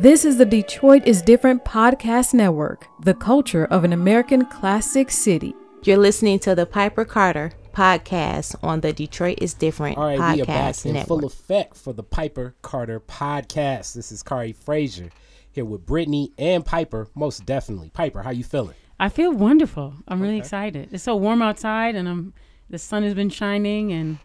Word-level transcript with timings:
This 0.00 0.24
is 0.24 0.38
the 0.38 0.46
Detroit 0.46 1.02
is 1.06 1.20
Different 1.20 1.62
podcast 1.62 2.32
network, 2.32 2.86
the 3.02 3.12
culture 3.12 3.66
of 3.66 3.84
an 3.84 3.92
American 3.92 4.46
classic 4.46 5.10
city. 5.10 5.54
You're 5.82 5.98
listening 5.98 6.38
to 6.38 6.54
the 6.54 6.64
Piper 6.64 7.04
Carter 7.04 7.52
podcast 7.74 8.56
on 8.62 8.80
the 8.80 8.94
Detroit 8.94 9.40
is 9.42 9.52
Different 9.52 9.98
All 9.98 10.04
right, 10.04 10.36
we 10.36 10.40
are 10.40 10.46
back 10.46 10.72
podcast 10.72 10.86
in 10.86 10.94
network. 10.94 11.06
full 11.06 11.26
effect 11.26 11.76
for 11.76 11.92
the 11.92 12.02
Piper 12.02 12.54
Carter 12.62 12.98
podcast. 12.98 13.92
This 13.92 14.10
is 14.10 14.22
Khary 14.22 14.56
Frazier 14.56 15.10
here 15.52 15.66
with 15.66 15.84
Brittany 15.84 16.32
and 16.38 16.64
Piper. 16.64 17.08
Most 17.14 17.44
definitely, 17.44 17.90
Piper. 17.90 18.22
How 18.22 18.30
you 18.30 18.42
feeling? 18.42 18.76
I 18.98 19.10
feel 19.10 19.32
wonderful. 19.32 19.96
I'm 20.08 20.22
really 20.22 20.38
excited. 20.38 20.88
It's 20.92 21.04
so 21.04 21.14
warm 21.14 21.42
outside, 21.42 21.94
and 21.94 22.08
I'm 22.08 22.32
the 22.70 22.78
sun 22.78 23.02
has 23.02 23.12
been 23.12 23.28
shining, 23.28 23.92
and 23.92 24.16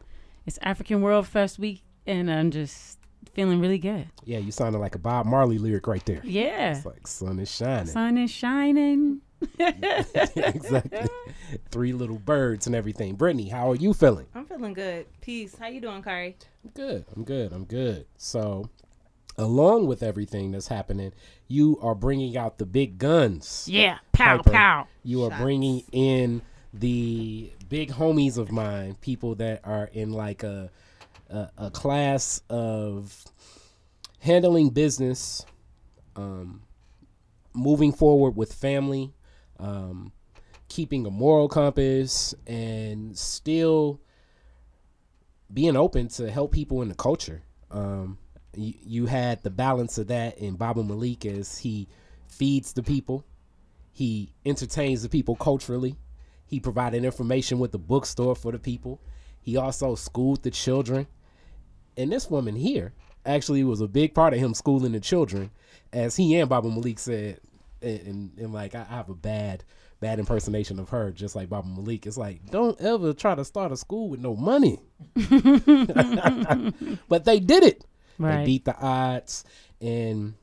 it's 0.46 0.58
African 0.62 1.02
World 1.02 1.28
Fest 1.28 1.60
week, 1.60 1.84
and 2.08 2.32
I'm 2.32 2.50
just 2.50 2.98
feeling 3.34 3.60
really 3.60 3.78
good. 3.78 4.08
Yeah, 4.24 4.40
you 4.40 4.52
sounded 4.52 4.80
like 4.80 4.96
a 4.96 5.00
Bob 5.00 5.26
Marley 5.26 5.58
lyric 5.58 5.88
right 5.88 6.06
there. 6.06 6.22
Yeah, 6.24 6.76
It's 6.76 6.86
like 6.86 7.08
sun 7.08 7.40
is 7.40 7.50
shining. 7.54 7.88
sun 7.88 8.18
is 8.18 8.32
shining. 8.32 9.22
exactly. 9.60 11.08
Three 11.70 11.94
little 11.94 12.18
birds 12.20 12.68
and 12.68 12.76
everything. 12.76 13.16
Brittany, 13.16 13.50
how 13.50 13.72
are 13.72 13.76
you 13.76 13.94
feeling? 13.94 14.28
I'm 14.34 14.46
feeling 14.46 14.74
good. 14.74 15.06
Peace. 15.22 15.56
How 15.58 15.68
you 15.68 15.82
doing, 15.82 16.02
Khary? 16.02 16.36
I'm 16.64 16.72
good. 16.74 17.06
I'm 17.16 17.24
good. 17.24 17.52
I'm 17.54 17.66
good. 17.66 18.06
So, 18.18 18.70
along 19.38 19.88
with 19.88 20.02
everything 20.04 20.52
that's 20.52 20.68
happening, 20.68 21.12
you 21.48 21.78
are 21.82 21.96
bringing 21.96 22.38
out 22.38 22.58
the 22.58 22.66
big 22.66 22.98
guns. 22.98 23.68
Yeah, 23.70 23.98
pow 24.12 24.38
Piper. 24.38 24.52
pow. 24.52 24.88
You 25.04 25.24
are 25.24 25.38
bringing 25.38 25.84
in 25.92 26.42
the 26.74 27.52
big 27.70 27.92
homies 27.92 28.38
of 28.38 28.52
mine, 28.52 28.96
people 29.02 29.36
that 29.36 29.62
are 29.64 29.90
in 29.94 30.12
like 30.12 30.44
a 30.44 30.72
a, 31.30 31.72
class 31.72 32.42
of 32.50 33.26
handling 34.20 34.70
business, 34.70 35.46
um, 36.16 36.62
moving 37.54 37.92
forward 37.92 38.36
with 38.36 38.54
family, 38.54 39.14
um, 39.60 40.12
keeping 40.68 41.06
a 41.06 41.12
moral 41.12 41.48
compass, 41.48 42.34
and 42.48 43.18
still 43.18 44.02
being 45.54 45.76
open 45.76 46.08
to 46.10 46.30
help 46.32 46.52
people 46.52 46.82
in 46.82 46.90
the 46.90 46.96
culture. 46.96 47.42
Um, 47.72 48.18
you, 48.56 48.74
you 48.84 49.06
had 49.06 49.44
the 49.44 49.50
balance 49.50 49.98
of 49.98 50.08
that 50.08 50.38
in 50.38 50.56
Baba 50.56 50.84
Malik 50.84 51.26
as 51.26 51.60
he 51.60 51.88
feeds 52.28 52.74
the 52.74 52.84
people 52.84 53.26
He 53.92 54.34
entertains 54.46 55.04
the 55.04 55.10
people 55.10 55.36
culturally. 55.38 55.96
He 56.46 56.60
provided 56.60 57.06
information 57.06 57.60
with 57.60 57.72
the 57.72 57.80
bookstore 57.80 58.36
for 58.36 58.52
the 58.52 58.60
people. 58.60 59.02
He 59.42 59.56
also 59.58 59.96
schooled 59.96 60.44
the 60.44 60.52
children. 60.52 61.08
And 61.98 62.12
this 62.12 62.30
woman 62.30 62.56
here 62.56 62.94
actually 63.26 63.64
was 63.64 63.82
a 63.82 63.88
big 63.88 64.14
part 64.14 64.34
of 64.34 64.40
him 64.40 64.54
schooling 64.54 64.92
the 64.92 65.00
children, 65.00 65.52
as 65.94 66.16
he 66.16 66.36
and 66.36 66.50
Baba 66.50 66.70
Malik 66.70 67.00
said. 67.00 67.40
And, 67.82 68.00
and, 68.02 68.32
and 68.40 68.54
like 68.54 68.76
I, 68.76 68.86
I 68.90 68.96
have 68.96 69.10
a 69.10 69.16
bad, 69.16 69.64
bad 70.00 70.20
impersonation 70.20 70.80
of 70.80 70.90
her, 70.90 71.12
just 71.12 71.36
like 71.36 71.50
Baba 71.50 71.68
Malik. 71.68 72.06
It's 72.06 72.18
like 72.18 72.50
don't 72.50 72.80
ever 72.82 73.14
try 73.14 73.36
to 73.36 73.46
start 73.46 73.72
a 73.72 73.78
school 73.78 74.10
with 74.10 74.20
no 74.20 74.36
money. 74.36 74.80
but 77.10 77.26
they 77.26 77.40
did 77.40 77.64
it. 77.64 77.86
They 78.20 78.46
beat 78.46 78.66
the 78.66 78.78
odds. 78.78 79.44
And 79.82 80.36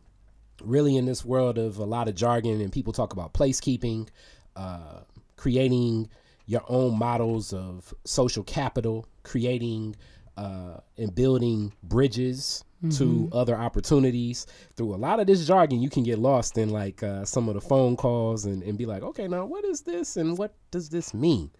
really, 0.63 0.97
in 0.97 1.07
this 1.07 1.25
world 1.25 1.59
of 1.59 1.79
a 1.79 1.85
lot 1.85 2.09
of 2.09 2.15
jargon 2.15 2.61
and 2.61 2.73
people 2.73 2.93
talk 2.93 3.13
about 3.13 3.33
placekeeping, 3.33 4.09
uh, 4.57 5.01
creating 5.37 6.09
your 6.47 6.63
own 6.69 6.99
models 6.99 7.53
of 7.53 7.95
social 8.05 8.45
capital, 8.45 9.07
creating 9.23 9.97
uh, 10.37 10.79
and 10.97 11.15
building 11.15 11.73
bridges 11.83 12.65
to 12.91 13.29
other 13.33 13.55
opportunities. 13.55 14.45
Through 14.75 14.95
a 14.95 14.97
lot 14.97 15.21
of 15.21 15.29
this 15.29 15.47
jargon, 15.47 15.81
you 15.81 15.89
can 15.89 16.03
get 16.03 16.19
lost 16.19 16.59
in 16.59 16.71
like 16.71 17.01
uh, 17.05 17.25
some 17.25 17.49
of 17.49 17.55
the 17.55 17.61
phone 17.61 17.95
calls 17.97 18.45
and, 18.45 18.61
and 18.65 18.77
be 18.77 18.87
like, 18.87 19.05
okay, 19.05 19.29
now 19.29 19.45
what 19.45 19.65
is 19.65 19.83
this 19.83 20.17
and 20.17 20.37
what 20.37 20.53
does 20.73 20.89
this 20.89 21.15
mean? 21.15 21.51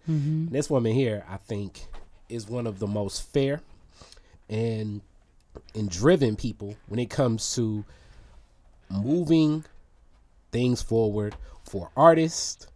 This 0.51 0.69
woman 0.69 0.91
here, 0.91 1.23
I 1.29 1.37
think, 1.37 1.85
is 2.27 2.49
one 2.49 2.67
of 2.67 2.79
the 2.79 2.87
most 2.87 3.31
fair 3.31 3.61
and 4.49 4.99
and 5.75 5.89
driven 5.89 6.35
people 6.35 6.75
when 6.87 6.99
it 6.99 7.09
comes 7.09 7.55
to 7.55 7.85
moving 8.89 9.63
things 10.51 10.81
forward 10.81 11.35
for 11.63 11.89
artists 11.95 12.67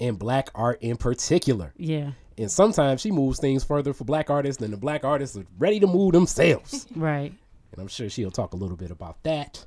and 0.00 0.18
black 0.18 0.50
art 0.54 0.78
in 0.82 0.96
particular. 0.96 1.72
Yeah. 1.76 2.10
And 2.36 2.50
sometimes 2.50 3.00
she 3.00 3.10
moves 3.10 3.38
things 3.38 3.62
further 3.64 3.92
for 3.92 4.04
black 4.04 4.28
artists 4.30 4.60
than 4.60 4.70
the 4.70 4.76
black 4.76 5.04
artists 5.04 5.36
are 5.36 5.46
ready 5.58 5.78
to 5.80 5.86
move 5.86 6.12
themselves. 6.12 6.86
Right. 6.96 7.32
and 7.72 7.80
I'm 7.80 7.88
sure 7.88 8.08
she'll 8.08 8.30
talk 8.30 8.52
a 8.52 8.56
little 8.56 8.76
bit 8.76 8.90
about 8.90 9.22
that. 9.22 9.64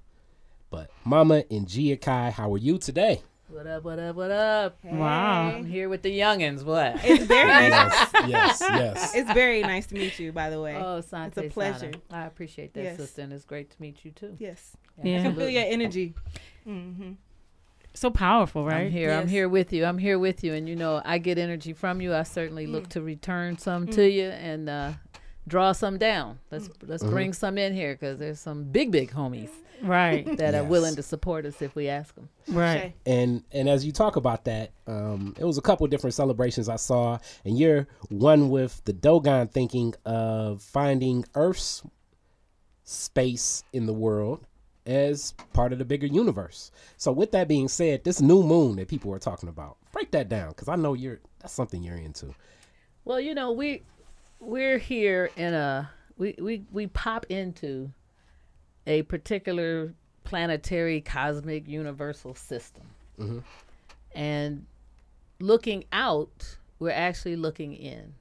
But 0.70 0.90
Mama 1.06 1.44
Njia 1.44 2.00
Kai, 2.02 2.30
how 2.32 2.54
are 2.54 2.58
you 2.58 2.78
today? 2.78 3.22
What 3.50 3.66
up, 3.66 3.84
what 3.86 3.98
up, 3.98 4.16
what 4.18 4.30
up? 4.32 4.78
Wow. 4.84 5.48
I'm 5.56 5.66
here 5.66 5.88
with 5.88 6.02
the 6.02 6.12
youngins. 6.20 6.64
What? 6.66 7.00
It's 7.06 7.24
very 7.24 7.48
nice. 7.70 7.94
Yes, 8.28 8.60
yes, 8.60 8.62
yes. 8.62 9.16
It's 9.16 9.32
very 9.32 9.62
nice 9.62 9.86
to 9.88 9.96
meet 9.96 10.20
you, 10.20 10.34
by 10.34 10.50
the 10.50 10.60
way. 10.62 10.76
Oh, 10.76 11.00
Sante 11.00 11.40
It's 11.40 11.52
a 11.52 11.54
pleasure. 11.54 11.92
Sana. 12.10 12.24
I 12.24 12.26
appreciate 12.26 12.74
that, 12.74 12.84
Yes. 12.84 12.98
sister, 12.98 13.22
and 13.22 13.32
it's 13.32 13.46
great 13.46 13.70
to 13.70 13.78
meet 13.82 14.04
you 14.04 14.12
too. 14.12 14.36
yes. 14.38 14.76
Yeah. 15.02 15.20
I 15.20 15.24
can 15.24 15.36
feel 15.36 15.50
your 15.50 15.64
energy. 15.66 16.14
hmm 16.66 17.12
So 17.98 18.12
powerful, 18.12 18.64
right? 18.64 18.86
I'm 18.86 18.92
here. 18.92 19.12
I'm 19.12 19.28
here 19.28 19.50
with 19.50 19.74
you. 19.74 19.84
I'm 19.84 19.98
here 19.98 20.20
with 20.20 20.44
you, 20.44 20.54
and 20.54 20.70
you 20.70 20.76
know 20.76 21.02
I 21.04 21.18
get 21.18 21.38
energy 21.40 21.74
from 21.74 22.00
you. 22.00 22.14
I 22.14 22.24
certainly 22.24 22.68
look 22.68 22.90
to 22.90 23.02
return 23.02 23.58
some 23.58 23.88
Mm. 23.88 23.96
to 23.96 24.08
you 24.10 24.26
and 24.30 24.70
uh, 24.70 24.94
draw 25.48 25.72
some 25.72 25.98
down. 25.98 26.38
Let's 26.52 26.70
let's 26.86 27.02
Mm-hmm. 27.04 27.12
bring 27.14 27.34
some 27.34 27.58
in 27.58 27.74
here 27.74 27.94
because 27.96 28.20
there's 28.20 28.40
some 28.40 28.66
big 28.66 28.92
big 28.92 29.12
homies 29.12 29.50
Right. 29.82 30.26
that 30.38 30.54
are 30.54 30.64
willing 30.64 30.96
to 30.96 31.02
support 31.04 31.46
us 31.48 31.60
if 31.62 31.74
we 31.76 31.88
ask 31.88 32.14
them. 32.14 32.30
Right. 32.48 32.94
and 33.08 33.44
and 33.52 33.68
as 33.68 33.84
you 33.84 33.92
talk 33.92 34.16
about 34.16 34.46
that, 34.46 34.74
um, 34.86 35.34
it 35.40 35.46
was 35.46 35.58
a 35.58 35.62
couple 35.62 35.88
different 35.88 36.14
celebrations 36.14 36.70
I 36.70 36.76
saw, 36.76 37.18
and 37.46 37.58
you're 37.58 37.88
one 38.10 38.50
with 38.50 38.80
the 38.86 38.94
Dogon 38.94 39.48
thinking 39.48 39.96
of 40.06 40.62
finding 40.62 41.26
Earth's 41.34 41.82
space 42.84 43.64
in 43.74 43.86
the 43.88 43.94
world 43.94 44.46
as 44.88 45.34
part 45.54 45.74
of 45.74 45.80
the 45.80 45.86
bigger 45.86 46.08
universe. 46.08 46.72
So, 46.96 47.12
with 47.12 47.32
that 47.34 47.48
being 47.48 47.68
said, 47.68 48.04
this 48.04 48.22
new 48.22 48.42
moon 48.42 48.78
that 48.78 48.88
people 48.88 49.14
are 49.14 49.20
talking 49.20 49.50
about, 49.50 49.78
break 49.92 50.12
that 50.12 50.30
down 50.30 50.50
because 50.50 50.70
I 50.70 50.76
know 50.76 50.94
you're 50.94 51.20
that's 51.40 51.54
something 51.54 51.84
you're 51.84 51.98
into. 51.98 52.34
Well, 53.06 53.20
you 53.20 53.36
know, 53.36 53.52
we 53.52 53.84
we're 54.40 54.78
here 54.78 55.30
in 55.36 55.54
a 55.54 55.90
we 56.18 56.36
we 56.40 56.66
we 56.72 56.88
pop 56.88 57.26
into 57.30 57.92
a 58.88 59.04
particular 59.04 59.94
planetary 60.24 61.02
cosmic 61.02 61.68
universal 61.68 62.34
system. 62.34 62.84
Mm-hmm. 63.20 63.40
And 64.16 64.66
looking 65.40 65.84
out, 65.92 66.58
we're 66.80 66.90
actually 66.92 67.36
looking 67.36 67.74
in. 67.74 68.14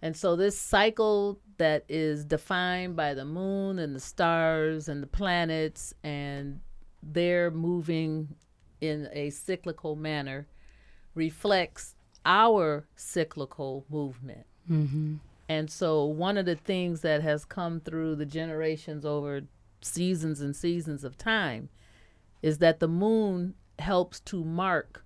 And 0.00 0.16
so 0.16 0.36
this 0.36 0.58
cycle 0.58 1.38
that 1.58 1.84
is 1.88 2.24
defined 2.24 2.96
by 2.96 3.14
the 3.14 3.24
moon 3.24 3.78
and 3.78 3.94
the 3.94 4.00
stars 4.00 4.88
and 4.88 5.02
the 5.02 5.06
planets 5.06 5.94
and 6.02 6.60
they're 7.02 7.50
moving 7.50 8.34
in 8.80 9.08
a 9.12 9.30
cyclical 9.30 9.96
manner 9.96 10.46
reflects 11.14 11.94
our 12.24 12.86
cyclical 12.96 13.84
movement. 13.88 14.46
Mm-hmm. 14.70 15.16
And 15.48 15.70
so, 15.70 16.04
one 16.04 16.38
of 16.38 16.46
the 16.46 16.56
things 16.56 17.02
that 17.02 17.22
has 17.22 17.44
come 17.44 17.80
through 17.80 18.16
the 18.16 18.24
generations 18.24 19.04
over 19.04 19.42
seasons 19.82 20.40
and 20.40 20.56
seasons 20.56 21.04
of 21.04 21.18
time 21.18 21.68
is 22.42 22.58
that 22.58 22.80
the 22.80 22.88
moon 22.88 23.54
helps 23.78 24.20
to 24.20 24.42
mark 24.42 25.04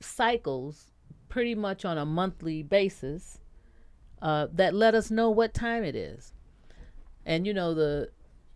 cycles 0.00 0.92
pretty 1.28 1.54
much 1.54 1.84
on 1.84 1.98
a 1.98 2.06
monthly 2.06 2.62
basis 2.62 3.38
uh, 4.24 4.48
that 4.54 4.74
let 4.74 4.94
us 4.94 5.10
know 5.10 5.30
what 5.30 5.52
time 5.52 5.84
it 5.84 5.94
is. 5.94 6.32
And 7.26 7.46
you 7.46 7.54
know 7.54 7.74
the 7.74 8.08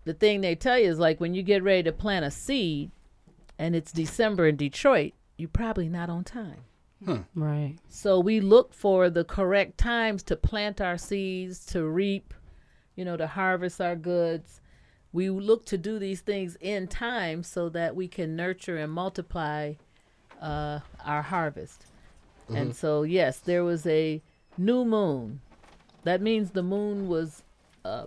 the 0.04 0.14
thing 0.14 0.40
they 0.40 0.54
tell 0.54 0.78
you 0.78 0.88
is 0.88 0.98
like 0.98 1.20
when 1.20 1.34
you 1.34 1.42
get 1.42 1.62
ready 1.62 1.82
to 1.82 1.92
plant 1.92 2.24
a 2.24 2.30
seed 2.30 2.90
and 3.58 3.76
it's 3.76 3.92
December 3.92 4.46
in 4.48 4.56
Detroit, 4.56 5.12
you're 5.36 5.48
probably 5.48 5.88
not 5.88 6.08
on 6.08 6.24
time. 6.24 6.64
Right. 7.34 7.76
So 7.88 8.18
we 8.18 8.40
look 8.40 8.72
for 8.72 9.10
the 9.10 9.24
correct 9.24 9.78
times 9.78 10.22
to 10.24 10.36
plant 10.36 10.80
our 10.80 10.96
seeds, 10.96 11.64
to 11.66 11.84
reap, 11.84 12.34
you 12.96 13.04
know, 13.04 13.16
to 13.16 13.26
harvest 13.26 13.80
our 13.80 13.94
goods. 13.94 14.60
We 15.12 15.28
look 15.30 15.66
to 15.66 15.78
do 15.78 15.98
these 15.98 16.22
things 16.22 16.56
in 16.60 16.88
time 16.88 17.42
so 17.42 17.68
that 17.70 17.94
we 17.94 18.08
can 18.08 18.34
nurture 18.36 18.78
and 18.78 18.92
multiply 18.92 19.74
uh, 20.40 20.80
our 21.04 21.22
harvest. 21.22 21.84
And 22.48 22.74
so, 22.74 23.02
yes, 23.02 23.38
there 23.38 23.62
was 23.62 23.86
a 23.86 24.22
new 24.56 24.84
moon. 24.84 25.40
That 26.04 26.20
means 26.22 26.50
the 26.50 26.62
moon 26.62 27.08
was 27.08 27.42
uh, 27.84 28.06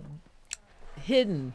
hidden. 1.00 1.54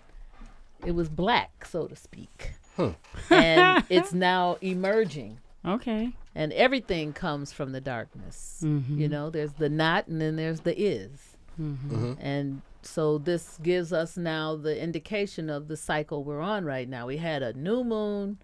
It 0.86 0.92
was 0.92 1.10
black, 1.10 1.66
so 1.66 1.88
to 1.88 1.96
speak. 1.96 2.54
Huh. 2.76 2.92
and 3.32 3.84
it's 3.90 4.14
now 4.14 4.58
emerging 4.62 5.40
Okay. 5.66 6.12
and 6.36 6.54
everything 6.54 7.12
comes 7.12 7.52
from 7.52 7.72
the 7.72 7.82
darkness. 7.82 8.60
You 8.62 9.08
know, 9.10 9.32
there's 9.32 9.54
the 9.54 9.68
not, 9.70 10.08
and 10.08 10.22
then 10.22 10.36
there's 10.36 10.60
the 10.62 10.80
is. 10.80 11.36
Mm-hmm. 11.60 12.14
And 12.20 12.62
so 12.84 13.18
this 13.18 13.58
gives 13.64 13.92
us 13.92 14.16
now 14.16 14.56
the 14.56 14.80
indication 14.80 15.50
of 15.50 15.68
the 15.68 15.76
cycle 15.76 16.24
we're 16.24 16.40
on 16.40 16.66
right 16.66 16.88
now. 16.88 17.08
We 17.08 17.18
had 17.18 17.42
a 17.42 17.54
new 17.54 17.84
moon 17.84 18.38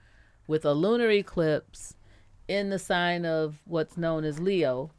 with 0.47 0.65
a 0.65 0.73
lunar 0.73 1.12
eclipse 1.12 1.93
in 2.47 2.69
the 2.71 2.79
sign 2.79 3.25
of 3.25 3.62
what's 3.65 3.97
known 3.97 4.25
as 4.25 4.39
Leo. 4.39 4.89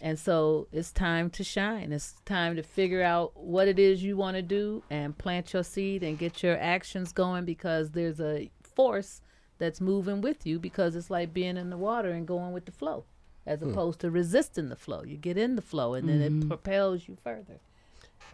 And 0.00 0.18
so 0.18 0.68
it's 0.72 0.92
time 0.92 1.30
to 1.30 1.44
shine. 1.44 1.92
It's 1.92 2.14
time 2.24 2.56
to 2.56 2.62
figure 2.62 3.02
out 3.02 3.32
what 3.36 3.68
it 3.68 3.78
is 3.78 4.02
you 4.02 4.16
want 4.16 4.36
to 4.36 4.42
do 4.42 4.82
and 4.90 5.16
plant 5.16 5.52
your 5.52 5.64
seed 5.64 6.02
and 6.02 6.18
get 6.18 6.42
your 6.42 6.56
actions 6.58 7.12
going 7.12 7.44
because 7.44 7.90
there's 7.90 8.20
a 8.20 8.50
force 8.62 9.20
that's 9.58 9.80
moving 9.80 10.20
with 10.20 10.46
you 10.46 10.58
because 10.58 10.94
it's 10.94 11.10
like 11.10 11.34
being 11.34 11.56
in 11.56 11.70
the 11.70 11.76
water 11.76 12.10
and 12.10 12.26
going 12.28 12.52
with 12.52 12.64
the 12.64 12.72
flow 12.72 13.04
as 13.44 13.62
opposed 13.62 14.00
to 14.00 14.10
resisting 14.10 14.68
the 14.68 14.76
flow. 14.76 15.02
You 15.02 15.16
get 15.16 15.38
in 15.38 15.56
the 15.56 15.62
flow 15.62 15.94
and 15.94 16.08
then 16.08 16.20
it 16.20 16.48
propels 16.48 17.08
you 17.08 17.16
further. 17.24 17.58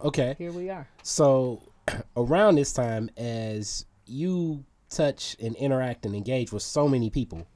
Okay. 0.02 0.35
Here 0.37 0.52
we 0.52 0.71
are. 0.71 0.88
So, 1.02 1.62
around 2.16 2.56
this 2.56 2.73
time, 2.73 3.09
as 3.16 3.87
you 4.06 4.64
touch 4.90 5.37
and 5.40 5.54
interact 5.56 6.04
and 6.04 6.14
engage 6.14 6.52
with 6.52 6.62
so 6.62 6.88
many 6.88 7.11
people 7.11 7.47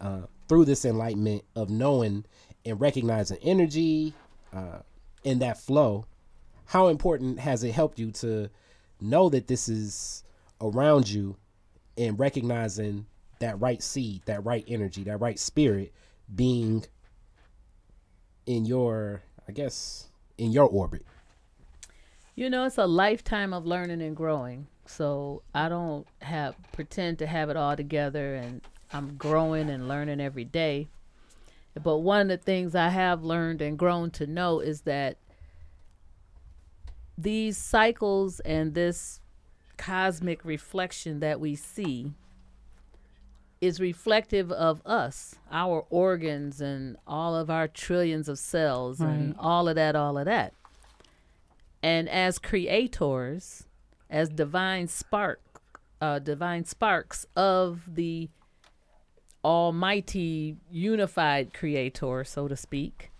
uh, 0.00 0.22
through 0.48 0.64
this 0.64 0.84
enlightenment 0.84 1.44
of 1.54 1.70
knowing 1.70 2.24
and 2.64 2.80
recognizing 2.80 3.38
energy 3.42 4.14
uh, 4.52 4.78
in 5.22 5.38
that 5.40 5.58
flow, 5.58 6.06
how 6.66 6.88
important 6.88 7.40
has 7.40 7.62
it 7.62 7.72
helped 7.72 7.98
you 7.98 8.10
to 8.10 8.48
know 9.00 9.28
that 9.28 9.48
this 9.48 9.68
is 9.68 10.24
around 10.60 11.08
you 11.08 11.36
and 11.96 12.18
recognizing 12.18 13.06
that 13.40 13.60
right 13.60 13.82
seed, 13.82 14.22
that 14.26 14.44
right 14.44 14.64
energy, 14.68 15.04
that 15.04 15.18
right 15.18 15.38
spirit 15.38 15.92
being 16.34 16.84
in 18.46 18.64
your, 18.64 19.22
I 19.48 19.52
guess, 19.52 20.08
in 20.38 20.52
your 20.52 20.68
orbit? 20.68 21.04
You 22.34 22.50
know, 22.50 22.64
it's 22.64 22.78
a 22.78 22.86
lifetime 22.86 23.52
of 23.52 23.66
learning 23.66 24.02
and 24.02 24.16
growing. 24.16 24.66
So 24.86 25.42
I 25.54 25.68
don't 25.68 26.06
have 26.20 26.56
pretend 26.72 27.18
to 27.20 27.26
have 27.26 27.48
it 27.48 27.56
all 27.56 27.76
together 27.76 28.34
and 28.34 28.60
I'm 28.92 29.16
growing 29.16 29.70
and 29.70 29.88
learning 29.88 30.20
every 30.20 30.44
day. 30.44 30.88
But 31.82 31.98
one 31.98 32.22
of 32.22 32.28
the 32.28 32.36
things 32.36 32.74
I 32.74 32.88
have 32.88 33.24
learned 33.24 33.60
and 33.60 33.78
grown 33.78 34.10
to 34.12 34.26
know 34.26 34.60
is 34.60 34.82
that 34.82 35.16
these 37.18 37.56
cycles 37.56 38.40
and 38.40 38.74
this 38.74 39.20
cosmic 39.76 40.44
reflection 40.44 41.20
that 41.20 41.40
we 41.40 41.56
see 41.56 42.12
is 43.60 43.80
reflective 43.80 44.52
of 44.52 44.82
us, 44.84 45.36
our 45.50 45.86
organs, 45.90 46.60
and 46.60 46.96
all 47.06 47.34
of 47.34 47.50
our 47.50 47.66
trillions 47.66 48.28
of 48.28 48.38
cells, 48.38 49.00
and 49.00 49.34
all 49.38 49.68
of 49.68 49.74
that, 49.76 49.96
all 49.96 50.18
of 50.18 50.26
that. 50.26 50.52
And 51.82 52.08
as 52.08 52.38
creators, 52.38 53.66
as 54.10 54.28
divine 54.28 54.88
spark, 54.88 55.40
uh, 56.00 56.18
divine 56.18 56.64
sparks 56.64 57.26
of 57.36 57.94
the 57.94 58.28
almighty 59.44 60.56
unified 60.70 61.52
creator, 61.52 62.24
so 62.24 62.48
to 62.48 62.56
speak, 62.56 63.10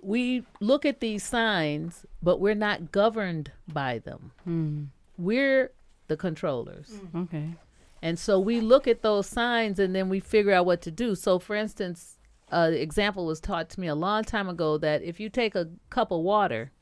we 0.00 0.44
look 0.60 0.84
at 0.84 1.00
these 1.00 1.22
signs, 1.22 2.04
but 2.22 2.40
we're 2.40 2.54
not 2.54 2.90
governed 2.90 3.52
by 3.72 3.98
them. 3.98 4.32
Hmm. 4.44 4.84
We're 5.16 5.72
the 6.08 6.16
controllers. 6.16 7.00
Okay. 7.14 7.54
And 8.02 8.18
so 8.18 8.40
we 8.40 8.60
look 8.60 8.88
at 8.88 9.02
those 9.02 9.28
signs 9.28 9.78
and 9.78 9.94
then 9.94 10.08
we 10.08 10.18
figure 10.18 10.52
out 10.52 10.66
what 10.66 10.82
to 10.82 10.90
do. 10.90 11.14
So, 11.14 11.38
for 11.38 11.54
instance, 11.54 12.18
an 12.50 12.74
example 12.74 13.24
was 13.24 13.40
taught 13.40 13.70
to 13.70 13.80
me 13.80 13.86
a 13.86 13.94
long 13.94 14.24
time 14.24 14.48
ago 14.48 14.76
that 14.78 15.02
if 15.02 15.20
you 15.20 15.28
take 15.28 15.54
a 15.54 15.70
cup 15.88 16.10
of 16.10 16.20
water 16.20 16.72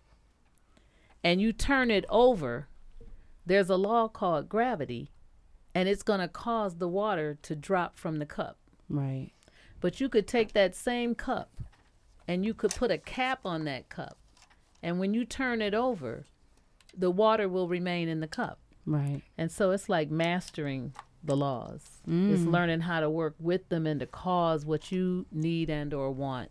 and 1.23 1.41
you 1.41 1.53
turn 1.53 1.91
it 1.91 2.07
over, 2.09 2.69
there's 3.45 3.69
a 3.69 3.77
law 3.77 4.09
called 4.09 4.49
gravity, 4.49 5.11
and 5.75 5.89
it's 5.89 6.03
going 6.03 6.21
to 6.21 6.29
cause 6.29 6.77
the 6.77 6.89
water 6.89 7.39
to 7.43 7.55
drop 7.55 7.99
from 7.99 8.19
the 8.19 8.27
cup. 8.27 8.59
Right. 8.89 9.31
But 9.81 10.01
you 10.01 10.09
could 10.09 10.27
take 10.27 10.53
that 10.53 10.75
same 10.75 11.15
cup 11.15 11.51
and 12.29 12.45
you 12.45 12.55
could 12.55 12.75
put 12.75 12.91
a 12.91 12.99
cap 12.99 13.41
on 13.45 13.65
that 13.65 13.89
cup. 13.89 14.19
And 14.83 14.99
when 14.99 15.15
you 15.15 15.25
turn 15.25 15.63
it 15.63 15.75
over, 15.75 16.27
the 16.97 17.11
water 17.11 17.49
will 17.49 17.69
remain 17.69 18.09
in 18.09 18.21
the 18.21 18.27
cup. 18.27 18.59
Right. 18.87 19.23
And 19.39 19.51
so 19.51 19.71
it's 19.71 19.89
like 19.89 20.11
mastering 20.11 20.93
the 21.23 21.37
laws. 21.37 21.83
It's 22.07 22.43
mm. 22.43 22.51
learning 22.51 22.81
how 22.81 23.01
to 23.01 23.11
work 23.11 23.37
with 23.39 23.69
them 23.69 23.87
and 23.87 24.01
to 24.01 24.07
cause 24.07 24.65
what 24.65 24.91
you 24.91 25.27
need 25.31 25.69
and 25.71 25.93
or 25.93 26.11
want 26.11 26.51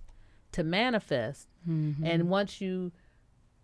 to 0.52 0.64
manifest. 0.64 1.48
Mm-hmm. 1.68 2.06
And 2.06 2.30
once 2.30 2.62
you 2.62 2.92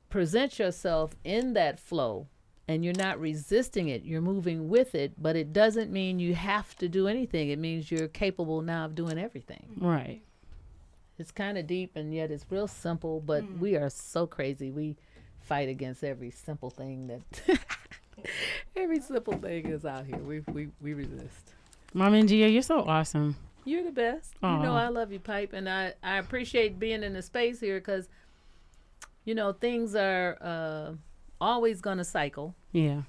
present 0.10 0.60
yourself 0.60 1.16
in 1.24 1.54
that 1.54 1.80
flow 1.80 2.28
and 2.68 2.84
you're 2.84 2.94
not 2.96 3.20
resisting 3.20 3.90
it, 3.90 4.04
you're 4.04 4.22
moving 4.22 4.70
with 4.70 4.96
it, 4.96 5.14
but 5.22 5.36
it 5.36 5.54
doesn't 5.54 5.92
mean 5.92 6.20
you 6.20 6.34
have 6.34 6.76
to 6.78 6.88
do 6.88 7.08
anything. 7.08 7.50
It 7.50 7.60
means 7.60 7.92
you're 7.92 8.08
capable 8.08 8.62
now 8.62 8.86
of 8.86 8.96
doing 8.96 9.20
everything. 9.20 9.78
Right. 9.78 10.22
It's 11.18 11.32
kind 11.32 11.58
of 11.58 11.68
deep 11.68 11.96
and 11.96 12.14
yet 12.14 12.32
it's 12.32 12.46
real 12.50 12.68
simple, 12.68 13.22
but 13.22 13.44
we 13.60 13.76
are 13.76 13.90
so 13.90 14.26
crazy. 14.28 14.72
We 14.72 14.98
fight 15.40 15.70
against 15.70 16.04
every 16.04 16.32
simple 16.32 16.70
thing 16.70 17.08
that 17.08 17.60
every 18.76 19.00
simple 19.00 19.34
thing 19.34 19.68
is 19.68 19.86
out 19.86 20.06
here. 20.06 20.18
We 20.18 20.40
we 20.52 20.70
we 20.82 20.94
resist. 20.94 21.54
Mom 21.94 22.14
Njia, 22.14 22.52
you're 22.52 22.62
so 22.62 22.82
awesome. 22.82 23.36
You're 23.64 23.84
the 23.84 23.92
best. 23.92 24.34
You 24.44 24.50
know 24.50 24.74
I 24.76 24.90
love 24.90 25.12
you, 25.12 25.20
Pipe, 25.20 25.54
and 25.54 25.70
I 25.70 25.94
I 26.04 26.18
appreciate 26.18 26.80
being 26.80 27.04
in 27.04 27.14
the 27.14 27.22
space 27.22 27.60
here 27.60 27.80
because 27.80 28.10
you 29.24 29.36
know 29.36 29.54
things 29.54 29.96
are 29.96 30.38
uh, 30.42 30.92
always 31.42 31.82
gonna 31.82 32.04
cycle, 32.06 32.56
Yeah. 32.72 33.04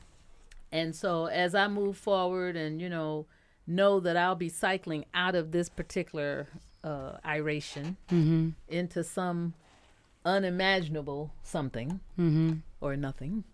and 0.73 0.95
so 0.95 1.26
as 1.26 1.54
I 1.54 1.68
move 1.68 1.97
forward 1.97 2.56
and 2.56 2.80
you 2.80 2.88
know 2.88 3.26
know 3.66 3.99
that 4.00 4.16
I'll 4.16 4.35
be 4.37 4.49
cycling 4.49 5.04
out 5.14 5.35
of 5.35 5.50
this 5.52 5.68
particular 5.68 6.47
uh, 6.85 7.18
iration 7.25 7.97
Mm-hmm. 8.11 8.50
into 8.68 9.02
some 9.04 9.54
unimaginable 10.25 11.33
something 11.42 12.00
Mm-hmm. 12.18 12.54
or 12.80 12.97
nothing, 12.97 13.45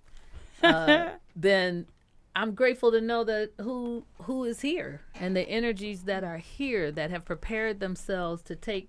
uh, 0.62 1.10
then 1.36 1.86
I'm 2.34 2.54
grateful 2.54 2.90
to 2.92 3.00
know 3.00 3.24
that 3.24 3.50
who 3.60 4.04
who 4.22 4.44
is 4.44 4.60
here 4.62 5.02
and 5.20 5.36
the 5.36 5.42
energies 5.48 6.04
that 6.04 6.24
are 6.24 6.38
here 6.38 6.90
that 6.92 7.10
have 7.10 7.24
prepared 7.24 7.80
themselves 7.80 8.42
to 8.44 8.56
take 8.56 8.88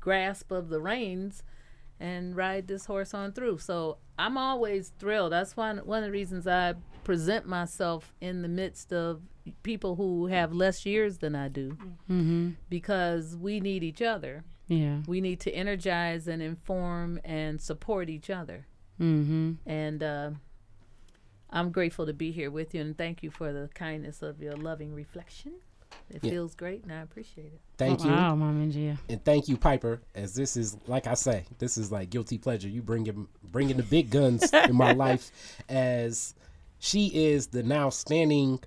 grasp 0.00 0.50
of 0.52 0.68
the 0.68 0.80
reins 0.80 1.42
and 2.00 2.36
ride 2.36 2.66
this 2.68 2.86
horse 2.86 3.14
on 3.14 3.32
through. 3.32 3.58
So 3.58 3.98
I'm 4.18 4.36
always 4.36 4.92
thrilled. 4.98 5.32
That's 5.32 5.56
one 5.56 5.78
one 5.78 6.02
of 6.02 6.06
the 6.08 6.12
reasons 6.12 6.46
I 6.46 6.74
present 7.04 7.46
myself 7.46 8.14
in 8.20 8.42
the 8.42 8.48
midst 8.48 8.92
of 8.92 9.22
people 9.62 9.94
who 9.96 10.26
have 10.26 10.52
less 10.52 10.84
years 10.84 11.18
than 11.18 11.34
I 11.36 11.48
do 11.48 11.76
Mm-hmm. 12.10 12.50
because 12.68 13.36
we 13.36 13.60
need 13.60 13.82
each 13.84 14.02
other. 14.02 14.44
Yeah. 14.66 15.02
We 15.06 15.20
need 15.20 15.38
to 15.40 15.52
energize 15.52 16.26
and 16.26 16.42
inform 16.42 17.20
and 17.24 17.60
support 17.60 18.10
each 18.10 18.28
other. 18.30 18.66
Mm-hmm. 19.00 19.52
And 19.64 20.02
uh, 20.02 20.30
I'm 21.50 21.70
grateful 21.70 22.06
to 22.06 22.12
be 22.12 22.32
here 22.32 22.50
with 22.50 22.74
you 22.74 22.80
and 22.80 22.98
thank 22.98 23.22
you 23.22 23.30
for 23.30 23.52
the 23.52 23.70
kindness 23.74 24.22
of 24.22 24.42
your 24.42 24.56
loving 24.56 24.92
reflection. 24.92 25.52
It 26.10 26.22
Yeah. 26.24 26.30
feels 26.30 26.54
great 26.54 26.82
and 26.84 26.92
I 26.92 27.00
appreciate 27.02 27.46
it. 27.46 27.60
Thank 27.78 28.04
you. 28.04 28.10
Wow, 28.10 28.34
Mom 28.36 28.70
Njia. 28.70 28.98
and 29.08 29.24
thank 29.24 29.48
you, 29.48 29.56
Piper. 29.56 30.00
As 30.14 30.34
this 30.34 30.56
is, 30.56 30.76
like 30.86 31.06
I 31.06 31.14
say, 31.14 31.44
this 31.58 31.76
is 31.76 31.90
like 31.92 32.10
guilty 32.10 32.38
pleasure. 32.38 32.68
You 32.68 32.82
bringing 32.82 33.28
bringing 33.50 33.76
the 33.76 33.82
big 33.82 34.10
guns 34.10 34.52
in 34.52 34.74
my 34.76 34.92
life, 34.92 35.30
as 35.68 36.34
she 36.78 37.06
is 37.08 37.48
the 37.48 37.62
now 37.62 37.90
standing, 37.90 38.60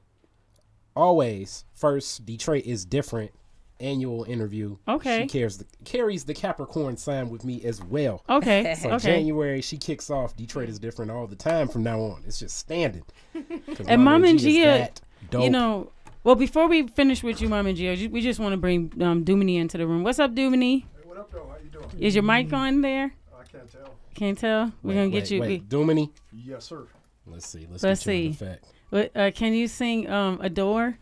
always 0.95 1.65
first. 1.73 2.25
Detroit 2.25 2.65
is 2.65 2.85
different 2.85 3.31
annual 3.79 4.25
interview. 4.25 4.75
Okay. 4.89 5.21
she 5.21 5.27
carries 5.27 5.57
the 5.57 5.65
carries 5.85 6.25
the 6.25 6.33
Capricorn 6.33 6.97
sign 6.97 7.29
with 7.29 7.45
me 7.45 7.63
as 7.63 7.81
well. 7.81 8.23
Okay. 8.29 8.75
So 8.79 8.91
okay. 8.91 9.15
January 9.15 9.61
she 9.61 9.77
kicks 9.77 10.09
off. 10.09 10.35
Detroit 10.35 10.69
is 10.69 10.79
different 10.79 11.11
all 11.11 11.27
the 11.27 11.35
time 11.35 11.67
from 11.69 11.83
now 11.83 11.99
on. 12.01 12.23
It's 12.27 12.39
just 12.39 12.57
standing. 12.57 13.03
'Cause 13.33 13.87
And 13.87 14.03
Mom 14.03 14.23
and 14.25 14.37
G 14.39 14.59
is 14.59 14.65
Gia, 14.65 14.77
that 14.79 15.01
dope. 15.31 15.43
You 15.43 15.49
know, 15.49 15.91
well, 16.29 16.35
before 16.35 16.67
we 16.67 16.85
finish 16.85 17.23
with 17.23 17.41
you, 17.41 17.49
Mom 17.49 17.65
and 17.65 17.75
Gia, 17.75 17.95
ju- 17.95 18.09
we 18.11 18.21
just 18.21 18.39
want 18.39 18.53
to 18.53 18.57
bring 18.57 18.93
um, 19.01 19.25
Dumini 19.25 19.55
into 19.57 19.79
the 19.79 19.87
room. 19.87 20.03
What's 20.03 20.19
up, 20.19 20.35
Dumini? 20.35 20.85
What 21.03 21.17
up, 21.17 21.31
though? 21.31 21.47
How 21.49 21.55
you 21.63 21.69
doing? 21.71 22.03
Is 22.03 22.13
your 22.13 22.23
mic 22.23 22.53
on 22.53 22.81
there? 22.81 23.11
I 23.35 23.43
can't 23.51 23.71
tell. 23.71 23.95
Can't 24.13 24.37
tell. 24.37 24.71
We're 24.83 24.89
Wait, 24.89 24.93
gonna 24.93 25.05
wait, 25.07 25.11
get 25.11 25.31
you. 25.31 25.41
Wait, 25.41 25.67
Dumini. 25.67 26.11
Yes, 26.31 26.65
sir. 26.65 26.85
Let's 27.25 27.47
see. 27.47 27.65
Let's, 27.71 27.81
Let's 27.81 28.05
get 28.05 28.13
you 28.15 28.27
in 28.27 28.33
see. 28.35 28.43
effect. 28.45 28.65
What, 28.91 29.11
uh, 29.15 29.31
can 29.33 29.55
you 29.55 29.67
sing 29.67 30.07
um, 30.07 30.39
"Adore"? 30.39 30.99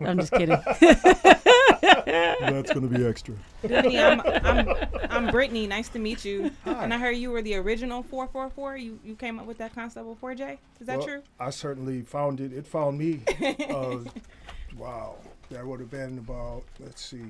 I'm 0.00 0.18
just 0.18 0.32
kidding. 0.32 0.58
That's 1.80 2.72
gonna 2.72 2.86
be 2.88 3.04
extra. 3.06 3.34
Brittany, 3.62 3.98
I'm, 3.98 4.20
I'm, 4.20 4.68
I'm 5.10 5.30
Brittany. 5.30 5.66
Nice 5.66 5.88
to 5.90 5.98
meet 5.98 6.24
you. 6.24 6.50
Hi. 6.64 6.84
And 6.84 6.92
I 6.94 6.98
heard 6.98 7.12
you 7.16 7.30
were 7.30 7.42
the 7.42 7.56
original 7.56 8.02
444. 8.02 8.76
You 8.76 8.98
you 9.04 9.14
came 9.14 9.38
up 9.38 9.46
with 9.46 9.58
that 9.58 9.74
concept 9.74 10.06
before 10.06 10.34
Jay. 10.34 10.58
Is 10.80 10.86
that 10.86 10.98
Well, 10.98 11.06
true? 11.06 11.22
I 11.38 11.50
certainly 11.50 12.02
found 12.02 12.40
it. 12.40 12.52
It 12.52 12.66
found 12.66 12.98
me. 12.98 13.20
Uh, 13.68 13.98
wow, 14.76 15.16
that 15.50 15.64
would 15.66 15.80
have 15.80 15.90
been 15.90 16.18
about 16.18 16.62
let's 16.80 17.04
see, 17.04 17.22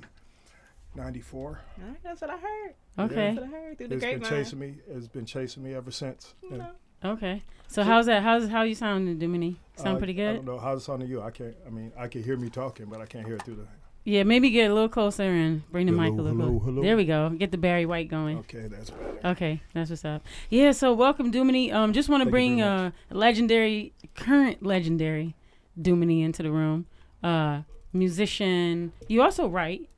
'94. 0.95 1.61
All 1.81 1.89
right, 1.89 1.97
that's 2.03 2.21
what 2.21 2.31
I 2.31 2.37
heard. 2.37 2.75
Okay. 2.99 3.15
That's 3.35 3.37
what 3.37 3.45
I 3.45 3.63
heard 3.63 3.79
through 3.79 3.89
the 3.89 3.95
It's 3.97 4.05
been 4.05 4.23
chasing 4.23 4.59
me. 4.59 4.75
It's 4.89 5.09
been 5.09 5.27
chasing 5.27 5.63
me 5.63 5.75
ever 5.75 5.91
since. 5.91 6.35
And, 6.51 6.59
No. 6.59 6.71
Okay. 7.13 7.43
So 7.69 7.85
how's 7.85 8.07
that? 8.07 8.23
How's 8.23 8.49
how 8.49 8.63
you 8.63 8.75
sounding, 8.75 9.19
Dumini? 9.19 9.57
Sound 9.77 9.97
uh, 9.97 9.99
pretty 9.99 10.15
good? 10.15 10.31
I 10.31 10.37
don't 10.37 10.47
know 10.47 10.59
how's 10.59 10.81
it 10.81 10.85
sound 10.85 11.03
to 11.03 11.07
you. 11.07 11.21
I 11.21 11.31
can't. 11.31 11.55
I 11.67 11.71
mean, 11.71 11.93
I 11.99 12.09
can 12.09 12.23
hear 12.23 12.37
me 12.37 12.49
talking, 12.49 12.87
but 12.87 13.01
I 13.01 13.07
can't 13.07 13.27
hear 13.27 13.37
it 13.37 13.43
through 13.43 13.57
the. 13.57 13.67
Yeah, 14.05 14.23
maybe 14.23 14.49
get 14.49 14.71
a 14.71 14.75
little 14.75 14.89
closer 14.89 15.23
and 15.25 15.71
bring 15.71 15.85
the 15.85 15.93
mic 15.93 16.13
a 16.13 16.23
little 16.23 16.39
hello, 16.39 16.59
hello. 16.61 16.83
There 16.83 16.97
we 16.97 17.05
go. 17.05 17.29
Get 17.29 17.51
the 17.51 17.59
Barry 17.59 17.85
White 17.85 18.09
going. 18.09 18.39
Okay, 18.39 18.67
that's 18.67 18.89
better. 18.89 19.21
Okay, 19.27 19.61
that's 19.75 19.91
what's 19.91 20.05
up. 20.05 20.25
Yeah, 20.49 20.73
so 20.73 20.95
welcome, 20.95 21.31
Dumini. 21.31 21.71
Um, 21.71 21.93
just 21.93 22.09
want 22.09 22.25
to 22.25 22.31
bring 22.31 22.63
uh 22.63 22.91
legendary, 23.11 23.93
current 24.15 24.63
legendary, 24.63 25.37
Dumini 25.79 26.25
into 26.25 26.43
the 26.43 26.51
room. 26.51 26.87
Uh, 27.23 27.63
musician. 27.93 28.93
You 29.09 29.21
also 29.21 29.47
write, 29.47 29.91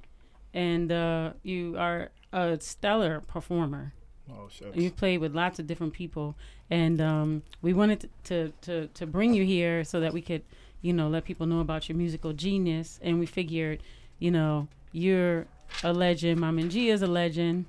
and 0.53 0.91
uh, 0.91 1.35
you 1.45 1.77
are 1.79 2.11
a 2.33 2.59
stellar 2.61 3.21
performer. 3.21 3.95
Oh 4.33 4.49
shucks. 4.49 4.77
You've 4.77 4.97
played 4.97 5.19
with 5.19 5.35
lots 5.35 5.59
of 5.59 5.67
different 5.67 5.93
people, 5.93 6.37
and 6.71 7.01
um, 7.01 7.43
we 7.63 7.73
wanted 7.73 8.01
to, 8.01 8.09
to 8.25 8.53
to 8.63 8.87
to 8.89 9.07
bring 9.07 9.35
you 9.35 9.45
here 9.45 9.85
so 9.85 10.01
that 10.01 10.13
we 10.13 10.21
could, 10.23 10.43
you 10.83 10.93
know, 10.93 11.09
let 11.09 11.25
people 11.25 11.47
know 11.47 11.61
about 11.61 11.89
your 11.89 11.97
musical 11.97 12.33
genius. 12.33 12.99
And 13.03 13.19
we 13.19 13.27
figured, 13.27 13.83
you 14.19 14.31
know, 14.31 14.69
you're 14.93 15.47
a 15.85 15.93
legend. 15.93 16.41
Mama 16.41 16.63
Njia 16.63 16.93
is 16.93 17.03
a 17.03 17.07
legend, 17.07 17.65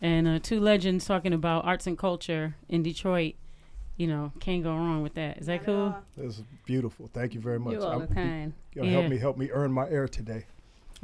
and 0.00 0.26
uh, 0.28 0.38
two 0.42 0.60
legends 0.60 1.04
talking 1.06 1.32
about 1.32 1.64
arts 1.64 1.86
and 1.86 1.96
culture 1.98 2.54
in 2.68 2.82
Detroit. 2.82 3.34
You 3.96 4.08
know, 4.08 4.32
can't 4.40 4.62
go 4.64 4.70
wrong 4.74 5.02
with 5.02 5.14
that. 5.14 5.38
Is 5.38 5.46
that 5.46 5.64
cool? 5.64 5.94
This 6.16 6.38
is 6.38 6.44
beautiful. 6.66 7.08
Thank 7.14 7.32
you 7.32 7.40
very 7.40 7.60
much. 7.60 7.74
You're 7.74 7.84
all 7.84 8.00
I'm- 8.00 8.08
kind. 8.14 8.52
You'll 8.74 8.86
Yeah. 8.86 8.92
help 8.98 9.08
me 9.08 9.18
help 9.18 9.36
me 9.38 9.50
earn 9.52 9.70
my 9.72 9.88
air 9.88 10.08
today. 10.08 10.46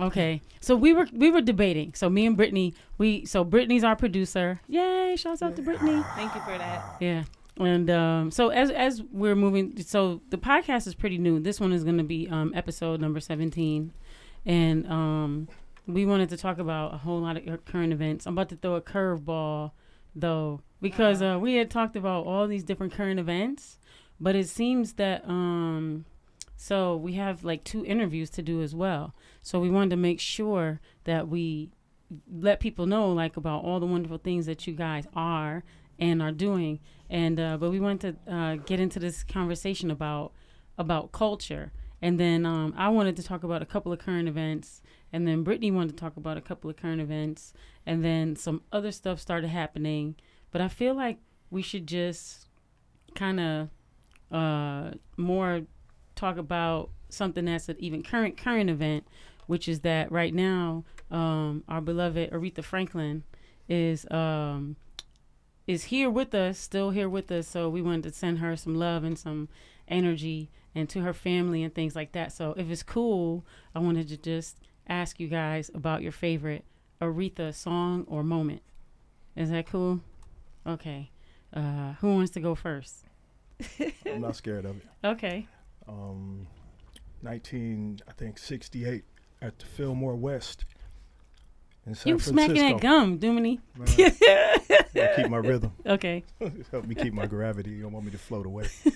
Okay, 0.00 0.40
so 0.61 0.75
we 0.76 0.92
were 0.92 1.07
we 1.12 1.30
were 1.30 1.42
debating. 1.42 1.92
So 1.95 2.09
me 2.09 2.26
and 2.26 2.37
Brittany, 2.37 2.75
we 2.99 3.26
so 3.26 3.45
Brittany's 3.45 3.85
our 3.85 3.97
producer. 3.97 4.61
Yay! 4.69 5.14
Shouts 5.16 5.42
out 5.42 5.57
to 5.57 5.62
Brittany. 5.62 6.02
Thank 6.16 6.35
you 6.35 6.40
for 6.40 6.57
that. 6.57 6.97
Yeah. 7.00 7.25
And 7.59 7.90
um, 7.90 8.30
so 8.30 8.49
as 8.49 8.71
as 8.71 9.02
we're 9.12 9.37
moving, 9.37 9.83
so 9.83 10.23
the 10.30 10.38
podcast 10.38 10.87
is 10.87 10.95
pretty 10.95 11.19
new. 11.19 11.38
This 11.38 11.61
one 11.61 11.73
is 11.75 11.85
going 11.85 11.99
to 11.99 12.04
be 12.04 12.26
um, 12.30 12.52
episode 12.54 13.00
number 13.00 13.21
seventeen, 13.21 13.92
and 14.47 14.87
um, 14.90 15.49
we 15.87 16.07
wanted 16.07 16.30
to 16.30 16.38
talk 16.38 16.59
about 16.59 16.95
a 16.95 16.97
whole 16.97 17.21
lot 17.21 17.37
of 17.37 17.64
current 17.66 17.92
events. 17.92 18.26
I'm 18.26 18.33
about 18.33 18.49
to 18.50 18.57
throw 18.57 18.76
a 18.76 18.80
curveball, 18.80 19.73
though, 20.14 20.62
because 20.80 21.21
uh, 21.21 21.38
we 21.38 21.57
had 21.57 21.71
talked 21.71 21.97
about 21.97 22.25
all 22.25 22.47
these 22.47 22.64
different 22.64 22.95
current 22.95 23.21
events, 23.21 23.78
but 24.19 24.35
it 24.35 24.49
seems 24.49 24.95
that 24.95 25.23
um, 25.28 26.07
So 26.62 26.95
we 26.95 27.14
have 27.14 27.43
like 27.43 27.64
two 27.64 27.87
interviews 27.87 28.29
to 28.31 28.43
do 28.43 28.61
as 28.61 28.75
well. 28.75 29.14
So 29.40 29.59
we 29.59 29.71
wanted 29.71 29.90
to 29.90 29.97
make 29.97 30.21
sure 30.21 30.79
that 31.05 31.26
we 31.26 31.71
let 32.31 32.61
people 32.61 32.85
know 32.85 33.11
like 33.11 33.38
about 33.38 33.64
all 33.64 33.81
the 33.81 33.87
wonderful 33.87 34.19
things 34.19 34.45
that 34.45 34.67
you 34.67 34.75
guys 34.75 35.07
are 35.14 35.64
and 35.99 36.21
are 36.21 36.33
doing. 36.33 36.81
And 37.09 37.40
uh, 37.40 37.57
but 37.57 37.71
we 37.71 37.81
wanted 37.81 38.19
to 38.26 38.33
uh, 38.33 38.57
get 38.57 38.79
into 38.79 38.99
this 38.99 39.25
conversation 39.25 39.90
about 39.90 40.33
about 40.76 41.12
culture. 41.12 41.73
And 42.02 42.21
then 42.21 42.45
um, 42.45 42.75
I 42.76 42.90
wanted 42.90 43.17
to 43.17 43.23
talk 43.23 43.43
about 43.43 43.62
a 43.62 43.67
couple 43.67 43.90
of 43.90 43.99
current 43.99 44.29
events, 44.29 44.83
and 45.14 45.26
then 45.26 45.43
Brittany 45.43 45.71
wanted 45.71 45.97
to 45.97 45.97
talk 45.97 46.19
about 46.19 46.37
a 46.37 46.43
couple 46.43 46.69
of 46.69 46.76
current 46.76 47.00
events, 47.00 47.55
and 47.87 48.05
then 48.05 48.37
some 48.37 48.61
other 48.71 48.93
stuff 48.93 49.19
started 49.19 49.49
happening. 49.49 50.14
But 50.50 50.61
I 50.61 50.69
feel 50.69 50.95
like 50.95 51.21
we 51.50 51.62
should 51.62 51.87
just 51.87 52.49
kind 53.14 53.40
of 53.40 53.69
uh, 54.31 54.90
more 55.17 55.62
talk 56.20 56.36
about 56.36 56.90
something 57.08 57.46
that's 57.46 57.68
an 57.68 57.76
even 57.78 58.02
current 58.02 58.36
current 58.36 58.70
event, 58.70 59.06
which 59.46 59.68
is 59.68 59.80
that 59.80 60.12
right 60.12 60.34
now 60.34 60.84
um, 61.10 61.64
our 61.68 61.80
beloved 61.80 62.30
Aretha 62.30 62.62
Franklin 62.62 63.24
is 63.68 64.06
um, 64.10 64.76
is 65.66 65.84
here 65.84 66.10
with 66.10 66.34
us, 66.34 66.58
still 66.58 66.90
here 66.90 67.08
with 67.08 67.30
us. 67.30 67.48
So 67.48 67.68
we 67.68 67.82
wanted 67.82 68.04
to 68.04 68.12
send 68.12 68.38
her 68.38 68.56
some 68.56 68.74
love 68.74 69.04
and 69.04 69.18
some 69.18 69.48
energy 69.88 70.50
and 70.74 70.88
to 70.88 71.00
her 71.00 71.12
family 71.12 71.62
and 71.62 71.74
things 71.74 71.96
like 71.96 72.12
that. 72.12 72.32
So 72.32 72.54
if 72.56 72.70
it's 72.70 72.82
cool, 72.82 73.44
I 73.74 73.80
wanted 73.80 74.08
to 74.08 74.16
just 74.16 74.58
ask 74.88 75.18
you 75.18 75.28
guys 75.28 75.70
about 75.74 76.02
your 76.02 76.12
favorite 76.12 76.64
Aretha 77.00 77.54
song 77.54 78.04
or 78.08 78.22
moment. 78.22 78.62
Is 79.36 79.50
that 79.50 79.66
cool? 79.66 80.00
Okay. 80.66 81.10
Uh, 81.52 81.94
who 82.00 82.14
wants 82.14 82.30
to 82.32 82.40
go 82.40 82.54
first? 82.54 83.04
I'm 84.06 84.20
not 84.20 84.36
scared 84.36 84.64
of 84.64 84.76
it. 84.76 84.86
Okay. 85.04 85.46
Um, 85.90 86.47
19, 87.23 88.00
I 88.09 88.12
think 88.12 88.38
68 88.38 89.04
at 89.42 89.59
the 89.59 89.66
Fillmore 89.66 90.14
West 90.16 90.64
in 91.87 91.94
San 91.94 92.11
You 92.12 92.18
Francisco. 92.18 92.32
smacking 92.54 92.73
that 92.73 92.80
gum, 92.80 93.18
Dumini. 93.18 93.59
I 93.80 95.16
keep 95.16 95.28
my 95.30 95.38
rhythm. 95.38 95.73
Okay. 95.87 96.25
Help 96.70 96.87
me 96.87 96.94
keep 96.94 97.12
my 97.12 97.26
gravity. 97.26 97.70
You 97.70 97.82
don't 97.82 97.92
want 97.92 98.04
me 98.06 98.12
to 98.12 98.18
float 98.18 98.47
away. 98.47 98.66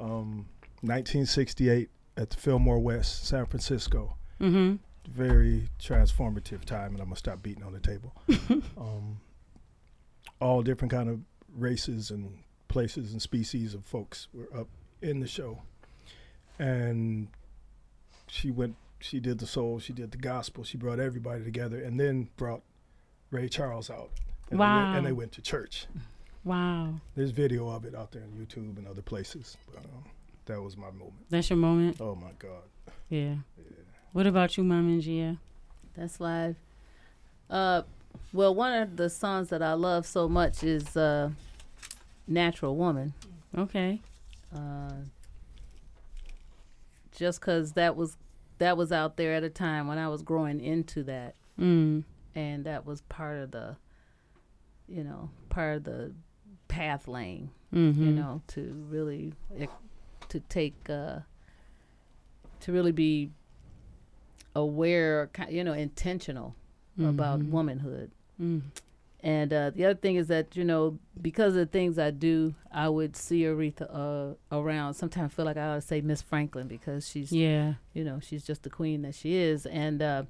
Um, 0.00 0.46
1968 0.80 1.88
at 2.16 2.30
the 2.30 2.36
Fillmore 2.36 2.80
West, 2.80 3.26
San 3.28 3.46
Francisco. 3.46 4.16
Mm-hmm. 4.40 4.74
Very 5.08 5.68
transformative 5.80 6.64
time, 6.64 6.94
and 6.94 7.00
I'm 7.00 7.06
gonna 7.06 7.16
stop 7.16 7.44
beating 7.44 7.62
on 7.62 7.72
the 7.72 7.78
table. 7.78 8.12
um, 8.76 9.20
all 10.40 10.62
different 10.62 10.90
kind 10.90 11.08
of 11.08 11.20
races 11.56 12.10
and 12.10 12.38
places 12.66 13.12
and 13.12 13.22
species 13.22 13.72
of 13.72 13.84
folks 13.84 14.26
were 14.34 14.48
up 14.52 14.66
in 15.00 15.20
the 15.20 15.28
show, 15.28 15.62
and 16.58 17.28
she 18.26 18.50
went. 18.50 18.76
She 19.00 19.20
did 19.20 19.38
the 19.38 19.46
soul. 19.46 19.78
She 19.80 19.92
did 19.92 20.12
the 20.12 20.18
gospel. 20.18 20.64
She 20.64 20.78
brought 20.78 20.98
everybody 20.98 21.44
together, 21.44 21.82
and 21.82 22.00
then 22.00 22.28
brought 22.36 22.62
Ray 23.30 23.48
Charles 23.48 23.90
out. 23.90 24.10
And 24.50 24.58
They 24.58 24.64
went, 24.64 24.96
and 24.96 25.06
they 25.06 25.12
went 25.12 25.32
to 25.32 25.42
church. 25.42 25.86
Wow. 26.44 26.94
There's 27.16 27.30
video 27.30 27.68
of 27.68 27.84
it 27.84 27.94
out 27.94 28.12
there 28.12 28.22
on 28.22 28.28
YouTube 28.30 28.76
and 28.76 28.86
other 28.86 29.02
places. 29.02 29.56
But, 29.72 29.84
um, 29.84 30.04
that 30.46 30.60
was 30.60 30.76
my 30.76 30.90
moment. 30.90 31.14
That's 31.30 31.48
your 31.48 31.56
moment? 31.56 31.96
Oh 32.00 32.14
my 32.14 32.32
God. 32.38 32.62
Yeah. 33.08 33.36
What 34.12 34.26
about 34.26 34.56
you, 34.56 34.64
Mom 34.64 35.00
Njia? 35.00 35.38
That's 35.96 36.20
live. 36.20 36.56
Uh, 37.48 37.82
well, 38.32 38.54
one 38.54 38.74
of 38.74 38.96
the 38.96 39.08
songs 39.08 39.48
that 39.48 39.62
I 39.62 39.72
love 39.72 40.06
so 40.06 40.28
much 40.28 40.62
is 40.62 40.96
uh, 40.96 41.30
"Natural 42.26 42.76
Woman." 42.76 43.14
Okay. 43.56 44.00
Uh, 44.54 44.92
just 47.14 47.40
because 47.40 47.72
that 47.72 47.96
was 47.96 48.16
that 48.58 48.76
was 48.76 48.92
out 48.92 49.16
there 49.16 49.34
at 49.34 49.42
a 49.44 49.50
time 49.50 49.88
when 49.88 49.98
I 49.98 50.08
was 50.08 50.22
growing 50.22 50.60
into 50.60 51.02
that, 51.04 51.34
Mm. 51.58 52.04
and 52.34 52.64
that 52.66 52.84
was 52.86 53.00
part 53.02 53.36
of 53.38 53.50
the, 53.50 53.76
you 54.88 55.02
know, 55.02 55.30
part 55.48 55.78
of 55.78 55.84
the 55.84 56.12
path 56.68 57.08
lane. 57.08 57.50
Mm-hmm. 57.72 58.04
You 58.04 58.12
know, 58.12 58.42
to 58.48 58.86
really 58.88 59.32
to 60.28 60.40
take 60.40 60.88
uh, 60.88 61.20
to 62.60 62.72
really 62.72 62.92
be 62.92 63.30
aware, 64.54 65.30
you 65.48 65.64
know, 65.64 65.72
intentional 65.72 66.54
about 66.98 67.40
Mhm. 67.40 67.50
womanhood. 67.50 68.10
Mm. 68.40 68.62
And 69.24 69.54
uh, 69.54 69.70
the 69.70 69.86
other 69.86 69.98
thing 69.98 70.16
is 70.16 70.28
that 70.28 70.54
you 70.54 70.64
know 70.64 70.98
because 71.20 71.54
of 71.54 71.60
the 71.60 71.66
things 71.66 71.98
I 71.98 72.10
do, 72.10 72.54
I 72.70 72.90
would 72.90 73.16
see 73.16 73.42
Aretha 73.44 73.88
uh, 73.90 74.34
around. 74.54 74.92
Sometimes 74.94 75.32
I 75.32 75.34
feel 75.34 75.44
like 75.46 75.56
I 75.56 75.66
ought 75.68 75.74
to 75.76 75.80
say 75.80 76.02
Miss 76.02 76.20
Franklin 76.20 76.68
because 76.68 77.08
she's 77.08 77.32
Yeah. 77.32 77.74
you 77.94 78.04
know 78.04 78.20
she's 78.20 78.44
just 78.44 78.64
the 78.64 78.70
queen 78.70 79.00
that 79.02 79.14
she 79.14 79.34
is. 79.36 79.64
And 79.64 80.02
uh, 80.02 80.24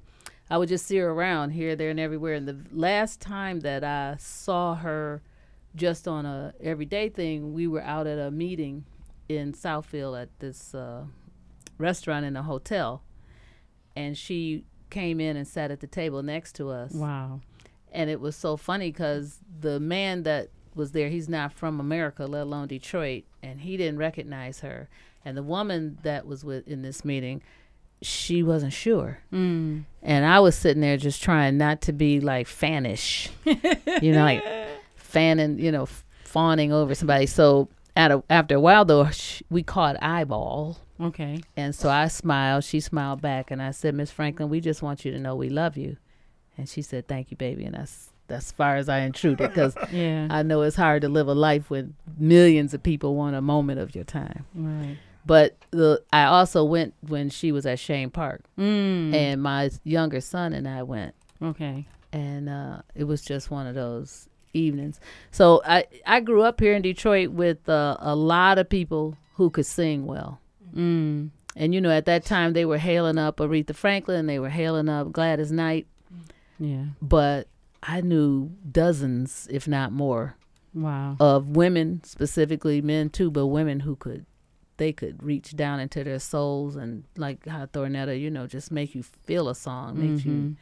I 0.49 0.57
would 0.57 0.69
just 0.69 0.85
see 0.85 0.95
her 0.97 1.09
around 1.09 1.49
here, 1.51 1.75
there, 1.75 1.89
and 1.89 1.99
everywhere. 1.99 2.35
And 2.35 2.47
the 2.47 2.57
last 2.71 3.19
time 3.19 3.59
that 3.61 3.83
I 3.83 4.15
saw 4.17 4.75
her, 4.75 5.21
just 5.75 6.07
on 6.07 6.25
a 6.25 6.53
everyday 6.61 7.09
thing, 7.09 7.53
we 7.53 7.67
were 7.67 7.81
out 7.83 8.07
at 8.07 8.17
a 8.17 8.31
meeting 8.31 8.85
in 9.27 9.51
Southfield 9.51 10.21
at 10.21 10.29
this 10.39 10.73
uh, 10.73 11.03
restaurant 11.77 12.25
in 12.25 12.37
a 12.37 12.43
hotel, 12.43 13.03
and 13.93 14.17
she 14.17 14.63
came 14.89 15.19
in 15.19 15.35
and 15.35 15.45
sat 15.45 15.69
at 15.71 15.81
the 15.81 15.87
table 15.87 16.23
next 16.23 16.53
to 16.55 16.69
us 16.69 16.93
Wow. 16.93 17.41
And 17.95 18.09
it 18.09 18.19
was 18.19 18.35
so 18.35 18.57
funny 18.57 18.91
because 18.91 19.39
the 19.61 19.79
man 19.79 20.23
that 20.23 20.49
was 20.75 20.91
there 20.91 21.09
he's 21.09 21.29
not 21.29 21.51
from 21.53 21.79
america 21.79 22.25
let 22.25 22.43
alone 22.43 22.67
detroit 22.67 23.23
and 23.41 23.61
he 23.61 23.77
didn't 23.77 23.97
recognize 23.97 24.59
her 24.59 24.89
and 25.23 25.35
the 25.37 25.43
woman 25.43 25.97
that 26.03 26.27
was 26.27 26.43
with 26.43 26.67
in 26.67 26.81
this 26.81 27.03
meeting 27.05 27.41
she 28.01 28.43
wasn't 28.43 28.73
sure 28.73 29.19
Mm. 29.31 29.85
and 30.03 30.25
i 30.25 30.39
was 30.39 30.55
sitting 30.55 30.81
there 30.81 30.97
just 30.97 31.23
trying 31.23 31.57
not 31.57 31.81
to 31.81 31.93
be 31.93 32.19
like 32.19 32.45
fannish 32.47 33.29
you 33.45 34.11
know 34.11 34.23
like 34.23 34.43
fanning 34.95 35.57
you 35.59 35.71
know 35.71 35.87
fawning 36.23 36.73
over 36.73 36.93
somebody 36.93 37.25
so 37.25 37.69
a, 37.95 38.21
after 38.29 38.55
a 38.55 38.59
while 38.59 38.83
though 38.83 39.09
sh- 39.09 39.41
we 39.49 39.63
caught 39.63 39.95
eyeball 40.03 40.77
Okay. 40.99 41.41
and 41.57 41.75
so 41.75 41.89
I 41.89 42.07
smiled. 42.07 42.63
She 42.63 42.79
smiled 42.79 43.21
back, 43.21 43.51
and 43.51 43.61
I 43.61 43.71
said, 43.71 43.95
"Miss 43.95 44.11
Franklin, 44.11 44.47
we 44.47 44.61
just 44.61 44.81
want 44.81 45.03
you 45.03 45.11
to 45.11 45.19
know 45.19 45.35
we 45.35 45.49
love 45.49 45.75
you." 45.75 45.97
And 46.57 46.67
she 46.69 46.81
said, 46.81 47.07
"Thank 47.07 47.31
you, 47.31 47.37
baby." 47.37 47.65
And 47.65 47.75
that's 47.75 48.09
that's 48.27 48.47
as 48.47 48.51
far 48.51 48.75
as 48.77 48.89
I 48.89 48.99
intruded 49.01 49.37
because 49.49 49.75
Yeah. 49.91 50.27
I 50.31 50.41
know 50.43 50.61
it's 50.63 50.75
hard 50.75 51.01
to 51.03 51.09
live 51.09 51.27
a 51.27 51.33
life 51.35 51.69
when 51.69 51.93
millions 52.17 52.73
of 52.73 52.81
people 52.81 53.15
want 53.15 53.35
a 53.35 53.41
moment 53.41 53.79
of 53.79 53.93
your 53.93 54.03
time. 54.03 54.45
right. 54.55 54.97
But 55.27 55.55
the 55.71 56.01
I 56.13 56.23
also 56.25 56.63
went 56.63 56.93
when 57.07 57.29
she 57.29 57.51
was 57.51 57.65
at 57.65 57.79
Chene 57.79 58.11
Park, 58.13 58.41
Mm. 58.57 59.13
and 59.13 59.41
my 59.41 59.69
younger 59.83 60.21
son 60.21 60.53
and 60.53 60.67
I 60.67 60.83
went, 60.83 61.13
okay. 61.41 61.87
and 62.13 62.47
uh, 62.47 62.81
it 62.93 63.05
was 63.05 63.21
just 63.23 63.49
one 63.49 63.65
of 63.67 63.73
those 63.75 64.29
evenings. 64.53 64.99
So 65.31 65.61
I 65.65 65.85
I 66.05 66.19
grew 66.19 66.43
up 66.43 66.59
here 66.59 66.73
in 66.75 66.81
Detroit 66.83 67.29
with 67.31 67.67
uh, 67.67 67.97
a 67.99 68.15
lot 68.15 68.57
of 68.59 68.69
people 68.69 69.17
who 69.33 69.49
could 69.49 69.65
sing 69.65 70.05
well. 70.05 70.39
Mm. 70.75 71.29
And 71.55 71.73
you 71.73 71.81
know, 71.81 71.89
at 71.91 72.05
that 72.05 72.23
time 72.25 72.53
they 72.53 72.65
were 72.65 72.77
hailing 72.77 73.17
up 73.17 73.37
Aretha 73.37 73.73
Franklin, 73.75 74.27
they 74.27 74.39
were 74.39 74.49
hailing 74.49 74.89
up 74.89 75.11
Gladys 75.11 75.51
Knight, 75.51 75.87
Yeah. 76.59 76.85
but 77.01 77.47
I 77.83 78.01
knew 78.01 78.51
dozens, 78.71 79.47
if 79.51 79.67
not 79.67 79.91
more, 79.91 80.35
Wow. 80.73 81.15
of 81.19 81.55
women, 81.55 82.01
specifically 82.03 82.81
men 82.81 83.09
too, 83.09 83.29
but 83.31 83.47
women 83.47 83.81
who 83.81 83.95
could 83.95 84.25
they 84.77 84.91
could 84.91 85.23
reach 85.23 85.55
down 85.55 85.79
into 85.79 86.03
their 86.03 86.19
souls 86.19 86.75
and 86.75 87.05
like 87.15 87.45
how 87.47 87.65
Thornetta, 87.65 88.19
you 88.19 88.29
know, 88.29 88.45
just 88.45 88.71
make 88.73 88.93
you 88.93 89.03
feel 89.03 89.47
a 89.47 89.55
song, 89.55 89.97
make 89.97 90.25
you 90.25 90.31
Mhm. 90.33 90.55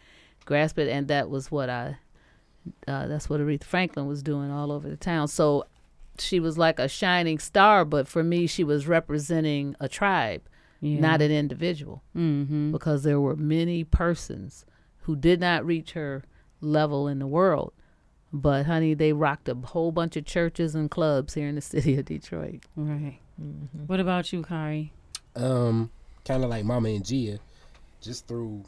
grasp 0.45 0.77
it, 0.77 0.87
and 0.87 1.07
that 1.07 1.31
was 1.31 1.49
what 1.49 1.67
I. 1.69 1.97
Uh, 2.87 3.07
that's 3.07 3.27
what 3.29 3.39
Aretha 3.41 3.63
Franklin 3.63 4.05
was 4.05 4.21
doing 4.21 4.51
all 4.51 4.71
over 4.71 4.87
the 4.87 4.95
town. 4.97 5.27
So 5.27 5.65
she 6.19 6.39
was 6.39 6.59
like 6.59 6.77
a 6.77 6.87
shining 6.87 7.39
star, 7.39 7.83
but 7.85 8.07
for 8.07 8.23
me, 8.23 8.45
she 8.45 8.63
was 8.63 8.87
representing 8.87 9.75
a 9.79 9.89
tribe, 9.89 10.43
Yeah. 10.79 10.99
not 10.99 11.21
an 11.23 11.31
individual 11.31 12.03
Mm-hmm. 12.15 12.71
because 12.71 13.01
there 13.03 13.19
were 13.19 13.35
many 13.35 13.83
persons 13.83 14.63
who 15.03 15.15
did 15.15 15.39
not 15.39 15.65
reach 15.65 15.91
her 15.91 16.23
level 16.61 17.07
in 17.07 17.19
the 17.19 17.27
world. 17.27 17.73
But 18.31 18.65
honey, 18.65 18.93
they 18.95 19.13
rocked 19.13 19.47
a 19.47 19.53
whole 19.55 19.91
bunch 19.91 20.15
of 20.15 20.25
churches 20.25 20.73
and 20.75 20.89
clubs 20.89 21.33
here 21.35 21.47
in 21.47 21.55
the 21.55 21.61
city 21.73 21.97
of 21.97 22.05
Detroit. 22.05 22.63
Right. 22.75 23.19
What 23.87 23.99
about 23.99 24.31
you, 24.33 24.41
Khary? 24.43 24.91
um, 25.35 25.91
kind 26.25 26.43
of 26.43 26.49
like 26.49 26.63
Mama 26.65 26.89
Njia, 26.89 27.39
just 28.01 28.27
through 28.27 28.63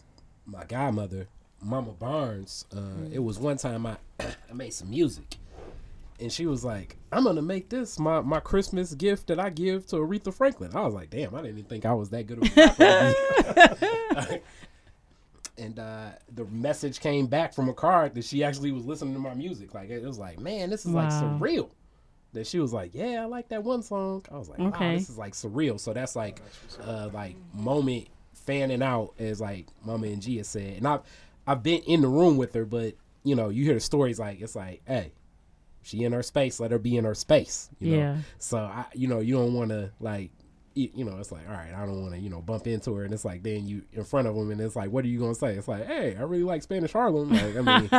my 0.45 0.63
godmother, 0.65 1.27
Mama 1.61 1.91
Barnes. 1.93 2.65
Uh, 2.75 3.07
It 3.11 3.19
was 3.19 3.37
one 3.39 3.57
time 3.57 3.85
I 3.85 3.97
I 4.19 4.53
made 4.53 4.73
some 4.73 4.89
music, 4.89 5.37
and 6.19 6.31
she 6.31 6.45
was 6.47 6.63
like, 6.65 6.97
"I'm 7.11 7.23
gonna 7.23 7.41
make 7.43 7.69
this 7.69 7.97
my 7.99 8.21
my 8.21 8.39
Christmas 8.39 8.93
gift 8.95 9.27
that 9.27 9.39
I 9.39 9.49
give 9.51 9.85
to 9.87 9.97
Aretha 9.97 10.33
Franklin." 10.33 10.71
I 10.75 10.81
was 10.81 10.93
like, 10.95 11.09
"Damn, 11.11 11.33
I 11.35 11.41
didn't 11.41 11.57
even 11.59 11.69
think 11.69 11.85
I 11.85 11.93
was 11.93 12.09
that 12.09 12.25
good 12.27 12.39
of 12.43 12.57
a 12.57 13.13
rapper." 14.15 14.39
and 15.57 15.79
uh, 15.79 16.09
the 16.33 16.45
message 16.45 16.99
came 16.99 17.27
back 17.27 17.53
from 17.53 17.69
a 17.69 17.73
card 17.73 18.13
that 18.15 18.25
she 18.25 18.43
actually 18.43 18.71
was 18.71 18.85
listening 18.85 19.13
to 19.13 19.19
my 19.19 19.33
music. 19.33 19.73
Like 19.73 19.89
it 19.89 20.03
was 20.03 20.19
like, 20.19 20.39
man, 20.39 20.69
this 20.69 20.85
is 20.85 20.91
like 20.93 21.09
surreal. 21.09 21.69
that 22.33 22.45
she 22.45 22.59
was 22.59 22.73
like, 22.73 22.91
"Yeah, 22.93 23.21
I 23.21 23.25
like 23.25 23.47
that 23.49 23.63
one 23.63 23.81
song." 23.81 24.23
I 24.31 24.37
was 24.37 24.49
like, 24.49 24.59
"Wow, 24.59 24.67
Okay. 24.69 24.95
this 24.95 25.09
is 25.09 25.17
like 25.17 25.33
surreal." 25.33 25.79
So 25.79 25.93
that's 25.93 26.15
like, 26.15 26.41
uh, 26.81 27.09
like 27.13 27.35
moment 27.53 28.07
fanning 28.33 28.83
out, 28.83 29.13
as 29.19 29.39
like 29.39 29.67
Mama 29.85 30.07
Njia 30.07 30.43
said. 30.43 30.77
And 30.77 30.87
I've 30.87 31.01
I've 31.47 31.63
been 31.63 31.81
in 31.83 32.01
the 32.01 32.07
room 32.09 32.35
with 32.37 32.53
her, 32.53 32.65
but 32.65 32.95
you 33.23 33.35
know, 33.35 33.49
you 33.49 33.63
hear 33.63 33.73
the 33.75 33.79
stories 33.79 34.19
like 34.19 34.41
it's 34.41 34.55
like, 34.55 34.81
"Hey, 34.85 35.13
she 35.81 36.03
in 36.03 36.11
her 36.11 36.23
space, 36.23 36.59
let 36.59 36.71
her 36.71 36.79
be 36.79 36.97
in 36.97 37.05
her 37.05 37.15
space." 37.15 37.69
You 37.79 37.91
know? 37.91 37.97
Yeah. 37.97 38.17
So 38.39 38.57
I, 38.57 38.85
you 38.93 39.07
know, 39.07 39.19
you 39.19 39.35
don't 39.35 39.53
want 39.53 39.69
to 39.69 39.91
like. 40.01 40.31
You 40.75 40.89
you 40.93 41.05
know, 41.05 41.17
it's 41.19 41.31
like, 41.31 41.47
all 41.47 41.53
right, 41.55 41.73
I 41.73 41.85
don't 41.85 42.01
want 42.01 42.13
to, 42.13 42.19
you 42.19 42.29
know, 42.29 42.41
bump 42.41 42.67
into 42.67 42.93
her, 42.95 43.03
and 43.05 43.13
it's 43.13 43.25
like, 43.25 43.41
then 43.43 43.67
you 43.67 43.83
in 43.93 44.03
front 44.03 44.27
of 44.27 44.35
them, 44.35 44.51
and 44.51 44.59
it's 44.61 44.75
like, 44.75 44.91
what 44.91 45.03
are 45.05 45.07
you 45.07 45.19
gonna 45.19 45.33
say? 45.33 45.55
It's 45.55 45.67
like, 45.67 45.87
hey, 45.87 46.15
I 46.17 46.21
really 46.23 46.43
like 46.43 46.61
Spanish 46.63 46.91
Harlem. 46.91 47.29
Like, 47.29 47.55
I 47.57 47.61
mean, 47.79 47.89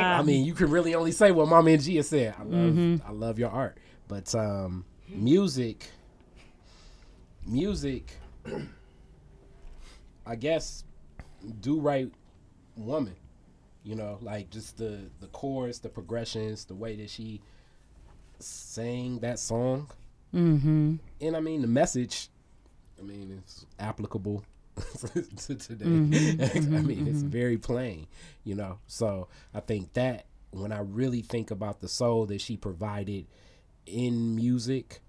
I 0.00 0.22
mean, 0.24 0.44
you 0.44 0.54
can 0.54 0.70
really 0.70 0.94
only 0.94 1.12
say 1.12 1.32
what 1.32 1.48
Mama 1.48 1.70
Njia 1.70 2.04
said. 2.04 2.34
I 2.38 2.42
love, 2.44 3.00
I 3.06 3.10
love 3.12 3.38
your 3.38 3.50
art, 3.50 3.78
but 4.08 4.32
um, 4.34 4.84
music, 5.08 5.90
music, 7.46 8.12
I 10.26 10.36
guess, 10.36 10.84
do 11.60 11.80
right 11.80 12.10
woman. 12.76 13.16
You 13.84 13.94
know, 13.94 14.18
like 14.20 14.50
just 14.50 14.78
the 14.78 15.10
the 15.20 15.28
chorus, 15.28 15.78
the 15.78 15.88
progressions, 15.88 16.64
the 16.64 16.74
way 16.74 16.96
that 16.96 17.08
she 17.10 17.40
sang 18.40 19.20
that 19.20 19.38
song, 19.38 19.88
mm-hmm. 20.36 20.94
and 21.20 21.36
I 21.36 21.40
mean 21.40 21.62
the 21.62 21.68
message. 21.68 22.28
I 22.98 23.02
mean, 23.02 23.38
it's 23.42 23.66
applicable 23.78 24.44
to 24.76 25.54
today. 25.54 25.84
Mm-hmm. 25.84 26.14
I 26.42 26.46
mm-hmm. 26.46 26.86
mean, 26.86 27.06
it's 27.06 27.18
mm-hmm. 27.18 27.28
very 27.28 27.58
plain, 27.58 28.06
you 28.44 28.54
know. 28.54 28.78
So 28.86 29.28
I 29.54 29.60
think 29.60 29.92
that 29.94 30.26
when 30.50 30.72
I 30.72 30.80
really 30.80 31.22
think 31.22 31.50
about 31.50 31.80
the 31.80 31.88
soul 31.88 32.26
that 32.26 32.40
she 32.40 32.56
provided 32.56 33.26
in 33.84 34.34
music, 34.34 35.00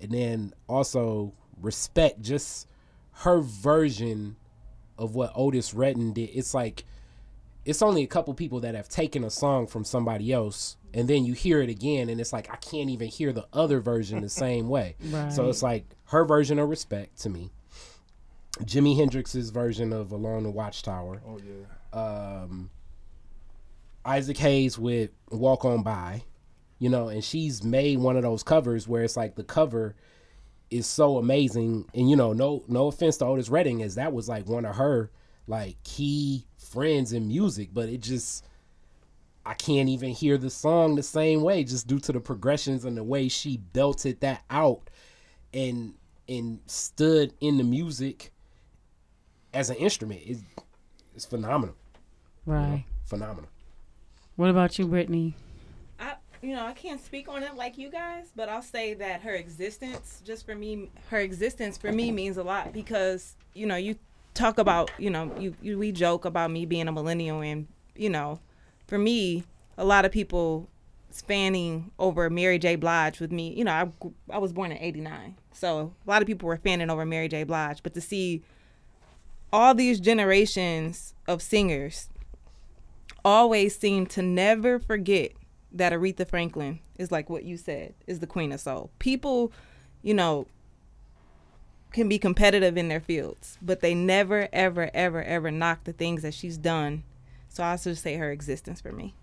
and 0.00 0.10
then 0.10 0.52
also 0.68 1.32
respect 1.60 2.20
just 2.22 2.66
her 3.18 3.40
version 3.40 4.36
of 4.98 5.14
what 5.14 5.32
Otis 5.34 5.74
Redding 5.74 6.12
did. 6.12 6.30
It's 6.32 6.54
like 6.54 6.84
it's 7.64 7.82
only 7.82 8.02
a 8.02 8.06
couple 8.06 8.34
people 8.34 8.60
that 8.60 8.74
have 8.74 8.88
taken 8.88 9.24
a 9.24 9.30
song 9.30 9.66
from 9.66 9.84
somebody 9.84 10.32
else 10.32 10.76
and 10.92 11.08
then 11.08 11.24
you 11.24 11.32
hear 11.32 11.60
it 11.60 11.68
again 11.68 12.08
and 12.08 12.20
it's 12.20 12.32
like 12.32 12.50
I 12.50 12.56
can't 12.56 12.90
even 12.90 13.08
hear 13.08 13.32
the 13.32 13.46
other 13.52 13.80
version 13.80 14.20
the 14.20 14.28
same 14.28 14.68
way. 14.68 14.96
So 15.30 15.48
it's 15.48 15.62
like 15.62 15.86
her 16.06 16.24
version 16.24 16.58
of 16.58 16.68
respect 16.68 17.20
to 17.22 17.28
me. 17.28 17.50
Jimi 18.60 18.96
Hendrix's 18.96 19.50
version 19.50 19.92
of 19.92 20.12
Along 20.12 20.44
the 20.44 20.50
Watchtower. 20.50 21.20
Oh 21.26 21.38
yeah. 21.38 21.98
Um, 21.98 22.70
Isaac 24.04 24.36
Hayes 24.38 24.78
with 24.78 25.10
Walk 25.30 25.64
On 25.64 25.82
By, 25.82 26.22
you 26.78 26.88
know, 26.88 27.08
and 27.08 27.24
she's 27.24 27.64
made 27.64 27.98
one 27.98 28.16
of 28.16 28.22
those 28.22 28.42
covers 28.42 28.86
where 28.86 29.02
it's 29.02 29.16
like 29.16 29.34
the 29.34 29.44
cover 29.44 29.96
is 30.70 30.86
so 30.86 31.16
amazing. 31.16 31.88
And 31.94 32.08
you 32.08 32.16
know, 32.16 32.32
no 32.32 32.64
no 32.68 32.88
offense 32.88 33.16
to 33.18 33.26
Otis 33.26 33.48
Redding, 33.48 33.82
as 33.82 33.96
that 33.96 34.12
was 34.12 34.28
like 34.28 34.46
one 34.46 34.64
of 34.64 34.76
her 34.76 35.10
like 35.46 35.82
key 35.84 36.46
friends 36.56 37.12
in 37.12 37.28
music, 37.28 37.70
but 37.72 37.88
it 37.88 38.00
just 38.00 38.44
I 39.46 39.54
can't 39.54 39.88
even 39.88 40.10
hear 40.10 40.38
the 40.38 40.50
song 40.50 40.94
the 40.94 41.02
same 41.02 41.42
way 41.42 41.64
just 41.64 41.86
due 41.86 42.00
to 42.00 42.12
the 42.12 42.20
progressions 42.20 42.84
and 42.84 42.96
the 42.96 43.04
way 43.04 43.28
she 43.28 43.58
belted 43.58 44.20
that 44.20 44.42
out 44.50 44.88
and 45.52 45.94
and 46.28 46.60
stood 46.66 47.34
in 47.40 47.58
the 47.58 47.64
music 47.64 48.32
as 49.52 49.70
an 49.70 49.76
instrument. 49.76 50.22
It's, 50.24 50.42
it's 51.14 51.26
phenomenal. 51.26 51.76
Right. 52.46 52.84
Phenomenal. 53.04 53.50
What 54.36 54.50
about 54.50 54.78
you, 54.78 54.86
Brittany? 54.86 55.36
I, 56.00 56.14
you 56.42 56.54
know, 56.54 56.66
I 56.66 56.72
can't 56.72 57.02
speak 57.02 57.28
on 57.28 57.42
it 57.42 57.54
like 57.54 57.78
you 57.78 57.90
guys, 57.90 58.32
but 58.34 58.48
I'll 58.48 58.62
say 58.62 58.94
that 58.94 59.20
her 59.22 59.34
existence, 59.34 60.22
just 60.24 60.44
for 60.44 60.54
me, 60.54 60.90
her 61.10 61.18
existence 61.18 61.76
for 61.78 61.92
me 61.92 62.10
means 62.10 62.36
a 62.36 62.42
lot 62.42 62.72
because 62.72 63.36
you 63.54 63.66
know 63.66 63.76
you 63.76 63.96
talk 64.34 64.58
about, 64.58 64.90
you 64.98 65.10
know, 65.10 65.32
you, 65.38 65.54
you 65.62 65.78
we 65.78 65.92
joke 65.92 66.24
about 66.24 66.50
me 66.50 66.66
being 66.66 66.88
a 66.88 66.92
millennial, 66.92 67.40
and 67.40 67.66
you 67.94 68.10
know, 68.10 68.40
for 68.86 68.98
me, 68.98 69.44
a 69.78 69.84
lot 69.84 70.04
of 70.04 70.12
people 70.12 70.68
spanning 71.10 71.92
over 71.98 72.28
Mary 72.28 72.58
J. 72.58 72.76
Blige 72.76 73.20
with 73.20 73.30
me. 73.30 73.54
You 73.54 73.64
know, 73.64 73.72
I 73.72 74.34
I 74.34 74.38
was 74.38 74.52
born 74.52 74.72
in 74.72 74.78
'89, 74.78 75.36
so 75.52 75.92
a 76.06 76.10
lot 76.10 76.22
of 76.22 76.26
people 76.26 76.48
were 76.48 76.56
fanning 76.56 76.90
over 76.90 77.04
Mary 77.06 77.28
J. 77.28 77.44
Blige, 77.44 77.82
but 77.82 77.94
to 77.94 78.00
see 78.00 78.42
all 79.52 79.74
these 79.74 80.00
generations 80.00 81.14
of 81.28 81.40
singers 81.40 82.08
always 83.24 83.78
seem 83.78 84.06
to 84.06 84.20
never 84.20 84.78
forget 84.78 85.32
that 85.72 85.92
Aretha 85.92 86.26
Franklin 86.28 86.80
is 86.98 87.10
like 87.10 87.30
what 87.30 87.44
you 87.44 87.56
said 87.56 87.94
is 88.06 88.20
the 88.20 88.26
queen 88.26 88.52
of 88.52 88.60
soul. 88.60 88.90
People, 88.98 89.52
you 90.02 90.12
know, 90.14 90.46
can 91.94 92.08
be 92.08 92.18
competitive 92.18 92.76
in 92.76 92.88
their 92.88 93.00
fields, 93.00 93.56
but 93.62 93.80
they 93.80 93.94
never, 93.94 94.48
ever, 94.52 94.90
ever, 94.92 95.22
ever 95.22 95.50
knock 95.50 95.84
the 95.84 95.92
things 95.92 96.22
that 96.22 96.34
she's 96.34 96.58
done. 96.58 97.04
So 97.48 97.62
I 97.62 97.76
should 97.76 97.96
say 97.96 98.16
her 98.16 98.32
existence 98.32 98.80
for 98.80 98.90
me. 98.90 99.14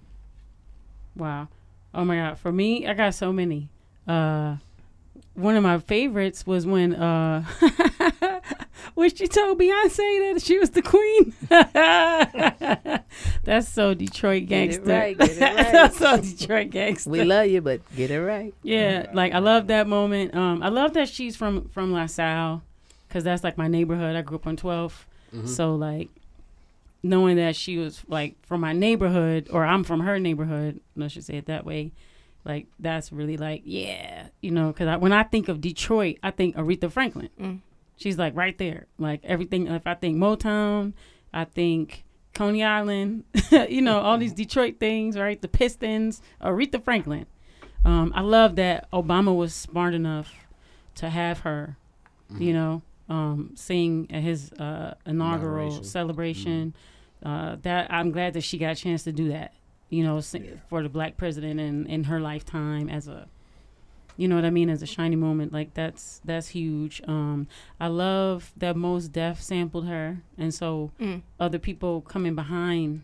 Wow. 1.16 1.50
Oh 1.94 2.06
my 2.06 2.16
god. 2.16 2.40
For 2.40 2.52
me, 2.52 2.88
I 2.88 2.94
got 2.94 3.14
so 3.14 3.34
many. 3.34 3.70
Uh 4.08 4.56
one 5.34 5.56
of 5.56 5.64
my 5.64 5.80
favorites 5.80 6.48
was 6.48 6.66
when 6.66 6.96
uh 6.96 7.44
when 8.96 9.14
she 9.14 9.28
told 9.28 9.60
Beyonce 9.60 10.34
that 10.34 10.42
she 10.44 10.60
was 10.60 10.72
the 10.72 10.82
queen. 10.82 11.34
That's 13.44 13.68
so 13.68 13.94
Detroit 13.94 14.48
Get 14.48 14.64
it 14.64 14.86
gangster. 14.86 14.92
right, 14.92 15.18
get 15.18 15.30
it 15.30 15.42
right. 15.42 15.72
That's 15.72 15.98
so 15.98 16.18
Detroit 16.18 16.70
gangster. 16.70 17.10
We 17.10 17.24
love 17.24 17.48
you, 17.48 17.62
but 17.62 17.82
get 17.96 18.12
it 18.12 18.22
right. 18.22 18.54
Yeah, 18.64 19.08
like 19.14 19.34
I 19.34 19.40
love 19.40 19.68
that 19.68 19.88
moment. 19.88 20.36
Um, 20.36 20.62
I 20.64 20.70
love 20.70 20.94
that 20.94 21.10
she's 21.10 21.36
from 21.36 21.70
from 21.70 21.92
LaSalle, 21.94 22.62
cause 23.10 23.24
that's 23.24 23.44
like 23.44 23.58
my 23.58 23.68
neighborhood. 23.68 24.16
I 24.16 24.22
grew 24.22 24.38
up 24.38 24.48
on 24.48 24.58
12th, 24.58 25.06
so 25.46 25.76
like 25.76 26.10
knowing 27.04 27.38
that 27.38 27.56
she 27.56 27.78
was 27.78 28.04
like 28.08 28.36
from 28.46 28.62
my 28.62 28.74
neighborhood, 28.74 29.48
or 29.52 29.66
I'm 29.66 29.84
from 29.84 30.02
her 30.02 30.20
neighborhood. 30.20 30.80
I 31.02 31.08
should 31.08 31.24
say 31.26 31.38
it 31.38 31.48
that 31.48 31.66
way. 31.66 31.92
Like 32.44 32.68
that's 32.80 33.12
really 33.12 33.38
like 33.38 33.62
yeah, 33.66 34.28
you 34.42 34.52
know, 34.52 34.72
cause 34.74 34.88
I, 34.88 34.98
when 34.98 35.14
I 35.14 35.24
think 35.24 35.48
of 35.48 35.62
Detroit, 35.62 36.18
I 36.24 36.32
think 36.32 36.56
Aretha 36.56 36.92
Franklin. 36.92 37.30
Mm. 37.40 37.60
She's 38.02 38.18
like 38.18 38.36
right 38.36 38.58
there, 38.58 38.88
like 38.98 39.22
everything. 39.24 39.68
If 39.68 39.86
I 39.86 39.94
think 39.94 40.18
Motown, 40.18 40.94
I 41.32 41.46
think 41.46 42.04
Coney 42.34 42.64
Island, 42.64 43.26
you 43.70 43.82
know, 43.82 44.00
all 44.00 44.18
these 44.18 44.34
Detroit 44.34 44.80
things, 44.80 45.18
right? 45.18 45.40
The 45.40 45.48
Pistons, 45.48 46.22
Aretha 46.42 46.84
Franklin. 46.84 47.28
Um, 47.86 48.12
I 48.16 48.22
love 48.22 48.56
that 48.56 48.90
Obama 48.92 49.36
was 49.36 49.54
smart 49.54 49.94
enough 49.94 50.34
to 50.96 51.10
have 51.10 51.40
her, 51.40 51.78
you 52.40 52.54
know, 52.54 52.82
um, 53.08 53.52
sing 53.56 54.08
at 54.10 54.24
his 54.24 54.52
uh, 54.54 54.96
inaugural 55.06 55.68
Inauguration. 55.68 55.84
celebration. 55.84 56.74
Uh, 57.24 57.58
that 57.62 57.92
I'm 57.94 58.12
glad 58.12 58.34
that 58.34 58.42
she 58.42 58.58
got 58.58 58.72
a 58.72 58.76
chance 58.76 59.04
to 59.04 59.12
do 59.12 59.30
that, 59.30 59.54
you 59.90 60.04
know, 60.04 60.20
sing, 60.22 60.60
for 60.70 60.82
the 60.82 60.90
black 60.90 61.18
president 61.18 61.60
in, 61.60 61.86
in 61.86 62.06
her 62.06 62.20
lifetime 62.20 62.90
as 62.90 63.08
a, 63.08 63.28
you 64.17 64.28
know 64.28 64.36
what 64.36 64.45
I 64.45 64.50
mean, 64.50 64.69
as 64.69 64.82
a 64.82 64.86
shiny 64.88 65.15
moment. 65.15 65.52
Like 65.54 65.74
that's 65.74 66.21
that's 66.26 66.50
huge. 66.50 67.02
Um, 67.08 67.47
I 67.80 67.88
love 67.88 68.52
that 68.58 68.76
Mos 68.76 69.08
Def 69.08 69.41
sampled 69.41 69.88
her, 69.88 70.21
and 70.38 70.54
so 70.54 70.91
Mm. 71.00 71.21
other 71.39 71.60
people 71.60 72.02
coming 72.02 72.36
behind 72.36 73.04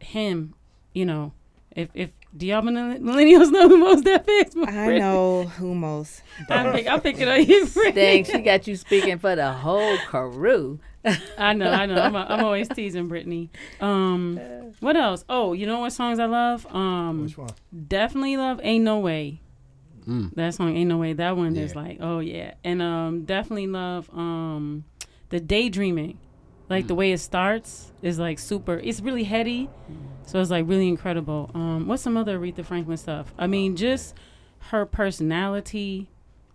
him, 0.00 0.54
you 0.92 1.04
know, 1.04 1.32
if 1.74 1.88
if 1.94 2.10
do 2.36 2.46
y'all 2.46 2.62
millenn- 2.62 3.00
millennials 3.00 3.50
know 3.50 3.68
who 3.68 3.76
Mos 3.78 4.02
Def 4.02 4.22
is? 4.28 4.54
I 4.66 4.98
know 4.98 5.44
who 5.44 5.74
most. 5.74 6.22
I'm, 6.48 6.72
pick, 6.72 6.86
I'm 6.86 7.00
picking 7.00 7.28
on 7.28 7.44
you. 7.44 7.66
Dang, 7.92 8.24
she 8.24 8.38
got 8.40 8.66
you 8.68 8.76
speaking 8.76 9.18
for 9.18 9.34
the 9.34 9.52
whole 9.52 9.98
crew. 9.98 10.78
I 11.38 11.54
know, 11.54 11.70
I 11.70 11.86
know. 11.86 11.94
I'm, 12.00 12.14
I'm 12.14 12.44
always 12.44 12.68
teasing 12.68 13.08
Brittany. 13.08 13.50
Um, 13.80 14.38
what 14.80 14.96
else? 14.96 15.24
Oh, 15.28 15.54
you 15.54 15.66
know 15.66 15.80
what 15.80 15.92
songs 15.92 16.18
I 16.20 16.26
love? 16.26 16.66
Um, 16.72 17.22
Which 17.22 17.38
one? 17.38 17.50
definitely 17.88 18.36
love 18.36 18.60
"Ain't 18.62 18.84
No 18.84 18.98
Way." 19.00 19.40
Mm. 20.06 20.34
That 20.34 20.54
song 20.54 20.76
"Ain't 20.76 20.88
No 20.88 20.98
Way." 20.98 21.12
That 21.14 21.36
one 21.36 21.54
is 21.56 21.74
like, 21.74 21.98
oh 22.00 22.20
yeah, 22.20 22.54
and 22.64 22.80
um, 22.82 23.24
definitely 23.24 23.66
love 23.66 24.08
um, 24.12 24.84
the 25.30 25.40
"Daydreaming." 25.40 26.18
Like 26.68 26.86
the 26.86 26.94
way 26.94 27.10
it 27.12 27.18
starts 27.18 27.92
is 28.00 28.18
like 28.18 28.38
super. 28.38 28.78
It's 28.78 29.00
really 29.00 29.24
heady, 29.24 29.68
so 30.26 30.40
it's 30.40 30.50
like 30.50 30.66
really 30.68 30.88
incredible. 30.88 31.50
Um, 31.54 31.88
what's 31.88 32.02
some 32.02 32.16
other 32.16 32.38
Aretha 32.38 32.64
Franklin 32.64 32.96
stuff? 32.96 33.34
I 33.38 33.46
mean, 33.48 33.74
just 33.76 34.14
her 34.70 34.86
personality. 34.86 36.10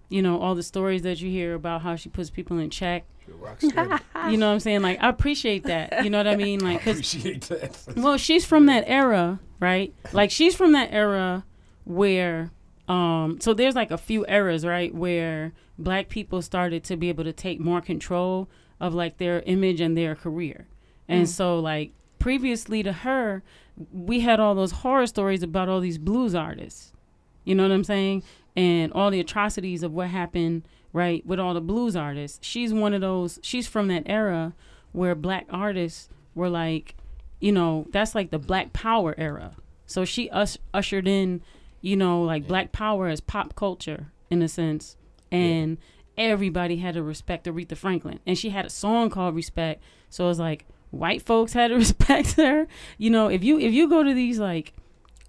You 0.07 0.21
know, 0.21 0.39
all 0.39 0.53
the 0.55 0.63
stories 0.63 1.01
that 1.01 1.19
you 1.19 1.29
hear 1.31 1.55
about 1.55 1.81
how 1.81 1.95
she 1.95 2.09
puts 2.09 2.29
people 2.29 2.59
in 2.59 2.69
check. 2.69 3.05
You 4.29 4.37
know 4.37 4.47
what 4.47 4.53
I'm 4.53 4.59
saying? 4.59 4.81
Like 4.83 5.01
I 5.03 5.09
appreciate 5.09 5.63
that. 5.65 6.03
You 6.03 6.09
know 6.09 6.17
what 6.19 6.27
I 6.27 6.35
mean? 6.35 6.59
Like 6.63 6.81
'cause- 6.81 6.93
Appreciate 6.99 7.41
that. 7.49 7.85
well, 7.97 8.17
she's 8.17 8.45
from 8.45 8.67
that 8.67 8.83
era, 8.87 9.39
right? 9.59 9.93
Like 10.13 10.31
she's 10.31 10.55
from 10.55 10.71
that 10.73 10.89
era 10.91 11.43
where 11.83 12.51
um 12.87 13.39
so 13.41 13.53
there's 13.53 13.75
like 13.75 13.91
a 13.91 13.97
few 13.97 14.25
eras, 14.27 14.65
right, 14.65 14.93
where 14.93 15.53
black 15.77 16.09
people 16.09 16.41
started 16.41 16.83
to 16.85 16.95
be 16.95 17.09
able 17.09 17.23
to 17.23 17.33
take 17.33 17.59
more 17.59 17.81
control 17.81 18.47
of 18.79 18.93
like 18.93 19.17
their 19.17 19.41
image 19.41 19.81
and 19.81 19.97
their 19.97 20.15
career. 20.15 20.67
And 21.07 21.29
so 21.29 21.59
like 21.59 21.91
previously 22.19 22.81
to 22.83 22.91
her, 22.91 23.43
we 23.91 24.21
had 24.21 24.39
all 24.39 24.55
those 24.55 24.71
horror 24.71 25.07
stories 25.07 25.43
about 25.43 25.69
all 25.69 25.79
these 25.79 25.97
blues 25.97 26.33
artists. 26.33 26.91
You 27.43 27.55
know 27.55 27.63
what 27.63 27.71
I'm 27.71 27.83
saying? 27.83 28.23
And 28.55 28.91
all 28.93 29.11
the 29.11 29.19
atrocities 29.19 29.83
of 29.83 29.93
what 29.93 30.07
happened, 30.07 30.67
right, 30.93 31.25
with 31.25 31.39
all 31.39 31.53
the 31.53 31.61
blues 31.61 31.95
artists. 31.95 32.39
She's 32.41 32.73
one 32.73 32.93
of 32.93 33.01
those. 33.01 33.39
She's 33.43 33.67
from 33.67 33.87
that 33.89 34.03
era 34.05 34.53
where 34.91 35.13
black 35.13 35.45
artists 35.49 36.09
were 36.33 36.49
like, 36.49 36.95
you 37.39 37.51
know, 37.51 37.85
that's 37.91 38.15
like 38.15 38.31
the 38.31 38.39
Black 38.39 38.73
Power 38.73 39.13
era. 39.17 39.55
So 39.85 40.05
she 40.05 40.29
us- 40.29 40.57
ushered 40.73 41.07
in, 41.07 41.41
you 41.81 41.95
know, 41.95 42.21
like 42.21 42.47
Black 42.47 42.71
Power 42.71 43.07
as 43.07 43.21
pop 43.21 43.55
culture 43.55 44.07
in 44.29 44.41
a 44.41 44.47
sense, 44.47 44.97
and 45.31 45.77
everybody 46.17 46.77
had 46.77 46.95
to 46.95 47.03
respect 47.03 47.45
Aretha 47.45 47.77
Franklin, 47.77 48.19
and 48.25 48.37
she 48.37 48.49
had 48.49 48.65
a 48.65 48.69
song 48.69 49.09
called 49.09 49.35
Respect. 49.35 49.81
So 50.09 50.29
it's 50.29 50.39
like 50.39 50.65
white 50.91 51.21
folks 51.21 51.53
had 51.53 51.69
to 51.69 51.75
respect 51.85 52.33
her. 52.33 52.67
You 52.97 53.09
know, 53.09 53.27
if 53.27 53.43
you 53.43 53.59
if 53.59 53.73
you 53.73 53.89
go 53.89 54.03
to 54.03 54.13
these 54.13 54.39
like 54.39 54.73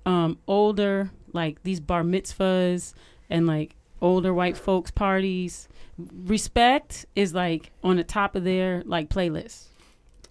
um 0.04 0.38
older 0.46 1.10
like 1.32 1.62
these 1.64 1.80
bar 1.80 2.02
mitzvahs 2.02 2.94
and 3.28 3.46
like 3.46 3.76
older 4.00 4.32
white 4.32 4.56
folks 4.56 4.90
parties, 4.90 5.68
respect 5.98 7.06
is 7.14 7.34
like 7.34 7.72
on 7.82 7.96
the 7.96 8.04
top 8.04 8.34
of 8.34 8.44
their 8.44 8.82
like 8.86 9.08
playlist. 9.08 9.66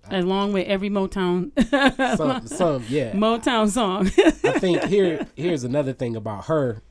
Along 0.09 0.53
with 0.53 0.67
every 0.67 0.89
Motown 0.89 1.51
Some, 2.17 2.47
some, 2.47 2.83
yeah. 2.89 3.11
Motown 3.13 3.69
song. 3.69 4.07
I 4.17 4.59
think 4.59 4.83
here 4.83 5.27
here's 5.35 5.63
another 5.63 5.93
thing 5.93 6.15
about 6.15 6.45
her, 6.45 6.81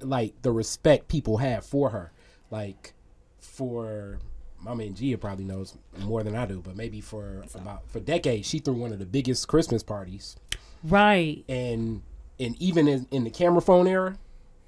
like 0.00 0.40
the 0.42 0.52
respect 0.52 1.08
people 1.08 1.38
have 1.38 1.64
for 1.64 1.90
her. 1.90 2.12
Like 2.50 2.94
for 3.38 4.18
I 4.66 4.74
mean 4.74 4.94
Gia 4.94 5.18
probably 5.18 5.44
knows 5.44 5.76
more 5.98 6.22
than 6.22 6.34
I 6.34 6.46
do, 6.46 6.60
but 6.64 6.76
maybe 6.76 7.00
for 7.00 7.44
about 7.54 7.88
for 7.90 8.00
decades 8.00 8.48
she 8.48 8.58
threw 8.58 8.74
one 8.74 8.92
of 8.92 8.98
the 8.98 9.06
biggest 9.06 9.48
Christmas 9.48 9.82
parties. 9.82 10.36
right. 10.84 11.44
And 11.48 12.02
and 12.38 12.56
even 12.60 12.88
in, 12.88 13.06
in 13.10 13.24
the 13.24 13.30
camera 13.30 13.60
phone 13.60 13.86
era, 13.86 14.18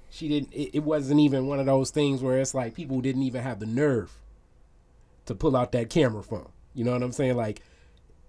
she 0.09 0.27
didn't 0.27 0.53
it, 0.53 0.75
it 0.75 0.83
wasn't 0.83 1.19
even 1.19 1.47
one 1.47 1.59
of 1.59 1.65
those 1.65 1.89
things 1.89 2.21
where 2.21 2.39
it's 2.39 2.53
like 2.53 2.75
people 2.75 3.01
didn't 3.01 3.23
even 3.23 3.41
have 3.41 3.59
the 3.59 3.65
nerve 3.65 4.19
to 5.25 5.33
pull 5.35 5.55
out 5.55 5.71
that 5.71 5.89
camera 5.89 6.21
phone. 6.23 6.49
You 6.73 6.83
know 6.83 6.91
what 6.91 7.03
I'm 7.03 7.11
saying? 7.11 7.35
Like 7.35 7.61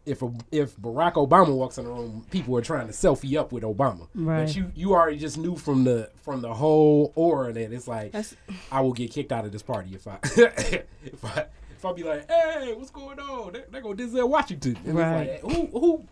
if 0.06 0.22
a, 0.22 0.30
if 0.50 0.76
Barack 0.76 1.14
Obama 1.14 1.54
walks 1.54 1.78
in 1.78 1.84
the 1.84 1.90
room, 1.90 2.26
people 2.30 2.56
are 2.56 2.62
trying 2.62 2.86
to 2.86 2.92
selfie 2.92 3.38
up 3.38 3.52
with 3.52 3.62
Obama. 3.62 4.06
Right. 4.14 4.46
But 4.46 4.56
you 4.56 4.70
you 4.74 4.92
already 4.92 5.18
just 5.18 5.38
knew 5.38 5.56
from 5.56 5.84
the 5.84 6.10
from 6.16 6.40
the 6.40 6.52
whole 6.52 7.12
aura 7.14 7.52
that 7.52 7.72
it's 7.72 7.88
like 7.88 8.12
That's- 8.12 8.34
I 8.70 8.80
will 8.80 8.92
get 8.92 9.10
kicked 9.10 9.32
out 9.32 9.44
of 9.44 9.52
this 9.52 9.62
party 9.62 9.94
if 9.94 10.06
I 10.06 10.18
if 10.24 11.24
I 11.24 11.46
if 11.76 11.84
I 11.84 11.92
be 11.92 12.02
like, 12.02 12.30
hey, 12.30 12.74
what's 12.76 12.90
going 12.90 13.18
on? 13.18 13.52
They, 13.54 13.64
they 13.70 13.80
go 13.80 13.94
Denzel 13.94 14.28
Washington. 14.28 14.76
And 14.84 14.94
Right. 14.94 15.22
it's 15.22 15.44
like, 15.44 15.54
who 15.54 15.66
who 15.78 16.04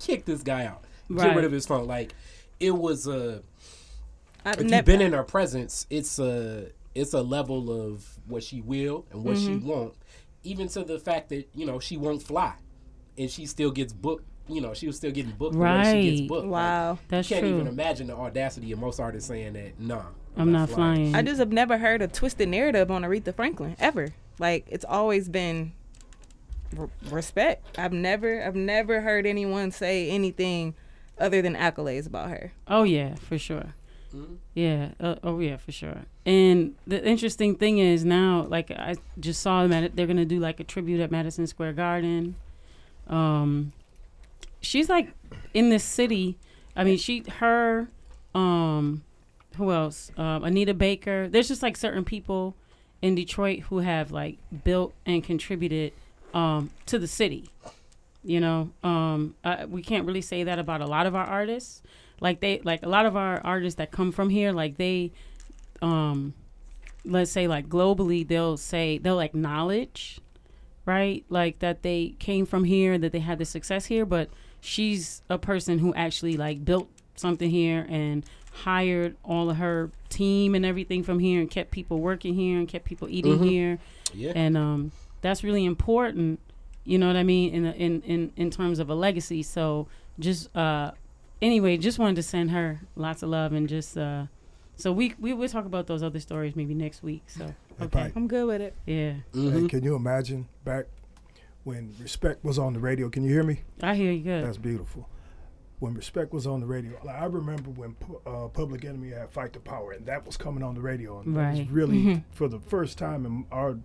kicked 0.00 0.26
this 0.26 0.42
guy 0.42 0.64
out? 0.66 0.82
Get 1.08 1.18
Right. 1.18 1.36
rid 1.36 1.44
of 1.44 1.52
his 1.52 1.66
phone. 1.66 1.86
Like 1.86 2.14
it 2.60 2.72
was 2.76 3.06
a 3.06 3.42
I've 4.44 4.60
if 4.60 4.66
nev- 4.66 4.72
you've 4.78 4.84
been 4.84 5.00
in 5.00 5.12
her 5.12 5.22
presence, 5.22 5.86
it's 5.90 6.18
a 6.18 6.70
it's 6.94 7.12
a 7.14 7.22
level 7.22 7.70
of 7.70 8.18
what 8.26 8.42
she 8.42 8.60
will 8.60 9.06
and 9.12 9.22
what 9.24 9.36
she 9.36 9.50
mm-hmm. 9.50 9.68
won't. 9.68 9.94
Even 10.48 10.68
to 10.68 10.84
the 10.84 10.98
fact 10.98 11.28
that 11.30 11.48
you 11.54 11.66
know 11.66 11.78
she 11.78 11.96
won't 11.96 12.22
fly, 12.22 12.54
and 13.16 13.30
she 13.30 13.46
still 13.46 13.70
gets 13.70 13.92
booked. 13.92 14.24
You 14.48 14.62
know, 14.62 14.72
she 14.72 14.86
was 14.86 14.96
still 14.96 15.10
getting 15.10 15.32
booked. 15.32 15.52
the 15.54 15.58
way 15.58 15.66
she 15.68 15.90
Right. 15.92 16.02
gets 16.02 16.20
booked. 16.22 16.46
Like, 16.46 16.52
Wow. 16.52 16.98
That's 17.08 17.28
you 17.30 17.34
can't 17.36 17.46
true. 17.46 17.54
even 17.56 17.66
imagine 17.66 18.06
the 18.06 18.16
audacity 18.16 18.72
of 18.72 18.78
most 18.78 18.98
artists 18.98 19.28
saying 19.28 19.52
that. 19.52 19.78
Nah, 19.78 20.04
I'm 20.38 20.52
not 20.52 20.70
flying. 20.70 21.14
I 21.14 21.20
just 21.20 21.38
have 21.38 21.52
never 21.52 21.76
heard 21.76 22.00
a 22.00 22.08
twisted 22.08 22.48
narrative 22.48 22.90
on 22.90 23.02
Aretha 23.02 23.34
Franklin 23.34 23.76
ever. 23.78 24.08
Like 24.38 24.66
it's 24.70 24.86
always 24.86 25.28
been 25.28 25.72
r- 26.78 26.88
respect. 27.10 27.78
I've 27.78 27.92
never, 27.92 28.42
I've 28.42 28.56
never 28.56 29.02
heard 29.02 29.26
anyone 29.26 29.70
say 29.70 30.08
anything 30.08 30.74
other 31.18 31.42
than 31.42 31.54
accolades 31.54 32.06
about 32.06 32.30
her. 32.30 32.52
Oh 32.66 32.84
yeah, 32.84 33.16
for 33.16 33.36
sure. 33.36 33.74
Yeah. 34.54 34.90
Uh, 35.00 35.16
oh 35.22 35.38
yeah, 35.40 35.56
for 35.56 35.72
sure. 35.72 36.02
And 36.24 36.74
the 36.86 37.04
interesting 37.04 37.54
thing 37.56 37.78
is 37.78 38.04
now, 38.04 38.46
like 38.48 38.70
I 38.70 38.96
just 39.20 39.42
saw 39.42 39.62
them 39.62 39.72
at 39.72 39.96
they're 39.96 40.06
gonna 40.06 40.24
do 40.24 40.40
like 40.40 40.60
a 40.60 40.64
tribute 40.64 41.00
at 41.00 41.10
Madison 41.10 41.46
Square 41.46 41.74
Garden. 41.74 42.36
Um, 43.06 43.72
she's 44.60 44.88
like 44.88 45.12
in 45.54 45.70
this 45.70 45.84
city. 45.84 46.38
I 46.76 46.84
mean, 46.84 46.96
she, 46.96 47.24
her, 47.38 47.88
um, 48.34 49.02
who 49.56 49.72
else? 49.72 50.12
Um, 50.16 50.44
Anita 50.44 50.74
Baker. 50.74 51.28
There's 51.28 51.48
just 51.48 51.62
like 51.62 51.76
certain 51.76 52.04
people 52.04 52.54
in 53.02 53.14
Detroit 53.14 53.60
who 53.60 53.78
have 53.78 54.12
like 54.12 54.38
built 54.64 54.94
and 55.04 55.22
contributed 55.24 55.92
um, 56.34 56.70
to 56.86 56.98
the 56.98 57.08
city. 57.08 57.50
You 58.22 58.40
know, 58.40 58.70
um, 58.82 59.36
uh, 59.44 59.66
we 59.68 59.82
can't 59.82 60.06
really 60.06 60.20
say 60.20 60.44
that 60.44 60.58
about 60.58 60.80
a 60.80 60.86
lot 60.86 61.06
of 61.06 61.14
our 61.14 61.24
artists. 61.24 61.82
Like 62.20 62.40
they, 62.40 62.60
like 62.64 62.82
a 62.84 62.88
lot 62.88 63.06
of 63.06 63.16
our 63.16 63.40
artists 63.44 63.78
that 63.78 63.90
come 63.90 64.12
from 64.12 64.30
here, 64.30 64.52
like 64.52 64.76
they, 64.76 65.12
um, 65.82 66.34
let's 67.04 67.30
say 67.30 67.46
like 67.46 67.68
globally, 67.68 68.26
they'll 68.26 68.56
say 68.56 68.98
they'll 68.98 69.20
acknowledge, 69.20 70.18
right, 70.84 71.24
like 71.28 71.60
that 71.60 71.82
they 71.82 72.14
came 72.18 72.44
from 72.46 72.64
here, 72.64 72.98
that 72.98 73.12
they 73.12 73.20
had 73.20 73.38
the 73.38 73.44
success 73.44 73.86
here. 73.86 74.04
But 74.04 74.30
she's 74.60 75.22
a 75.28 75.38
person 75.38 75.78
who 75.78 75.94
actually 75.94 76.36
like 76.36 76.64
built 76.64 76.88
something 77.14 77.50
here 77.50 77.86
and 77.88 78.24
hired 78.52 79.16
all 79.24 79.50
of 79.50 79.56
her 79.56 79.90
team 80.08 80.54
and 80.54 80.66
everything 80.66 81.02
from 81.04 81.18
here 81.20 81.40
and 81.40 81.48
kept 81.50 81.70
people 81.70 82.00
working 82.00 82.34
here 82.34 82.58
and 82.58 82.66
kept 82.66 82.84
people 82.84 83.08
eating 83.08 83.38
Mhm. 83.38 83.44
here 83.48 83.78
yeah, 84.14 84.32
and 84.34 84.56
um, 84.56 84.90
that's 85.20 85.44
really 85.44 85.64
important. 85.64 86.40
You 86.84 86.98
know 86.98 87.06
what 87.06 87.16
I 87.16 87.22
mean 87.22 87.52
in 87.54 87.66
in 87.66 88.02
in 88.02 88.32
in 88.36 88.50
terms 88.50 88.78
of 88.78 88.88
a 88.90 88.94
legacy. 88.94 89.42
So 89.42 89.86
just 90.18 90.54
uh, 90.56 90.92
anyway, 91.42 91.76
just 91.76 91.98
wanted 91.98 92.16
to 92.16 92.22
send 92.22 92.50
her 92.50 92.80
lots 92.96 93.22
of 93.22 93.28
love 93.30 93.52
and 93.52 93.68
just 93.68 93.96
uh, 93.96 94.26
so 94.76 94.92
we 94.92 95.14
we 95.18 95.32
will 95.32 95.48
talk 95.48 95.64
about 95.64 95.86
those 95.86 96.02
other 96.02 96.20
stories 96.20 96.54
maybe 96.56 96.74
next 96.74 97.02
week. 97.02 97.22
So 97.26 97.54
okay, 97.80 98.12
I'm 98.14 98.28
good 98.28 98.46
with 98.46 98.60
it. 98.60 98.74
yeah, 98.86 99.14
Mhm. 99.32 99.62
hey, 99.62 99.68
can 99.68 99.82
you 99.82 99.94
imagine 99.96 100.48
back 100.64 100.86
when 101.64 101.94
Respect 102.00 102.44
was 102.44 102.58
on 102.58 102.72
the 102.72 102.80
radio? 102.80 103.08
Can 103.10 103.24
you 103.24 103.30
hear 103.32 103.42
me? 103.44 103.60
I 103.82 103.94
hear 103.94 104.12
you 104.12 104.22
good. 104.22 104.44
That's 104.44 104.58
beautiful. 104.58 105.08
When 105.80 105.94
Respect 105.94 106.32
was 106.32 106.44
on 106.46 106.58
the 106.60 106.66
radio, 106.66 106.98
like, 107.04 107.14
I 107.14 107.26
remember 107.26 107.70
when 107.70 107.94
Pu- 107.94 108.20
uh, 108.26 108.48
Public 108.48 108.84
Enemy 108.84 109.10
had 109.10 109.30
Fight 109.30 109.52
the 109.52 109.60
Power, 109.60 109.92
and 109.92 110.04
that 110.06 110.26
was 110.26 110.36
coming 110.36 110.62
on 110.64 110.74
the 110.74 110.80
radio, 110.80 111.20
and 111.20 111.36
that 111.36 111.40
Right. 111.40 111.58
was 111.60 111.70
really 111.70 111.98
Mhm. 112.02 112.24
for 112.32 112.48
the 112.48 112.58
first 112.58 112.98
time 112.98 113.24
in 113.24 113.46
our, 113.52 113.78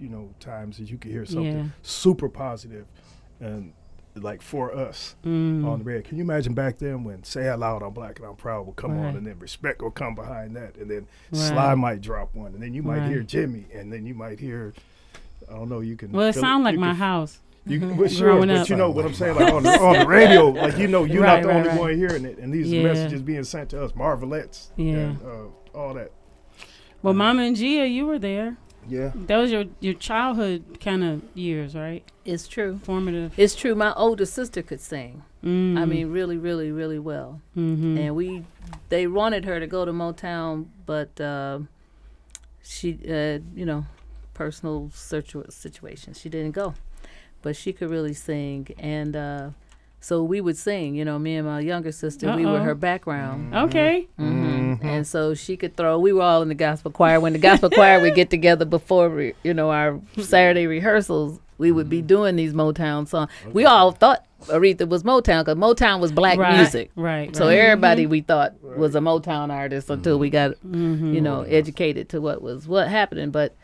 you 0.00 0.08
know, 0.08 0.34
times 0.40 0.78
that 0.78 0.90
you 0.90 0.98
could 0.98 1.12
hear 1.12 1.24
something 1.24 1.56
Yeah. 1.58 1.68
super 1.82 2.28
positive, 2.28 2.86
and 3.40 3.72
like 4.20 4.42
for 4.42 4.74
us 4.74 5.16
Mm. 5.24 5.66
on 5.66 5.78
the 5.80 5.84
radio. 5.84 6.02
Can 6.02 6.18
you 6.18 6.24
imagine 6.24 6.54
back 6.54 6.78
then 6.78 7.04
when 7.04 7.22
"Say 7.24 7.46
It 7.46 7.56
Loud, 7.58 7.82
I'm 7.82 7.92
Black 7.92 8.18
and 8.18 8.28
I'm 8.28 8.36
Proud" 8.36 8.66
will 8.66 8.72
come 8.72 8.92
Right. 8.98 9.08
on, 9.08 9.16
and 9.16 9.26
then 9.26 9.38
Respect 9.38 9.82
will 9.82 9.90
come 9.90 10.14
behind 10.14 10.56
that, 10.56 10.76
and 10.76 10.90
then 10.90 11.06
Right. 11.32 11.40
Sly 11.48 11.74
might 11.74 12.00
drop 12.00 12.34
one, 12.34 12.54
and 12.54 12.62
then 12.62 12.74
you 12.74 12.82
might 12.82 13.08
hear 13.08 13.22
Jimmy, 13.22 13.66
and 13.74 13.92
then 13.92 14.06
you 14.06 14.14
might 14.14 14.38
hear. 14.40 14.72
I 15.50 15.54
don't 15.54 15.68
know. 15.68 15.80
You 15.80 15.96
can. 15.96 16.12
Well, 16.12 16.26
it 16.26 16.34
feel 16.34 16.42
sounds 16.42 16.64
like 16.64 16.76
my 16.78 16.88
can 16.88 16.96
house. 16.96 17.38
you, 17.66 17.80
well, 17.98 18.08
sure, 18.08 18.38
but 18.38 18.50
up. 18.50 18.68
you 18.68 18.76
know 18.76 18.90
what 18.90 19.04
I'm 19.06 19.14
saying, 19.14 19.36
like 19.36 19.52
on 19.52 19.62
the, 19.62 19.70
on 19.80 19.98
the 20.00 20.06
radio, 20.06 20.46
like 20.48 20.76
you 20.78 20.88
know, 20.88 21.04
you're 21.04 21.22
Right, 21.22 21.36
not 21.36 21.42
the 21.42 21.48
right, 21.48 21.56
only 21.56 21.68
right. 21.70 21.78
one 21.80 21.94
hearing 21.96 22.24
it, 22.24 22.38
and 22.38 22.52
these 22.52 22.70
Yeah. 22.70 22.82
messages 22.82 23.22
being 23.22 23.44
sent 23.44 23.70
to 23.70 23.82
us, 23.82 23.92
Marvelettes, 23.94 24.70
Yeah. 24.76 24.94
and 24.94 25.18
uh, 25.22 25.78
all 25.78 25.94
that. 25.94 26.12
Well, 27.02 27.14
Mama 27.14 27.42
Njia, 27.42 27.90
you 27.90 28.06
were 28.06 28.18
there. 28.18 28.56
Yeah, 28.88 29.12
That 29.14 29.36
was 29.38 29.50
your 29.50 29.64
your 29.80 29.94
childhood 29.94 30.78
kind 30.80 31.02
of 31.04 31.22
years, 31.34 31.74
right? 31.74 32.02
It's 32.24 32.46
true. 32.48 32.78
Formative. 32.82 33.32
It's 33.36 33.54
true. 33.54 33.74
My 33.74 33.92
older 33.94 34.24
sister 34.26 34.62
could 34.62 34.80
sing. 34.80 35.22
Mm. 35.44 35.78
I 35.78 35.84
mean, 35.84 36.10
really, 36.10 36.36
really, 36.36 36.70
really 36.72 36.98
well. 36.98 37.40
hmm 37.54 37.96
And 37.98 38.16
we, 38.16 38.44
they 38.88 39.06
wanted 39.06 39.44
her 39.44 39.60
to 39.60 39.66
go 39.66 39.84
to 39.84 39.92
Motown, 39.92 40.66
but 40.86 41.20
uh, 41.20 41.60
she, 42.62 42.98
uh, 43.08 43.38
you 43.54 43.64
know, 43.64 43.86
personal 44.34 44.90
situ- 44.92 45.46
situation, 45.48 46.12
she 46.14 46.28
didn't 46.28 46.52
go. 46.52 46.74
But 47.42 47.54
she 47.56 47.72
could 47.72 47.88
really 47.90 48.14
sing, 48.14 48.66
and 48.80 49.14
uh, 49.14 49.50
so 50.00 50.22
we 50.24 50.40
would 50.40 50.56
sing. 50.56 50.96
You 50.96 51.04
know, 51.04 51.18
me 51.20 51.36
and 51.36 51.46
my 51.46 51.60
younger 51.60 51.92
sister, 51.92 52.34
we 52.34 52.44
were 52.44 52.58
Uh-oh. 52.58 52.64
her 52.64 52.74
background. 52.74 53.54
okay. 53.54 54.08
Hmm 54.80 54.86
And 54.86 55.06
so 55.06 55.34
she 55.34 55.56
could 55.56 55.76
throw. 55.76 55.98
We 55.98 56.12
were 56.12 56.22
all 56.22 56.42
in 56.42 56.48
the 56.48 56.54
gospel 56.54 56.90
choir. 56.90 57.20
When 57.20 57.32
the 57.32 57.38
gospel 57.38 57.70
choir 57.70 58.00
would 58.00 58.14
get 58.14 58.30
together 58.36 58.64
before, 58.64 59.08
re, 59.08 59.34
you 59.42 59.54
know, 59.54 59.70
our 59.70 60.00
Saturday 60.20 60.66
rehearsals, 60.66 61.40
we 61.58 61.72
would 61.72 61.88
be 61.88 62.02
doing 62.02 62.36
these 62.36 62.52
Motown 62.52 63.08
songs. 63.08 63.30
We 63.52 63.64
all 63.64 63.90
thought 63.92 64.24
Aretha 64.46 64.88
was 64.88 65.02
Motown 65.02 65.44
because 65.44 65.56
Motown 65.56 66.00
was 66.00 66.12
black 66.12 66.38
right. 66.38 66.56
music. 66.56 66.90
Right. 66.94 67.34
So 67.34 67.46
right. 67.46 67.58
everybody 67.58 68.06
we 68.06 68.20
thought 68.20 68.54
was 68.62 68.94
a 68.94 69.00
Motown 69.00 69.50
artist 69.52 69.90
until 69.90 70.18
we 70.18 70.30
got, 70.30 70.52
Mhm. 70.64 71.12
you 71.14 71.20
know, 71.20 71.42
educated 71.42 72.08
to 72.10 72.20
what 72.20 72.42
was 72.42 72.68
what 72.68 72.86
happening. 72.88 73.30
But 73.30 73.56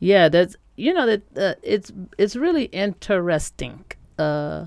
yeah, 0.00 0.28
that's 0.28 0.56
you 0.76 0.92
know 0.92 1.06
that 1.06 1.22
uh, 1.36 1.54
it's 1.62 1.92
it's 2.18 2.34
really 2.36 2.64
interesting 2.64 3.84
uh, 4.18 4.66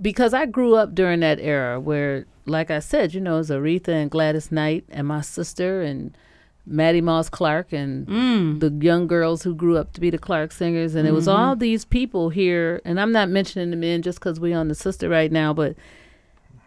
because 0.00 0.34
I 0.34 0.46
grew 0.46 0.74
up 0.74 0.94
during 0.94 1.20
that 1.20 1.38
era 1.40 1.78
where, 1.80 2.26
like 2.50 2.70
I 2.70 2.78
said, 2.80 3.14
you 3.14 3.20
know, 3.20 3.36
it 3.36 3.38
was 3.38 3.50
Aretha 3.50 3.88
and 3.88 4.10
Gladys 4.10 4.50
Knight 4.52 4.84
and 4.90 5.06
my 5.06 5.20
sister 5.22 5.80
and 5.82 6.16
Mattie 6.66 7.00
Moss 7.00 7.28
Clark 7.30 7.72
and 7.72 8.06
Mm. 8.06 8.60
the 8.60 8.70
young 8.84 9.06
girls 9.06 9.42
who 9.42 9.54
grew 9.54 9.76
up 9.78 9.92
to 9.94 10.00
be 10.00 10.10
the 10.10 10.18
Clark 10.18 10.52
singers, 10.52 10.94
and 10.94 11.08
it 11.08 11.12
was 11.12 11.26
all 11.26 11.56
these 11.56 11.84
people 11.84 12.28
here. 12.28 12.80
And 12.84 13.00
I'm 13.00 13.12
not 13.12 13.28
mentioning 13.30 13.70
the 13.70 13.76
men 13.76 14.02
just 14.02 14.20
because 14.20 14.38
we're 14.38 14.56
on 14.56 14.68
the 14.68 14.74
sister 14.74 15.08
right 15.08 15.32
now, 15.32 15.52
but 15.54 15.74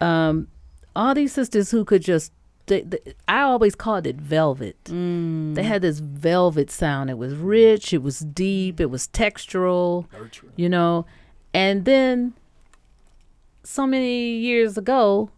um, 0.00 0.48
all 0.96 1.14
these 1.14 1.32
sisters 1.32 1.70
who 1.70 1.84
could 1.84 2.02
just 2.02 2.32
they, 2.66 2.80
the, 2.80 3.14
I 3.28 3.42
always 3.42 3.74
called 3.74 4.06
it 4.06 4.16
velvet. 4.16 4.82
Mm. 4.84 5.54
They 5.54 5.62
had 5.64 5.82
this 5.82 5.98
velvet 5.98 6.70
sound. 6.70 7.10
It 7.10 7.18
was 7.18 7.34
rich, 7.34 7.92
it 7.92 8.02
was 8.02 8.20
deep, 8.20 8.80
it 8.80 8.90
was 8.90 9.06
textural, 9.08 10.06
Nurturing. 10.12 10.52
you 10.56 10.68
know. 10.70 11.04
And 11.52 11.84
then 11.84 12.32
so 13.62 13.86
many 13.86 14.30
years 14.36 14.76
ago, 14.78 15.30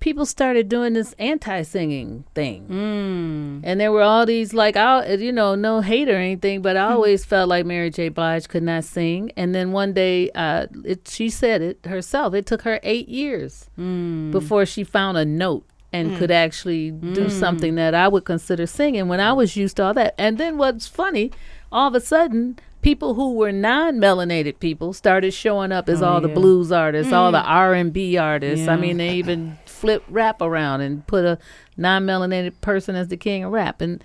people 0.00 0.26
started 0.26 0.68
doing 0.68 0.92
this 0.92 1.14
anti-singing 1.18 2.24
thing. 2.34 2.66
Mm. 2.68 3.60
And 3.64 3.80
there 3.80 3.90
were 3.90 4.02
all 4.02 4.26
these 4.26 4.52
like 4.52 4.76
I 4.76 5.14
you 5.14 5.32
know, 5.32 5.54
no 5.54 5.80
hate 5.80 6.08
or 6.08 6.16
anything, 6.16 6.62
but. 6.62 6.76
I 6.76 6.92
always 6.92 7.24
felt 7.24 7.48
like 7.48 7.64
Mary 7.66 7.90
J. 7.90 8.10
Blige 8.10 8.48
could 8.48 8.62
not 8.62 8.84
sing. 8.84 9.32
And 9.36 9.54
then 9.54 9.72
one 9.72 9.92
day 9.92 10.30
uh 10.34 10.66
it, 10.84 11.08
she 11.08 11.30
said 11.30 11.62
it 11.62 11.84
herself. 11.86 12.34
It 12.34 12.46
took 12.46 12.62
her 12.62 12.78
8 12.82 13.08
years 13.08 13.68
Mm. 13.78 14.30
before 14.30 14.66
she 14.66 14.84
found 14.84 15.16
a 15.18 15.24
note 15.24 15.64
and 15.92 16.16
could 16.18 16.30
actually 16.30 16.90
do 16.90 17.30
something 17.30 17.74
that 17.76 17.94
I 17.94 18.08
would 18.08 18.24
consider 18.24 18.66
singing 18.66 19.08
when 19.08 19.20
I 19.20 19.32
was 19.32 19.56
used 19.56 19.76
to 19.78 19.84
all 19.84 19.94
that. 19.94 20.14
And 20.18 20.36
then 20.36 20.58
what's 20.58 20.86
funny, 20.86 21.30
all 21.72 21.88
of 21.88 21.94
a 21.94 22.00
sudden, 22.00 22.58
people 22.82 23.14
who 23.14 23.34
were 23.34 23.52
non-melanated 23.52 24.58
people 24.58 24.92
started 24.92 25.32
showing 25.32 25.72
up 25.72 25.88
as 25.88 26.02
Oh, 26.02 26.06
all 26.08 26.20
the 26.20 26.28
blues 26.28 26.70
artists, 26.70 27.12
all 27.12 27.32
the 27.32 27.40
R&B 27.40 28.16
artists. 28.18 28.68
I 28.68 28.76
mean, 28.76 28.98
they 28.98 29.14
even 29.14 29.58
flipped 29.76 30.08
rap 30.10 30.40
around 30.42 30.80
and 30.80 31.06
put 31.06 31.24
a 31.24 31.38
non-melanated 31.76 32.54
person 32.60 32.94
as 32.96 33.08
the 33.08 33.16
king 33.16 33.44
of 33.44 33.52
rap. 33.52 33.80
And 33.80 34.02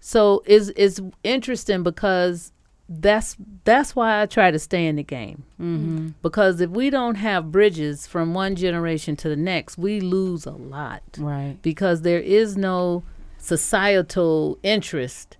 so 0.00 0.42
it's 0.46 0.70
it's 0.76 1.00
interesting 1.22 1.82
because 1.82 2.52
that's 2.88 3.36
that's 3.64 3.96
why 3.96 4.20
I 4.20 4.26
try 4.26 4.50
to 4.50 4.58
stay 4.58 4.86
in 4.86 4.96
the 4.96 5.02
game 5.02 5.44
Mm-hmm. 5.60 6.08
because 6.20 6.60
if 6.60 6.68
we 6.70 6.90
don't 6.90 7.14
have 7.14 7.50
bridges 7.50 8.06
from 8.06 8.34
one 8.34 8.54
generation 8.56 9.16
to 9.16 9.28
the 9.30 9.36
next, 9.36 9.78
we 9.78 10.00
lose 10.00 10.44
a 10.44 10.50
lot 10.50 11.02
Right. 11.16 11.56
because 11.62 12.02
there 12.02 12.20
is 12.20 12.56
no 12.56 13.02
societal 13.38 14.58
interest 14.62 15.36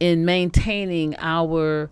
in 0.00 0.24
maintaining 0.24 1.14
our 1.18 1.90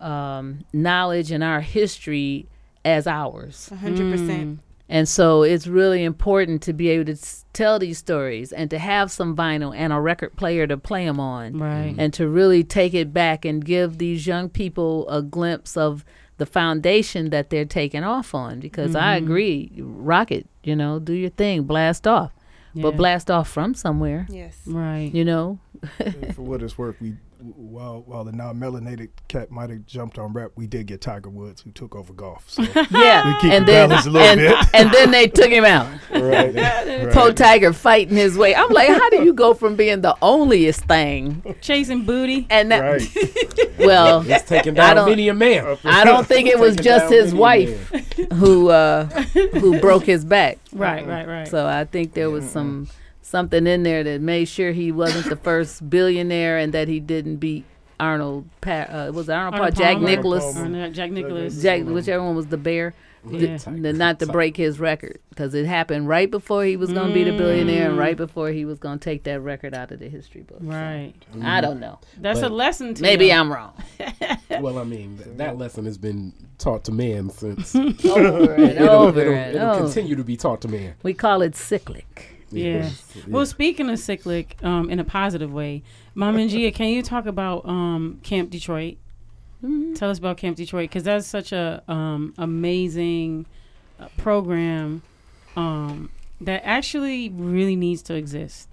um, 0.00 0.64
knowledge 0.72 1.30
and 1.30 1.44
our 1.44 1.60
history 1.60 2.46
as 2.84 3.06
ours. 3.06 3.68
A 3.70 3.76
hundred 3.76 4.06
Mm. 4.06 4.58
Percent. 4.90 4.98
And 4.98 5.08
so 5.08 5.42
it's 5.42 5.66
really 5.66 6.04
important 6.04 6.62
to 6.62 6.72
be 6.72 6.88
able 6.90 7.06
to 7.06 7.12
s- 7.12 7.44
tell 7.52 7.78
these 7.78 7.98
stories 7.98 8.52
and 8.52 8.68
to 8.70 8.78
have 8.78 9.10
some 9.10 9.34
vinyl 9.36 9.74
and 9.76 9.92
a 9.92 10.00
record 10.00 10.36
player 10.36 10.66
to 10.66 10.76
play 10.76 11.06
them 11.06 11.18
on 11.20 11.58
Right. 11.58 11.94
and 11.98 12.12
to 12.14 12.28
really 12.28 12.64
take 12.64 12.94
it 12.94 13.12
back 13.12 13.44
and 13.44 13.64
give 13.64 13.98
these 13.98 14.26
young 14.26 14.48
people 14.48 15.08
a 15.08 15.22
glimpse 15.22 15.76
of 15.76 16.04
the 16.38 16.46
foundation 16.46 17.30
that 17.30 17.50
they're 17.50 17.64
taking 17.66 18.02
off 18.04 18.34
on 18.34 18.60
because 18.60 18.94
I 18.96 19.16
Mm-hmm. 19.16 19.24
agree 19.26 19.72
rock 19.78 20.30
it 20.32 20.46
you 20.64 20.74
know 20.74 20.98
do 20.98 21.12
your 21.12 21.28
thing 21.30 21.64
blast 21.64 22.06
off 22.06 22.32
Yeah. 22.72 22.82
but 22.84 22.96
blast 22.96 23.30
off 23.30 23.48
from 23.48 23.74
somewhere 23.74 24.26
Yes. 24.30 24.56
Right. 24.66 25.10
you 25.12 25.24
know 25.24 25.58
for 26.34 26.42
what 26.42 26.62
it's 26.62 26.78
worth, 26.78 27.00
we 27.00 27.14
while 27.42 28.02
while 28.06 28.24
the 28.24 28.32
non-melanated 28.32 29.08
cat 29.28 29.50
might 29.50 29.70
have 29.70 29.86
jumped 29.86 30.18
on 30.18 30.32
rap, 30.32 30.52
we 30.56 30.66
did 30.66 30.86
get 30.86 31.00
Tiger 31.00 31.30
Woods 31.30 31.62
who 31.62 31.70
took 31.72 31.94
over 31.94 32.12
golf. 32.12 32.48
So 32.48 32.62
yeah 32.90 33.26
we 33.34 33.40
keep 33.40 33.52
and 33.52 33.66
the 33.66 33.72
then 33.72 33.88
balance 33.88 34.06
a 34.06 34.10
little 34.10 34.28
and, 34.28 34.40
bit. 34.40 34.66
and 34.74 34.90
then 34.92 35.10
they 35.10 35.26
took 35.28 35.50
him 35.50 35.64
out 35.64 35.86
right, 36.10 36.54
right. 36.54 37.12
Poe 37.12 37.32
Tiger 37.32 37.72
fighting 37.72 38.16
his 38.16 38.36
way 38.36 38.54
I'm 38.54 38.68
like 38.70 38.88
how 38.88 39.10
do 39.10 39.22
you 39.24 39.32
go 39.32 39.54
from 39.54 39.76
being 39.76 40.00
the 40.00 40.16
onlyest 40.22 40.86
thing 40.86 41.56
Chasing 41.60 42.04
booty. 42.04 42.46
and 42.50 42.70
that 42.70 42.80
right. 42.80 43.78
well 43.78 44.22
It's 44.28 44.44
taking 44.48 44.78
I 44.78 44.88
down 44.88 44.96
don't- 44.96 45.08
many 45.10 45.28
a 45.28 45.34
man. 45.34 45.76
I 45.84 46.04
don't 46.04 46.26
think 46.26 46.48
it 46.48 46.58
was 46.58 46.76
just 46.76 47.12
his 47.12 47.34
wife 47.34 47.92
man. 47.92 48.04
who 48.34 48.68
uh 48.70 49.06
who 49.60 49.80
broke 49.80 50.04
his 50.04 50.24
back 50.24 50.58
Right. 50.72 51.06
Right. 51.06 51.26
Right. 51.26 51.48
So 51.48 51.66
I 51.66 51.84
think 51.84 52.14
there 52.14 52.30
was 52.30 52.48
some 52.48 52.88
something 53.30 53.66
in 53.66 53.82
there 53.84 54.02
that 54.04 54.20
made 54.20 54.46
sure 54.46 54.72
he 54.72 54.92
wasn't 54.92 55.26
the 55.28 55.36
first 55.36 55.88
billionaire 55.88 56.58
and 56.58 56.74
that 56.74 56.88
he 56.88 57.00
didn't 57.00 57.36
beat 57.36 57.64
Arnold. 57.98 58.46
Pa- 58.60 58.70
uh, 58.88 59.10
was 59.14 59.28
it 59.28 59.32
Arnold, 59.32 59.54
Arnold 59.54 59.74
Paul? 59.74 59.84
Jack 59.84 59.94
Palmer. 59.94 60.08
Nicklaus. 60.08 60.52
Palmer. 60.54 60.64
Or 60.66 60.68
not 60.68 60.92
Jack 60.92 61.10
Nicklaus. 61.10 61.62
Jack, 61.62 61.84
whichever 61.84 62.24
one 62.24 62.34
was 62.34 62.46
the 62.46 62.56
bear, 62.56 62.94
Yeah. 63.28 63.58
the, 63.58 63.92
not 63.92 64.18
to 64.20 64.26
break 64.26 64.56
his 64.56 64.80
record 64.80 65.18
because 65.28 65.54
it 65.54 65.66
happened 65.66 66.08
right 66.08 66.30
before 66.30 66.64
he 66.64 66.76
was 66.78 66.90
going 66.92 67.08
to 67.08 67.14
be 67.14 67.24
the 67.24 67.36
billionaire 67.36 67.90
and 67.90 67.98
right 67.98 68.16
before 68.16 68.48
he 68.50 68.64
was 68.64 68.78
going 68.78 68.98
to 68.98 69.04
take 69.04 69.24
that 69.24 69.40
record 69.40 69.74
out 69.74 69.92
of 69.92 69.98
the 70.00 70.08
history 70.08 70.40
book. 70.40 70.58
Right. 70.60 71.12
I 71.42 71.60
don't 71.60 71.78
know. 71.78 71.98
That's 72.18 72.40
But- 72.40 72.50
a 72.50 72.54
lesson 72.54 72.94
to 72.94 73.02
Maybe 73.02 73.26
you. 73.26 73.32
I'm 73.32 73.52
wrong. 73.52 73.72
Well, 74.60 74.78
I 74.78 74.84
mean, 74.84 75.16
th- 75.16 75.36
that 75.38 75.56
lesson 75.56 75.86
has 75.86 75.96
been 75.96 76.34
taught 76.58 76.84
to 76.84 76.92
man 76.92 77.30
since. 77.30 77.74
Over 78.04 78.54
and 78.54 78.62
it'll 78.72 78.88
over 78.90 79.20
it'll, 79.20 79.32
and 79.34 79.56
it'll 79.56 79.70
over. 79.70 79.84
continue 79.84 80.16
to 80.16 80.24
be 80.24 80.36
taught 80.36 80.60
to 80.62 80.68
man. 80.68 80.94
We 81.02 81.14
call 81.14 81.40
it 81.40 81.54
cyclic. 81.56 82.39
Yeah. 82.50 82.64
Yes, 82.64 83.16
Well, 83.28 83.46
speaking 83.46 83.88
of 83.90 83.98
cyclic, 83.98 84.56
um, 84.62 84.90
in 84.90 84.98
a 84.98 85.04
positive 85.04 85.52
way, 85.52 85.82
Mom 86.14 86.36
and 86.36 86.50
Gia, 86.50 86.70
can 86.72 86.88
you 86.88 87.02
talk 87.02 87.26
about 87.26 87.66
um, 87.66 88.20
Camp 88.22 88.50
Detroit? 88.50 88.98
Tell 89.94 90.08
us 90.08 90.18
about 90.18 90.38
Camp 90.38 90.56
Detroit 90.56 90.88
because 90.88 91.04
that's 91.04 91.26
such 91.26 91.52
a 91.52 91.82
um, 91.86 92.32
amazing 92.38 93.44
uh, 93.98 94.08
program 94.16 95.02
um, 95.54 96.10
that 96.40 96.62
actually 96.64 97.28
really 97.28 97.76
needs 97.76 98.00
to 98.04 98.14
exist. 98.14 98.70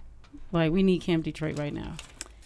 Like 0.53 0.71
we 0.71 0.83
need 0.83 0.99
Camp 1.01 1.25
Detroit 1.25 1.59
right 1.59 1.73
now. 1.73 1.97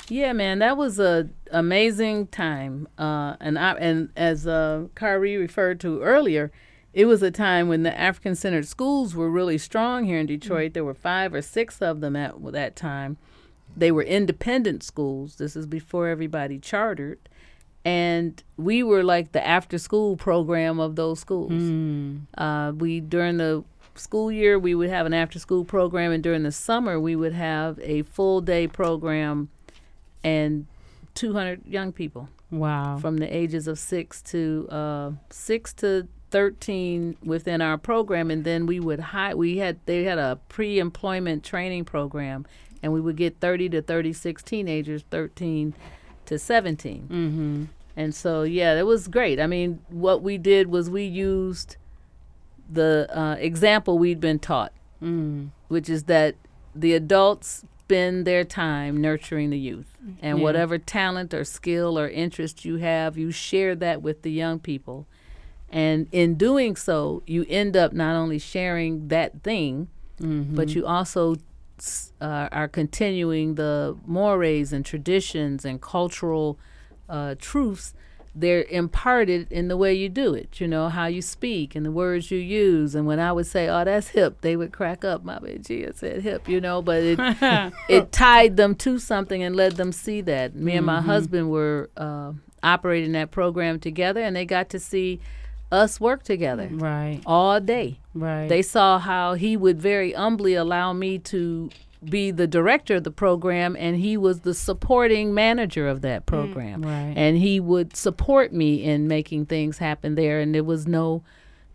Yeah, 0.09 0.33
man, 0.33 0.59
that 0.59 0.75
was 0.75 0.99
a 0.99 1.29
amazing 1.51 2.27
time. 2.27 2.87
Uh, 2.97 3.35
and 3.39 3.59
I 3.59 3.73
and 3.73 4.09
as 4.15 4.47
uh, 4.47 4.87
Khary 4.95 5.37
referred 5.37 5.79
to 5.81 6.01
earlier, 6.01 6.51
it 6.93 7.05
was 7.05 7.21
a 7.23 7.31
time 7.31 7.67
when 7.67 7.83
the 7.83 7.97
African 7.99 8.35
centered 8.35 8.67
schools 8.67 9.15
were 9.15 9.29
really 9.29 9.57
strong 9.57 10.05
here 10.05 10.19
in 10.19 10.25
Detroit. 10.25 10.73
There 10.73 10.83
were 10.83 10.93
five 10.93 11.33
or 11.33 11.41
six 11.41 11.81
of 11.81 12.01
them 12.01 12.15
at 12.15 12.33
that 12.51 12.75
time. 12.75 13.17
They 13.77 13.91
were 13.91 14.03
independent 14.03 14.83
schools. 14.83 15.35
This 15.37 15.55
is 15.55 15.65
before 15.65 16.09
everybody 16.09 16.59
chartered, 16.59 17.19
and 17.85 18.43
we 18.57 18.83
were 18.83 19.03
like 19.03 19.31
the 19.31 19.45
after 19.45 19.77
school 19.77 20.17
program 20.17 20.79
of 20.79 20.95
those 20.97 21.19
schools. 21.19 21.51
Mm. 21.53 22.21
Uh, 22.37 22.73
we 22.75 22.99
during 22.99 23.37
the 23.37 23.63
school 23.95 24.31
year 24.31 24.57
we 24.59 24.75
would 24.75 24.89
have 24.89 25.05
an 25.05 25.13
after 25.13 25.39
school 25.39 25.63
program, 25.63 26.11
and 26.11 26.21
during 26.21 26.43
the 26.43 26.51
summer 26.51 26.99
we 26.99 27.15
would 27.15 27.33
have 27.33 27.79
a 27.81 28.01
full 28.03 28.41
day 28.41 28.67
program, 28.67 29.47
and 30.23 30.67
200 31.15 31.65
young 31.65 31.91
people 31.93 32.27
Wow. 32.51 32.97
from 32.97 33.17
the 33.17 33.33
ages 33.35 33.67
of 33.67 33.79
six 33.79 34.21
to 34.23 34.67
uh, 34.69 35.11
six 35.29 35.73
to 35.75 36.07
13 36.31 37.17
within 37.23 37.61
our 37.61 37.77
program, 37.77 38.31
and 38.31 38.43
then 38.43 38.65
we 38.65 38.79
would 38.79 38.99
hire. 38.99 39.35
We 39.37 39.57
had 39.57 39.79
they 39.85 40.03
had 40.03 40.17
a 40.17 40.39
pre-employment 40.49 41.43
training 41.43 41.85
program, 41.85 42.45
and 42.81 42.91
we 42.93 42.99
would 43.01 43.17
get 43.17 43.39
30 43.39 43.69
to 43.69 43.81
36 43.81 44.41
teenagers, 44.43 45.03
13 45.11 45.73
to 46.25 46.39
17. 46.39 47.01
mm-hmm. 47.11 47.63
And 47.97 48.15
so, 48.15 48.43
yeah, 48.43 48.79
it 48.79 48.85
was 48.85 49.09
great. 49.09 49.37
I 49.39 49.47
mean, 49.47 49.81
what 49.89 50.21
we 50.23 50.37
did 50.37 50.67
was 50.69 50.89
we 50.89 51.03
used 51.03 51.75
the 52.71 53.05
uh, 53.11 53.35
example 53.35 53.99
we'd 53.99 54.21
been 54.21 54.39
taught, 54.39 54.71
Mm. 55.03 55.49
which 55.67 55.89
is 55.89 56.03
that 56.03 56.35
the 56.75 56.93
adults 56.93 57.65
spend 57.79 58.25
their 58.25 58.43
time 58.45 59.01
nurturing 59.01 59.49
the 59.49 59.57
youth. 59.59 59.97
And 60.21 60.37
Yeah. 60.37 60.43
whatever 60.43 60.77
talent 60.77 61.33
or 61.33 61.43
skill 61.43 61.99
or 61.99 62.07
interest 62.07 62.63
you 62.63 62.77
have, 62.77 63.17
you 63.17 63.31
share 63.31 63.75
that 63.75 64.01
with 64.01 64.21
the 64.21 64.31
young 64.31 64.59
people. 64.59 65.05
And 65.71 66.07
in 66.11 66.35
doing 66.35 66.75
so, 66.75 67.23
you 67.25 67.45
end 67.49 67.75
up 67.77 67.93
not 67.93 68.15
only 68.15 68.39
sharing 68.39 69.07
that 69.09 69.41
thing, 69.43 69.87
Mm-hmm. 70.21 70.55
but 70.55 70.75
you 70.75 70.85
also 70.85 71.37
uh, 72.21 72.47
are 72.51 72.67
continuing 72.67 73.55
the 73.55 73.97
mores 74.05 74.71
and 74.71 74.85
traditions 74.85 75.65
and 75.65 75.81
cultural 75.81 76.59
uh, 77.09 77.33
truths. 77.39 77.95
They're 78.35 78.63
imparted 78.65 79.51
in 79.51 79.67
the 79.67 79.75
way 79.75 79.93
you 79.95 80.07
do 80.09 80.33
it, 80.35 80.61
you 80.61 80.67
know, 80.67 80.89
how 80.89 81.07
you 81.07 81.21
speak 81.23 81.75
and 81.75 81.83
the 81.85 81.91
words 81.91 82.29
you 82.29 82.37
use. 82.37 82.93
And 82.93 83.07
when 83.07 83.19
I 83.19 83.31
would 83.31 83.47
say, 83.47 83.67
oh, 83.67 83.83
that's 83.83 84.09
hip, 84.09 84.41
they 84.41 84.55
would 84.55 84.71
crack 84.71 85.03
up. 85.03 85.23
My 85.25 85.39
baby 85.39 85.57
Gia 85.59 85.93
said 85.93 86.21
hip, 86.21 86.47
you 86.47 86.61
know, 86.61 86.83
but 86.83 87.01
it, 87.03 87.19
it 87.89 88.11
tied 88.11 88.55
them 88.57 88.75
to 88.75 88.99
something 88.99 89.41
and 89.41 89.55
let 89.55 89.75
them 89.75 89.91
see 89.91 90.21
that. 90.21 90.53
Me 90.55 90.73
and 90.73 90.85
my 90.85 91.01
husband 91.01 91.49
were 91.49 91.89
uh, 91.97 92.31
operating 92.61 93.13
that 93.13 93.31
program 93.31 93.79
together 93.79 94.21
and 94.21 94.35
they 94.35 94.45
got 94.45 94.69
to 94.69 94.79
see 94.79 95.19
us 95.71 95.99
work 95.99 96.23
together 96.23 96.67
Right. 96.71 97.21
all 97.25 97.59
day 97.59 97.99
Right. 98.13 98.47
they 98.49 98.61
saw 98.61 98.99
how 98.99 99.35
he 99.35 99.55
would 99.55 99.79
very 99.81 100.11
humbly 100.13 100.53
allow 100.55 100.91
me 100.93 101.17
to 101.19 101.69
be 102.03 102.31
the 102.31 102.47
director 102.47 102.95
of 102.95 103.03
the 103.03 103.11
program 103.11 103.75
and 103.79 103.95
he 103.97 104.17
was 104.17 104.39
the 104.41 104.53
supporting 104.55 105.33
manager 105.35 105.87
of 105.87 106.01
that 106.01 106.25
program 106.25 106.81
right. 106.81 107.13
and 107.15 107.37
he 107.37 107.59
would 107.59 107.95
support 107.95 108.51
me 108.51 108.83
in 108.83 109.07
making 109.07 109.45
things 109.45 109.77
happen 109.77 110.15
there 110.15 110.39
and 110.39 110.53
there 110.55 110.63
was 110.63 110.87
no 110.87 111.23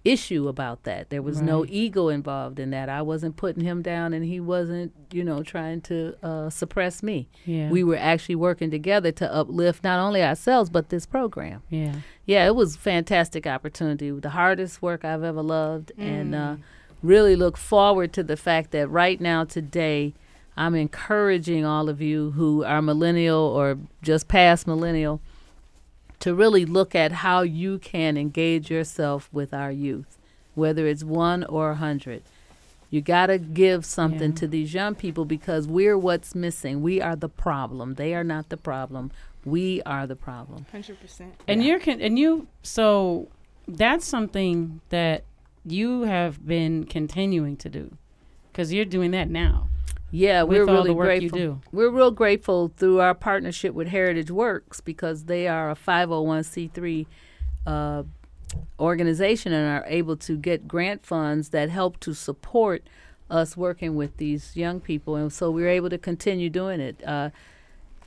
issue 0.05 0.47
about 0.47 0.85
that 0.85 1.11
there 1.11 1.21
was 1.23 1.41
no 1.43 1.65
ego 1.69 2.09
involved 2.09 2.61
in 2.61 2.71
that 2.71 2.89
i 2.89 3.03
wasn't 3.03 3.35
putting 3.37 3.65
him 3.65 3.83
down 3.83 4.13
and 4.13 4.25
he 4.25 4.39
wasn't 4.39 4.93
you 5.11 5.25
know 5.25 5.43
trying 5.43 5.81
to 5.81 6.15
uh, 6.23 6.49
suppress 6.49 7.03
me 7.03 7.29
yeah. 7.45 7.69
we 7.71 7.83
were 7.83 7.97
actually 7.97 8.37
working 8.37 8.71
together 8.71 9.11
to 9.11 9.33
uplift 9.35 9.83
not 9.83 9.99
only 9.99 10.23
ourselves 10.23 10.71
but 10.71 10.91
this 10.91 11.07
program 11.07 11.61
yeah. 11.71 11.93
Yeah, 12.27 12.47
it 12.47 12.55
was 12.55 12.75
a 12.75 12.79
fantastic 12.79 13.47
opportunity. 13.47 14.11
The 14.11 14.31
hardest 14.31 14.83
work 14.83 15.05
I've 15.05 15.23
ever 15.23 15.43
loved, 15.43 15.93
and 15.97 16.35
uh, 16.35 16.57
really 17.03 17.37
look 17.37 17.57
forward 17.57 18.13
to 18.15 18.23
the 18.23 18.37
fact 18.37 18.73
that 18.73 18.89
right 18.89 19.21
now, 19.21 19.45
today, 19.45 20.13
I'm 20.57 20.75
encouraging 20.75 21.65
all 21.65 21.89
of 21.89 22.01
you 22.01 22.33
who 22.33 22.65
are 22.65 22.83
millennial 22.83 23.39
or 23.41 23.79
just 24.03 24.27
past 24.29 24.67
millennial 24.67 25.21
to 26.21 26.35
really 26.35 26.65
look 26.65 26.95
at 26.95 27.13
how 27.13 27.43
you 27.43 27.79
can 27.79 28.17
engage 28.17 28.71
yourself 28.71 29.29
with 29.33 29.53
our 29.55 29.71
youth, 29.71 30.17
whether 30.55 30.87
it's 30.87 31.05
one 31.05 31.45
or 31.45 31.71
a 31.73 31.75
hundred. 31.77 32.23
You 32.89 33.03
got 33.03 33.27
to 33.27 33.39
give 33.39 33.85
something 33.85 34.31
Yeah. 34.31 34.37
to 34.37 34.47
these 34.49 34.73
young 34.73 34.95
people 34.95 35.25
because 35.25 35.67
we're 35.69 35.99
what's 35.99 36.35
missing. 36.35 36.83
We 36.83 37.01
are 37.03 37.17
the 37.17 37.29
problem. 37.29 37.95
They 37.95 38.15
are 38.15 38.25
not 38.25 38.49
the 38.49 38.57
problem. 38.57 39.11
We 39.47 39.81
are 39.83 40.07
the 40.07 40.17
problem. 40.17 40.67
Hundred 40.71 41.01
percent. 41.01 41.35
And 41.49 41.65
you're 41.65 41.79
con- 41.79 42.01
and 42.03 42.19
you 42.19 42.49
so 42.63 43.29
that's 43.69 44.05
something 44.05 44.81
that 44.91 45.25
you 45.65 46.03
have 46.03 46.47
been 46.47 46.85
continuing 46.85 47.57
to 47.59 47.69
do 47.69 47.97
because 48.51 48.73
you're 48.73 48.85
doing 48.85 49.13
that 49.13 49.31
now. 49.31 49.69
Yeah, 50.11 50.43
we're 50.45 50.63
all 50.63 50.75
really 50.75 50.91
the 50.91 50.95
work 50.95 51.23
you 51.23 51.31
grateful. 51.31 51.39
do. 51.39 51.61
We're 51.73 51.91
real 51.91 52.11
grateful 52.11 52.73
through 52.77 53.01
our 53.01 53.15
partnership 53.15 53.75
with 53.75 53.89
Heritage 53.89 54.31
Works 54.31 54.81
because 54.81 55.25
they 55.25 55.49
are 55.49 55.71
a 55.71 55.75
501c3 55.75 57.07
uh, 57.67 58.03
organization 58.79 59.53
and 59.53 59.69
are 59.69 59.85
able 59.89 60.17
to 60.19 60.37
get 60.37 60.67
grant 60.69 61.05
funds 61.05 61.51
that 61.51 61.71
help 61.71 61.99
to 62.01 62.15
support 62.15 62.83
us 63.31 63.57
working 63.57 63.97
with 63.97 64.17
these 64.17 64.57
young 64.57 64.81
people, 64.81 65.17
and 65.17 65.33
so 65.33 65.51
we're 65.51 65.69
able 65.69 65.91
to 65.91 65.99
continue 65.99 66.49
doing 66.49 66.81
it. 66.81 67.03
Uh, 67.05 67.31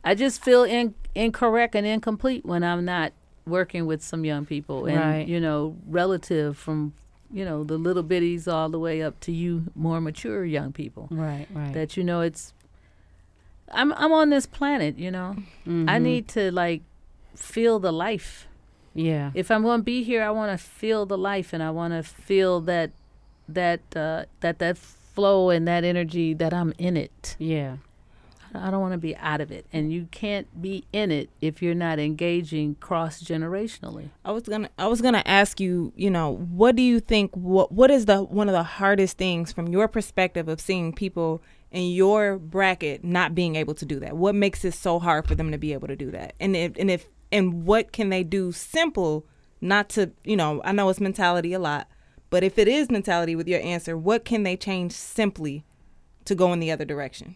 I 0.03 0.15
just 0.15 0.43
feel 0.43 0.63
in, 0.63 0.95
incorrect 1.15 1.75
and 1.75 1.85
incomplete 1.85 2.45
when 2.45 2.63
I'm 2.63 2.85
not 2.85 3.11
working 3.45 3.85
with 3.85 4.01
some 4.03 4.23
young 4.25 4.45
people, 4.45 4.85
and 4.85 4.97
Right. 4.97 5.27
you 5.27 5.39
know, 5.39 5.75
relative 5.87 6.57
from 6.57 6.93
you 7.31 7.45
know 7.45 7.63
the 7.63 7.77
little 7.77 8.03
bitties 8.03 8.47
all 8.51 8.69
the 8.69 8.79
way 8.79 9.03
up 9.03 9.19
to 9.19 9.31
you 9.31 9.65
more 9.75 10.01
mature 10.01 10.43
young 10.43 10.71
people 10.71 11.07
Right, 11.11 11.45
right. 11.53 11.73
that 11.75 11.95
you 11.95 12.03
know 12.03 12.21
it's 12.21 12.53
I'm 13.71 13.93
I'm 13.93 14.11
on 14.11 14.29
this 14.31 14.45
planet, 14.47 14.97
you 14.97 15.11
know. 15.11 15.35
I 15.67 15.69
Mhm. 15.69 16.01
need 16.01 16.27
to 16.29 16.51
like 16.51 16.81
feel 17.35 17.77
the 17.79 17.91
life. 17.93 18.47
yeah. 18.95 19.29
If 19.35 19.51
I'm 19.51 19.61
going 19.61 19.79
to 19.81 19.83
be 19.83 20.01
here, 20.03 20.23
I 20.23 20.31
want 20.31 20.51
to 20.51 20.57
feel 20.57 21.05
the 21.05 21.17
life 21.17 21.53
and 21.53 21.61
I 21.61 21.69
want 21.69 21.93
to 21.93 22.01
feel 22.01 22.59
that 22.61 22.89
that 23.47 23.81
uh 23.95 24.25
that 24.41 24.57
that 24.59 24.77
flow 24.77 25.49
and 25.51 25.67
that 25.67 25.83
energy 25.83 26.33
that 26.33 26.53
I'm 26.53 26.73
in 26.79 26.97
it. 26.97 27.35
Yeah. 27.39 27.77
I 28.53 28.71
don't 28.71 28.81
want 28.81 28.93
to 28.93 28.99
be 28.99 29.15
out 29.17 29.41
of 29.41 29.51
it. 29.51 29.65
And 29.71 29.91
you 29.91 30.07
can't 30.11 30.61
be 30.61 30.85
in 30.91 31.11
it 31.11 31.29
if 31.41 31.61
you're 31.61 31.75
not 31.75 31.99
engaging 31.99 32.75
cross 32.75 33.21
generationally. 33.21 34.09
I 34.25 34.31
was 34.31 34.43
gonna 34.43 34.69
I 34.77 34.87
was 34.87 35.01
gonna 35.01 35.23
ask 35.25 35.59
you, 35.59 35.93
you 35.95 36.09
know, 36.09 36.35
what 36.35 36.75
do 36.75 36.81
you 36.81 36.99
think 36.99 37.35
what 37.35 37.71
what 37.71 37.91
is 37.91 38.05
the 38.05 38.23
one 38.23 38.49
of 38.49 38.53
the 38.53 38.63
hardest 38.63 39.17
things 39.17 39.51
from 39.51 39.67
your 39.67 39.87
perspective 39.87 40.47
of 40.47 40.59
seeing 40.59 40.93
people 40.93 41.41
in 41.71 41.91
your 41.91 42.37
bracket 42.37 43.03
not 43.03 43.35
being 43.35 43.55
able 43.55 43.75
to 43.75 43.85
do 43.85 43.99
that? 43.99 44.17
What 44.17 44.35
makes 44.35 44.65
it 44.65 44.73
so 44.73 44.99
hard 44.99 45.27
for 45.27 45.35
them 45.35 45.51
to 45.51 45.57
be 45.57 45.73
able 45.73 45.87
to 45.87 45.95
do 45.95 46.11
that? 46.11 46.33
And 46.39 46.55
if 46.55 46.73
and 46.77 46.89
if 46.89 47.07
and 47.31 47.65
what 47.65 47.91
can 47.91 48.09
they 48.09 48.23
do 48.23 48.51
simple 48.51 49.25
not 49.61 49.89
to 49.89 50.11
you 50.23 50.37
know, 50.37 50.61
I 50.63 50.71
know 50.71 50.89
it's 50.89 50.99
mentality 50.99 51.53
a 51.53 51.59
lot, 51.59 51.87
but 52.29 52.43
if 52.43 52.57
it 52.57 52.67
is 52.67 52.89
mentality 52.89 53.35
with 53.35 53.47
your 53.47 53.61
answer, 53.61 53.97
what 53.97 54.25
can 54.25 54.43
they 54.43 54.55
change 54.55 54.93
simply 54.93 55.65
to 56.25 56.35
go 56.35 56.53
in 56.53 56.59
the 56.59 56.71
other 56.71 56.85
direction? 56.85 57.35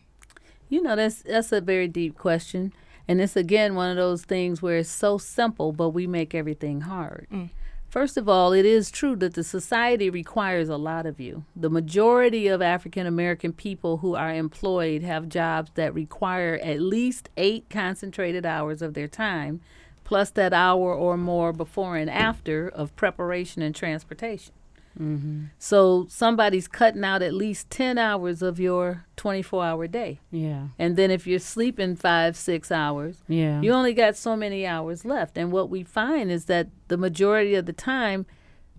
You 0.74 0.82
know, 0.82 0.95
that's 0.95 1.21
that's 1.21 1.51
a 1.51 1.61
very 1.61 1.88
deep 1.88 2.17
question. 2.17 2.74
And 3.07 3.21
it's 3.21 3.36
again 3.36 3.76
one 3.76 3.91
of 3.91 3.95
those 3.95 4.24
things 4.24 4.59
where 4.59 4.78
it's 4.78 4.89
so 4.89 5.19
simple, 5.19 5.71
but 5.71 5.89
we 5.89 6.07
make 6.07 6.34
everything 6.34 6.82
hard. 6.82 7.28
Mm. 7.32 7.51
First 7.89 8.17
of 8.17 8.28
all, 8.28 8.53
it 8.53 8.65
is 8.65 8.89
true 8.89 9.15
that 9.17 9.36
the 9.36 9.43
society 9.43 10.09
requires 10.09 10.69
a 10.69 10.78
lot 10.78 11.05
of 11.05 11.19
you. 11.19 11.45
The 11.55 11.69
majority 11.69 12.47
of 12.47 12.59
African 12.59 13.05
American 13.05 13.53
people 13.53 13.97
who 13.97 14.15
are 14.15 14.34
employed 14.34 15.03
have 15.03 15.30
jobs 15.30 15.69
that 15.76 15.93
require 15.93 16.59
at 16.63 16.82
least 16.82 17.30
eight 17.38 17.69
concentrated 17.69 18.43
hours 18.43 18.82
of 18.82 18.95
their 18.95 19.07
time, 19.07 19.61
plus 20.03 20.32
that 20.32 20.53
hour 20.53 20.91
or 20.91 21.17
more 21.17 21.53
before 21.53 21.97
and 21.97 22.09
after 22.09 22.67
of 22.67 22.95
preparation 22.95 23.61
and 23.61 23.76
transportation. 23.76 24.55
Mm-hmm. 25.00 25.46
So 25.58 26.06
somebody's 26.10 26.68
cutting 26.68 27.04
out 27.04 27.22
at 27.22 27.34
least 27.34 27.70
10 27.72 27.98
hours 27.98 28.41
of 28.41 28.60
your 28.60 29.06
24 29.16 29.64
hour 29.66 29.88
day. 29.88 30.20
Yeah. 30.32 30.68
And 30.78 30.96
then 30.96 31.10
if 31.12 31.26
you're 31.26 31.39
sleeping 31.39 31.96
five, 31.96 32.36
six 32.36 32.72
hours, 32.72 33.24
Yeah. 33.28 33.62
you 33.62 33.72
only 33.72 33.94
got 33.94 34.16
so 34.16 34.36
many 34.36 34.66
hours 34.68 35.04
left. 35.06 35.38
And 35.38 35.52
what 35.52 35.70
we 35.70 35.84
find 35.84 36.32
is 36.32 36.46
that 36.46 36.68
the 36.89 36.98
majority 36.98 37.56
of 37.56 37.66
the 37.66 37.74
time, 37.74 38.26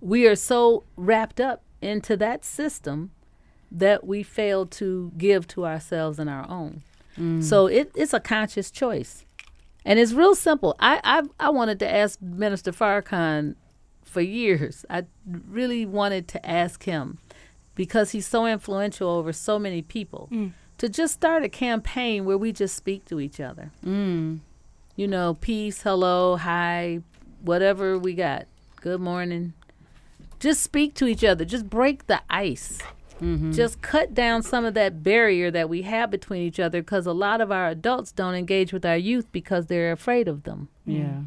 we 0.01 0.27
are 0.27 0.37
so 0.37 0.85
wrapped 0.97 1.41
up 1.41 1.63
into 1.83 2.17
that 2.19 2.45
system 2.45 3.11
that 3.71 4.07
we 4.07 4.23
fail 4.23 4.67
to 4.67 5.13
give 5.19 5.47
to 5.49 5.67
ourselves 5.67 6.19
and 6.19 6.31
our 6.31 6.49
own. 6.49 6.83
Mm. 7.19 7.43
So 7.43 7.67
it, 7.67 7.91
it's 7.95 8.15
a 8.15 8.21
conscious 8.21 8.71
choice. 8.71 9.25
And 9.85 9.99
it's 9.99 10.13
real 10.13 10.35
simple. 10.35 10.77
I, 10.79 11.01
I, 11.05 11.23
I 11.39 11.51
wanted 11.51 11.79
to 11.81 11.93
ask 11.93 12.21
Minister 12.23 12.73
Farrakhan 12.73 13.57
for 14.15 14.21
years. 14.21 14.87
I 14.89 15.05
really 15.27 15.85
wanted 15.85 16.29
to 16.29 16.49
ask 16.49 16.85
him 16.85 17.19
because 17.75 18.13
he's 18.13 18.27
so 18.27 18.47
influential 18.47 19.11
over 19.11 19.33
so 19.33 19.59
many 19.59 19.83
people 19.83 20.31
to 20.79 20.89
just 20.89 21.15
start 21.15 21.43
a 21.43 21.49
campaign 21.49 22.25
where 22.25 22.39
we 22.39 22.53
just 22.53 22.77
speak 22.77 23.05
to 23.07 23.19
each 23.21 23.41
other. 23.41 23.73
Mm. 23.85 24.39
You 24.95 25.09
know, 25.09 25.35
peace, 25.35 25.83
hello, 25.83 26.37
hi, 26.37 27.01
whatever 27.43 27.99
we 27.99 28.15
got. 28.15 28.47
Good 28.81 29.01
morning. 29.01 29.53
Just 30.39 30.63
speak 30.63 30.95
to 30.95 31.07
each 31.07 31.25
other. 31.25 31.45
Just 31.45 31.69
break 31.69 32.07
the 32.07 32.23
ice. 32.31 32.79
Just 33.53 33.81
cut 33.81 34.13
down 34.13 34.43
some 34.43 34.65
of 34.65 34.75
that 34.75 35.03
barrier 35.03 35.51
that 35.51 35.69
we 35.69 35.83
have 35.83 36.11
between 36.11 36.43
each 36.43 36.61
other 36.61 36.83
because 36.83 37.07
a 37.07 37.13
lot 37.13 37.41
of 37.41 37.51
our 37.51 37.69
adults 37.69 38.13
don't 38.13 38.35
engage 38.35 38.73
with 38.73 38.85
our 38.85 38.97
youth 38.99 39.27
because 39.33 39.67
they're 39.67 39.93
afraid 39.93 40.29
of 40.29 40.43
them. 40.43 40.69
Yeah. 40.85 41.21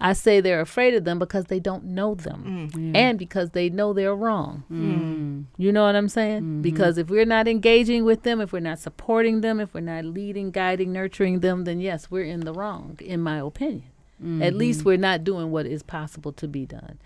I 0.00 0.12
say 0.12 0.40
they're 0.40 0.60
afraid 0.60 0.94
of 0.94 1.04
them 1.04 1.18
because 1.18 1.46
they 1.46 1.60
don't 1.60 1.84
know 1.84 2.14
them 2.14 2.70
mm. 2.72 2.96
and 2.96 3.18
because 3.18 3.50
they 3.50 3.70
know 3.70 3.92
they're 3.92 4.14
wrong. 4.14 4.64
Mm. 4.70 4.98
mm. 4.98 5.44
You 5.56 5.72
know 5.72 5.84
what 5.84 5.96
I'm 5.96 6.08
saying? 6.08 6.42
Mm-hmm. 6.42 6.62
Because 6.62 6.98
if 6.98 7.08
we're 7.08 7.24
not 7.24 7.48
engaging 7.48 8.04
with 8.04 8.22
them, 8.22 8.40
if 8.40 8.52
we're 8.52 8.60
not 8.60 8.78
supporting 8.78 9.40
them, 9.40 9.58
if 9.60 9.72
we're 9.72 9.80
not 9.80 10.04
leading, 10.04 10.50
guiding, 10.50 10.92
nurturing 10.92 11.40
them, 11.40 11.64
then 11.64 11.80
yes, 11.80 12.10
we're 12.10 12.24
in 12.24 12.40
the 12.40 12.52
wrong, 12.52 12.98
in 13.02 13.20
my 13.20 13.38
opinion. 13.38 13.84
At 14.18 14.24
mm-hmm. 14.26 14.56
least 14.56 14.84
we're 14.84 14.96
not 14.96 15.24
doing 15.24 15.50
what 15.50 15.66
is 15.66 15.82
possible 15.82 16.32
to 16.32 16.48
be 16.48 16.64
done. 16.64 16.98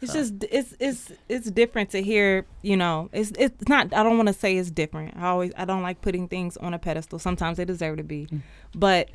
It's 0.00 0.12
just 0.12 0.34
it's 0.50 0.74
it's 0.80 1.12
it's 1.28 1.48
different 1.52 1.90
to 1.90 2.02
hear, 2.02 2.44
you 2.62 2.76
know. 2.76 3.08
It's 3.12 3.30
it's 3.38 3.68
not 3.68 3.94
I 3.94 4.02
don't 4.02 4.16
want 4.16 4.26
to 4.26 4.32
say 4.32 4.56
it's 4.56 4.70
different. 4.70 5.16
I 5.16 5.28
always 5.28 5.52
I 5.56 5.64
don't 5.64 5.82
like 5.82 6.00
putting 6.02 6.26
things 6.26 6.56
on 6.56 6.74
a 6.74 6.78
pedestal. 6.80 7.20
Sometimes 7.20 7.58
they 7.58 7.64
deserve 7.64 7.98
to 7.98 8.02
be. 8.02 8.26
Mm. 8.26 8.40
But 8.74 9.10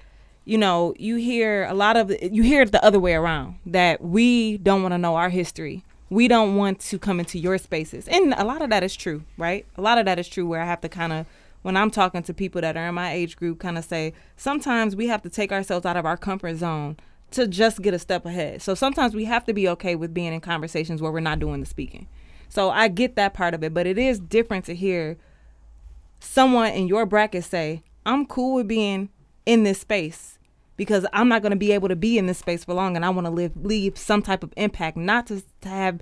you 0.48 0.58
know, 0.58 0.94
you 0.98 1.18
hear 1.18 1.66
a 1.66 1.74
lot 1.74 1.98
of 1.98 2.10
you 2.10 2.42
hear 2.42 2.62
it 2.62 2.72
the 2.72 2.84
other 2.84 3.02
way 3.02 3.14
around 3.14 3.56
that 3.66 4.02
we 4.02 4.58
don't 4.60 4.82
want 4.82 4.94
to 4.94 4.98
know 4.98 5.18
our 5.18 5.28
history. 5.28 5.84
We 6.10 6.30
don't 6.30 6.56
want 6.56 6.80
to 6.80 6.98
come 6.98 7.20
into 7.20 7.38
your 7.38 7.58
spaces. 7.58 8.08
And 8.08 8.34
a 8.34 8.46
lot 8.46 8.62
of 8.62 8.70
that 8.70 8.82
is 8.82 8.96
true, 8.96 9.24
right? 9.38 9.66
A 9.76 9.82
lot 9.82 9.98
of 9.98 10.06
that 10.06 10.18
is 10.18 10.30
true 10.30 10.48
where 10.48 10.62
I 10.62 10.66
have 10.66 10.80
to 10.82 10.90
kind 10.90 11.12
of 11.12 11.26
when 11.64 11.76
I'm 11.76 11.92
talking 11.92 12.24
to 12.24 12.34
people 12.34 12.62
that 12.62 12.78
are 12.78 12.88
in 12.88 12.96
my 12.96 13.12
age 13.12 13.36
group 13.36 13.60
kind 13.60 13.78
of 13.78 13.84
say 13.84 14.14
sometimes 14.38 14.96
we 14.96 15.08
have 15.08 15.22
to 15.24 15.30
take 15.30 15.52
ourselves 15.52 15.86
out 15.86 15.98
of 15.98 16.06
our 16.06 16.16
comfort 16.16 16.56
zone 16.56 16.96
to 17.32 17.46
just 17.46 17.82
get 17.82 17.94
a 17.94 18.00
step 18.00 18.26
ahead. 18.26 18.62
So 18.62 18.74
sometimes 18.74 19.14
we 19.14 19.26
have 19.26 19.44
to 19.48 19.54
be 19.54 19.68
okay 19.68 19.96
with 19.96 20.14
being 20.14 20.32
in 20.32 20.40
conversations 20.40 21.02
where 21.02 21.12
we're 21.12 21.20
not 21.20 21.40
doing 21.40 21.60
the 21.60 21.66
speaking. 21.66 22.08
So 22.48 22.70
I 22.70 22.88
get 22.88 23.18
that 23.18 23.34
part 23.34 23.54
of 23.54 23.66
it, 23.66 23.74
but 23.74 23.86
it 23.86 23.98
is 23.98 24.18
different 24.18 24.64
to 24.66 24.76
hear 24.76 25.18
someone 26.22 26.72
in 26.72 26.88
your 26.88 27.06
bracket 27.06 27.44
say, 27.44 27.84
I'm 28.06 28.26
cool 28.26 28.56
with 28.56 28.70
being 28.70 29.10
in 29.46 29.64
this 29.64 29.82
space 29.82 30.37
because 30.78 31.06
I'm 31.12 31.28
not 31.28 31.42
going 31.42 31.52
to 31.52 31.58
be 31.58 31.72
able 31.74 31.90
to 31.90 31.96
be 31.96 32.18
in 32.18 32.26
this 32.28 32.38
space 32.38 32.64
for 32.64 32.74
long 32.74 32.96
and 32.96 33.04
I 33.04 33.10
want 33.10 33.26
to 33.26 33.32
live 33.32 33.52
leave 33.58 33.98
some 33.98 34.22
type 34.22 34.44
of 34.44 34.54
impact, 34.56 34.96
not 34.98 35.28
to, 35.28 35.44
to 35.62 35.70
have 35.70 36.00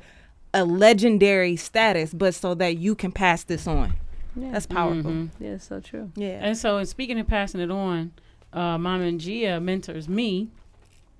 a 0.53 0.63
legendary 0.63 1.55
status, 1.55 2.13
but 2.13 2.33
so 2.35 2.53
that 2.55 2.77
you 2.77 2.93
can 2.95 3.11
pass 3.11 3.43
this 3.43 3.67
on. 3.67 3.93
That's 4.35 4.65
powerful. 4.65 5.11
Mhm. 5.11 5.29
Yeah, 5.39 5.57
so 5.57 5.79
true. 5.79 6.11
Yeah. 6.15 6.39
And 6.41 6.57
so, 6.57 6.77
in 6.77 6.85
speaking 6.85 7.17
of 7.19 7.27
passing 7.27 7.61
it 7.61 7.71
on, 7.71 8.11
uh, 8.53 8.77
Mama 8.77 9.05
Njia 9.05 9.61
mentors 9.61 10.07
me 10.09 10.49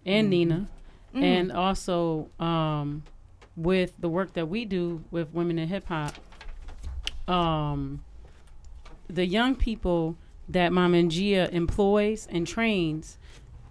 and 0.05 0.29
Nina, 0.29 0.67
and 1.13 1.49
also 1.51 2.29
um, 2.41 3.03
with 3.55 3.93
the 3.99 4.09
work 4.09 4.33
that 4.33 4.47
we 4.49 4.65
do 4.65 5.01
with 5.11 5.33
women 5.33 5.57
in 5.57 5.69
hip 5.69 5.87
hop. 5.87 6.13
Um, 7.27 8.03
the 9.07 9.25
young 9.25 9.55
people 9.55 10.17
that 10.49 10.71
Mama 10.71 10.97
Njia 10.97 11.49
employs 11.51 12.27
and 12.29 12.45
trains, 12.45 13.17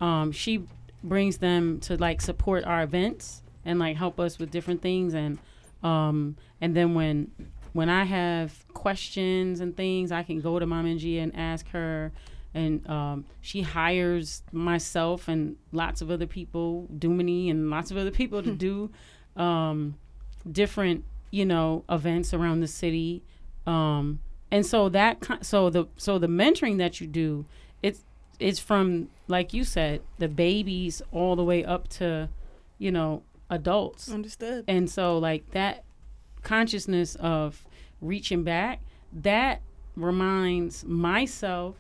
um, 0.01 0.33
she 0.33 0.65
brings 1.03 1.39
them 1.39 1.81
to 1.81 1.97
like 1.97 2.21
support 2.21 2.65
our 2.65 2.83
events 2.83 3.43
and 3.65 3.79
like 3.79 3.97
help 3.97 4.19
us 4.19 4.39
with 4.39 4.51
different 4.51 4.83
things 4.83 5.15
and 5.15 5.39
um, 5.83 6.37
and 6.61 6.75
then 6.75 6.95
when 6.95 7.31
when 7.75 7.91
I 7.91 8.05
have 8.05 8.65
questions 8.73 9.61
and 9.61 9.77
things, 9.77 10.13
I 10.13 10.23
can 10.23 10.41
go 10.41 10.59
to 10.59 10.65
Mom 10.65 10.87
Njia 10.87 11.23
and 11.23 11.37
ask 11.37 11.69
her. 11.71 12.13
And 12.55 12.89
um, 12.89 13.25
she 13.41 13.63
hires 13.63 14.45
myself 14.53 15.27
and 15.27 15.57
lots 15.73 16.01
of 16.01 16.09
other 16.09 16.27
people, 16.27 16.87
Dumini 16.97 17.51
and 17.51 17.69
lots 17.69 17.91
of 17.91 17.97
other 17.97 18.13
people 18.13 18.45
to 18.45 18.53
do 18.55 18.91
um, 19.37 19.97
different, 20.51 21.05
you 21.33 21.45
know, 21.45 21.85
events 21.91 22.33
around 22.33 22.61
the 22.61 22.69
city. 22.69 23.25
Um, 23.67 24.21
and 24.53 24.65
so 24.65 24.89
that 24.91 25.45
so 25.45 25.69
the 25.69 25.87
so 25.97 26.21
the 26.21 26.29
mentoring 26.29 26.79
that 26.79 27.01
you 27.01 27.09
do 27.09 27.45
it's 28.39 28.59
it's 28.59 28.59
from 28.59 29.09
like 29.29 29.53
you 29.55 29.65
said 29.65 30.01
the 30.19 30.29
babies 30.29 31.01
all 31.13 31.37
the 31.37 31.45
way 31.45 31.65
up 31.65 31.89
to 31.89 32.29
you 32.79 32.91
know 32.91 33.23
adults 33.51 34.11
Understood. 34.11 34.65
and 34.69 34.89
so 34.91 35.19
like 35.19 35.51
that 35.53 35.85
consciousness 36.43 37.15
of 37.17 37.65
reaching 38.01 38.43
back 38.43 38.81
that 39.13 39.61
reminds 39.97 40.85
myself 40.85 41.77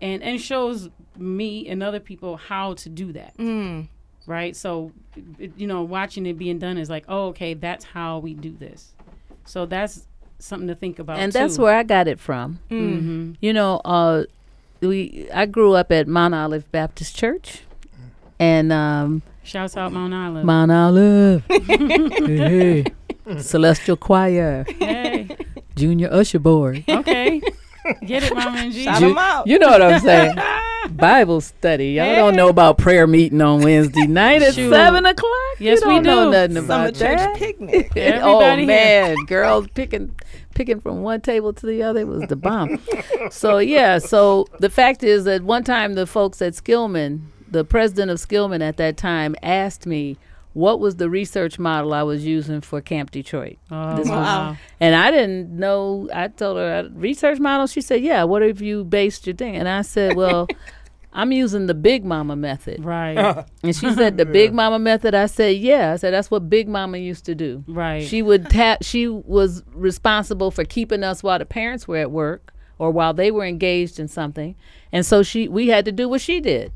and 0.00 0.22
and 0.22 0.40
shows 0.40 0.88
me 1.16 1.68
and 1.68 1.82
other 1.82 2.00
people 2.00 2.36
how 2.36 2.74
to 2.74 2.88
do 2.88 3.12
that 3.12 3.36
Mm. 3.36 3.88
right 4.26 4.56
so 4.56 4.92
it- 5.38 5.52
you 5.56 5.66
know 5.66 5.82
watching 5.82 6.26
it 6.26 6.38
being 6.38 6.58
done 6.58 6.78
is 6.78 6.88
like 6.90 7.04
oh 7.08 7.28
okay 7.28 7.54
that's 7.54 7.84
how 7.84 8.18
we 8.18 8.34
do 8.34 8.56
this 8.58 8.94
so 9.44 9.66
that's 9.66 10.06
something 10.38 10.66
to 10.68 10.74
think 10.74 10.98
about 10.98 11.18
and 11.18 11.32
that's 11.32 11.58
where 11.58 11.76
I 11.76 11.84
got 11.84 12.08
it 12.08 12.18
from. 12.18 12.58
Mhm. 12.68 13.36
You 13.40 13.52
know, 13.52 13.80
uh, 13.84 14.24
we 14.82 15.28
I 15.32 15.46
grew 15.46 15.72
up 15.74 15.90
at 15.92 16.06
Mount 16.08 16.34
Olive 16.34 16.70
Baptist 16.72 17.16
Church, 17.16 17.60
and 18.38 18.72
um, 18.72 19.22
shouts 19.42 19.76
out 19.76 19.92
mount 19.92 20.12
olive 20.14 20.44
Mount 20.44 20.70
Olive, 20.70 21.44
hey, 21.66 22.84
hey. 23.26 23.38
Celestial 23.40 23.96
Choir, 23.96 24.64
hey 24.78 25.28
Junior 25.76 26.08
Usher 26.12 26.38
Board. 26.40 26.84
okay 26.88 27.40
get 28.04 28.22
it 28.22 28.34
mama 28.34 28.58
and 28.58 28.72
G. 28.72 28.84
Shout 28.84 29.00
Ju- 29.00 29.10
'em 29.10 29.18
out. 29.18 29.46
You 29.46 29.58
know 29.58 29.68
what 29.68 29.82
I'm 29.82 30.00
saying? 30.00 30.36
Bible 30.90 31.40
study. 31.40 31.92
Y'all 31.92 32.14
don't 32.14 32.36
know 32.36 32.48
about 32.48 32.76
prayer 32.78 33.06
meeting 33.06 33.40
on 33.40 33.62
Wednesday 33.62 34.06
night 34.06 34.42
at 34.42 34.54
Shoot. 34.54 34.70
seven 34.72 35.06
o'clock. 35.06 35.32
Yes, 35.58 35.80
you 35.80 35.88
we 35.88 35.94
don't 35.94 36.02
know 36.04 36.24
do. 36.24 36.30
nothing 36.30 36.66
Summer 36.66 36.84
about 36.88 36.94
church 36.94 37.18
that. 37.18 37.36
picnic. 37.36 37.92
oh 37.96 38.00
Everybody 38.00 38.66
man, 38.66 39.16
girls 39.26 39.66
picking 39.74 40.14
picking 40.52 40.80
from 40.80 41.02
one 41.02 41.20
table 41.20 41.52
to 41.52 41.66
the 41.66 41.82
other 41.82 42.06
was 42.06 42.22
the 42.28 42.36
bomb. 42.36 42.78
so 43.30 43.58
yeah, 43.58 43.98
so 43.98 44.46
the 44.60 44.70
fact 44.70 45.02
is 45.02 45.24
that 45.24 45.42
one 45.42 45.64
time 45.64 45.94
the 45.94 46.06
folks 46.06 46.40
at 46.42 46.52
Skillman, 46.54 47.22
the 47.50 47.64
president 47.64 48.10
of 48.10 48.18
Skillman 48.18 48.62
at 48.62 48.76
that 48.76 48.96
time, 48.96 49.34
asked 49.42 49.86
me 49.86 50.16
what 50.54 50.80
was 50.80 50.96
the 50.96 51.08
research 51.08 51.58
model 51.58 51.94
I 51.94 52.02
was 52.02 52.26
using 52.26 52.60
for 52.60 52.82
Camp 52.82 53.10
Detroit. 53.10 53.56
oh, 53.70 53.96
This 53.96 54.00
was- 54.08 54.10
wow. 54.10 54.56
And 54.80 54.94
I 54.94 55.10
didn't 55.10 55.50
know. 55.58 56.10
I 56.12 56.28
told 56.28 56.58
her 56.58 56.84
"Uh, 56.84 56.88
research 56.94 57.38
model. 57.40 57.66
She 57.66 57.80
said, 57.80 58.02
"Yeah. 58.02 58.24
What 58.24 58.42
have 58.42 58.60
you 58.60 58.84
based 58.84 59.26
your 59.26 59.34
thing?" 59.34 59.56
And 59.56 59.66
I 59.66 59.80
said, 59.80 60.14
"Well, 60.14 60.46
I'm 61.12 61.32
using 61.32 61.66
the 61.66 61.74
Big 61.74 62.04
Mama 62.04 62.36
method." 62.36 62.84
right 62.84 63.44
And 63.62 63.76
she 63.76 63.92
said, 63.94 64.16
"The 64.16 64.26
Big 64.26 64.52
Mama 64.52 64.78
method." 64.78 65.14
I 65.14 65.26
said, 65.26 65.56
"Yeah." 65.56 65.92
I 65.92 65.96
said, 65.96 66.12
"That's 66.12 66.30
what 66.30 66.48
Big 66.48 66.68
Mama 66.68 66.98
used 66.98 67.24
to 67.26 67.34
do." 67.34 67.64
right 67.66 68.02
She 68.02 68.22
would 68.22 68.48
tap. 68.50 68.82
She 68.82 69.08
was 69.08 69.62
responsible 69.74 70.50
for 70.50 70.64
keeping 70.64 71.02
us 71.04 71.22
while 71.22 71.38
the 71.38 71.46
parents 71.46 71.86
were 71.86 71.98
at 71.98 72.10
work 72.10 72.52
or 72.78 72.90
while 72.90 73.14
they 73.14 73.30
were 73.30 73.44
engaged 73.44 74.00
in 74.00 74.08
something, 74.08 74.54
and 74.90 75.04
so 75.04 75.22
she 75.22 75.48
we 75.48 75.68
had 75.68 75.84
to 75.84 75.92
do 75.92 76.08
what 76.08 76.20
she 76.20 76.40
did. 76.40 76.72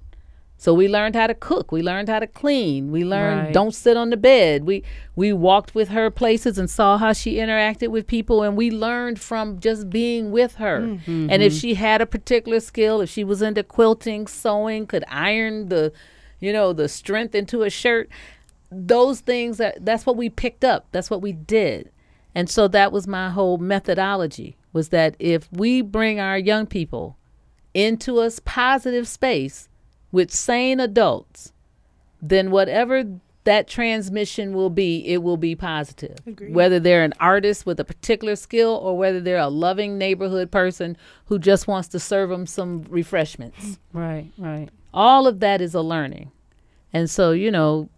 So 0.59 0.73
we 0.73 0.89
learned 0.89 1.15
how 1.15 1.27
to 1.27 1.35
cook. 1.35 1.71
We 1.71 1.83
learned 1.83 2.09
how 2.09 2.19
to 2.19 2.27
clean. 2.27 2.91
We 2.91 3.05
learned 3.05 3.41
Right. 3.41 3.53
don't 3.53 3.75
sit 3.75 3.97
on 3.97 4.11
the 4.11 4.17
bed. 4.17 4.65
We 4.65 4.83
we 5.15 5.33
walked 5.33 5.75
with 5.75 5.89
her 5.91 6.11
places 6.11 6.59
and 6.59 6.69
saw 6.69 6.97
how 6.97 7.13
she 7.13 7.35
interacted 7.35 7.89
with 7.89 8.07
people, 8.07 8.43
and 8.43 8.57
we 8.57 8.71
learned 8.71 9.21
from 9.21 9.61
just 9.61 9.91
being 9.91 10.31
with 10.31 10.55
her. 10.55 10.81
Mm-hmm. 10.81 11.29
And 11.31 11.43
if 11.43 11.53
mm-hmm. 11.53 11.59
she 11.59 11.75
had 11.75 12.01
a 12.01 12.07
particular 12.07 12.61
skill, 12.61 13.01
if 13.01 13.11
she 13.11 13.23
was 13.23 13.43
into 13.43 13.63
quilting, 13.63 14.27
sewing, 14.27 14.87
could 14.87 15.05
iron 15.09 15.69
the, 15.69 15.93
you 16.41 16.53
know, 16.53 16.73
the 16.73 16.89
strength 16.89 17.35
into 17.35 17.63
a 17.63 17.71
shirt, 17.71 18.09
those 18.71 19.21
things 19.21 19.59
that 19.59 19.85
that's 19.85 20.07
what 20.07 20.17
we 20.17 20.31
picked 20.31 20.65
up. 20.65 20.87
That's 20.91 21.11
what 21.11 21.23
we 21.23 21.33
did. 21.33 21.91
And 22.35 22.51
so 22.51 22.69
that 22.69 22.93
was 22.93 23.07
my 23.07 23.31
whole 23.31 23.59
methodology 23.59 24.57
was 24.73 24.91
that 24.91 25.17
if 25.19 25.51
we 25.53 25.81
bring 25.81 26.21
our 26.21 26.39
young 26.39 26.67
people 26.67 27.17
into 27.73 28.21
a 28.21 28.31
positive 28.45 29.09
space 29.09 29.69
with 30.17 30.33
sane 30.33 30.81
adults, 30.81 31.53
then 32.23 32.51
whatever 32.51 33.05
that 33.45 33.69
transmission 33.69 34.55
will 34.55 34.71
be, 34.71 35.07
it 35.07 35.23
will 35.23 35.37
be 35.37 35.55
positive. 35.55 36.17
Whether 36.49 36.81
they're 36.81 37.05
an 37.05 37.13
artist 37.21 37.65
with 37.67 37.79
a 37.79 37.85
particular 37.85 38.35
skill 38.35 38.71
or 38.83 38.97
whether 38.99 39.21
they're 39.21 39.37
a 39.39 39.49
loving 39.49 39.99
neighborhood 39.99 40.51
person 40.51 40.97
who 41.27 41.39
just 41.39 41.69
wants 41.69 41.87
to 41.89 42.01
serve 42.01 42.31
them 42.31 42.47
some 42.47 42.85
refreshments. 42.89 43.79
right 43.93 44.31
right 44.39 44.69
All 44.93 45.27
of 45.29 45.41
that 45.41 45.61
is 45.61 45.75
a 45.75 45.83
learning. 45.83 46.33
And 46.93 47.11
so, 47.11 47.31
you 47.33 47.51
know, 47.51 47.89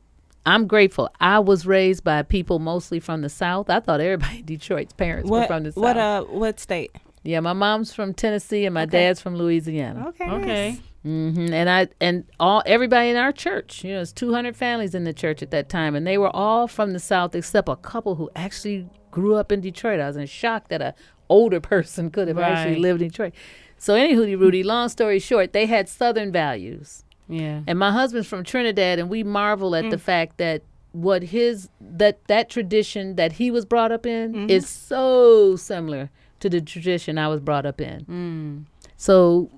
I'm 0.45 0.67
grateful. 0.67 1.09
I 1.21 1.39
was 1.39 1.67
raised 1.67 2.03
by 2.05 2.23
people 2.23 2.59
mostly 2.59 3.01
from 3.01 3.23
the 3.23 3.29
South. 3.29 3.71
I 3.71 3.81
thought 3.81 4.01
everybody 4.01 4.41
in 4.41 4.45
Detroit's 4.45 4.93
parents 4.93 5.31
were 5.31 5.47
from 5.47 5.63
the 5.63 5.73
South. 5.73 5.83
what 5.83 5.97
uh 5.97 6.25
what 6.25 6.59
state? 6.61 6.91
yeah, 7.23 7.41
my 7.41 7.53
mom's 7.53 7.95
from 7.95 8.13
Tennessee 8.13 8.65
and 8.67 8.75
my 8.75 8.83
Okay. 8.83 8.99
dad's 9.07 9.21
from 9.23 9.37
Louisiana. 9.37 10.09
Okay. 10.09 10.29
okay 10.31 10.81
hmm 11.09 11.53
And 11.53 11.71
I 11.71 11.89
and 12.01 12.25
all 12.39 12.63
everybody 12.67 13.09
in 13.09 13.17
our 13.17 13.33
church, 13.33 13.83
you 13.83 13.95
know, 13.95 14.01
it's 14.03 14.13
200 14.13 14.55
families 14.57 14.95
in 14.95 15.05
the 15.05 15.15
church 15.15 15.43
at 15.43 15.51
that 15.53 15.69
time, 15.69 15.95
and 15.95 16.07
they 16.07 16.19
were 16.19 16.35
all 16.35 16.69
from 16.69 16.93
the 16.93 17.01
South 17.01 17.35
except 17.35 17.69
a 17.69 17.77
couple 17.77 18.17
who 18.17 18.29
actually 18.37 18.89
grew 19.11 19.35
up 19.37 19.51
in 19.51 19.61
Detroit. 19.61 20.01
I 20.01 20.07
was 20.07 20.17
in 20.17 20.27
shock 20.27 20.69
that 20.69 20.83
a 20.83 20.95
older 21.31 21.61
person 21.75 22.11
could 22.11 22.29
have 22.29 22.39
actually 22.39 22.77
lived 22.77 23.01
in 23.01 23.09
Detroit. 23.09 23.33
So, 23.79 23.95
any 23.95 24.15
anywho, 24.15 24.39
Rudy, 24.39 24.63
long 24.63 24.89
story 24.89 25.19
short, 25.19 25.53
they 25.53 25.67
had 25.67 25.89
Southern 25.89 26.31
values. 26.33 27.05
yeah 27.29 27.63
And 27.67 27.79
my 27.79 27.91
husband's 27.93 28.29
from 28.29 28.45
Trinidad, 28.45 28.99
and 28.99 29.09
we 29.09 29.23
marvel 29.23 29.75
at 29.75 29.91
the 29.91 29.99
fact 29.99 30.37
that 30.39 30.63
what 30.93 31.23
his 31.23 31.69
that 31.81 32.17
that 32.27 32.51
tradition 32.51 33.17
that 33.17 33.33
he 33.33 33.51
was 33.51 33.65
brought 33.65 33.93
up 33.93 34.05
in 34.05 34.51
is 34.51 34.69
so 34.69 35.57
similar 35.57 36.11
to 36.41 36.49
the 36.51 36.61
tradition 36.61 37.19
I 37.19 37.29
was 37.29 37.41
brought 37.41 37.67
up 37.67 37.81
in. 37.81 38.05
mm. 38.05 38.65
So 38.97 39.51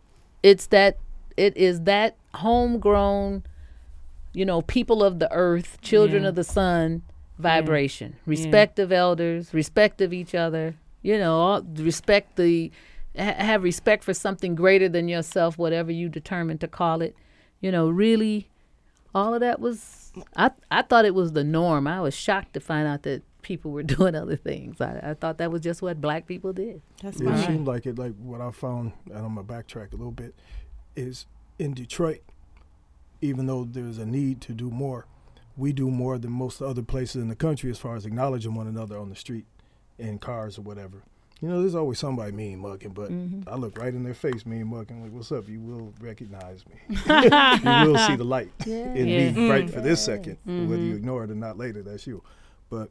it's 0.42 0.66
that 0.68 0.98
it 1.36 1.56
is 1.56 1.82
that 1.82 2.16
homegrown, 2.34 3.42
you 4.32 4.44
know, 4.44 4.62
people 4.62 5.02
of 5.02 5.18
the 5.18 5.30
earth, 5.32 5.80
children 5.80 6.22
Yeah. 6.22 6.30
of 6.30 6.34
the 6.34 6.44
sun 6.44 7.02
vibration. 7.38 8.16
Respect 8.26 8.78
of 8.78 8.92
elders, 8.92 9.52
respect 9.54 10.00
of 10.00 10.12
each 10.12 10.34
other. 10.34 10.74
You 11.02 11.16
know, 11.18 11.38
all, 11.40 11.62
respect 11.62 12.36
the 12.36 12.70
ha- 13.16 13.34
have 13.38 13.62
respect 13.62 14.04
for 14.04 14.12
something 14.12 14.54
greater 14.54 14.88
than 14.88 15.08
yourself, 15.08 15.56
whatever 15.56 15.90
you 15.90 16.08
determine 16.08 16.58
to 16.58 16.68
call 16.68 17.00
it. 17.00 17.16
You 17.60 17.72
know, 17.72 17.88
really, 17.88 18.48
all 19.14 19.32
of 19.34 19.40
that 19.40 19.60
was. 19.60 20.12
I 20.36 20.50
I 20.70 20.82
thought 20.82 21.04
it 21.04 21.14
was 21.14 21.32
the 21.32 21.44
norm. 21.44 21.86
I 21.86 22.00
was 22.00 22.14
shocked 22.14 22.52
to 22.54 22.60
find 22.60 22.86
out 22.86 23.02
that 23.04 23.22
people 23.42 23.70
were 23.70 23.82
doing 23.96 24.14
other 24.14 24.36
things. 24.36 24.80
I, 24.80 25.00
I 25.02 25.14
thought 25.14 25.38
that 25.38 25.50
was 25.50 25.62
just 25.62 25.80
what 25.80 26.00
black 26.00 26.26
people 26.26 26.52
did. 26.52 26.82
That's 27.02 27.20
It 27.20 27.24
fine. 27.24 27.46
seemed 27.46 27.66
like 27.66 27.86
it. 27.86 27.98
Like 27.98 28.14
what 28.18 28.40
I 28.42 28.50
found, 28.50 28.92
and 29.06 29.16
I'm 29.24 29.34
gonna 29.36 29.44
backtrack 29.44 29.92
a 29.92 29.96
little 29.96 30.10
bit, 30.12 30.34
is 30.96 31.26
in 31.58 31.74
Detroit. 31.74 32.22
Even 33.20 33.46
though 33.46 33.64
there's 33.64 33.98
a 33.98 34.06
need 34.06 34.40
to 34.42 34.52
do 34.52 34.70
more, 34.70 35.06
we 35.56 35.72
do 35.72 35.90
more 35.90 36.16
than 36.18 36.32
most 36.32 36.62
other 36.62 36.82
places 36.82 37.22
in 37.22 37.28
the 37.28 37.36
country 37.36 37.70
as 37.70 37.78
far 37.78 37.96
as 37.96 38.06
acknowledging 38.06 38.54
one 38.54 38.66
another 38.66 38.96
on 38.98 39.10
the 39.10 39.16
street, 39.16 39.44
in 39.98 40.18
cars 40.18 40.58
or 40.58 40.62
whatever. 40.62 41.02
You 41.40 41.48
know, 41.48 41.60
there's 41.60 41.74
always 41.74 41.98
somebody 41.98 42.32
mean 42.32 42.58
mugging, 42.58 42.92
but 42.92 43.10
mm-hmm. 43.10 43.48
I 43.48 43.56
look 43.56 43.78
right 43.78 43.92
in 43.92 44.04
their 44.04 44.14
face, 44.14 44.44
mean 44.44 44.66
mugging, 44.66 45.02
like, 45.02 45.12
"What's 45.12 45.32
up?" 45.32 45.48
You 45.48 45.60
will 45.60 45.94
recognize 45.98 46.64
me. 46.66 46.74
you 46.88 47.90
will 47.90 47.98
see 47.98 48.16
the 48.16 48.24
light 48.24 48.50
in 48.66 49.08
Yeah. 49.08 49.30
me 49.32 49.48
right 49.48 49.66
mm. 49.66 49.72
for 49.72 49.80
this 49.80 50.04
second, 50.04 50.36
mm-hmm. 50.46 50.68
whether 50.68 50.82
you 50.82 50.88
mm-hmm. 50.90 50.98
ignore 50.98 51.24
it 51.24 51.30
or 51.30 51.34
not 51.34 51.56
later. 51.56 51.82
That's 51.82 52.06
you. 52.06 52.22
But 52.68 52.90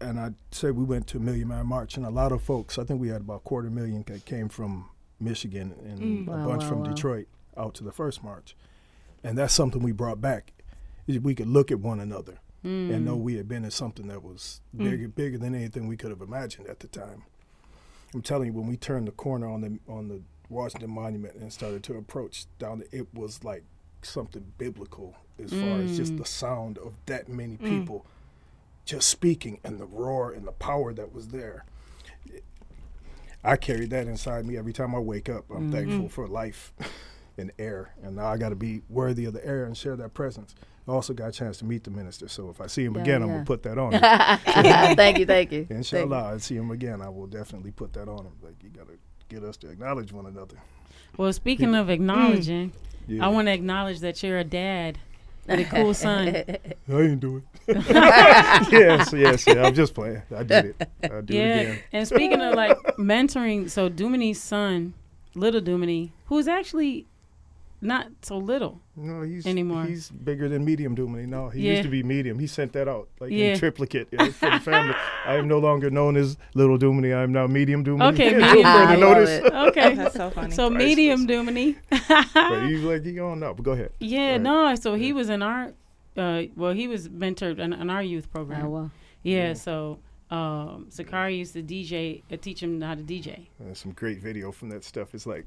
and 0.00 0.20
I 0.20 0.30
say 0.52 0.70
we 0.70 0.84
went 0.84 1.08
to 1.08 1.18
Million 1.18 1.48
Man 1.48 1.66
March, 1.66 1.96
and 1.96 2.06
a 2.06 2.10
lot 2.10 2.30
of 2.30 2.42
folks, 2.42 2.78
I 2.78 2.84
think 2.84 3.00
we 3.00 3.08
had 3.08 3.22
about 3.22 3.36
a 3.36 3.40
quarter 3.40 3.70
million 3.70 4.04
that 4.06 4.24
came 4.24 4.48
from 4.48 4.88
Michigan 5.20 5.74
and 5.84 5.98
mm. 6.00 6.28
a 6.28 6.30
Wow, 6.30 6.48
bunch 6.48 6.62
wow, 6.62 6.68
from 6.68 6.78
wow. 6.80 6.90
Detroit 6.90 7.28
out 7.56 7.74
to 7.74 7.84
the 7.84 7.92
first 7.92 8.22
march. 8.22 8.56
And 9.22 9.38
that's 9.38 9.54
something 9.54 9.82
we 9.82 9.92
brought 9.92 10.20
back. 10.20 10.52
We 11.06 11.34
could 11.34 11.48
look 11.48 11.70
at 11.70 11.80
one 11.80 12.00
another 12.00 12.40
and 12.62 13.04
know 13.04 13.16
mm. 13.16 13.22
we 13.22 13.36
had 13.36 13.46
been 13.46 13.64
in 13.64 13.70
something 13.70 14.06
that 14.08 14.22
was 14.22 14.60
mm. 14.74 14.84
bigger, 14.84 15.08
bigger 15.08 15.38
than 15.38 15.54
anything 15.54 15.86
we 15.86 15.96
could 15.96 16.10
have 16.10 16.22
imagined 16.22 16.66
at 16.66 16.80
the 16.80 16.88
time. 16.88 17.24
I'm 18.14 18.22
telling 18.22 18.46
you, 18.46 18.52
when 18.52 18.66
we 18.66 18.76
turned 18.76 19.08
the 19.08 19.12
corner 19.12 19.48
on 19.48 19.60
the 19.60 19.78
on 19.88 20.08
the 20.08 20.22
Washington 20.48 20.90
Monument 20.90 21.34
and 21.34 21.52
started 21.52 21.82
to 21.84 21.96
approach 21.96 22.46
down, 22.58 22.78
the, 22.78 22.96
it 22.96 23.08
was 23.12 23.44
like 23.44 23.64
something 24.02 24.52
biblical 24.56 25.16
as 25.42 25.50
far 25.50 25.80
as 25.80 25.96
just 25.96 26.16
the 26.16 26.24
sound 26.24 26.78
of 26.78 26.94
that 27.06 27.28
many 27.28 27.56
people 27.56 28.06
just 28.84 29.08
speaking 29.08 29.58
and 29.64 29.80
the 29.80 29.86
roar 29.86 30.32
and 30.32 30.46
the 30.46 30.52
power 30.52 30.92
that 30.92 31.12
was 31.12 31.28
there. 31.28 31.64
I 33.44 33.56
carry 33.56 33.86
that 33.86 34.06
inside 34.06 34.46
me 34.46 34.56
every 34.56 34.72
time 34.72 34.94
I 34.94 34.98
wake 34.98 35.28
up. 35.28 35.44
I'm 35.50 35.70
mm-hmm. 35.70 35.72
thankful 35.72 36.08
for 36.08 36.26
life 36.26 36.72
and 37.38 37.52
air, 37.58 37.94
and 38.02 38.16
now 38.16 38.26
I 38.26 38.36
got 38.36 38.50
to 38.50 38.56
be 38.56 38.82
worthy 38.88 39.26
of 39.26 39.34
the 39.34 39.44
air 39.46 39.64
and 39.64 39.76
share 39.76 39.96
that 39.96 40.14
presence. 40.14 40.54
I 40.86 40.92
also 40.92 41.14
got 41.14 41.28
a 41.28 41.32
chance 41.32 41.58
to 41.58 41.64
meet 41.64 41.84
the 41.84 41.90
minister, 41.90 42.28
so 42.28 42.50
if 42.50 42.60
I 42.60 42.66
see 42.66 42.84
him 42.84 42.94
Yeah, 42.96 43.02
again, 43.02 43.22
I'm 43.22 43.28
gonna 43.28 43.44
put 43.44 43.62
that 43.62 43.78
on. 43.78 43.92
him. 43.94 44.00
thank 44.96 45.18
you, 45.18 45.26
thank 45.26 45.50
you. 45.52 45.64
Thank 45.64 45.70
you. 45.70 45.76
Inshallah, 45.76 46.34
I 46.34 46.38
see 46.38 46.56
him 46.56 46.70
again. 46.70 47.00
I 47.00 47.08
will 47.08 47.26
definitely 47.26 47.70
put 47.70 47.94
that 47.94 48.08
on 48.08 48.26
him. 48.26 48.32
Like 48.42 48.62
you 48.62 48.68
gotta 48.68 48.98
get 49.28 49.42
us 49.42 49.56
to 49.58 49.70
acknowledge 49.70 50.12
one 50.12 50.26
another. 50.26 50.56
well 51.16 51.32
speaking 51.32 51.74
of 51.74 51.88
acknowledging 51.90 52.70
mm. 52.70 52.74
Yeah. 53.06 53.24
i 53.24 53.28
want 53.28 53.48
to 53.48 53.52
acknowledge 53.52 54.00
that 54.00 54.22
you're 54.22 54.38
a 54.38 54.44
dad 54.44 54.98
with 55.46 55.60
a 55.60 55.64
cool 55.64 55.94
son. 55.94 56.28
I 56.28 56.58
didn't 56.86 57.20
do 57.20 57.36
it. 57.36 57.44
yes, 58.70 59.12
yes, 59.12 59.46
yeah. 59.46 59.66
I'm 59.66 59.74
just 59.74 59.94
playing. 59.94 60.22
I 60.34 60.42
did 60.42 60.76
it. 60.78 60.88
I 61.02 61.20
do 61.20 61.34
yeah. 61.34 61.42
it 61.42 61.60
again. 61.60 61.78
And 61.92 62.08
speaking 62.08 62.40
of 62.40 62.54
like 62.54 62.76
mentoring, 62.98 63.70
so 63.70 63.88
Dumini's 63.88 64.42
son, 64.42 64.94
little 65.34 65.60
Dumini, 65.60 66.10
who's 66.26 66.48
actually 66.48 67.06
not 67.84 68.08
so 68.22 68.38
little. 68.38 68.80
No, 68.96 69.22
he's 69.22 69.46
Anymore. 69.46 69.84
He's 69.84 70.10
bigger 70.10 70.48
than 70.48 70.64
medium 70.64 70.96
Dumini. 70.96 71.26
No, 71.26 71.48
he 71.50 71.60
Yeah. 71.60 71.72
used 71.72 71.82
to 71.84 71.88
be 71.90 72.02
medium. 72.02 72.38
He 72.38 72.46
sent 72.46 72.72
that 72.72 72.88
out 72.88 73.08
like 73.20 73.30
Yeah. 73.30 73.52
in 73.52 73.58
triplicate 73.58 74.08
yeah, 74.10 74.26
for 74.28 74.50
the 74.50 74.60
family. 74.60 74.94
I 75.26 75.34
am 75.34 75.46
no 75.46 75.58
longer 75.58 75.90
known 75.90 76.16
as 76.16 76.36
little 76.54 76.78
Dumini. 76.78 77.14
I 77.16 77.22
am 77.22 77.32
now 77.32 77.46
medium 77.46 77.84
Dumini. 77.84 78.12
Okay, 78.14 78.28
Until 78.34 78.48
medium 78.48 78.64
further 78.72 78.92
I 78.92 78.94
love 78.96 79.16
notice. 79.18 79.30
it. 79.30 79.52
Okay. 79.68 79.94
That's 79.94 80.14
so 80.16 80.30
funny. 80.30 80.50
so 80.52 80.70
medium 80.70 81.26
Dumini. 81.26 81.76
but 81.90 82.66
he's 82.68 82.80
like, 82.82 83.04
he 83.04 83.18
on 83.20 83.42
up. 83.42 83.56
But 83.56 83.62
go 83.64 83.72
ahead. 83.72 83.90
Yeah, 84.00 84.32
Right. 84.32 84.40
no. 84.40 84.74
So 84.76 84.94
he 84.94 85.12
was 85.12 85.28
in 85.28 85.42
our, 85.42 85.72
uh, 86.16 86.42
well, 86.56 86.72
he 86.72 86.88
was 86.88 87.08
mentored 87.08 87.58
in, 87.58 87.72
in 87.72 87.90
our 87.90 88.02
youth 88.02 88.30
program. 88.32 88.66
Oh, 88.66 88.70
well. 88.70 88.90
Yeah, 89.22 89.54
so 89.54 89.98
um, 90.30 90.86
Sakari 90.90 91.36
used 91.36 91.52
to 91.54 91.62
DJ, 91.62 92.22
uh, 92.32 92.36
teach 92.36 92.62
him 92.62 92.80
how 92.80 92.94
to 92.94 93.02
DJ. 93.02 93.46
There's 93.60 93.78
some 93.78 93.92
great 93.92 94.20
video 94.20 94.52
from 94.52 94.68
that 94.70 94.84
stuff. 94.84 95.14
It's 95.14 95.26
like, 95.26 95.46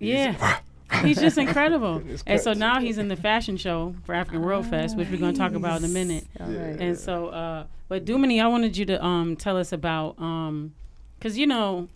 Yeah. 0.00 0.58
He's 1.02 1.20
just 1.20 1.38
incredible. 1.38 2.02
And 2.26 2.40
so 2.40 2.52
now 2.52 2.80
he's 2.80 2.98
in 2.98 3.08
the 3.08 3.16
fashion 3.16 3.56
show 3.56 3.94
for 4.04 4.14
African 4.14 4.42
World 4.42 4.66
Fest, 4.66 4.96
which 4.96 5.08
we're 5.10 5.18
going 5.18 5.34
to 5.34 5.38
talk 5.38 5.52
about 5.54 5.78
in 5.78 5.84
a 5.84 5.88
minute. 5.92 6.24
Yeah. 6.38 6.44
right. 6.46 6.80
And 6.80 6.98
so, 6.98 7.28
uh, 7.28 7.64
but 7.88 8.04
Dumini, 8.04 8.42
I 8.42 8.46
wanted 8.48 8.76
you 8.76 8.84
to 8.86 9.04
um, 9.04 9.36
tell 9.36 9.56
us 9.56 9.72
about, 9.72 10.18
um, 10.18 10.74
because, 11.18 11.36
you 11.38 11.46
know, 11.46 11.88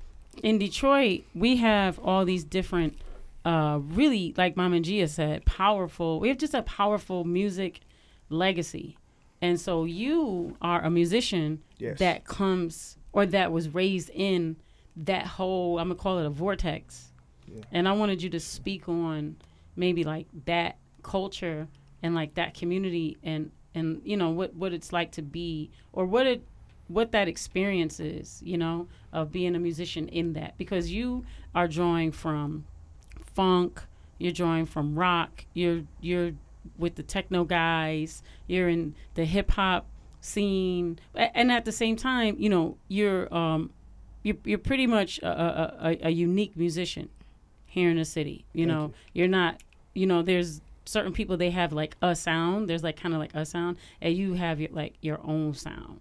in 0.43 0.59
Detroit, 0.59 1.23
we 1.35 1.57
have 1.57 1.99
all 1.99 2.25
these 2.25 2.45
different, 2.45 2.99
uh, 3.45 3.79
really, 3.83 4.35
like 4.37 4.57
Mama 4.57 4.77
Njia 4.79 5.09
said, 5.09 5.45
powerful, 5.45 6.21
we 6.21 6.29
have 6.29 6.39
just 6.39 6.55
a 6.55 6.63
powerful 6.63 7.25
music 7.25 7.81
legacy. 8.31 8.97
And 9.41 9.61
so 9.61 9.85
you 9.85 10.57
are 10.63 10.81
a 10.83 10.91
musician 10.91 11.63
Yes. 11.79 11.99
that 11.99 12.25
comes 12.25 12.97
or 13.13 13.27
that 13.27 13.51
was 13.53 13.69
raised 13.69 14.11
in 14.15 14.57
that 14.97 15.27
whole, 15.27 15.79
I'm 15.79 15.89
going 15.89 15.97
to 15.97 16.03
call 16.03 16.19
it 16.19 16.27
a 16.27 16.31
vortex. 16.31 17.12
And 17.71 17.89
I 17.89 17.93
wanted 17.93 18.23
you 18.23 18.31
to 18.31 18.41
speak 18.41 18.89
on 18.89 19.37
maybe 19.77 20.05
like 20.05 20.27
that 20.47 20.77
culture 21.03 21.69
and 22.03 22.15
like 22.15 22.35
that 22.35 22.55
community 22.55 23.17
and 23.23 23.51
and 23.75 24.01
you 24.05 24.17
know 24.17 24.31
what 24.31 24.55
what 24.55 24.73
it's 24.73 24.93
like 24.93 25.11
to 25.13 25.23
be 25.23 25.71
or 25.93 26.05
what 26.05 26.27
it 26.27 26.43
what 26.89 27.13
that 27.13 27.29
experience 27.29 28.01
is 28.01 28.41
you 28.45 28.59
know 28.59 28.87
of 29.13 29.33
being 29.33 29.55
a 29.55 29.59
musician 29.59 30.09
in 30.09 30.33
that. 30.35 30.57
Because 30.59 30.91
you 30.91 31.25
are 31.55 31.69
drawing 31.69 32.13
from 32.13 32.65
funk 33.35 33.83
you're 34.19 34.33
drawing 34.33 34.67
from 34.67 34.95
rock 34.95 35.45
you're 35.55 35.83
you're 36.01 36.33
with 36.79 36.95
the 36.95 37.03
techno 37.03 37.45
guys 37.45 38.23
you're 38.47 38.69
in 38.69 38.95
the 39.15 39.25
hip 39.25 39.51
hop 39.51 39.87
scene 40.21 40.99
and 41.15 41.51
at 41.51 41.65
the 41.65 41.73
same 41.73 41.97
time 41.97 42.37
you 42.39 42.49
know 42.49 42.77
you're 42.89 43.33
um 43.35 43.71
you're, 44.23 44.37
you're 44.45 44.59
pretty 44.59 44.87
much 44.87 45.19
a, 45.21 45.27
a, 45.27 45.99
a 46.03 46.11
unique 46.11 46.57
musician 46.57 47.09
here 47.73 47.89
in 47.91 47.97
the 47.97 48.05
city 48.05 48.45
you 48.53 48.67
Thank 48.67 48.77
know 48.77 48.85
you. 48.87 48.93
you're 49.15 49.29
not 49.29 49.63
you 49.95 50.07
know 50.07 50.21
there's 50.23 50.61
certain 50.85 51.13
people 51.13 51.37
they 51.37 51.51
have 51.51 51.73
like 51.73 51.97
a 52.03 52.15
sound 52.15 52.69
there's 52.69 52.83
like 52.83 52.97
kind 52.97 53.15
of 53.15 53.21
like 53.21 53.35
a 53.35 53.47
sound 53.47 53.79
and 54.03 54.15
you 54.15 54.35
have 54.35 54.61
your 54.61 54.71
like 54.73 54.95
your 55.01 55.19
own 55.25 55.55
sound 55.55 56.01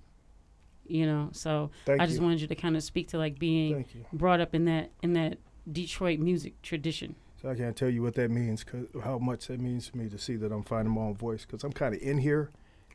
you 0.85 1.05
know 1.05 1.29
so 1.31 1.71
Thank 1.85 2.01
i 2.01 2.05
just 2.05 2.17
you. 2.19 2.23
wanted 2.23 2.41
you 2.41 2.47
to 2.47 2.55
kind 2.55 2.75
of 2.75 2.83
speak 2.83 3.07
to 3.09 3.17
like 3.17 3.39
being 3.39 3.85
brought 4.11 4.41
up 4.41 4.53
in 4.53 4.65
that 4.65 4.91
in 5.01 5.13
that 5.13 5.37
detroit 5.71 6.19
music 6.19 6.61
tradition 6.61 7.15
So 7.41 7.49
I 7.49 7.55
can't 7.55 7.75
tell 7.77 7.89
you 7.89 8.01
what 8.03 8.15
that 8.15 8.29
means, 8.29 8.63
cause 8.63 8.85
how 9.03 9.17
much 9.17 9.47
that 9.47 9.59
means 9.61 9.89
to 9.89 9.97
me 9.97 10.09
to 10.09 10.17
see 10.17 10.35
that 10.37 10.51
I'm 10.51 10.63
finding 10.63 10.93
my 10.93 11.01
own 11.01 11.15
voice. 11.15 11.43
Because 11.45 11.63
I'm 11.63 11.71
kind 11.71 11.95
of 11.95 12.01
in 12.01 12.17
here, 12.19 12.49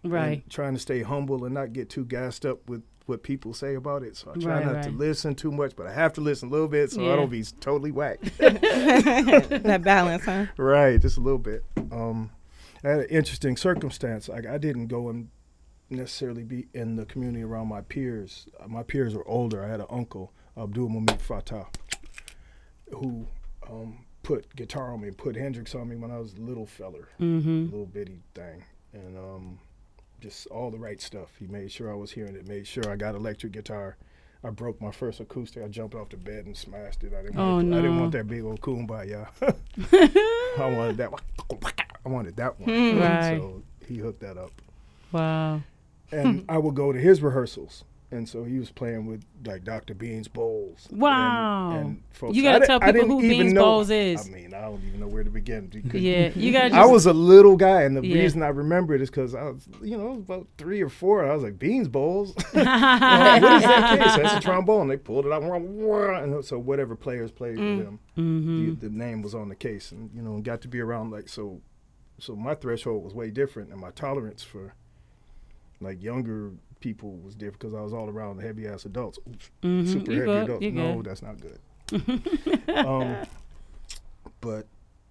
right 0.05 0.43
trying 0.51 0.75
to 0.75 0.79
stay 0.81 1.03
humble 1.03 1.45
and 1.45 1.53
not 1.55 1.73
get 1.73 1.89
too 1.91 2.05
gassed 2.05 2.45
up 2.47 2.59
with 2.69 2.83
what 3.07 3.23
people 3.23 3.55
say 3.55 3.75
about 3.77 4.03
it. 4.03 4.17
So 4.17 4.33
I 4.35 4.39
try 4.39 4.57
Right, 4.63 4.67
not 4.67 4.83
to 4.85 4.91
listen 4.91 5.35
too 5.35 5.51
much, 5.53 5.75
but 5.77 5.87
I 5.87 5.93
have 5.93 6.13
to 6.15 6.21
listen 6.21 6.49
a 6.49 6.53
little 6.53 6.69
bit 6.69 6.91
so 6.91 7.01
Yeah. 7.03 7.13
I 7.13 7.17
don't 7.17 7.31
be 7.31 7.43
totally 7.61 7.91
whacked. 7.93 8.37
that 8.39 9.81
balance, 9.83 10.25
huh? 10.25 10.47
right, 10.57 11.01
just 11.01 11.17
a 11.17 11.21
little 11.21 11.39
bit. 11.39 11.65
Um, 11.91 12.31
I 12.85 12.89
had 12.91 12.99
an 13.01 13.07
interesting 13.09 13.57
circumstance. 13.57 14.29
Like 14.29 14.47
I 14.47 14.59
didn't 14.59 14.89
go 14.89 15.09
and 15.09 15.29
necessarily 15.89 16.43
be 16.43 16.67
in 16.75 16.97
the 16.97 17.05
community 17.07 17.45
around 17.45 17.69
my 17.69 17.81
peers. 17.81 18.49
Uh, 18.61 18.67
My 18.69 18.83
peers 18.83 19.15
were 19.15 19.27
older. 19.29 19.65
I 19.65 19.69
had 19.69 19.81
an 19.81 19.87
uncle, 19.89 20.33
Abdul 20.57 20.89
Mumit 20.89 21.21
Fatah, 21.21 21.67
who 22.91 23.27
um, 23.71 24.05
put 24.23 24.55
guitar 24.57 24.93
on 24.93 25.01
me, 25.01 25.11
put 25.13 25.37
Hendrix 25.37 25.75
on 25.75 25.89
me 25.89 25.97
when 25.97 26.11
I 26.11 26.19
was 26.19 26.35
a 26.35 26.41
little 26.41 26.67
feller, 26.67 27.09
mm-hmm 27.21 27.67
little 27.67 27.87
bitty 27.87 28.21
thing, 28.35 28.65
and 28.93 29.17
um, 29.17 29.59
just 30.29 30.47
all 30.49 30.71
the 30.71 30.79
right 30.79 31.01
stuff. 31.01 31.31
He 31.39 31.47
made 31.47 31.73
sure 31.73 31.91
I 31.91 31.95
was 31.95 32.11
hearing 32.11 32.37
it. 32.37 32.47
Made 32.47 32.67
sure 32.67 32.89
I 32.91 32.97
got 32.97 33.15
electric 33.15 33.53
guitar. 33.53 33.97
I 34.45 34.51
broke 34.51 34.81
my 34.81 34.93
first 34.93 35.21
acoustic. 35.21 35.65
I 35.65 35.69
jumped 35.69 35.95
off 35.95 36.11
the 36.11 36.17
bed 36.17 36.47
and 36.47 36.57
smashed 36.57 37.03
it. 37.03 37.13
I 37.15 37.23
didn't. 37.23 37.39
Oh, 37.39 37.57
want, 37.57 37.73
I 37.73 37.77
didn't 37.77 37.97
no. 37.97 38.01
want 38.01 38.13
that 38.13 38.29
big 38.29 38.45
old 38.45 38.61
kumbaya. 38.61 39.29
I 40.61 40.67
wanted 40.67 40.97
that 40.99 41.11
one. 41.11 41.23
I 42.05 42.09
wanted 42.09 42.37
that 42.37 42.61
one. 42.61 42.69
Hmm. 42.69 43.01
Right. 43.01 43.39
So 43.39 43.63
he 43.87 43.99
hooked 43.99 44.21
that 44.21 44.37
up, 44.37 44.53
wow 45.13 45.61
and 46.13 46.45
I 46.49 46.59
would 46.59 46.75
go 46.75 46.93
to 46.93 46.99
his 46.99 47.23
rehearsals. 47.23 47.85
And 48.13 48.29
so 48.29 48.45
he 48.45 48.61
was 48.61 48.71
playing 48.71 49.07
with 49.07 49.25
like 49.45 49.65
Dr. 49.65 49.93
Beans 49.93 50.29
Bowles. 50.29 50.87
Wow. 50.93 51.71
And, 51.73 52.03
folks. 52.13 52.37
You 52.37 52.45
gotta 52.45 52.63
I 52.63 52.67
tell 52.67 52.81
people 52.81 53.09
who 53.09 53.21
Beans 53.21 53.53
know- 53.53 53.63
Bowles 53.63 53.91
is. 53.91 54.29
I 54.29 54.31
mean, 54.31 54.55
I 54.55 54.61
don't 54.61 54.81
even 54.87 55.01
know 55.01 55.09
where 55.09 55.25
to 55.25 55.31
begin. 55.31 55.67
because 55.67 56.01
yeah 56.01 56.31
you 56.37 56.53
got 56.53 56.71
I 56.73 56.87
was 56.87 57.07
a 57.07 57.13
little 57.13 57.57
guy, 57.57 57.83
and 57.83 57.97
the 57.97 58.07
Yeah. 58.07 58.23
reason 58.23 58.45
I 58.45 58.49
remember 58.49 58.95
it 58.95 59.03
is 59.03 59.11
because 59.11 59.35
I 59.35 59.45
was, 59.51 59.69
you 59.83 59.99
know, 59.99 60.13
about 60.13 60.47
three 60.57 60.81
or 60.83 60.89
four. 60.89 61.23
And 61.23 61.33
I 61.33 61.35
was 61.35 61.43
like, 61.43 61.59
Beans 61.59 61.89
Bowles. 61.89 62.35
Well, 62.55 63.41
what 63.43 63.53
is 63.53 63.63
that 63.63 63.99
case? 63.99 64.17
That's 64.17 64.35
a 64.37 64.41
trombone. 64.41 64.89
They 64.89 64.97
pulled 64.97 65.27
it 65.27 65.33
out, 65.33 65.43
and 65.43 66.45
so 66.45 66.59
whatever 66.59 66.95
players 66.97 67.31
played 67.31 67.59
with 67.59 67.85
them, 67.85 67.99
mm-hmm. 68.17 68.75
the, 68.75 68.89
the 68.89 68.91
name 68.91 69.23
was 69.23 69.35
on 69.35 69.49
the 69.49 69.55
case, 69.55 69.93
and 69.93 70.11
you 70.15 70.23
know, 70.23 70.39
got 70.41 70.61
to 70.63 70.69
be 70.69 70.81
around 70.81 71.11
like 71.11 71.29
so. 71.29 71.61
So 72.19 72.35
my 72.35 72.55
threshold 72.55 73.05
was 73.05 73.15
way 73.15 73.31
different, 73.31 73.71
and 73.71 73.81
my 73.81 73.91
tolerance 73.91 74.43
for 74.43 74.75
like 75.81 76.03
younger 76.03 76.53
people 76.81 77.17
was 77.19 77.35
different 77.35 77.61
because 77.61 77.75
I 77.75 77.81
was 77.81 77.93
all 77.93 78.09
around 78.09 78.39
the 78.39 78.43
heavy 78.43 78.67
ass 78.67 78.85
adults. 78.85 79.19
Mm-hmm. 79.63 79.93
super 79.93 80.13
you 80.13 80.21
heavy 80.21 80.33
good 80.33 80.45
adults. 80.45 80.63
you 80.63 80.73
no, 80.73 80.95
good 80.97 81.07
that's 81.07 81.23
not 81.23 81.37
good. 81.41 81.59
um, 82.87 83.17
but 84.41 84.67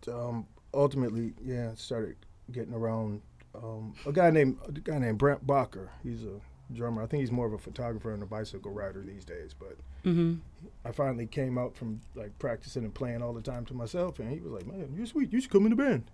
um, 0.07 0.47
ultimately, 0.73 1.33
yeah, 1.43 1.71
started 1.75 2.15
getting 2.51 2.73
around 2.73 3.21
um, 3.55 3.93
a 4.05 4.11
guy 4.11 4.29
named 4.29 4.57
a 4.67 4.71
guy 4.71 4.97
named 4.99 5.17
Brent 5.17 5.45
Bacher. 5.45 5.89
He's 6.03 6.23
a 6.23 6.39
drummer. 6.73 7.01
I 7.01 7.07
think 7.07 7.21
he's 7.21 7.31
more 7.31 7.47
of 7.47 7.53
a 7.53 7.57
photographer 7.57 8.13
and 8.13 8.21
a 8.21 8.25
bicycle 8.25 8.71
rider 8.71 9.01
these 9.01 9.25
days. 9.25 9.53
But 9.57 9.77
mm-hmm. 10.03 10.35
I 10.83 10.91
finally 10.91 11.27
came 11.27 11.57
out 11.57 11.75
from 11.75 12.01
like 12.15 12.37
practicing 12.39 12.83
and 12.83 12.93
playing 12.93 13.21
all 13.21 13.33
the 13.33 13.41
time 13.41 13.65
to 13.65 13.73
myself, 13.73 14.19
and 14.19 14.31
he 14.31 14.39
was 14.39 14.51
like, 14.51 14.67
"Man, 14.67 14.93
you're 14.95 15.05
sweet. 15.05 15.31
You 15.31 15.41
should 15.41 15.51
come 15.51 15.65
in 15.65 15.71
the 15.71 15.75
band." 15.75 16.11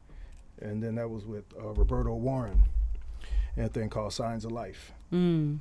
And 0.61 0.83
then 0.83 0.95
that 0.95 1.09
was 1.09 1.25
with 1.25 1.45
uh, 1.59 1.73
Roberto 1.73 2.13
Warren 2.13 2.61
and 3.55 3.65
a 3.65 3.69
thing 3.69 3.89
called 3.89 4.13
Signs 4.13 4.45
of 4.45 4.51
Life 4.51 4.91
mm. 5.11 5.59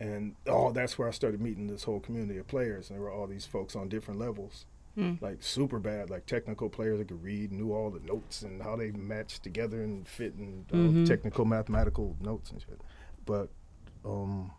and 0.00 0.34
oh, 0.46 0.72
that's 0.72 0.98
where 0.98 1.08
I 1.08 1.12
started 1.12 1.40
meeting 1.40 1.66
this 1.68 1.84
whole 1.84 2.00
community 2.00 2.38
of 2.38 2.46
players, 2.48 2.90
and 2.90 2.96
there 2.98 3.02
were 3.04 3.10
all 3.12 3.26
these 3.26 3.46
folks 3.46 3.74
on 3.76 3.88
different 3.88 4.18
levels, 4.20 4.66
Mm. 4.96 5.22
like 5.22 5.42
super 5.42 5.78
bad, 5.78 6.10
like 6.10 6.26
technical 6.26 6.68
players 6.68 6.98
that 6.98 7.08
could 7.08 7.22
read, 7.22 7.50
knew 7.50 7.72
all 7.72 7.90
the 7.90 8.00
notes 8.00 8.42
and 8.42 8.60
how 8.62 8.76
they 8.76 8.90
matched 8.90 9.42
together 9.42 9.82
and 9.82 10.06
fit, 10.06 10.34
and 10.34 10.66
uh, 10.70 10.76
Mhm. 10.76 11.06
technical 11.06 11.44
mathematical 11.46 12.14
notes 12.20 12.50
and 12.50 12.60
shit. 12.60 12.78
But 13.24 13.48
um, 14.04 14.50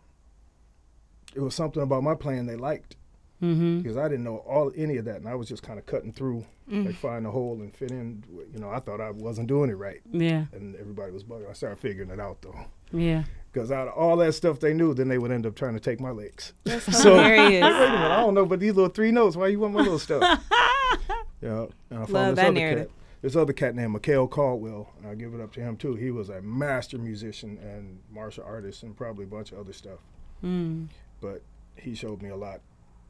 it 1.34 1.40
was 1.40 1.54
something 1.54 1.82
about 1.82 2.02
my 2.02 2.14
playing 2.14 2.46
they 2.46 2.56
liked 2.56 2.96
Mm-hmm. 3.42 3.78
because 3.82 3.96
I 3.98 4.08
didn't 4.08 4.24
know 4.24 4.38
all 4.38 4.72
any 4.74 4.96
of 4.96 5.04
that, 5.04 5.16
and 5.16 5.28
I 5.28 5.34
was 5.34 5.48
just 5.48 5.62
kind 5.62 5.78
of 5.78 5.84
cutting 5.86 6.12
through, 6.12 6.44
Mm. 6.70 6.86
like 6.86 6.94
find 6.94 7.26
a 7.26 7.30
hole 7.30 7.60
and 7.60 7.74
fit 7.76 7.90
in. 7.90 8.24
You 8.54 8.58
know, 8.58 8.70
I 8.70 8.80
thought 8.80 9.00
I 9.02 9.10
wasn't 9.10 9.48
doing 9.48 9.68
it 9.70 9.74
right, 9.74 10.00
yeah 10.10 10.46
and 10.52 10.74
everybody 10.76 11.12
was 11.12 11.24
bugging. 11.24 11.50
I 11.50 11.52
started 11.52 11.78
figuring 11.78 12.08
it 12.10 12.18
out 12.20 12.40
though. 12.40 12.58
yeah 12.92 13.24
Because 13.54 13.70
out 13.70 13.86
of 13.86 13.94
all 13.94 14.16
that 14.16 14.32
stuff 14.34 14.58
they 14.58 14.74
knew, 14.74 14.92
then 14.94 15.06
they 15.06 15.16
would 15.16 15.30
end 15.30 15.46
up 15.46 15.54
trying 15.54 15.74
to 15.74 15.80
take 15.80 16.00
my 16.00 16.10
licks. 16.10 16.52
That's 16.64 16.84
So- 17.02 17.14
hilarious. 17.14 17.62
Wait 17.62 17.70
a 17.70 17.90
minute, 17.92 18.10
I 18.10 18.20
don't 18.20 18.34
know, 18.34 18.44
but 18.44 18.58
these 18.58 18.74
little 18.74 18.90
three 18.90 19.12
notes, 19.12 19.36
why 19.36 19.46
you 19.46 19.60
want 19.60 19.74
my 19.74 19.80
little 19.80 19.98
stuff? 20.00 20.22
yeah, 21.40 21.66
and 21.90 21.98
I 21.98 21.98
Love 21.98 22.10
found 22.10 22.36
this 22.36 22.36
that 22.36 22.46
other 22.46 22.52
narrative. 22.52 22.88
cat. 22.88 22.96
This 23.22 23.36
other 23.36 23.52
cat 23.54 23.74
named 23.74 23.92
Mikhail 23.92 24.26
Caldwell, 24.28 24.90
and 24.98 25.06
I 25.10 25.14
give 25.14 25.32
it 25.34 25.40
up 25.40 25.52
to 25.54 25.60
him 25.60 25.76
too. 25.78 25.94
He 25.94 26.10
was 26.10 26.28
a 26.28 26.42
master 26.42 26.98
musician 26.98 27.58
and 27.62 28.00
martial 28.12 28.44
artist 28.44 28.82
and 28.82 28.94
probably 28.94 29.24
a 29.24 29.28
bunch 29.28 29.50
of 29.52 29.58
other 29.58 29.72
stuff. 29.72 30.00
mm. 30.44 30.88
But 31.22 31.40
he 31.76 31.94
showed 31.94 32.20
me 32.20 32.28
a 32.28 32.36
lot 32.36 32.60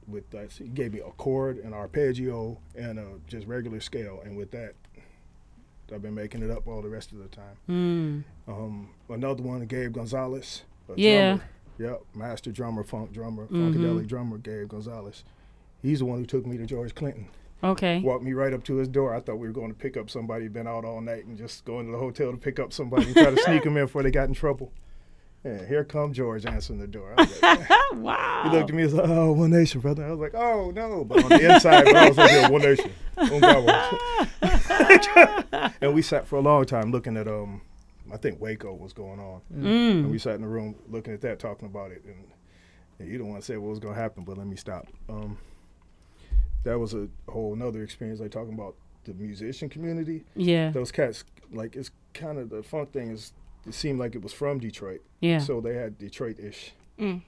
with 0.07 0.31
that. 0.31 0.53
He 0.53 0.65
gave 0.69 0.93
me 0.93 1.01
a 1.01 1.11
chord, 1.13 1.57
an 1.59 1.73
arpeggio, 1.75 2.59
and 2.77 2.99
a 3.01 3.07
just 3.27 3.47
regular 3.49 3.81
scale. 3.81 4.21
And 4.25 4.37
with 4.37 4.53
that, 4.53 4.75
I've 5.93 6.03
been 6.03 6.15
making 6.15 6.43
it 6.43 6.51
up 6.51 6.67
all 6.67 6.81
the 6.83 6.89
rest 6.89 7.13
of 7.13 7.19
the 7.19 7.29
time. 7.29 8.25
Mm. 8.49 8.53
Um, 8.53 8.89
another 9.09 9.43
one, 9.43 9.65
Gabe 9.67 9.93
Gonzalez. 9.93 10.63
a 10.89 10.93
Yeah. 10.97 11.37
drummer. 11.37 11.45
Yep, 11.79 12.03
master 12.15 12.53
drummer, 12.53 12.83
funk 12.85 13.13
drummer, 13.13 13.47
Mhm. 13.47 13.75
funkadelic 13.75 14.07
drummer, 14.07 14.39
Gabe 14.39 14.69
Gonzalez. 14.69 15.25
He's 15.83 15.99
the 16.01 16.05
one 16.05 16.19
who 16.19 16.27
took 16.27 16.47
me 16.47 16.57
to 16.59 16.67
George 16.67 16.95
Clinton. 16.95 17.27
Okay. 17.63 18.01
Walked 18.01 18.23
me 18.25 18.33
right 18.35 18.53
up 18.53 18.63
to 18.65 18.75
his 18.77 18.89
door. 18.89 19.15
I 19.15 19.21
thought 19.21 19.37
we 19.39 19.47
were 19.47 19.53
going 19.55 19.69
to 19.71 19.75
pick 19.79 19.97
up 19.97 20.11
somebody 20.11 20.49
been 20.49 20.67
out 20.67 20.85
all 20.85 21.01
night 21.01 21.25
and 21.25 21.39
just 21.39 21.65
go 21.65 21.81
into 21.81 21.93
the 21.93 21.99
hotel 21.99 22.31
to 22.31 22.37
pick 22.37 22.59
up 22.61 22.73
somebody 22.73 23.07
and 23.07 23.15
try 23.15 23.31
to 23.31 23.37
sneak 23.45 23.63
them 23.65 23.77
in 23.79 23.85
before 23.85 24.03
they 24.03 24.11
got 24.11 24.29
in 24.29 24.35
trouble. 24.35 24.71
And 25.45 25.69
here 25.69 25.85
come 25.85 26.15
George 26.15 26.47
answering 26.47 26.79
the 26.79 26.87
door. 26.87 27.15
I 27.19 27.23
was 27.23 27.43
like, 27.43 27.71
wow. 27.93 28.43
He 28.45 28.57
looked 28.57 28.71
at 28.71 28.75
me 28.75 28.85
and 28.85 28.93
was 28.93 28.95
like, 28.95 29.09
"Oh, 29.11 29.33
One 29.33 29.51
Nation, 29.51 29.81
brother." 29.81 30.07
I 30.07 30.11
was 30.11 30.19
like, 30.19 30.35
"Oh 30.35 30.71
no," 30.71 31.05
but 31.05 31.23
on 31.23 31.29
the 31.29 31.55
inside, 31.55 31.85
bro, 31.85 31.95
I 31.95 32.09
was 32.09 32.17
like, 32.17 32.31
yeah, 32.31 32.49
"One 32.49 32.63
Nation." 32.63 32.91
Oh, 33.19 33.41
God. 33.41 34.31
and 35.83 35.95
we 35.95 36.01
sat 36.01 36.27
for 36.27 36.37
a 36.37 36.41
long 36.41 36.65
time 36.65 36.91
looking 36.91 37.19
at 37.19 37.29
um, 37.29 37.61
I 38.13 38.17
think 38.17 38.41
Waco 38.41 38.73
was 38.73 38.93
going 38.93 39.21
on, 39.21 39.41
and 39.51 40.11
we 40.11 40.19
sat 40.19 40.37
in 40.37 40.41
the 40.41 40.49
room 40.49 40.75
looking 40.89 41.13
at 41.13 41.21
that, 41.21 41.39
talking 41.39 41.67
about 41.67 41.91
it. 41.91 42.03
And, 42.05 42.25
and 42.99 43.09
you 43.09 43.19
don't 43.19 43.29
want 43.29 43.41
to 43.41 43.47
say 43.47 43.57
what 43.57 43.69
was 43.69 43.79
going 43.79 43.95
to 43.95 44.01
happen, 44.01 44.25
but 44.25 44.39
let 44.39 44.47
me 44.47 44.57
stop. 44.57 44.87
Um, 45.09 45.39
that 46.63 46.79
was 46.79 46.95
a 46.95 47.09
whole 47.29 47.53
another 47.53 47.83
experience. 47.83 48.21
Like 48.21 48.31
talking 48.31 48.55
about 48.55 48.77
the 49.05 49.15
musician 49.15 49.69
community. 49.69 50.25
Yeah. 50.35 50.71
Those 50.71 50.91
cats, 50.91 51.25
like, 51.53 51.77
it's 51.77 51.91
kind 52.15 52.39
of 52.39 52.51
the 52.51 52.63
funk 52.63 52.93
thing 52.93 53.11
is. 53.11 53.33
It 53.67 53.75
seemed 53.75 53.99
like 53.99 54.15
it 54.15 54.23
was 54.23 54.33
from 54.33 54.59
Detroit. 54.59 55.03
Yeah. 55.21 55.39
So 55.39 55.61
they 55.61 55.75
had 55.75 55.99
Detroit-ish 55.99 56.73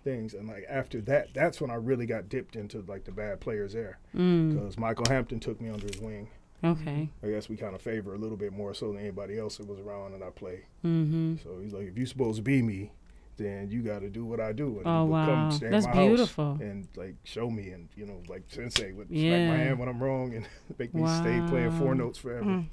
things, 0.05 0.35
and 0.35 0.47
like 0.49 0.65
after 0.69 1.01
that, 1.03 1.35
that's 1.35 1.61
when 1.61 1.71
I 1.71 1.75
really 1.75 2.07
got 2.07 2.29
dipped 2.29 2.55
into 2.57 2.85
like 2.87 3.05
the 3.05 3.11
bad 3.13 3.41
players 3.41 3.73
there, 3.73 3.99
Mm. 4.15 4.55
because 4.55 4.79
Michael 4.79 5.07
Hampton 5.09 5.41
took 5.41 5.61
me 5.61 5.69
under 5.71 5.87
his 5.87 5.99
wing. 6.01 6.29
Okay. 6.65 7.09
I 7.23 7.27
guess 7.29 7.49
we 7.49 7.57
kind 7.57 7.75
of 7.75 7.83
favor 7.83 8.15
a 8.15 8.19
little 8.19 8.37
bit 8.37 8.53
more 8.53 8.75
so 8.75 8.89
than 8.93 8.99
anybody 9.01 9.39
else 9.39 9.59
that 9.59 9.67
was 9.69 9.79
around 9.79 10.15
and 10.15 10.23
I 10.25 10.31
play. 10.31 10.65
Mm-hmm. 10.85 11.37
So 11.43 11.59
he's 11.63 11.73
like, 11.73 11.87
if 11.87 11.97
you're 11.99 12.07
supposed 12.07 12.37
to 12.37 12.43
be 12.43 12.63
me, 12.63 12.93
then 13.37 13.69
you 13.71 13.83
got 13.83 14.01
to 14.01 14.09
do 14.09 14.25
what 14.25 14.41
I 14.41 14.53
do. 14.53 14.79
And 14.79 14.87
Oh, 14.87 15.05
wow. 15.05 15.27
come 15.27 15.51
stay 15.53 15.67
at 15.67 15.73
That's 15.73 15.87
my 15.87 15.93
house 15.93 16.07
beautiful. 16.07 16.59
and 16.61 16.89
like 16.97 17.15
show 17.25 17.51
me 17.51 17.71
and 17.71 17.89
you 17.95 18.07
know 18.07 18.23
like 18.29 18.45
sensei 18.49 18.93
would 18.93 19.09
smack 19.09 19.49
my 19.51 19.57
hand 19.57 19.79
when 19.79 19.89
I'm 19.89 20.03
wrong 20.03 20.35
and 20.35 20.47
make 20.79 20.95
me 20.95 21.07
stay 21.07 21.43
playing 21.49 21.73
four 21.79 21.95
notes 21.95 22.19
forever. 22.19 22.65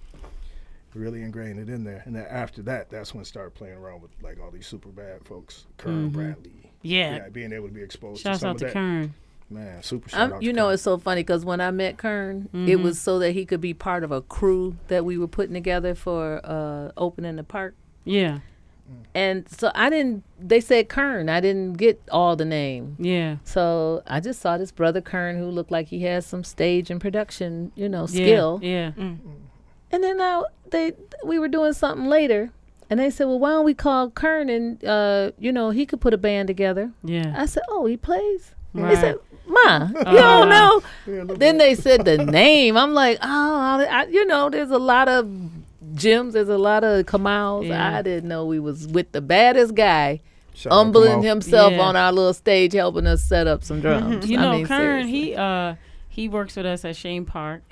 Really 0.95 1.21
ingrained 1.23 1.59
it 1.59 1.69
in 1.69 1.83
there. 1.83 2.03
And 2.05 2.15
then 2.15 2.25
after 2.29 2.61
that, 2.63 2.89
that's 2.89 3.13
when 3.13 3.21
I 3.21 3.23
started 3.23 3.53
playing 3.55 3.77
around 3.77 4.01
with 4.01 4.11
like 4.21 4.39
all 4.41 4.51
these 4.51 4.67
super 4.67 4.89
bad 4.89 5.25
folks, 5.25 5.65
Kern 5.77 6.09
Bradley. 6.09 6.49
Mm-hmm. 6.51 6.67
Yeah. 6.83 7.29
being 7.29 7.53
able 7.53 7.67
to 7.67 7.73
be 7.73 7.81
exposed 7.81 8.21
Shouts 8.21 8.39
to 8.39 8.41
some 8.41 8.49
out 8.49 8.55
of 8.55 8.59
to 8.59 8.65
that. 8.65 8.73
Kern. 8.73 9.13
Man, 9.49 9.83
super 9.83 10.09
shout 10.09 10.33
I'm, 10.33 10.41
you 10.41 10.51
to 10.51 10.55
know, 10.55 10.65
Kern. 10.65 10.73
it's 10.73 10.83
so 10.83 10.97
funny 10.97 11.21
because 11.21 11.45
when 11.45 11.61
I 11.61 11.71
met 11.71 11.97
Kern, 11.97 12.49
it 12.53 12.57
Mm-hmm. 12.57 12.83
was 12.83 12.99
so 12.99 13.19
that 13.19 13.31
he 13.31 13.45
could 13.45 13.61
be 13.61 13.73
part 13.73 14.03
of 14.03 14.11
a 14.11 14.21
crew 14.21 14.77
that 14.87 15.05
we 15.05 15.17
were 15.17 15.27
putting 15.27 15.53
together 15.53 15.95
for 15.95 16.41
uh, 16.43 16.91
opening 16.97 17.35
the 17.37 17.43
park. 17.43 17.75
Yeah. 18.03 18.39
And 19.15 19.47
so 19.49 19.71
I 19.73 19.89
didn't. 19.89 20.23
They 20.39 20.59
said 20.59 20.89
Kern. 20.89 21.29
I 21.29 21.39
didn't 21.39 21.73
get 21.73 22.01
all 22.11 22.35
the 22.35 22.45
name. 22.45 22.95
Yeah. 22.99 23.37
So 23.43 24.03
I 24.05 24.19
just 24.19 24.41
saw 24.41 24.57
this 24.57 24.71
brother 24.71 25.01
Kern 25.01 25.37
who 25.37 25.45
looked 25.45 25.71
like 25.71 25.87
he 25.87 26.01
had 26.01 26.23
some 26.23 26.43
stage 26.43 26.89
and 26.91 26.99
production, 26.99 27.71
you 27.75 27.87
know, 27.89 28.01
Yeah. 28.01 28.07
skill. 28.25 28.59
Yeah. 28.61 28.91
And 29.93 30.03
then 30.03 30.17
now 30.17 30.45
they 30.71 30.91
we 31.23 31.39
were 31.39 31.47
doing 31.47 31.71
something 31.73 32.07
later, 32.07 32.51
and 32.89 32.99
they 32.99 33.09
said, 33.09 33.25
"Well, 33.27 33.39
why 33.39 33.51
don't 33.51 33.63
we 33.65 33.73
call 33.75 34.09
Kern 34.09 34.49
and 34.49 34.83
uh, 34.83 35.31
you 35.39 35.51
know 35.53 35.69
he 35.69 35.85
could 35.85 36.01
put 36.01 36.13
a 36.13 36.17
band 36.17 36.47
together?" 36.47 36.91
Yeah. 37.03 37.33
I 37.37 37.45
said, 37.45 37.63
"Oh, 37.69 37.85
he 37.85 37.95
plays." 37.95 38.53
Right. 38.73 38.95
They 38.95 38.99
said, 39.01 39.15
"Ma, 39.47 39.89
you 39.93 39.99
Uh, 39.99 40.13
don't 40.13 40.49
know." 40.49 40.81
Yeah, 41.05 41.23
Then 41.25 41.37
bit. 41.37 41.57
they 41.59 41.75
said 41.75 42.05
the 42.05 42.17
name. 42.17 42.75
I'm 42.75 42.93
like, 42.95 43.19
"Oh, 43.21 43.85
I, 43.89 44.05
you 44.07 44.25
know, 44.25 44.49
there's 44.49 44.71
a 44.71 44.79
lot 44.79 45.07
of 45.07 45.27
gyms. 45.93 46.31
There's 46.33 46.49
a 46.49 46.57
lot 46.57 46.83
of 46.83 47.05
Kamals. 47.05 47.67
Yeah. 47.67 47.97
I 47.97 48.01
didn't 48.01 48.27
know 48.27 48.45
we 48.47 48.59
was 48.59 48.87
with 48.87 49.11
the 49.11 49.21
baddest 49.21 49.75
guy." 49.75 50.21
Shout 50.55 50.71
Humbling 50.73 51.23
himself 51.23 51.73
Yeah. 51.73 51.81
on 51.81 51.95
our 51.95 52.11
little 52.11 52.33
stage, 52.33 52.73
helping 52.73 53.07
us 53.07 53.23
set 53.23 53.47
up 53.47 53.63
some 53.63 53.79
drums. 53.81 54.27
You 54.29 54.37
I 54.37 54.41
know, 54.41 54.51
mean, 54.53 54.65
Kern, 54.67 55.01
seriously. 55.07 55.11
he 55.11 55.35
uh 55.35 55.75
he 56.09 56.29
works 56.29 56.55
with 56.55 56.65
us 56.67 56.83
at 56.85 56.95
Chene 56.95 57.25
Park 57.25 57.63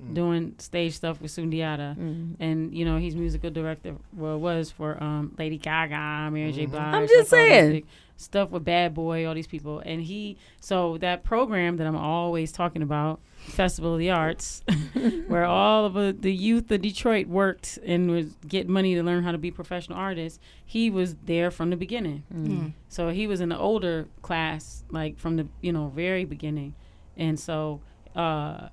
Mm. 0.00 0.14
doing 0.14 0.54
stage 0.58 0.94
stuff 0.94 1.20
with 1.20 1.30
Sundiata. 1.30 1.96
Mm-hmm. 1.96 2.42
And 2.42 2.74
you 2.76 2.84
know, 2.84 2.96
he's 2.96 3.14
musical 3.14 3.50
director 3.50 3.96
well 4.14 4.38
was 4.38 4.70
for 4.70 5.02
um 5.02 5.34
Lady 5.38 5.58
Gaga, 5.58 6.30
Mary 6.30 6.52
J. 6.52 6.66
Blige. 6.66 6.94
I'm 6.94 7.06
just 7.06 7.32
like, 7.32 7.40
all 7.40 7.46
these 7.46 7.54
saying. 7.54 7.72
big 7.72 7.86
Stuff 8.16 8.50
with 8.50 8.64
Bad 8.64 8.92
Boy, 8.92 9.26
all 9.26 9.34
these 9.34 9.46
people. 9.46 9.80
And 9.84 10.02
he 10.02 10.36
so 10.60 10.98
that 10.98 11.24
program 11.24 11.78
that 11.78 11.86
I'm 11.86 11.96
always 11.96 12.52
talking 12.52 12.82
about, 12.82 13.20
Festival 13.38 13.94
of 13.94 13.98
the 13.98 14.10
Arts, 14.10 14.62
where 15.26 15.46
all 15.46 15.86
of 15.86 15.94
the, 15.94 16.14
the 16.18 16.32
youth 16.32 16.70
of 16.70 16.82
Detroit 16.82 17.28
worked 17.28 17.78
and 17.84 18.10
was 18.10 18.26
getting 18.46 18.70
money 18.70 18.94
to 18.94 19.02
learn 19.02 19.24
how 19.24 19.32
to 19.32 19.38
be 19.38 19.50
professional 19.50 19.98
artists, 19.98 20.38
he 20.64 20.90
was 20.90 21.16
there 21.24 21.50
from 21.50 21.70
the 21.70 21.76
beginning. 21.76 22.24
Mm. 22.34 22.74
So 22.90 23.08
he 23.08 23.26
was 23.26 23.40
in 23.40 23.48
the 23.48 23.58
older 23.58 24.06
class, 24.20 24.84
like 24.90 25.18
from 25.18 25.36
the 25.36 25.48
you 25.62 25.72
know 25.72 25.88
very 25.88 26.26
beginning, 26.26 26.74
and 27.16 27.40
so 27.40 27.80
uh, 28.14 28.68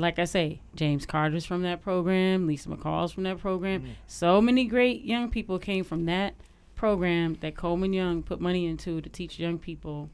like 0.00 0.18
I 0.18 0.24
say, 0.24 0.60
James 0.74 1.06
Carter's 1.06 1.44
from 1.44 1.62
that 1.62 1.82
program, 1.82 2.46
Lisa 2.46 2.68
McCall's 2.68 3.12
from 3.12 3.24
that 3.24 3.38
program. 3.38 3.84
So 4.06 4.40
many 4.40 4.64
great 4.64 5.04
young 5.04 5.30
people 5.30 5.58
came 5.58 5.84
from 5.84 6.06
that 6.06 6.34
program 6.74 7.36
that 7.40 7.54
Coleman 7.56 7.92
Young 7.92 8.22
put 8.22 8.40
money 8.40 8.66
into 8.66 9.00
to 9.00 9.08
teach 9.08 9.38
young 9.38 9.58
people 9.58 10.10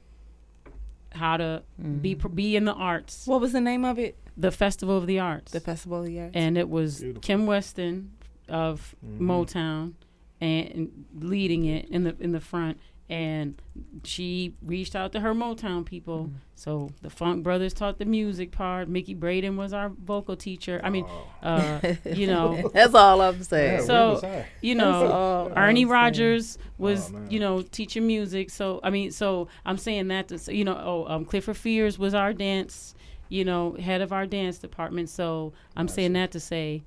how 1.13 1.37
to 1.37 1.63
be 2.03 2.15
Mm-hmm. 2.15 2.35
be 2.35 2.57
in 2.57 2.65
the 2.65 2.73
arts. 2.75 3.27
What 3.27 3.41
was 3.41 3.53
the 3.53 3.61
name 3.61 3.85
of 3.85 3.99
it? 3.99 4.19
The 4.37 4.51
Festival 4.51 4.99
of 4.99 5.07
the 5.07 5.19
Arts, 5.19 5.53
The 5.53 5.61
Festival 5.61 6.01
of 6.01 6.07
the 6.07 6.21
Arts. 6.21 6.33
and 6.35 6.59
it 6.59 6.69
was 6.69 7.01
Beautiful. 7.01 7.21
Kim 7.23 7.47
Weston 7.47 8.11
of 8.49 8.95
Motown 9.19 9.95
and 10.41 11.07
leading 11.19 11.65
it 11.65 11.89
in 11.89 12.05
the 12.05 12.15
in 12.21 12.33
the 12.33 12.41
front 12.41 12.79
and 13.09 13.61
she 14.05 14.55
reached 14.63 14.97
out 14.97 15.13
to 15.13 15.21
her 15.21 15.33
Motown 15.35 15.85
people. 15.85 16.31
So 16.55 16.91
the 17.03 17.11
Funk 17.11 17.43
Brothers 17.45 17.73
taught 17.75 17.99
the 17.99 18.05
music 18.05 18.51
part. 18.51 18.89
Mickey 18.89 19.15
Braden 19.15 19.57
was 19.57 19.73
our 19.73 19.91
vocal 19.91 20.37
teacher. 20.37 20.81
I 20.83 20.91
mean, 20.91 21.07
uh, 21.43 21.81
you 22.05 22.27
know, 22.33 22.69
That's 22.75 22.95
all 22.95 23.21
I'm 23.21 23.43
saying. 23.43 23.81
Yeah, 23.81 23.85
so- 23.85 23.95
where 24.07 24.15
was 24.15 24.25
I? 24.25 24.47
you 24.61 24.75
That's 24.75 24.85
know, 24.85 25.13
all 25.13 25.47
I'm 25.49 25.59
Ernie 25.59 25.81
saying. 25.83 25.89
Rogers 25.89 26.59
was, 26.79 27.13
Oh, 27.15 27.21
you 27.29 27.39
know, 27.41 27.63
teaching 27.63 28.07
music. 28.07 28.51
So 28.51 28.81
I 28.83 28.91
mean, 28.91 29.11
so 29.13 29.49
I'm 29.65 29.79
saying 29.79 30.09
that 30.09 30.29
to 30.29 30.55
you 30.55 30.65
know, 30.65 30.77
oh, 30.83 31.13
um, 31.13 31.25
Clifford 31.25 31.57
Fears 31.57 31.99
was 31.99 32.15
our 32.15 32.33
dance, 32.33 32.95
you 33.29 33.45
know, 33.45 33.75
head 33.75 34.01
of 34.01 34.13
our 34.13 34.27
dance 34.27 34.59
department. 34.59 35.11
So 35.11 35.53
I'm 35.77 35.89
saying 35.89 36.15
that 36.15 36.33
to 36.33 36.41
say. 36.41 36.83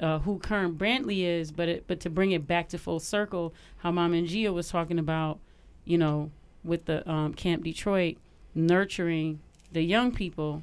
Uh, 0.00 0.18
who 0.18 0.40
Kern 0.40 0.72
Brantley 0.74 1.20
is, 1.22 1.52
but 1.52 1.68
it, 1.68 1.84
but 1.86 2.00
to 2.00 2.10
bring 2.10 2.32
it 2.32 2.48
back 2.48 2.68
to 2.70 2.78
full 2.78 2.98
circle, 2.98 3.54
how 3.76 3.92
Mom 3.92 4.10
Njia 4.10 4.52
was 4.52 4.68
talking 4.68 4.98
about, 4.98 5.38
you 5.84 5.98
know, 5.98 6.30
with 6.62 6.86
the 6.86 7.08
um, 7.10 7.34
Camp 7.34 7.64
Detroit, 7.64 8.16
nurturing 8.54 9.40
the 9.72 9.82
young 9.82 10.12
people 10.12 10.62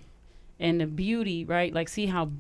and 0.59 0.79
the 0.81 0.85
beauty, 0.87 1.45
right? 1.45 1.73
Like, 1.73 1.89
see 1.89 2.05
how 2.07 2.31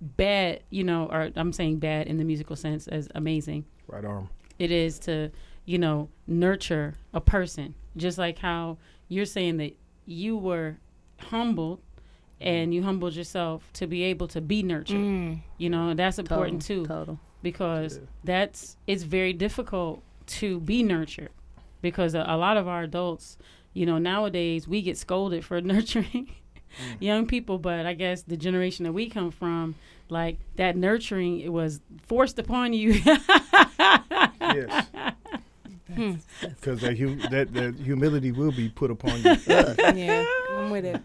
bad, 0.00 0.62
you 0.70 0.84
know, 0.84 1.06
or 1.10 1.30
I'm 1.36 1.52
saying 1.52 1.78
bad 1.78 2.06
in 2.06 2.16
the 2.18 2.24
musical 2.24 2.56
sense 2.56 2.88
as 2.88 3.08
amazing 3.14 3.64
Right 3.86 4.04
arm. 4.04 4.28
it 4.58 4.70
is 4.70 4.98
to, 5.00 5.30
you 5.64 5.78
know, 5.78 6.08
nurture 6.26 6.94
a 7.12 7.20
person. 7.20 7.74
Just 7.96 8.18
like 8.18 8.38
how 8.38 8.78
you're 9.08 9.26
saying 9.26 9.58
that 9.58 9.76
you 10.06 10.36
were 10.36 10.76
humbled 11.18 11.80
and 12.40 12.74
you 12.74 12.82
humbled 12.82 13.14
yourself 13.14 13.70
to 13.74 13.86
be 13.86 14.02
able 14.04 14.26
to 14.28 14.40
be 14.40 14.62
nurtured. 14.62 14.96
Mm. 14.96 15.40
You 15.58 15.70
know, 15.70 15.94
that's 15.94 16.18
important 16.18 16.62
total, 16.62 16.84
too 16.84 16.88
Total. 16.88 17.20
because 17.42 18.00
that's 18.24 18.76
it's 18.86 19.02
very 19.04 19.32
difficult 19.32 20.02
to 20.26 20.58
be 20.60 20.82
nurtured 20.82 21.30
because 21.82 22.14
a, 22.14 22.24
a 22.26 22.36
lot 22.36 22.56
of 22.56 22.66
our 22.66 22.82
adults, 22.82 23.36
you 23.74 23.84
know, 23.84 23.98
nowadays 23.98 24.66
we 24.66 24.80
get 24.80 24.96
scolded 24.96 25.44
for 25.44 25.60
nurturing 25.60 26.28
mm. 26.80 26.96
young 27.00 27.26
people, 27.26 27.58
but 27.58 27.84
I 27.84 27.92
guess 27.92 28.22
the 28.22 28.36
generation 28.36 28.84
that 28.84 28.92
we 28.92 29.10
come 29.10 29.30
from, 29.30 29.74
like 30.08 30.38
that 30.56 30.76
nurturing, 30.76 31.40
it 31.40 31.52
was 31.52 31.80
forced 32.06 32.38
upon 32.38 32.72
you. 32.72 33.00
Yes. 34.54 34.86
Hmm. 35.94 36.14
Because 36.40 36.80
that, 36.80 36.96
hu- 36.96 37.16
that 37.28 37.52
that 37.52 37.74
humility 37.74 38.32
will 38.32 38.52
be 38.52 38.68
put 38.68 38.90
upon 38.90 39.22
you. 39.22 39.36
yeah, 39.46 40.24
I'm 40.52 40.70
with 40.70 40.84
it. 40.84 41.00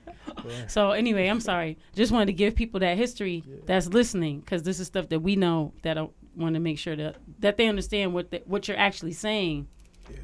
so 0.68 0.92
anyway, 0.92 1.28
I'm 1.28 1.42
sorry. 1.42 1.78
Just 1.96 2.12
wanted 2.12 2.28
to 2.28 2.34
give 2.34 2.56
people 2.56 2.80
that 2.80 2.98
history 2.98 3.44
that's 3.66 3.88
listening 3.88 4.40
because 4.40 4.64
this 4.64 4.80
is 4.80 4.88
stuff 4.88 5.10
that 5.10 5.20
we 5.20 5.36
know 5.36 5.74
that 5.84 5.98
I 5.98 6.08
want 6.36 6.54
to 6.54 6.60
make 6.60 6.78
sure 6.78 6.96
that 6.96 7.18
that 7.40 7.58
they 7.58 7.68
understand 7.68 8.14
what 8.14 8.32
the, 8.32 8.42
what 8.46 8.68
you're 8.68 8.78
actually 8.78 9.14
saying 9.14 9.68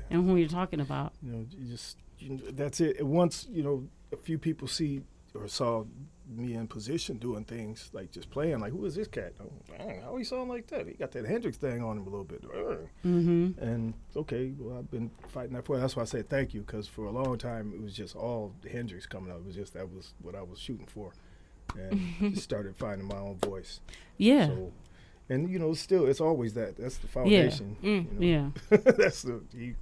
and 0.09 0.27
who 0.27 0.36
you're 0.36 0.47
talking 0.49 0.79
about. 0.79 1.13
you 1.21 1.31
know, 1.31 1.45
you 1.49 1.71
just 1.71 1.97
you 2.19 2.29
know, 2.29 2.39
that's 2.51 2.79
it. 2.81 3.05
Once 3.05 3.47
you 3.49 3.63
know 3.63 3.88
a 4.11 4.17
few 4.17 4.38
people 4.38 4.67
see 4.67 5.01
or 5.36 5.47
saw 5.47 5.84
me 6.29 6.53
in 6.53 6.67
position 6.67 7.17
doing 7.17 7.43
things 7.43 7.89
like 7.91 8.11
just 8.11 8.29
playing, 8.29 8.59
like 8.59 8.71
who 8.71 8.86
is 8.86 8.95
this 8.95 9.07
cat? 9.07 9.34
Oh, 9.41 9.51
dang, 9.77 10.01
how 10.01 10.15
he 10.15 10.23
sound 10.23 10.49
like 10.49 10.67
that? 10.67 10.88
He 10.88 10.93
got 10.93 11.11
that 11.11 11.25
Hendrix 11.25 11.57
thing 11.57 11.84
on 11.84 11.97
him 11.97 12.07
a 12.07 12.09
little 12.09 12.23
bit. 12.23 12.43
Mm-hmm. 12.43 13.61
And 13.61 13.93
okay, 14.15 14.53
well 14.57 14.77
I've 14.77 14.91
been 14.91 15.11
fighting 15.27 15.53
that 15.53 15.65
for. 15.65 15.77
That's 15.77 15.95
why 15.95 16.03
I 16.03 16.05
said 16.05 16.29
thank 16.29 16.53
you 16.53 16.61
because 16.61 16.88
for 16.88 17.05
a 17.05 17.11
long 17.11 17.38
time 17.38 17.73
it 17.75 17.81
was 17.81 17.95
just 17.95 18.15
all 18.15 18.53
Hendrix 18.69 19.05
coming 19.05 19.31
up. 19.31 19.38
It 19.39 19.45
was 19.45 19.55
just 19.55 19.73
that 19.73 19.91
was 19.91 20.13
what 20.21 20.36
I 20.36 20.41
was 20.41 20.59
shooting 20.59 20.88
for, 20.88 21.11
and 21.75 21.99
just 22.34 22.43
started 22.43 22.75
finding 22.77 23.07
my 23.07 23.17
own 23.17 23.38
voice. 23.39 23.81
Yeah. 24.17 24.47
So, 24.47 24.71
and 25.30 25.49
you 25.49 25.59
know, 25.59 25.74
still 25.74 26.05
it's 26.05 26.21
always 26.21 26.53
that. 26.53 26.78
That's 26.78 26.97
the 26.97 27.07
foundation. 27.07 27.76
Mm. 27.84 28.21
you 28.21 28.38
know. 28.38 28.53
yeah. 28.71 28.78
That's 28.97 29.21
the 29.24 29.41
he 29.55 29.74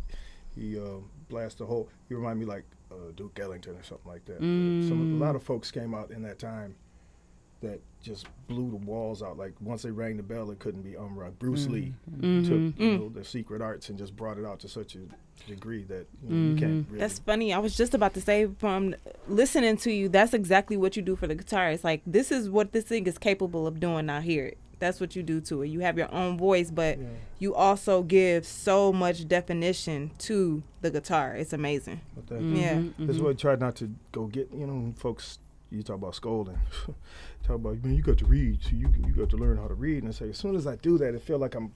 he 0.56 0.78
um, 0.80 1.10
blast 1.30 1.58
the 1.60 1.66
whole. 1.66 1.90
He 2.10 2.16
remind 2.16 2.40
me 2.40 2.46
like 2.46 2.64
uh, 2.92 3.12
Duke 3.16 3.40
Ellington 3.40 3.76
or 3.76 3.84
something 3.84 4.12
like 4.12 4.26
that. 4.26 4.38
Some 4.40 5.14
a 5.14 5.18
Mm. 5.18 5.20
lot 5.20 5.36
of 5.36 5.44
folks 5.44 5.72
came 5.72 5.94
out 5.94 6.12
in 6.12 6.22
that 6.24 6.40
time 6.40 6.76
that 7.62 7.80
just 8.02 8.26
blew 8.48 8.70
the 8.72 8.76
walls 8.78 9.22
out. 9.22 9.38
Like 9.38 9.54
once 9.62 9.84
they 9.84 9.92
rang 9.92 10.18
the 10.18 10.24
bell, 10.24 10.50
it 10.52 10.58
couldn't 10.60 10.82
be 10.82 10.96
unrung. 10.96 11.36
Bruce 11.40 11.66
Mm-hmm. 11.68 11.74
Lee 11.74 11.94
Mhm. 12.20 12.44
took 12.74 12.80
you 12.82 12.98
know, 12.98 13.10
the 13.10 13.24
secret 13.24 13.62
arts 13.62 13.90
and 13.90 13.98
just 14.00 14.16
brought 14.16 14.38
it 14.40 14.46
out 14.46 14.60
to 14.62 14.68
such 14.68 14.96
a 14.96 15.00
degree 15.48 15.84
that 15.84 16.08
you, 16.28 16.30
know, 16.36 16.54
you 16.54 16.56
can't 16.60 16.88
really. 16.90 17.00
That's 17.00 17.20
funny. 17.20 17.54
I 17.54 17.60
was 17.60 17.78
just 17.78 17.94
about 17.94 18.14
to 18.16 18.22
say 18.22 18.48
from 18.58 18.96
listening 19.28 19.78
to 19.78 19.92
you, 19.92 20.10
that's 20.10 20.34
exactly 20.34 20.76
what 20.76 20.96
you 20.96 21.02
do 21.04 21.16
for 21.16 21.28
the 21.28 21.36
guitar. 21.36 21.70
It's 21.70 21.84
like 21.84 22.02
this 22.06 22.32
is 22.32 22.50
what 22.50 22.72
this 22.74 22.84
thing 22.86 23.06
is 23.08 23.18
capable 23.20 23.68
of 23.68 23.80
doing. 23.80 24.10
I 24.10 24.22
hear 24.22 24.46
it. 24.48 24.58
That's 24.82 25.00
what 25.00 25.16
you 25.16 25.24
do 25.24 25.40
to 25.42 25.62
it. 25.62 25.68
You 25.68 25.80
have 25.82 25.98
your 25.98 26.12
own 26.14 26.38
voice, 26.38 26.70
but 26.72 26.98
Yeah. 27.00 27.06
you 27.40 27.56
also 27.56 28.02
give 28.04 28.46
so 28.46 28.92
much 28.92 29.28
definition 29.28 30.12
to 30.28 30.64
the 30.82 30.90
guitar. 30.92 31.36
It's 31.36 31.54
amazing. 31.54 32.02
But 32.16 32.28
that, 32.28 32.42
Yeah. 32.42 32.76
Mm-hmm. 32.80 33.06
That's 33.06 33.20
why 33.20 33.30
I 33.30 33.34
try 33.34 33.56
not 33.56 33.76
to 33.78 33.92
go 34.12 34.26
get 34.28 34.52
you 34.54 34.68
know 34.68 34.94
folks. 34.98 35.40
You 35.70 35.84
talk 35.84 35.96
about 35.96 36.16
scolding, 36.16 36.58
talk 37.44 37.56
about 37.56 37.82
man, 37.82 37.96
you 37.96 38.02
got 38.02 38.18
to 38.18 38.26
read, 38.26 38.62
so 38.62 38.72
you 38.72 38.92
you 39.08 39.14
got 39.14 39.30
to 39.30 39.38
learn 39.38 39.56
how 39.58 39.68
to 39.70 39.74
read. 39.74 40.00
And 40.04 40.10
I 40.10 40.12
say 40.12 40.30
as 40.30 40.38
soon 40.38 40.56
as 40.58 40.68
I 40.68 40.76
do 40.76 40.98
that, 40.98 41.16
it 41.16 41.22
feel 41.22 41.38
like 41.40 41.56
I'm 41.56 41.72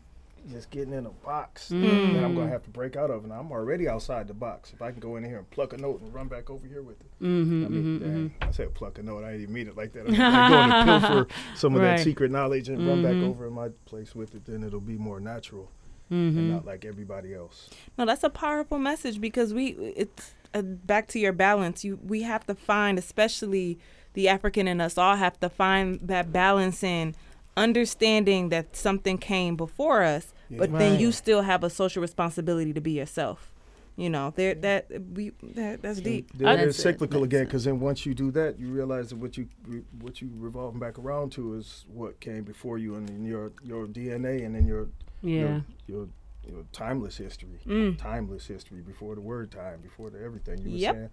just 0.51 0.69
getting 0.69 0.93
in 0.93 1.05
a 1.05 1.09
box 1.09 1.69
that 1.69 1.75
I'm 1.75 1.81
Mm. 1.83 2.35
gonna 2.35 2.49
have 2.49 2.63
to 2.63 2.69
break 2.69 2.95
out 2.95 3.09
of, 3.09 3.23
and 3.23 3.33
I'm 3.33 3.51
already 3.51 3.87
outside 3.87 4.27
the 4.27 4.33
box. 4.33 4.71
If 4.73 4.81
I 4.81 4.91
can 4.91 4.99
go 4.99 5.15
in 5.15 5.23
here 5.23 5.37
and 5.39 5.49
pluck 5.49 5.73
a 5.73 5.77
note 5.77 6.01
and 6.01 6.13
run 6.13 6.27
back 6.27 6.49
over 6.49 6.67
here 6.67 6.81
with 6.83 6.99
it, 7.01 7.07
Mm-hmm, 7.23 7.65
I 7.65 7.67
mean, 7.69 7.99
mm-hmm, 7.99 8.03
dang, 8.13 8.33
I 8.41 8.51
said 8.51 8.73
pluck 8.73 8.99
a 8.99 9.03
note. 9.03 9.23
I 9.23 9.31
didn't 9.31 9.41
even 9.43 9.53
mean 9.53 9.67
it 9.67 9.75
like 9.77 9.93
that. 9.93 10.07
I'm 10.07 10.15
going 10.15 10.69
to 10.69 10.85
pilfer 11.25 11.27
some 11.55 11.75
of 11.75 11.81
Right. 11.81 11.97
that 11.97 12.03
secret 12.03 12.29
knowledge 12.31 12.69
and 12.69 12.87
run 12.87 13.01
back 13.03 13.13
Mhm. 13.13 13.29
over 13.29 13.47
in 13.47 13.53
my 13.53 13.69
place 13.85 14.13
with 14.13 14.35
it. 14.35 14.45
Then 14.45 14.63
it'll 14.63 14.79
be 14.79 14.97
more 14.97 15.19
natural 15.19 15.71
mm-hmm. 16.11 16.37
and 16.37 16.51
not 16.51 16.65
like 16.65 16.85
everybody 16.85 17.33
else. 17.33 17.69
No, 17.97 18.05
that's 18.05 18.23
a 18.23 18.29
powerful 18.29 18.77
message 18.79 19.19
because 19.19 19.53
we 19.53 19.69
it's 19.95 20.33
uh, 20.53 20.61
back 20.61 21.07
to 21.09 21.19
your 21.19 21.33
balance. 21.33 21.83
You 21.83 21.99
we 22.05 22.21
have 22.21 22.45
to 22.47 22.53
find, 22.55 22.97
especially 22.99 23.79
the 24.13 24.29
African 24.29 24.67
in 24.67 24.79
us 24.79 24.97
all, 24.97 25.15
have 25.15 25.39
to 25.41 25.49
find 25.49 25.99
that 26.03 26.31
balance 26.31 26.83
in 26.83 27.15
understanding 27.57 28.49
that 28.49 28.75
something 28.75 29.17
came 29.17 29.55
before 29.55 30.03
us, 30.03 30.33
but 30.49 30.71
then 30.77 30.99
you 30.99 31.11
still 31.11 31.41
have 31.41 31.63
a 31.63 31.69
social 31.69 32.01
responsibility 32.01 32.73
to 32.73 32.81
be 32.81 32.91
yourself. 32.91 33.51
You 33.97 34.09
know, 34.09 34.33
there 34.35 34.55
that 34.55 34.87
we 35.13 35.31
that, 35.53 35.81
that's 35.81 36.01
deep. 36.01 36.29
They're, 36.33 36.47
That's 36.47 36.59
they're 36.59 36.69
it. 36.69 36.73
cyclical 36.73 37.21
That's 37.21 37.33
again 37.33 37.45
because 37.45 37.63
then 37.63 37.79
once 37.79 38.05
you 38.05 38.13
do 38.13 38.29
that, 38.31 38.59
you 38.59 38.67
realize 38.67 39.09
that 39.09 39.15
what 39.15 39.37
you 39.37 39.47
re, 39.65 39.83
what 40.01 40.21
you 40.21 40.29
revolving 40.35 40.81
back 40.81 40.99
around 40.99 41.31
to 41.33 41.53
is 41.53 41.85
what 41.87 42.19
came 42.19 42.43
before 42.43 42.77
you 42.77 42.95
and 42.95 43.09
in 43.09 43.23
your 43.23 43.53
your 43.63 43.87
DNA 43.87 44.45
and 44.45 44.53
in 44.57 44.67
your 44.67 44.89
Yeah. 45.21 45.39
your, 45.39 45.63
your 45.87 46.07
your 46.45 46.63
timeless 46.73 47.15
history, 47.15 47.59
Mm. 47.65 47.97
timeless 47.97 48.45
history 48.45 48.81
before 48.81 49.15
the 49.15 49.21
word 49.21 49.49
time, 49.49 49.79
before 49.81 50.09
the 50.09 50.21
everything 50.21 50.61
you 50.61 50.71
were 50.71 50.77
Yep. 50.77 50.93
saying 50.93 51.09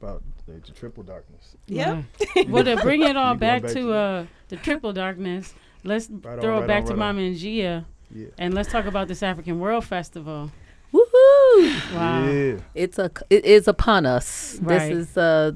about 0.00 0.22
the, 0.46 0.52
the 0.52 0.72
triple 0.72 1.02
darkness. 1.02 1.56
Yep. 1.66 2.04
Right. 2.36 2.48
well, 2.48 2.62
to 2.64 2.76
bring 2.76 3.02
it 3.02 3.16
all 3.22 3.34
back, 3.34 3.62
back 3.62 3.72
to 3.72 3.80
to 3.82 3.92
uh, 3.92 4.26
the 4.50 4.56
triple 4.56 4.92
darkness, 4.92 5.52
let's 5.82 6.08
Right 6.08 6.34
on, 6.36 6.40
throw 6.40 6.58
it 6.58 6.60
right 6.60 6.66
back 6.68 6.82
on, 6.82 6.90
to 6.90 6.94
right 6.94 7.08
on. 7.08 7.16
Mama 7.16 7.20
Njia, 7.22 7.84
Yeah. 8.12 8.28
and 8.38 8.54
let's 8.54 8.70
talk 8.70 8.86
about 8.86 9.08
this 9.08 9.22
African 9.22 9.60
World 9.60 9.84
Festival. 9.84 10.50
Woohoo! 10.92 11.94
Wow. 11.94 12.28
Yeah. 12.28 12.56
It's 12.74 12.98
a 12.98 13.10
it 13.28 13.44
is 13.44 13.68
upon 13.68 14.06
us. 14.06 14.58
Right. 14.60 14.92
This 14.92 15.10
is 15.10 15.16
uh 15.16 15.52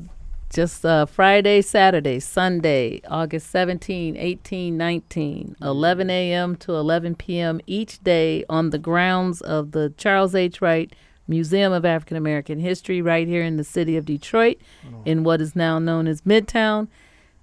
just 0.52 0.84
uh 0.86 1.06
Friday, 1.06 1.62
Saturday, 1.62 2.20
Sunday, 2.20 3.00
August 3.08 3.50
17, 3.50 4.16
18, 4.16 4.76
19, 4.76 5.56
11 5.60 6.10
a.m. 6.10 6.54
to 6.56 6.72
11 6.74 7.16
p.m. 7.16 7.60
each 7.66 8.02
day 8.04 8.44
on 8.48 8.70
the 8.70 8.78
grounds 8.78 9.40
of 9.40 9.72
the 9.72 9.92
Charles 9.96 10.34
H. 10.34 10.62
Wright 10.62 10.92
Museum 11.26 11.72
of 11.72 11.84
African 11.84 12.16
American 12.16 12.60
History 12.60 13.02
right 13.02 13.26
here 13.26 13.42
in 13.42 13.56
the 13.56 13.64
city 13.64 13.96
of 13.96 14.04
Detroit 14.04 14.58
in 15.04 15.24
what 15.24 15.40
is 15.40 15.56
now 15.56 15.78
known 15.78 16.06
as 16.06 16.20
Midtown. 16.20 16.86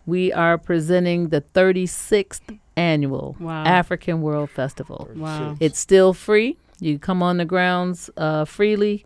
We 0.05 0.31
are 0.31 0.57
presenting 0.57 1.29
the 1.29 1.41
36th 1.41 2.59
annual 2.75 3.35
Wow. 3.39 3.63
African 3.63 4.21
World 4.21 4.49
Festival. 4.49 5.09
Wow. 5.15 5.55
It's 5.59 5.79
still 5.79 6.13
free. 6.13 6.57
You 6.79 6.97
come 6.99 7.21
on 7.21 7.37
the 7.37 7.45
grounds 7.45 8.09
uh, 8.17 8.45
freely. 8.45 9.05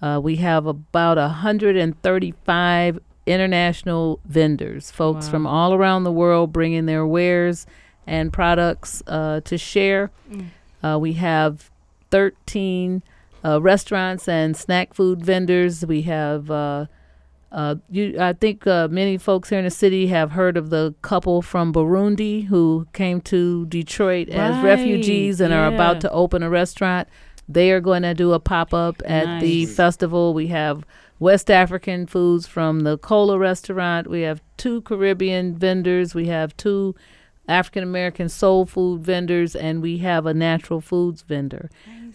Uh, 0.00 0.18
we 0.22 0.36
have 0.36 0.66
about 0.66 1.16
135 1.18 2.98
international 3.26 4.18
vendors, 4.24 4.90
folks 4.90 5.26
Wow. 5.26 5.30
from 5.30 5.46
all 5.46 5.74
around 5.74 6.04
the 6.04 6.12
world 6.12 6.52
bringing 6.52 6.86
their 6.86 7.06
wares 7.06 7.66
and 8.06 8.32
products 8.32 9.02
uh, 9.06 9.40
to 9.42 9.56
share. 9.56 10.10
Uh, 10.82 10.98
we 11.00 11.12
have 11.12 11.70
13 12.10 13.02
uh, 13.44 13.60
restaurants 13.62 14.26
and 14.28 14.56
snack 14.56 14.94
food 14.94 15.24
vendors. 15.24 15.86
We 15.86 16.02
have. 16.02 16.50
Uh, 17.52 17.74
you, 17.90 18.16
I 18.18 18.32
think 18.32 18.66
uh, 18.66 18.88
many 18.90 19.18
folks 19.18 19.50
here 19.50 19.58
in 19.58 19.66
the 19.66 19.70
city 19.70 20.06
have 20.06 20.32
heard 20.32 20.56
of 20.56 20.70
the 20.70 20.94
couple 21.02 21.42
from 21.42 21.72
Burundi 21.72 22.46
who 22.46 22.86
came 22.94 23.20
to 23.22 23.66
Detroit 23.66 24.30
as 24.30 24.64
refugees 24.64 25.40
and 25.40 25.52
are 25.52 25.68
about 25.68 26.00
to 26.00 26.10
open 26.10 26.42
a 26.42 26.48
restaurant. 26.48 27.08
They 27.46 27.70
are 27.72 27.80
going 27.80 28.02
to 28.02 28.14
do 28.14 28.32
a 28.32 28.40
pop 28.40 28.72
up 28.72 29.02
at 29.04 29.40
the 29.40 29.66
festival. 29.66 30.32
We 30.32 30.46
have 30.46 30.84
West 31.18 31.50
African 31.50 32.06
foods 32.06 32.46
from 32.46 32.80
the 32.80 32.96
Cola 32.96 33.38
restaurant. 33.38 34.08
We 34.08 34.22
have 34.22 34.40
two 34.56 34.80
Caribbean 34.82 35.54
vendors. 35.54 36.14
We 36.14 36.28
have 36.28 36.56
two 36.56 36.94
African 37.48 37.82
American 37.82 38.28
soul 38.30 38.64
food 38.64 39.02
vendors, 39.02 39.54
and 39.54 39.82
we 39.82 39.98
have 39.98 40.24
a 40.24 40.32
natural 40.32 40.80
foods 40.80 41.20
vendor. 41.22 41.68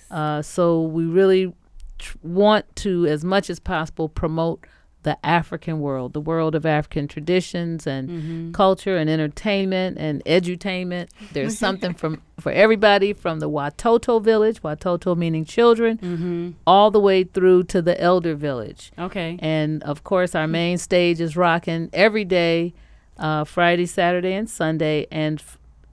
Uh, 0.09 0.41
so 0.41 0.81
we 0.81 1.05
really 1.05 1.53
tr- 1.99 2.17
want 2.23 2.65
to, 2.77 3.05
as 3.05 3.23
much 3.23 3.49
as 3.49 3.59
possible, 3.59 4.09
promote 4.09 4.65
the 5.03 5.17
African 5.25 5.79
world, 5.79 6.11
the 6.13 6.19
world 6.21 6.53
of 6.55 6.65
African 6.65 7.07
traditions 7.07 7.87
and 7.87 8.09
Mm-hmm. 8.09 8.51
culture 8.51 8.97
and 8.97 9.09
entertainment 9.09 9.97
and 9.97 10.23
edutainment. 10.25 11.07
There's 11.33 11.57
something 11.57 11.93
from 11.93 12.21
for 12.39 12.51
everybody 12.51 13.13
from 13.13 13.39
the 13.39 13.49
Watoto 13.49 14.21
village, 14.21 14.61
Watoto 14.61 15.15
meaning 15.15 15.45
children, 15.45 15.97
Mm-hmm. 15.99 16.51
all 16.65 16.91
the 16.91 16.99
way 16.99 17.23
through 17.23 17.63
to 17.65 17.81
the 17.81 17.99
elder 18.01 18.35
village. 18.35 18.91
Okay. 18.99 19.37
And 19.41 19.81
of 19.83 20.03
course, 20.03 20.35
our 20.35 20.47
main 20.47 20.77
stage 20.77 21.21
is 21.21 21.37
rocking 21.37 21.89
every 21.93 22.25
day, 22.25 22.73
uh, 23.17 23.43
Friday, 23.45 23.85
Saturday, 23.85 24.33
and 24.33 24.49
Sunday. 24.49 25.07
And 25.11 25.39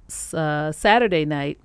f- 0.09 0.35
uh, 0.35 0.73
Saturday 0.73 1.25
night, 1.25 1.59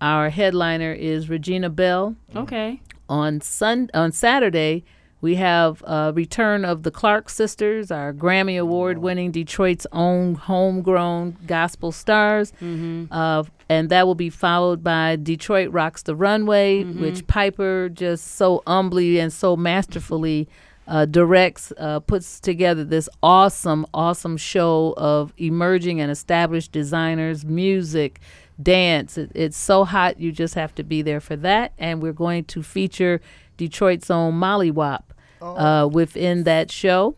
our 0.00 0.30
headliner 0.30 0.92
is 0.92 1.28
Regina 1.28 1.68
Belle. 1.70 2.16
Okay. 2.36 2.80
On 3.08 3.40
Sun 3.40 3.90
on 3.92 4.12
Saturday, 4.12 4.84
we 5.22 5.36
have 5.36 5.82
a 5.86 6.12
return 6.14 6.64
of 6.66 6.82
the 6.82 6.90
Clark 6.90 7.30
sisters, 7.30 7.90
our 7.90 8.12
Grammy 8.12 8.60
Award-winning 8.60 9.30
Detroit's 9.30 9.86
own 9.92 10.34
homegrown 10.34 11.38
gospel 11.46 11.92
stars, 11.92 12.52
Mm-hmm. 12.60 13.04
uh, 13.10 13.44
and 13.68 13.88
that 13.88 14.06
will 14.06 14.14
be 14.16 14.28
followed 14.28 14.84
by 14.84 15.16
Detroit 15.16 15.70
Rocks 15.72 16.02
the 16.02 16.14
Runway, 16.14 16.84
which 16.84 17.26
Piper 17.26 17.88
just 17.88 18.34
so 18.34 18.62
humbly 18.66 19.18
and 19.18 19.32
so 19.32 19.56
masterfully 19.56 20.46
uh, 20.88 21.06
directs, 21.06 21.72
uh, 21.78 22.00
puts 22.00 22.40
together 22.40 22.84
this 22.84 23.08
awesome, 23.22 23.86
awesome 23.94 24.36
show 24.36 24.92
of 24.96 25.32
emerging 25.38 26.00
and 26.00 26.10
established 26.10 26.72
designers, 26.72 27.44
music, 27.44 28.20
dance. 28.60 29.16
It, 29.16 29.30
it's 29.34 29.56
so 29.56 29.84
hot, 29.84 30.20
you 30.20 30.32
just 30.32 30.54
have 30.56 30.74
to 30.74 30.82
be 30.82 31.00
there 31.00 31.20
for 31.20 31.36
that. 31.36 31.72
And 31.78 32.02
we're 32.02 32.12
going 32.12 32.44
to 32.46 32.62
feature 32.62 33.20
Detroit's 33.66 34.10
own 34.10 34.34
Molly 34.34 34.70
Wop 34.70 35.04
uh, 35.40 35.88
within 36.00 36.44
that 36.44 36.70
show. 36.70 37.16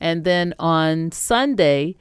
And 0.00 0.24
then 0.24 0.54
on 0.58 1.12
Sunday, 1.12 1.96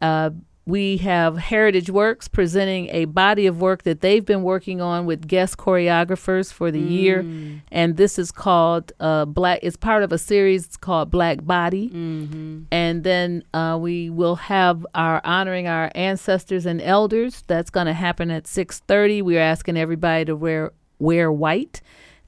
uh, 0.00 0.30
we 0.64 0.98
have 0.98 1.36
Heritage 1.38 1.90
Works 1.90 2.28
presenting 2.28 2.88
a 2.90 3.04
body 3.06 3.46
of 3.48 3.60
work 3.60 3.82
that 3.82 4.00
they've 4.00 4.24
been 4.24 4.44
working 4.44 4.80
on 4.80 5.06
with 5.06 5.26
guest 5.26 5.56
choreographers 5.56 6.52
for 6.52 6.70
the 6.70 6.78
year, 6.78 7.26
and 7.72 7.96
this 7.96 8.16
is 8.16 8.30
called 8.30 8.92
uh, 9.00 9.24
Black. 9.24 9.58
It's 9.62 9.76
part 9.76 10.04
of 10.04 10.12
a 10.12 10.18
series 10.18 10.76
called 10.76 11.10
Black 11.10 11.44
Body, 11.44 11.88
Mm-hmm. 11.90 12.62
and 12.70 13.02
then 13.02 13.42
uh, 13.52 13.76
we 13.80 14.08
will 14.08 14.36
have 14.36 14.86
our 14.94 15.20
honoring 15.24 15.66
our 15.66 15.90
ancestors 15.96 16.64
and 16.64 16.80
elders. 16.80 17.42
That's 17.48 17.70
going 17.70 17.86
to 17.88 17.92
happen 18.06 18.30
at 18.30 18.46
six 18.46 18.78
thirty. 18.86 19.20
We're 19.20 19.40
asking 19.54 19.76
everybody 19.76 20.24
to 20.26 20.36
wear 20.36 20.70
wear 21.00 21.32
white, 21.32 21.82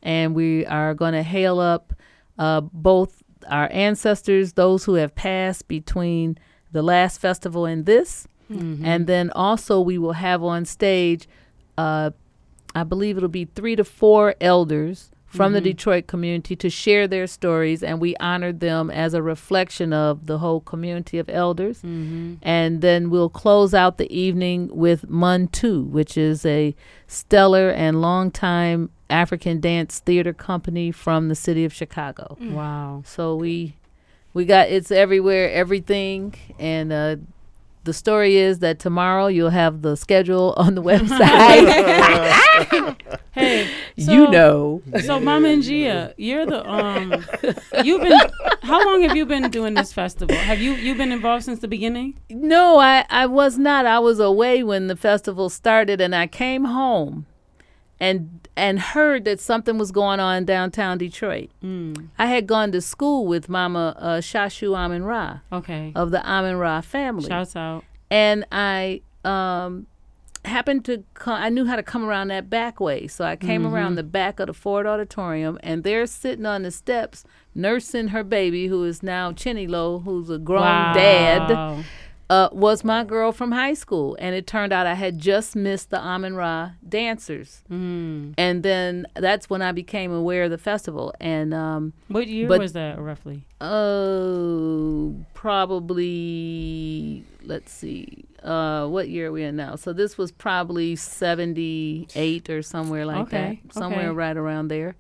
and 0.05 0.35
we 0.35 0.65
are 0.67 0.95
going 0.95 1.15
to 1.15 1.23
hail 1.23 1.59
up 1.59 1.93
uh, 2.39 2.61
both 2.61 3.23
our 3.49 3.69
ancestors, 3.73 4.53
those 4.53 4.85
who 4.85 4.95
have 4.95 5.15
passed 5.15 5.67
between 5.67 6.39
the 6.73 6.83
last 6.83 7.21
festival 7.21 7.65
and 7.65 7.87
this. 7.87 8.29
And 8.85 9.07
then 9.07 9.31
also, 9.31 9.81
we 9.81 9.99
will 9.99 10.13
have 10.13 10.43
on 10.43 10.65
stage, 10.65 11.29
uh, 11.79 12.11
I 12.75 12.85
believe 12.85 13.17
it'll 13.17 13.29
be 13.29 13.47
three 13.47 13.77
to 13.77 13.85
four 13.85 14.35
elders 14.41 15.11
from 15.27 15.53
the 15.53 15.61
Detroit 15.61 16.07
community 16.07 16.55
to 16.55 16.71
share 16.71 17.09
their 17.09 17.27
stories. 17.27 17.83
And 17.83 18.01
we 18.01 18.15
honor 18.21 18.53
them 18.53 18.91
as 18.91 19.15
a 19.15 19.23
reflection 19.23 19.93
of 19.93 20.27
the 20.27 20.39
whole 20.39 20.61
community 20.61 21.19
of 21.19 21.29
elders. 21.29 21.79
Mm-hmm. 21.79 22.35
And 22.43 22.81
then 22.83 23.11
we'll 23.11 23.31
close 23.31 23.75
out 23.75 23.99
the 23.99 24.13
evening 24.17 24.71
with 24.73 25.09
Muntu, 25.09 25.89
which 25.89 26.17
is 26.17 26.47
a 26.47 26.75
stellar 27.09 27.71
and 27.71 28.01
longtime 28.01 28.91
African 29.11 29.61
dance 29.61 30.01
theater 30.01 30.33
company 30.33 30.91
from 30.91 31.29
the 31.29 31.35
city 31.35 31.65
of 31.65 31.73
Chicago. 31.73 32.37
Wow. 32.41 33.03
So 33.05 33.37
we 33.37 33.77
we 34.33 34.45
got 34.45 34.69
it's 34.69 34.91
everywhere, 34.91 35.51
everything, 35.53 36.35
and 36.59 36.93
uh, 36.93 37.17
the 37.85 37.93
story 37.93 38.37
is 38.37 38.61
that 38.61 38.79
tomorrow 38.79 39.27
you'll 39.27 39.51
have 39.51 39.83
the 39.83 39.97
schedule 39.97 40.55
on 40.57 40.75
the 40.75 40.83
website. 40.83 41.67
Hey, 43.35 43.69
you 43.97 44.31
know. 44.31 44.81
So, 45.03 45.19
Mama 45.19 45.49
Njia, 45.49 46.15
you're 46.17 46.47
the 46.47 46.65
um, 46.71 47.25
you've 47.83 48.01
been. 48.01 48.17
How 48.63 48.85
long 48.87 49.03
have 49.03 49.17
you 49.17 49.27
been 49.27 49.51
doing 49.51 49.75
this 49.75 49.93
festival? 49.93 50.37
Have 50.37 50.61
you 50.61 50.75
you 50.75 50.95
been 50.95 51.11
involved 51.11 51.45
since 51.45 51.59
the 51.59 51.67
beginning? 51.67 52.21
No, 52.31 52.79
I, 52.79 53.05
I 53.11 53.27
was 53.27 53.59
not. 53.59 53.87
I 53.87 53.99
was 53.99 54.21
away 54.21 54.63
when 54.63 54.87
the 54.87 54.95
festival 54.95 55.51
started, 55.51 56.01
and 56.01 56.15
I 56.15 56.29
came 56.29 56.67
home, 56.67 57.27
and 57.99 58.43
and 58.57 58.79
heard 58.79 59.25
that 59.25 59.41
something 59.41 59.79
was 59.79 59.91
going 59.91 60.21
on 60.21 60.37
in 60.39 60.45
downtown 60.45 60.99
Detroit. 60.99 61.51
Mm. 61.63 62.09
I 62.19 62.27
had 62.27 62.47
gone 62.47 62.71
to 62.73 62.81
school 62.81 63.27
with 63.27 63.49
Mama 63.49 63.97
uh, 63.99 64.09
Shashu 64.19 64.77
Amin 64.77 65.03
Ra 65.05 65.41
Okay. 65.53 65.93
of 65.95 66.11
the 66.11 66.25
Amin 66.29 66.57
Ra 66.57 66.81
family, 66.81 67.27
Shouts 67.29 67.57
out. 67.57 67.85
and 68.11 68.45
I 68.53 69.01
um 69.25 69.87
happened 70.45 70.85
to 70.85 71.03
come. 71.15 71.41
I 71.41 71.49
knew 71.49 71.65
how 71.65 71.75
to 71.75 71.83
come 71.83 72.05
around 72.05 72.29
that 72.29 72.51
back 72.51 72.79
way, 72.79 73.07
so 73.07 73.25
I 73.25 73.35
came 73.35 73.67
around 73.67 73.95
the 73.95 74.03
back 74.03 74.39
of 74.41 74.47
the 74.49 74.53
Ford 74.53 74.87
Auditorium, 74.87 75.59
and 75.63 75.85
there, 75.85 76.05
sitting 76.07 76.45
on 76.45 76.65
the 76.65 76.71
steps, 76.71 77.25
nursing 77.55 78.09
her 78.09 78.23
baby, 78.23 78.67
who 78.67 78.85
is 78.85 79.03
now 79.03 79.33
Chinny 79.33 79.67
Lo, 79.67 80.01
who's 80.01 80.29
a 80.29 80.37
grown 80.39 80.93
dad 80.95 81.49
Wow. 81.49 81.83
Uh, 82.31 82.49
was 82.53 82.83
my 82.85 83.05
girl 83.05 83.33
from 83.33 83.53
high 83.53 83.75
school, 83.75 84.16
and 84.18 84.35
it 84.35 84.47
turned 84.47 84.72
out 84.72 84.87
I 84.87 84.95
had 84.95 85.18
just 85.18 85.55
missed 85.55 85.91
the 85.91 86.01
Amin 86.01 86.35
Ra 86.35 86.70
dancers, 86.89 87.62
Mm. 87.70 88.35
and 88.39 88.62
then 88.62 89.07
that's 89.14 89.51
when 89.51 89.61
I 89.62 89.72
became 89.72 90.11
aware 90.12 90.45
of 90.45 90.51
the 90.51 90.59
festival. 90.59 91.12
And 91.20 91.53
um, 91.53 91.93
What 92.09 92.27
year 92.29 92.49
But- 92.49 92.61
was 92.61 92.72
that 92.72 92.99
roughly? 92.99 93.45
oh, 93.61 95.14
probably 95.35 97.25
let's 97.45 97.72
see, 97.72 98.25
uh, 98.43 98.87
what 98.89 99.09
year 99.09 99.29
are 99.29 99.33
we 99.33 99.43
in 99.45 99.57
now? 99.57 99.77
So 99.77 99.93
this 99.93 100.16
was 100.18 100.33
probably 100.33 100.97
seventy 100.97 102.09
eight 102.14 102.49
or 102.51 102.62
somewhere 102.62 103.05
like 103.07 103.27
Okay, 103.29 103.61
that, 103.64 103.75
somewhere 103.75 104.09
okay. 104.09 104.16
right 104.16 104.37
around 104.37 104.68
there, 104.68 104.97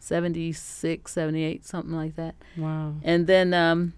76, 0.00 1.10
78, 1.12 1.64
something 1.66 1.92
like 1.94 2.14
that. 2.16 2.34
Wow. 2.56 2.94
And 3.02 3.26
then 3.26 3.52
um, 3.54 3.94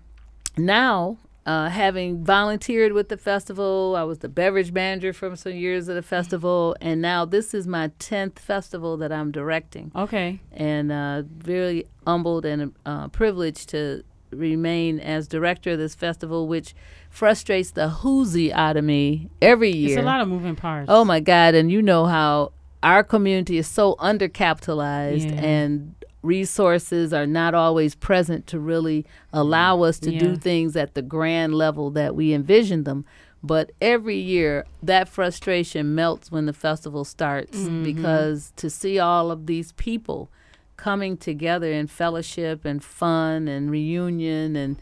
now, 0.57 1.19
uh, 1.47 1.69
having 1.71 2.25
volunteered 2.25 2.93
with 2.93 3.09
the 3.09 3.17
festival, 3.17 3.95
I 3.97 4.03
was 4.05 4.19
the 4.19 4.29
beverage 4.29 4.73
manager 4.73 5.13
for 5.13 5.35
some 5.37 5.53
years 5.55 5.89
at 5.89 5.95
the 5.95 6.03
festival, 6.03 6.77
and 6.81 7.01
now 7.01 7.25
this 7.25 7.55
is 7.55 7.67
my 7.67 7.91
tenth 7.99 8.39
festival 8.39 8.97
that 8.99 9.11
I'm 9.11 9.31
directing, 9.33 9.91
Okay. 9.97 10.41
and 10.53 10.93
uh, 10.93 11.23
very 11.27 11.85
humbled 12.07 12.45
and 12.45 12.75
uh, 12.85 13.09
privileged 13.09 13.71
to 13.71 14.05
remain 14.31 15.01
as 15.01 15.27
director 15.27 15.73
of 15.73 15.79
this 15.79 15.95
festival, 15.95 16.47
which 16.47 16.75
frustrates 17.09 17.73
the 17.73 17.89
hoozy 17.89 18.53
out 18.53 18.77
of 18.77 18.85
me 18.85 19.29
every 19.43 19.71
year. 19.75 19.99
It's 19.99 20.03
a 20.03 20.07
lot 20.07 20.21
of 20.21 20.29
moving 20.29 20.55
parts. 20.57 20.87
Oh 20.89 21.05
my 21.05 21.19
God! 21.21 21.55
And 21.55 21.71
you 21.73 21.83
know 21.83 22.05
how 22.07 22.53
our 22.83 23.03
community 23.03 23.59
is 23.59 23.67
so 23.67 23.95
undercapitalized, 23.97 25.31
Yeah. 25.31 25.41
and 25.43 25.95
resources 26.23 27.13
are 27.13 27.27
not 27.27 27.55
always 27.55 27.95
present 27.95 28.47
to 28.49 28.59
really 28.59 29.07
allow 29.33 29.83
us 29.83 29.99
to 30.01 30.13
Yeah. 30.13 30.19
do 30.21 30.37
things 30.37 30.77
at 30.77 30.95
the 30.95 31.03
grand 31.03 31.55
level 31.55 31.91
that 31.91 32.15
we 32.15 32.33
envision 32.35 32.85
them. 32.85 33.05
But 33.43 33.73
every 33.81 34.19
year, 34.19 34.67
that 34.83 35.09
frustration 35.09 35.95
melts 35.95 36.31
when 36.31 36.45
the 36.47 36.53
festival 36.53 37.05
starts 37.05 37.57
Mm-hmm. 37.59 37.83
because 37.85 38.53
to 38.57 38.69
see 38.69 38.99
all 38.99 39.31
of 39.31 39.47
these 39.47 39.73
people 39.73 40.29
coming 40.77 41.17
together 41.17 41.71
in 41.73 41.87
fellowship 41.87 42.65
and 42.65 42.83
fun 42.85 43.49
and 43.49 43.71
reunion 43.71 44.57
and 44.57 44.77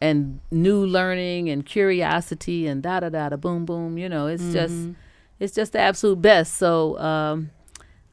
and 0.00 0.40
new 0.50 0.84
learning 0.84 1.48
and 1.48 1.64
curiosity 1.64 2.66
and 2.66 2.82
da 2.82 2.98
da 3.00 3.08
da 3.08 3.28
da 3.28 3.36
boom 3.36 3.64
boom 3.64 3.96
you 3.98 4.08
know 4.08 4.26
it's 4.26 4.52
just 4.52 4.74
Mm-hmm. 4.74 4.92
it's 5.40 5.54
just 5.54 5.72
the 5.72 5.78
absolute 5.80 6.20
best 6.22 6.54
so 6.56 6.96
um 6.98 7.50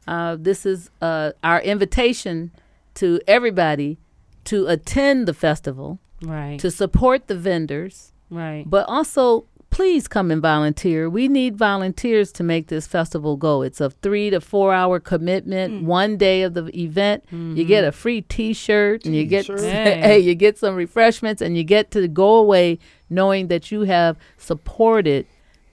uh 0.10 0.36
this 0.48 0.66
is 0.66 0.90
uh 1.02 1.32
our 1.44 1.62
invitation 1.74 2.52
to 2.96 3.08
everybody 3.28 3.98
to 4.46 4.58
attend 4.68 5.28
the 5.28 5.34
festival 5.34 6.00
Right. 6.22 6.60
to 6.60 6.70
support 6.70 7.28
the 7.28 7.36
vendors 7.50 8.12
right. 8.30 8.66
but 8.68 8.84
also 8.90 9.46
please 9.70 10.08
come 10.16 10.32
and 10.32 10.42
volunteer 10.42 11.10
we 11.10 11.28
need 11.30 11.56
volunteers 11.56 12.32
to 12.34 12.44
make 12.44 12.68
this 12.68 12.86
festival 12.88 13.38
go 13.38 13.62
it's 13.62 13.80
a 13.80 13.90
three 14.04 14.30
to 14.32 14.42
four 14.42 14.74
hour 14.74 15.00
commitment 15.00 15.84
one 15.84 16.18
day 16.18 16.42
of 16.42 16.52
the 16.56 16.66
event 16.78 17.24
you 17.32 17.64
get 17.64 17.84
a 17.86 17.92
free 17.94 18.22
t-shirt 18.24 19.06
and 19.06 19.16
you 19.16 19.26
get 19.26 19.44
T-shirt. 19.46 19.62
Hey. 19.78 20.02
hey 20.02 20.20
you 20.20 20.34
get 20.36 20.58
some 20.58 20.76
refreshments 20.76 21.42
and 21.42 21.56
you 21.56 21.64
get 21.64 21.92
to 21.92 22.08
go 22.08 22.30
away 22.44 22.80
knowing 23.10 23.48
that 23.48 23.72
you 23.72 23.82
have 23.84 24.18
supported 24.38 25.26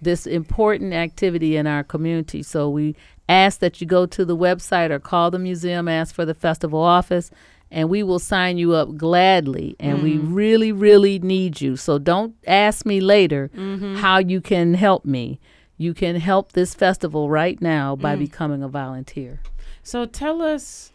this 0.03 0.27
important 0.27 0.93
activity 0.93 1.57
in 1.57 1.67
our 1.67 1.83
community 1.83 2.43
so 2.43 2.69
we 2.69 2.95
ask 3.29 3.61
that 3.61 3.81
you 3.81 3.87
go 3.87 4.07
to 4.07 4.25
the 4.25 4.37
website 4.37 4.91
or 4.91 4.99
call 4.99 5.31
the 5.31 5.39
museum 5.39 5.89
ask 5.89 6.15
for 6.15 6.25
the 6.25 6.35
festival 6.35 6.81
office 6.81 7.31
and 7.71 7.89
we 7.89 8.03
will 8.03 8.19
sign 8.19 8.59
you 8.59 8.75
up 8.75 8.97
gladly. 8.97 9.77
And 9.81 10.03
we 10.03 10.15
mm. 10.15 10.35
really 10.35 10.73
really 10.73 11.19
need 11.19 11.61
you. 11.61 11.77
So 11.77 11.99
don't 11.99 12.35
ask 12.47 12.87
me 12.87 13.01
later 13.01 13.51
mm-hmm. 13.55 13.97
how 13.97 14.19
you 14.19 14.41
can 14.41 14.75
help 14.75 15.05
me. 15.05 15.41
You 15.77 15.93
can 15.93 16.17
help 16.17 16.53
this 16.53 16.75
festival 16.75 17.29
right 17.29 17.61
now 17.61 17.97
by 17.97 18.17
mm. 18.17 18.21
becoming 18.21 18.63
a 18.63 18.69
volunteer. 18.69 19.41
So 19.83 20.07
tell 20.07 20.41
us 20.43 20.93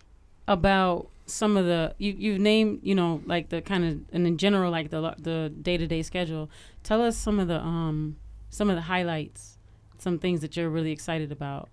about 0.48 1.08
some 1.26 1.56
of 1.56 1.66
the 1.66 1.96
you 1.98 2.14
you've 2.18 2.42
named 2.42 2.80
you 2.84 2.94
know 2.94 3.22
like 3.26 3.50
the 3.50 3.62
kind 3.62 3.86
of 3.86 4.00
and 4.12 4.28
in 4.28 4.38
general 4.38 4.72
like 4.72 4.90
the 4.90 5.16
the 5.20 5.52
day 5.62 5.78
to 5.78 5.88
day 5.88 6.02
schedule. 6.02 6.50
Tell 6.84 7.02
us 7.02 7.18
some 7.18 7.40
of 7.40 7.48
the 7.48 7.60
um 7.60 8.18
some 8.50 8.70
of 8.70 8.76
the 8.76 8.82
highlights, 8.82 9.58
some 9.98 10.20
things 10.20 10.42
that 10.42 10.58
you're 10.58 10.70
really 10.70 10.92
excited 10.92 11.32
about. 11.32 11.70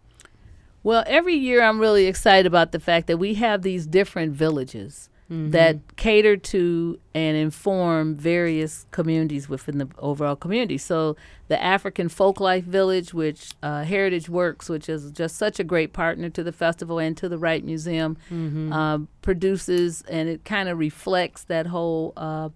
Well, 0.88 1.04
every 1.06 1.34
year 1.34 1.62
I'm 1.62 1.78
really 1.78 2.06
excited 2.06 2.46
about 2.46 2.72
the 2.72 2.80
fact 2.80 3.08
that 3.08 3.18
we 3.18 3.34
have 3.34 3.60
these 3.60 3.86
different 3.86 4.32
villages 4.32 5.10
that 5.50 5.96
cater 5.96 6.38
to 6.38 6.98
and 7.12 7.36
inform 7.36 8.14
various 8.14 8.86
communities 8.90 9.50
within 9.50 9.76
the 9.76 9.88
overall 9.98 10.34
community. 10.34 10.78
So, 10.78 11.14
the 11.48 11.62
African 11.62 12.08
Folklife 12.08 12.62
Village, 12.62 13.12
which 13.12 13.50
uh, 13.62 13.84
Heritage 13.84 14.30
Works, 14.30 14.70
which 14.70 14.88
is 14.88 15.12
just 15.12 15.36
such 15.36 15.60
a 15.60 15.64
great 15.64 15.92
partner 15.92 16.30
to 16.30 16.42
the 16.42 16.52
festival 16.52 16.98
and 16.98 17.14
to 17.18 17.28
the 17.28 17.36
Wright 17.36 17.62
Museum, 17.62 18.16
uh, 18.72 19.00
produces 19.20 20.00
and 20.08 20.30
it 20.30 20.46
kind 20.46 20.70
of 20.70 20.78
reflects 20.78 21.44
that 21.44 21.66
whole. 21.66 22.14
Uh, 22.16 22.48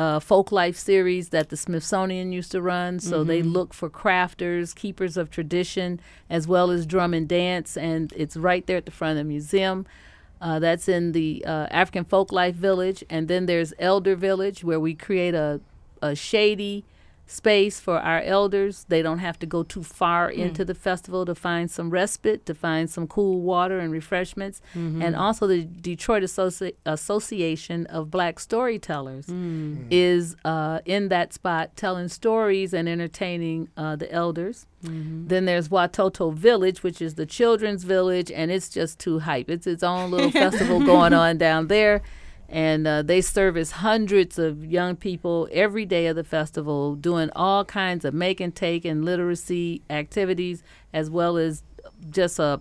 uh, 0.00 0.18
folk 0.18 0.50
life 0.50 0.78
series 0.78 1.28
that 1.28 1.50
the 1.50 1.58
Smithsonian 1.58 2.32
used 2.32 2.50
to 2.52 2.62
run. 2.62 3.00
So 3.00 3.22
they 3.22 3.42
look 3.42 3.74
for 3.74 3.90
crafters, 3.90 4.74
keepers 4.74 5.18
of 5.18 5.30
tradition, 5.30 6.00
as 6.30 6.48
well 6.48 6.70
as 6.70 6.86
drum 6.86 7.12
and 7.12 7.28
dance, 7.28 7.76
and 7.76 8.10
it's 8.16 8.34
right 8.34 8.66
there 8.66 8.78
at 8.78 8.86
the 8.86 8.92
front 8.92 9.18
of 9.18 9.18
the 9.18 9.28
museum. 9.28 9.86
Uh, 10.40 10.58
that's 10.58 10.88
in 10.88 11.12
the 11.12 11.44
uh, 11.46 11.66
African 11.70 12.06
Folk 12.06 12.32
Life 12.32 12.54
Village, 12.54 13.04
and 13.10 13.28
then 13.28 13.44
there's 13.44 13.74
Elder 13.78 14.16
Village, 14.16 14.64
where 14.64 14.80
we 14.80 14.94
create 14.94 15.34
a, 15.34 15.60
a 16.00 16.14
shady 16.14 16.86
space 17.30 17.78
for 17.78 17.98
our 18.00 18.20
elders. 18.22 18.84
They 18.88 19.02
don't 19.02 19.20
have 19.20 19.38
to 19.38 19.46
go 19.46 19.62
too 19.62 19.84
far 19.84 20.28
into 20.30 20.64
the 20.64 20.74
festival 20.74 21.24
to 21.26 21.34
find 21.34 21.70
some 21.70 21.90
respite, 21.90 22.44
to 22.46 22.54
find 22.54 22.90
some 22.90 23.06
cool 23.06 23.40
water 23.40 23.78
and 23.78 23.92
refreshments. 23.92 24.60
And 24.74 25.14
also, 25.14 25.46
the 25.46 25.62
Detroit 25.64 26.24
Associ- 26.24 26.74
Association 26.84 27.86
of 27.86 28.10
Black 28.10 28.40
Storytellers 28.40 29.26
is 29.90 30.36
uh, 30.44 30.80
in 30.84 31.08
that 31.08 31.32
spot 31.32 31.76
telling 31.76 32.08
stories 32.08 32.74
and 32.74 32.88
entertaining 32.88 33.68
uh, 33.76 33.94
the 33.96 34.10
elders. 34.12 34.66
Then 35.28 35.44
there's 35.44 35.68
Watoto 35.68 36.32
Village, 36.34 36.82
which 36.82 37.00
is 37.02 37.14
the 37.14 37.26
children's 37.26 37.84
village, 37.84 38.30
and 38.32 38.50
it's 38.50 38.68
just 38.68 38.98
too 38.98 39.20
hype. 39.20 39.48
It's 39.50 39.66
its 39.66 39.82
own 39.82 40.10
little 40.10 40.30
festival 40.44 40.80
going 40.80 41.12
on 41.12 41.38
down 41.38 41.68
there 41.68 42.02
and 42.50 42.84
uh, 42.86 43.00
they 43.00 43.20
service 43.20 43.70
hundreds 43.70 44.36
of 44.38 44.64
young 44.64 44.96
people 44.96 45.48
every 45.52 45.86
day 45.86 46.08
of 46.08 46.16
the 46.16 46.24
festival 46.24 46.96
doing 46.96 47.30
all 47.36 47.64
kinds 47.64 48.04
of 48.04 48.12
make 48.12 48.40
and 48.40 48.56
take 48.56 48.84
and 48.84 49.04
literacy 49.04 49.82
activities 49.88 50.62
as 50.92 51.08
well 51.08 51.36
as 51.36 51.62
just 52.10 52.40
a 52.40 52.60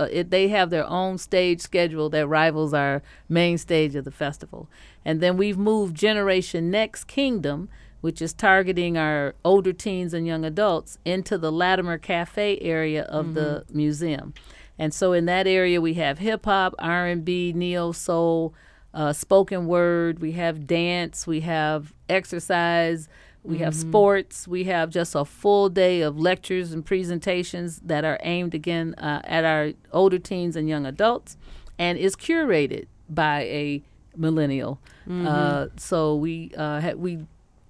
uh, 0.00 0.08
it, 0.10 0.30
they 0.30 0.48
have 0.48 0.70
their 0.70 0.86
own 0.86 1.16
stage 1.16 1.60
schedule 1.60 2.10
that 2.10 2.26
rivals 2.26 2.74
our 2.74 3.02
main 3.28 3.56
stage 3.56 3.94
of 3.94 4.04
the 4.04 4.10
festival. 4.10 4.68
And 5.04 5.20
then 5.20 5.36
we've 5.36 5.56
moved 5.56 5.96
generation 5.96 6.72
next 6.72 7.04
kingdom 7.04 7.68
which 8.00 8.22
is 8.22 8.32
targeting 8.32 8.96
our 8.96 9.34
older 9.44 9.72
teens 9.72 10.14
and 10.14 10.26
young 10.26 10.44
adults 10.44 10.98
into 11.04 11.36
the 11.36 11.52
latimer 11.52 11.98
cafe 11.98 12.58
area 12.60 13.02
of 13.04 13.34
the 13.34 13.64
museum. 13.70 14.32
And 14.78 14.94
so 14.94 15.12
in 15.12 15.26
that 15.26 15.46
area 15.46 15.80
we 15.80 15.94
have 15.94 16.18
hip 16.18 16.46
hop 16.46 16.74
r&b 16.78 17.52
neo 17.54 17.92
soul 17.92 18.54
uh, 18.94 19.12
spoken 19.12 19.66
word, 19.66 20.18
we 20.20 20.32
have 20.32 20.66
dance, 20.66 21.26
we 21.26 21.40
have 21.40 21.92
exercise, 22.08 23.08
we 23.42 23.58
have 23.58 23.74
sports, 23.74 24.46
we 24.46 24.64
have 24.64 24.90
just 24.90 25.14
a 25.14 25.24
full 25.24 25.68
day 25.68 26.02
of 26.02 26.18
lectures 26.18 26.72
and 26.72 26.84
presentations 26.84 27.80
that 27.80 28.04
are 28.04 28.18
aimed 28.22 28.54
again 28.54 28.94
uh, 28.98 29.20
at 29.24 29.44
our 29.44 29.72
older 29.92 30.18
teens 30.18 30.56
and 30.56 30.68
young 30.68 30.84
adults, 30.86 31.36
and 31.78 31.98
is 31.98 32.16
curated 32.16 32.86
by 33.08 33.42
a 33.42 33.82
millennial. 34.16 34.78
Uh, 35.26 35.68
so 35.76 36.14
we 36.16 36.52
uh, 36.56 36.80
ha- 36.80 36.92
we 36.96 37.26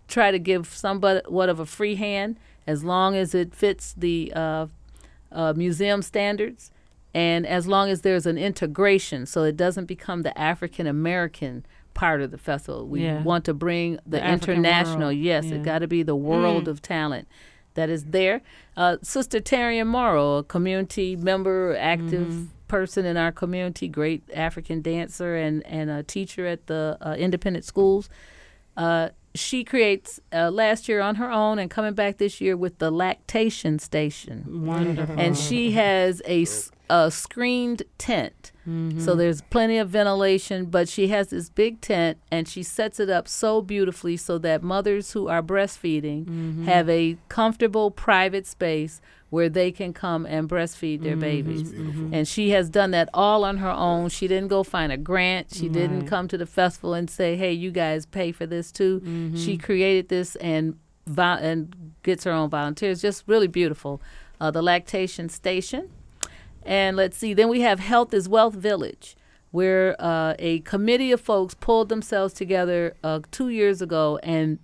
try 0.08 0.30
to 0.32 0.38
give 0.38 0.66
somewhat 0.66 1.30
what 1.30 1.48
of 1.48 1.60
a 1.60 1.66
free 1.66 1.94
hand 1.94 2.36
as 2.66 2.82
long 2.82 3.14
as 3.14 3.34
it 3.34 3.54
fits 3.54 3.94
the 3.96 4.32
uh, 4.34 4.66
uh, 5.30 5.52
museum 5.56 6.02
standards 6.02 6.70
and 7.14 7.46
as 7.46 7.66
long 7.66 7.88
as 7.90 8.02
there's 8.02 8.26
an 8.26 8.38
integration 8.38 9.26
so 9.26 9.42
it 9.44 9.56
doesn't 9.56 9.86
become 9.86 10.22
the 10.22 10.38
African 10.38 10.86
American 10.86 11.64
part 11.94 12.20
of 12.22 12.30
the 12.30 12.38
festival. 12.38 12.86
We 12.86 13.02
Yeah. 13.02 13.22
want 13.22 13.44
to 13.46 13.54
bring 13.54 13.96
the, 14.06 14.18
The 14.18 14.28
international, 14.32 15.08
world. 15.08 15.16
yes, 15.18 15.46
Yeah. 15.46 15.56
it 15.56 15.62
got 15.64 15.80
to 15.80 15.88
be 15.88 16.02
the 16.04 16.14
world 16.16 16.68
of 16.68 16.80
talent 16.80 17.26
that 17.74 17.90
is 17.90 18.04
there. 18.06 18.42
Uh, 18.76 18.96
Sister 19.02 19.40
Tarian 19.40 19.86
Morrow, 19.88 20.36
a 20.38 20.44
community 20.44 21.16
member, 21.16 21.76
active 21.78 22.28
Mm-hmm. 22.28 22.44
person 22.68 23.04
in 23.04 23.16
our 23.16 23.32
community, 23.32 23.88
great 23.88 24.22
African 24.34 24.80
dancer 24.80 25.34
and, 25.36 25.66
and 25.66 25.90
a 25.90 26.04
teacher 26.04 26.46
at 26.46 26.68
the 26.68 26.96
uh, 27.00 27.14
independent 27.18 27.64
schools. 27.64 28.08
Uh, 28.76 29.08
she 29.34 29.64
creates 29.64 30.20
uh, 30.32 30.50
last 30.50 30.88
year 30.88 31.00
on 31.00 31.16
her 31.16 31.30
own 31.30 31.58
and 31.58 31.68
coming 31.70 31.94
back 31.94 32.18
this 32.18 32.40
year 32.40 32.56
with 32.56 32.78
the 32.78 32.90
lactation 32.90 33.78
station 33.80 34.64
Wonderful. 34.64 35.18
and 35.18 35.36
she 35.36 35.72
has 35.72 36.22
a, 36.26 36.46
a 36.90 37.10
screened 37.10 37.84
tent. 37.98 38.52
So 38.64 38.70
mm-hmm. 38.70 39.18
there's 39.18 39.40
plenty 39.42 39.78
of 39.78 39.88
ventilation, 39.88 40.66
but 40.66 40.88
she 40.88 41.08
has 41.08 41.30
this 41.30 41.48
big 41.48 41.80
tent 41.80 42.18
and 42.30 42.46
she 42.46 42.62
sets 42.62 43.00
it 43.00 43.10
up 43.10 43.26
so 43.26 43.62
beautifully 43.62 44.16
so 44.16 44.38
that 44.38 44.62
mothers 44.62 45.12
who 45.12 45.28
are 45.28 45.42
breastfeeding 45.42 46.24
mm-hmm. 46.26 46.64
have 46.66 46.88
a 46.88 47.16
comfortable 47.28 47.90
private 47.90 48.46
space 48.46 49.00
where 49.30 49.48
they 49.48 49.72
can 49.72 49.92
come 49.92 50.24
and 50.26 50.48
breastfeed 50.48 51.02
their 51.02 51.12
mm-hmm. 51.12 51.20
babies. 51.20 51.72
And 52.12 52.28
she 52.28 52.50
has 52.50 52.68
done 52.68 52.90
that 52.92 53.08
all 53.12 53.44
on 53.44 53.56
her 53.56 53.70
own. 53.70 54.08
She 54.08 54.28
didn't 54.28 54.48
go 54.48 54.62
find 54.62 54.92
a 54.92 54.96
grant. 54.96 55.54
She 55.54 55.68
didn't 55.68 56.06
come 56.06 56.28
to 56.28 56.38
the 56.38 56.46
festival 56.46 56.94
and 56.94 57.08
say, 57.08 57.36
"Hey, 57.36 57.52
you 57.52 57.70
guys 57.70 58.06
pay 58.06 58.30
for 58.30 58.46
this 58.46 58.70
too." 58.70 59.00
She 59.36 59.56
created 59.56 60.08
this 60.08 60.36
and 60.36 60.78
vo- 61.06 61.38
and 61.40 61.92
gets 62.02 62.24
her 62.24 62.32
own 62.32 62.50
volunteers. 62.50 63.00
Just 63.02 63.24
really 63.26 63.48
beautiful. 63.48 64.02
Uh, 64.40 64.50
the 64.50 64.62
lactation 64.62 65.28
station. 65.28 65.90
And 66.70 66.96
let's 66.96 67.16
see, 67.16 67.34
then 67.34 67.48
we 67.48 67.60
have 67.62 67.80
Health 67.80 68.14
is 68.14 68.28
Wealth 68.28 68.54
Village, 68.54 69.16
where 69.50 69.96
uh, 70.00 70.34
a 70.38 70.60
committee 70.60 71.10
of 71.10 71.20
folks 71.20 71.54
pulled 71.54 71.88
themselves 71.88 72.32
together 72.32 72.94
uh, 73.02 73.20
two 73.32 73.48
years 73.48 73.82
ago 73.82 74.18
and 74.22 74.58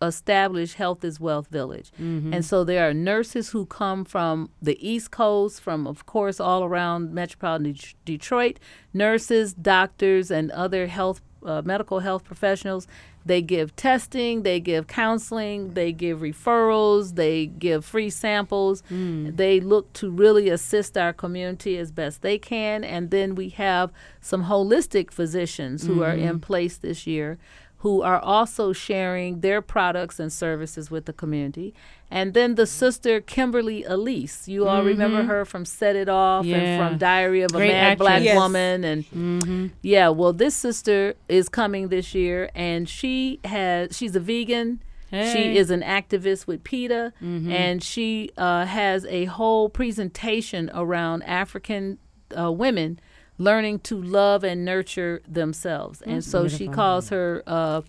established 0.00 0.74
Health 0.74 1.04
is 1.04 1.20
Wealth 1.20 1.46
Village. 1.48 1.92
And 2.34 2.44
so 2.44 2.64
there 2.64 2.88
are 2.88 2.92
nurses 2.92 3.50
who 3.50 3.66
come 3.66 4.04
from 4.04 4.50
the 4.60 4.76
East 4.86 5.12
Coast, 5.12 5.60
from, 5.60 5.86
of 5.86 6.04
course, 6.04 6.40
all 6.40 6.64
around 6.64 7.14
metropolitan 7.14 7.72
Det- 7.72 7.94
Detroit, 8.04 8.58
nurses, 8.92 9.54
doctors, 9.54 10.30
and 10.32 10.50
other 10.50 10.88
health, 10.88 11.20
uh, 11.46 11.62
medical 11.64 12.00
health 12.00 12.24
professionals. 12.24 12.86
They 13.24 13.42
give 13.42 13.74
testing, 13.76 14.42
they 14.42 14.60
give 14.60 14.86
counseling, 14.86 15.74
they 15.74 15.92
give 15.92 16.20
referrals, 16.20 17.14
they 17.14 17.46
give 17.46 17.84
free 17.84 18.10
samples. 18.10 18.82
Hmm. 18.88 19.30
They 19.34 19.60
look 19.60 19.92
to 19.94 20.10
really 20.10 20.48
assist 20.48 20.98
our 20.98 21.12
community 21.12 21.78
as 21.78 21.92
best 21.92 22.22
they 22.22 22.38
can. 22.38 22.84
And 22.84 23.10
then 23.10 23.34
we 23.34 23.50
have 23.50 23.92
some 24.20 24.44
holistic 24.44 25.10
physicians 25.10 25.86
who 25.86 26.02
are 26.02 26.14
in 26.14 26.28
mm-hmm. 26.28 26.38
place 26.38 26.76
this 26.76 27.06
year 27.06 27.38
who 27.82 28.00
are 28.02 28.20
also 28.20 28.72
sharing 28.72 29.40
their 29.40 29.60
products 29.60 30.18
and 30.20 30.32
services 30.32 30.90
with 30.90 31.04
the 31.06 31.12
community. 31.12 31.74
And 32.10 32.32
then 32.32 32.54
the 32.54 32.66
sister 32.66 33.20
Kimberly 33.20 33.82
Elise, 33.84 34.46
you 34.46 34.68
all 34.68 34.82
remember 34.84 35.24
her 35.24 35.44
from 35.44 35.64
Set 35.64 35.96
It 35.96 36.08
Off 36.08 36.44
Yeah. 36.46 36.56
and 36.58 36.90
from 36.90 36.98
Diary 36.98 37.42
of 37.42 37.52
a 37.54 37.58
Mad 37.58 37.70
actress. 37.70 37.98
Black 37.98 38.22
Yes. 38.22 38.36
Woman 38.36 38.84
and 38.84 39.70
yeah, 39.82 40.08
well, 40.10 40.32
this 40.32 40.54
sister 40.54 41.14
is 41.28 41.48
coming 41.48 41.88
this 41.88 42.14
year, 42.14 42.50
and 42.54 42.88
she 42.88 43.40
has 43.44 43.96
she's 43.96 44.14
a 44.16 44.20
vegan. 44.20 44.80
Hey. 45.10 45.30
She 45.32 45.58
is 45.58 45.70
an 45.70 45.82
activist 45.82 46.46
with 46.46 46.64
PETA, 46.64 47.12
and 47.20 47.82
she 47.82 48.30
uh, 48.38 48.64
has 48.64 49.04
a 49.06 49.26
whole 49.26 49.68
presentation 49.68 50.70
around 50.72 51.22
African 51.24 51.98
uh, 52.38 52.50
women 52.50 52.98
learning 53.38 53.78
to 53.80 54.00
love 54.00 54.44
and 54.44 54.64
nurture 54.64 55.20
themselves. 55.26 56.02
and 56.02 56.24
so 56.24 56.48
she 56.48 56.68
calls 56.68 57.08
her 57.08 57.42
uh, 57.46 57.82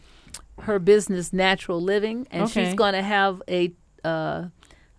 her 0.62 0.80
business 0.80 1.34
Natural 1.34 1.82
Living, 1.82 2.28
and 2.32 2.44
Okay. 2.44 2.66
she's 2.66 2.74
going 2.76 2.94
to 2.94 3.02
have 3.02 3.42
a 3.50 3.74
uh, 4.04 4.46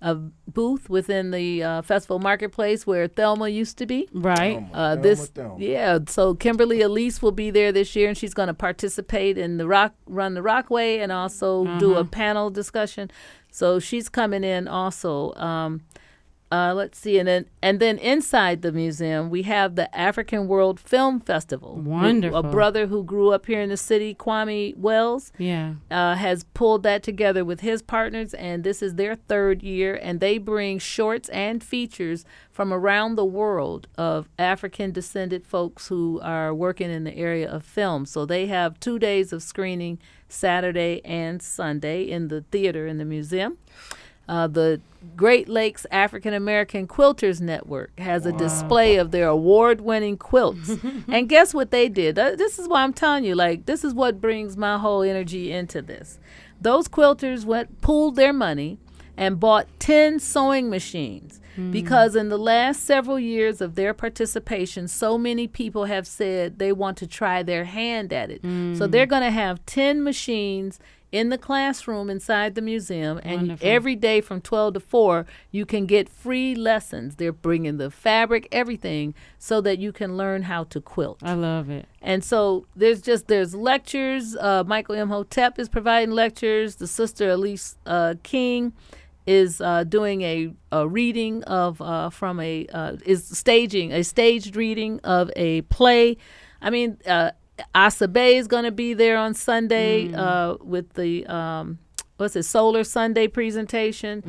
a 0.01 0.15
booth 0.47 0.91
within 0.91 1.31
the 1.31 1.63
uh, 1.63 1.81
festival 1.83 2.19
marketplace 2.19 2.87
where 2.87 3.09
Thelma 3.09 3.49
used 3.49 3.79
to 3.79 3.87
be. 3.87 4.07
right. 4.13 4.63
Uh, 4.75 4.97
this, 4.97 5.33
yeah. 5.57 5.99
So 6.09 6.35
Kimberly 6.35 6.83
Elise 6.83 7.23
will 7.23 7.33
be 7.33 7.51
there 7.51 7.73
this 7.73 7.97
year, 7.97 8.09
and 8.09 8.19
she's 8.19 8.35
going 8.35 8.49
to 8.49 8.55
participate 8.55 9.39
in 9.39 9.57
the 9.57 9.67
rock, 9.67 9.95
run 10.07 10.35
the 10.35 10.43
Rockway, 10.43 10.99
and 10.99 11.11
also 11.11 11.79
do 11.79 11.95
a 11.95 12.05
panel 12.05 12.51
discussion. 12.51 13.11
So 13.51 13.79
she's 13.79 14.11
coming 14.11 14.45
in 14.45 14.69
also. 14.69 15.33
Um, 15.35 15.81
uh, 16.55 16.73
let's 16.81 16.99
see, 17.05 17.19
and 17.21 17.27
then 17.29 17.45
and 17.63 17.77
then 17.85 17.97
inside 17.99 18.57
the 18.63 18.73
museum 18.73 19.23
we 19.37 19.43
have 19.43 19.75
the 19.81 19.89
African 20.09 20.43
World 20.53 20.79
Film 20.93 21.15
Festival. 21.33 21.73
Wonderful. 21.77 22.39
A 22.39 22.43
brother 22.59 22.87
who 22.87 23.01
grew 23.13 23.29
up 23.37 23.45
here 23.47 23.61
in 23.67 23.71
the 23.71 23.77
city, 23.91 24.15
Kwame 24.15 24.77
Wells, 24.87 25.33
Yeah. 25.39 25.75
uh, 25.91 26.15
has 26.27 26.39
pulled 26.61 26.83
that 26.85 27.03
together 27.03 27.45
with 27.45 27.61
his 27.61 27.83
partners, 27.83 28.35
and 28.35 28.63
this 28.65 28.83
is 28.87 28.95
their 28.95 29.15
third 29.31 29.63
year. 29.63 29.93
And 30.07 30.21
they 30.21 30.39
bring 30.39 30.79
shorts 30.79 31.29
and 31.31 31.57
features 31.75 32.25
from 32.57 32.73
around 32.73 33.17
the 33.17 33.25
world 33.41 33.83
of 33.99 34.29
African 34.39 34.93
descended 34.93 35.43
folks 35.47 35.89
who 35.89 36.21
are 36.23 36.55
working 36.55 36.91
in 36.91 37.03
the 37.05 37.17
area 37.17 37.49
of 37.51 37.65
film. 37.65 38.07
So 38.07 38.25
they 38.27 38.47
have 38.47 38.79
two 38.79 38.99
days 38.99 39.33
of 39.33 39.43
screening, 39.43 39.99
Saturday 40.29 41.01
and 41.05 41.43
Sunday, 41.43 42.03
in 42.05 42.29
the 42.29 42.43
theater 42.53 42.87
in 42.87 42.99
the 42.99 43.05
museum. 43.17 43.59
Uh, 44.29 44.47
the 44.47 44.81
Great 45.17 45.49
Lakes 45.49 45.87
African 45.91 46.33
American 46.33 46.87
Quilters 46.87 47.41
Network 47.41 47.99
has 48.01 48.25
a 48.25 48.33
display 48.33 48.97
of 48.97 49.11
their 49.11 49.29
award 49.29 49.81
winning 49.83 50.17
quilts. 50.17 50.71
and 51.09 51.29
guess 51.29 51.53
what 51.53 51.71
they 51.71 51.89
did? 51.89 52.17
This 52.17 52.59
is 52.59 52.67
why 52.69 52.83
I'm 52.83 52.95
telling 52.95 53.25
you, 53.25 53.35
like, 53.35 53.67
this 53.67 53.85
is 53.85 53.93
what 53.95 54.21
brings 54.21 54.57
my 54.57 54.79
whole 54.79 55.03
energy 55.03 55.53
into 55.53 55.83
this. 55.83 56.19
Those 56.61 56.89
quilters 56.89 57.45
went, 57.45 57.81
pooled 57.83 58.17
their 58.17 58.33
money 58.33 58.79
and 59.17 59.39
bought 59.39 59.67
10 59.79 60.19
sewing 60.21 60.71
machines. 60.71 61.41
Because 61.71 62.17
in 62.17 62.31
the 62.31 62.39
last 62.39 62.83
several 62.83 63.17
years 63.17 63.61
of 63.61 63.77
their 63.77 63.95
participation, 63.95 64.89
so 64.89 65.17
many 65.17 65.47
people 65.47 65.85
have 65.85 66.05
said 66.05 66.59
they 66.59 66.73
want 66.73 66.97
to 66.97 67.07
try 67.07 67.45
their 67.45 67.63
hand 67.65 68.13
at 68.13 68.29
it. 68.29 68.43
So 68.77 68.89
they're 68.89 69.07
going 69.07 69.23
to 69.23 69.31
have 69.31 69.65
10 69.67 70.03
machines 70.03 70.81
in 71.15 71.29
the 71.29 71.39
classroom 71.39 72.11
inside 72.11 72.55
the 72.57 72.61
museum 72.61 73.21
and 73.23 73.37
Wonderful. 73.43 73.69
every 73.77 73.95
day 73.95 74.21
from 74.21 74.41
12 74.41 74.75
to 74.75 74.81
4 74.81 75.27
you 75.53 75.65
can 75.65 75.87
get 75.87 76.09
free 76.09 76.55
lessons. 76.57 77.17
They're 77.17 77.33
bringing 77.49 77.77
the 77.79 77.91
fabric 77.91 78.49
everything 78.51 79.15
so 79.39 79.61
that 79.61 79.79
you 79.79 79.93
can 79.93 80.17
learn 80.17 80.43
how 80.43 80.65
to 80.65 80.81
quilt. 80.81 81.19
I 81.23 81.35
love 81.35 81.71
it. 81.71 81.87
and 82.03 82.25
so 82.25 82.67
there's 82.75 83.01
just 83.01 83.29
there's 83.29 83.55
lectures 83.55 84.35
uh, 84.37 84.65
michael 84.67 84.97
Imhotep 84.97 85.59
is 85.59 85.69
providing 85.69 86.11
lectures. 86.25 86.77
The 86.77 86.89
sister 86.89 87.31
elise 87.31 87.77
uh, 87.87 88.15
king 88.25 88.73
is 89.27 89.61
uh, 89.61 89.85
doing 89.85 90.21
a, 90.23 90.53
a 90.73 90.87
reading 90.87 91.43
of 91.45 91.81
uh, 91.81 92.11
from 92.11 92.41
a 92.41 92.67
uh, 92.73 92.97
is 93.07 93.25
staging 93.27 93.93
a 93.93 94.03
staged 94.03 94.57
reading 94.57 95.01
of 95.05 95.31
a 95.37 95.63
play. 95.63 96.17
I 96.61 96.71
mean 96.71 96.99
uh, 97.07 97.31
asa 97.75 98.09
bay 98.09 98.37
is 98.37 98.47
going 98.47 98.65
to 98.65 98.73
be 98.73 98.95
there 98.95 99.17
on 99.17 99.35
sunday 99.35 100.13
uh, 100.15 100.57
with 100.63 100.93
the 100.95 101.27
um, 101.27 101.79
what's 102.17 102.37
it 102.37 102.43
solar 102.45 102.85
sunday 102.85 103.27
presentation 103.29 104.23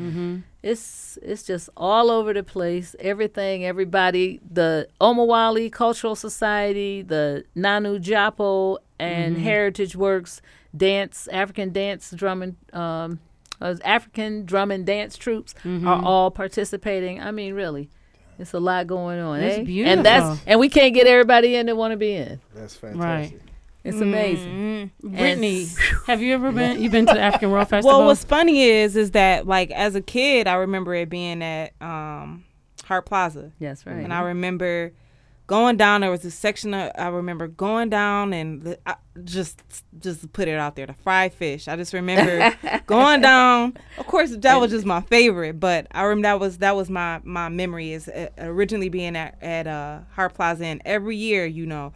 it's 0.66 1.20
it's 1.22 1.44
just 1.44 1.70
all 1.78 2.10
over 2.10 2.34
the 2.34 2.42
place. 2.42 2.96
Everything, 3.00 3.64
everybody. 3.64 4.42
The 4.52 4.88
Omawali 5.00 5.72
Cultural 5.72 6.16
Society, 6.16 7.04
the 7.04 7.46
Nanu 7.56 8.04
Japo, 8.04 8.80
and 8.98 9.38
Heritage 9.38 9.96
Works 9.96 10.42
dance, 10.76 11.28
African 11.32 11.72
dance 11.72 12.10
drum 12.10 12.42
and 12.42 12.56
um, 12.74 13.20
uh, 13.62 13.76
African 13.86 14.46
drum 14.46 14.72
and 14.72 14.88
dance 14.88 15.18
troops 15.18 15.54
are 15.86 16.04
all 16.04 16.32
participating. 16.32 17.22
I 17.22 17.30
mean, 17.30 17.54
really, 17.54 17.90
it's 18.40 18.54
a 18.54 18.60
lot 18.60 18.88
going 18.88 19.20
on. 19.20 19.40
It's 19.40 19.60
eh? 19.60 19.64
beautiful. 19.64 19.98
And 19.98 20.06
that's 20.06 20.42
and 20.46 20.60
we 20.60 20.70
can't 20.70 20.94
get 20.94 21.08
everybody 21.08 21.56
in 21.56 21.66
that 21.68 21.76
want 21.76 21.92
to 21.92 21.98
be 21.98 22.14
in. 22.14 22.40
That's 22.54 22.76
fantastic. 22.76 23.04
Right. 23.04 23.30
fantastic. 23.30 23.42
It's 23.86 24.02
amazing. 24.02 24.92
Brittany, 25.04 25.68
have 26.08 26.20
you 26.20 26.34
ever 26.34 26.52
been? 26.52 26.82
You've 26.82 26.92
been 26.92 27.06
to 27.06 27.14
the 27.14 27.22
African 27.22 27.52
World 27.52 27.70
Festival? 27.70 28.00
Well, 28.00 28.08
what's 28.08 28.24
funny 28.24 28.64
is 28.64 28.96
is 28.96 29.12
that 29.12 29.46
like 29.46 29.70
as 29.72 29.94
a 29.94 30.02
kid, 30.02 30.48
I 30.48 30.56
remember 30.56 30.96
it 30.96 31.08
being 31.08 31.44
at 31.44 31.74
um, 31.80 32.46
Hart 32.84 33.06
Plaza, 33.06 33.52
Yes, 33.60 33.86
right. 33.86 33.98
and 33.98 34.12
I 34.12 34.22
remember 34.22 34.92
going 35.48 35.78
down. 35.78 36.02
There 36.02 36.12
was 36.12 36.26
a 36.26 36.32
section 36.32 36.74
of, 36.74 36.92
I 36.98 37.08
remember 37.08 37.48
going 37.48 37.90
down 37.90 38.34
and 38.34 38.64
the, 38.64 38.80
I, 38.86 38.96
just 39.24 39.62
just 40.00 40.32
put 40.34 40.48
it 40.48 40.58
out 40.58 40.76
there, 40.76 40.86
the 40.88 40.94
fried 40.94 41.34
fish. 41.34 41.68
I 41.68 41.76
just 41.76 41.94
remember 41.94 42.56
going 42.86 43.22
down. 43.22 43.78
Of 43.98 44.08
course, 44.08 44.36
that 44.36 44.60
was 44.60 44.72
just 44.72 44.86
my 44.86 45.02
favorite, 45.02 45.60
but 45.60 45.88
I 45.92 46.04
remember 46.04 46.28
that 46.28 46.40
was 46.40 46.58
that 46.60 46.76
was 46.76 46.90
my 46.90 47.22
my 47.24 47.50
memory 47.50 47.94
is 47.94 48.08
uh, 48.08 48.30
originally 48.38 48.90
being 48.90 49.16
at 49.16 49.42
at 49.42 49.68
uh, 49.68 50.00
Hart 50.14 50.34
Plaza, 50.34 50.66
and 50.66 50.82
every 50.86 51.16
year, 51.16 51.46
you 51.46 51.66
know, 51.66 51.94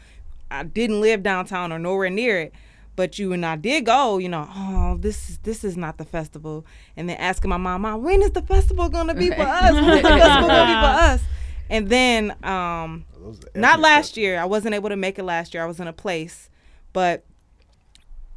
I 0.50 0.64
didn't 0.64 1.02
live 1.02 1.24
downtown 1.24 1.72
or 1.72 1.80
nowhere 1.80 2.10
near 2.10 2.40
it. 2.40 2.54
But 2.96 3.18
you 3.18 3.32
and 3.32 3.46
I 3.46 3.56
did 3.56 3.86
go, 3.86 4.18
you 4.18 4.28
know, 4.28 4.46
oh, 4.54 4.98
this 5.00 5.30
is 5.30 5.38
this 5.40 5.64
is 5.64 5.78
not 5.78 5.98
the 5.98 6.04
festival. 6.04 6.66
And 6.98 7.08
then 7.08 7.16
asking 7.16 7.50
my 7.50 7.56
mom, 7.56 7.84
Mom, 7.84 8.04
when 8.04 8.22
is 8.22 8.32
the 8.32 8.42
festival 8.42 8.90
gonna 8.90 9.14
be 9.14 9.30
for 9.30 9.42
us? 9.42 9.74
When 9.74 9.90
is 9.90 10.02
the 10.02 10.10
festival 10.10 10.48
gonna 10.50 10.66
be 10.66 10.74
for 10.74 11.04
us? 11.14 11.22
And 11.70 11.90
then 11.90 12.32
um 12.44 13.06
Those 13.18 13.40
not 13.56 13.74
epic 13.74 13.84
last 13.84 14.18
year. 14.18 14.40
I 14.40 14.46
wasn't 14.46 14.76
able 14.76 14.90
to 14.90 14.96
make 14.96 15.20
it 15.20 15.24
last 15.24 15.54
year. 15.54 15.64
I 15.64 15.66
was 15.68 15.80
in 15.80 15.88
a 15.88 15.94
place, 15.94 16.50
but 16.94 17.26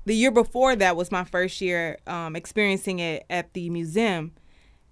the 0.05 0.15
year 0.15 0.31
before 0.31 0.75
that 0.77 0.97
was 0.97 1.13
my 1.13 1.25
first 1.25 1.61
year 1.61 1.99
um, 2.07 2.35
experiencing 2.35 2.99
it 2.99 3.25
at 3.31 3.53
the 3.55 3.71
museum, 3.71 4.33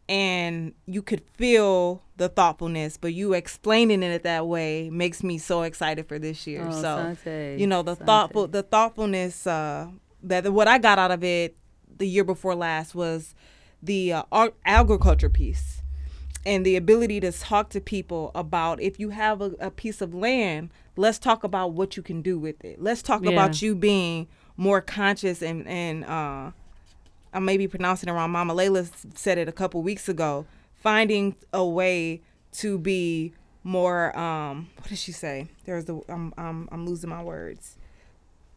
and 0.09 0.73
you 0.87 1.03
could 1.03 1.23
feel 1.35 2.03
the 2.17 2.29
thoughtfulness. 2.29 2.97
But 2.97 3.13
you 3.13 3.33
explaining 3.33 4.03
it 4.03 4.23
that 4.23 4.47
way 4.47 4.89
makes 4.91 5.23
me 5.23 5.39
so 5.39 5.63
excited 5.63 6.07
for 6.07 6.19
this 6.19 6.47
year. 6.47 6.67
Oh, 6.67 6.73
so 6.73 6.83
Sante, 6.83 7.57
you 7.59 7.67
know 7.67 7.83
the 7.83 7.97
Sante. 7.97 8.07
thoughtful, 8.07 8.47
the 8.49 8.63
thoughtfulness 8.63 9.47
uh, 9.47 9.89
that 10.23 10.53
what 10.53 10.69
I 10.69 10.79
got 10.79 10.99
out 10.99 11.11
of 11.11 11.25
it 11.25 11.57
the 11.99 12.07
year 12.07 12.25
before 12.25 12.55
last 12.55 12.95
was 12.95 13.35
the 13.83 14.13
uh, 14.13 14.23
ag- 14.33 14.55
agriculture 14.65 15.29
piece 15.29 15.80
and 16.47 16.65
the 16.65 16.75
ability 16.77 17.21
to 17.21 17.31
talk 17.33 17.69
to 17.71 17.81
people 17.81 18.31
about 18.35 18.81
if 18.81 18.99
you 18.99 19.11
have 19.11 19.41
a, 19.43 19.53
a 19.61 19.71
piece 19.71 20.01
of 20.01 20.15
land 20.15 20.71
let's 20.97 21.19
talk 21.19 21.45
about 21.45 21.73
what 21.73 21.97
you 21.97 22.03
can 22.03 22.23
do 22.23 22.39
with 22.39 22.65
it 22.65 22.81
let's 22.81 23.03
talk 23.03 23.23
Yeah. 23.23 23.31
about 23.33 23.61
you 23.63 23.75
being 23.75 24.27
more 24.57 24.81
conscious 24.81 25.43
and 25.43 25.67
and 25.69 26.05
uh 26.05 26.51
i 27.33 27.39
may 27.39 27.57
be 27.57 27.69
pronouncing 27.69 28.09
it 28.09 28.13
wrong 28.13 28.31
mama 28.31 28.55
layla 28.55 28.89
said 29.17 29.39
it 29.39 29.49
a 29.49 29.53
couple 29.53 29.83
weeks 29.83 30.09
ago 30.09 30.47
finding 30.75 31.37
a 31.53 31.65
way 31.65 32.21
to 32.53 32.79
be 32.79 33.33
more 33.65 34.17
um 34.19 34.69
what 34.79 34.89
did 34.89 34.99
she 34.99 35.13
say 35.13 35.47
there's 35.67 35.85
the 35.85 36.01
i'm 36.09 36.33
i'm, 36.39 36.69
I'm 36.73 36.87
losing 36.87 37.11
my 37.11 37.23
words 37.23 37.77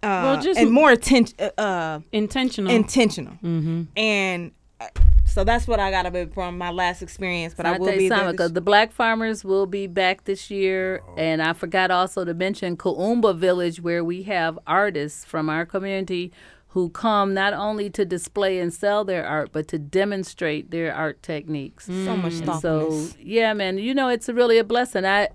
uh 0.02 0.08
Well, 0.24 0.42
just- 0.42 0.60
and 0.60 0.72
more 0.72 0.92
attention 0.92 1.36
uh, 1.40 1.62
uh 1.62 2.00
Intentional. 2.14 2.72
intentional 2.72 3.34
mm-hmm. 3.44 3.84
and 3.98 4.52
uh, 4.80 4.88
so 5.34 5.44
that's 5.44 5.68
what 5.68 5.80
I 5.80 5.90
got 5.90 6.06
of 6.06 6.16
it 6.16 6.32
from 6.32 6.60
my 6.60 6.70
last 6.70 7.02
experience. 7.02 7.56
But 7.56 7.66
I 7.66 7.78
will 7.80 7.88
Sante 7.88 7.98
be 7.98 8.10
there 8.10 8.20
Samika. 8.20 8.54
The 8.54 8.62
Black 8.62 8.92
Farmers 8.92 9.44
will 9.44 9.66
be 9.66 9.88
back 9.88 10.26
this 10.26 10.52
year, 10.52 11.02
oh. 11.08 11.16
and 11.18 11.42
I 11.42 11.54
forgot 11.54 11.90
also 11.90 12.24
to 12.24 12.36
mention 12.36 12.78
Kuumba 12.78 13.36
Village, 13.36 13.82
where 13.82 14.04
we 14.04 14.24
have 14.24 14.60
artists 14.68 15.26
from 15.26 15.50
our 15.50 15.66
community 15.66 16.32
who 16.70 16.90
come 16.90 17.34
not 17.34 17.54
only 17.54 17.90
to 17.90 18.06
display 18.06 18.60
and 18.60 18.72
sell 18.72 19.04
their 19.04 19.26
art, 19.26 19.50
but 19.52 19.68
to 19.68 19.80
demonstrate 19.80 20.70
their 20.72 20.94
art 20.94 21.22
techniques. 21.24 21.86
so 21.86 22.18
much 22.18 22.34
And 22.34 22.46
thoughtfulness. 22.46 23.12
so 23.12 23.18
yeah, 23.20 23.54
man, 23.54 23.80
you 23.80 23.96
know 23.96 24.10
it's 24.10 24.30
really 24.30 24.60
a 24.60 24.64
blessing. 24.64 25.04
I, 25.04 25.30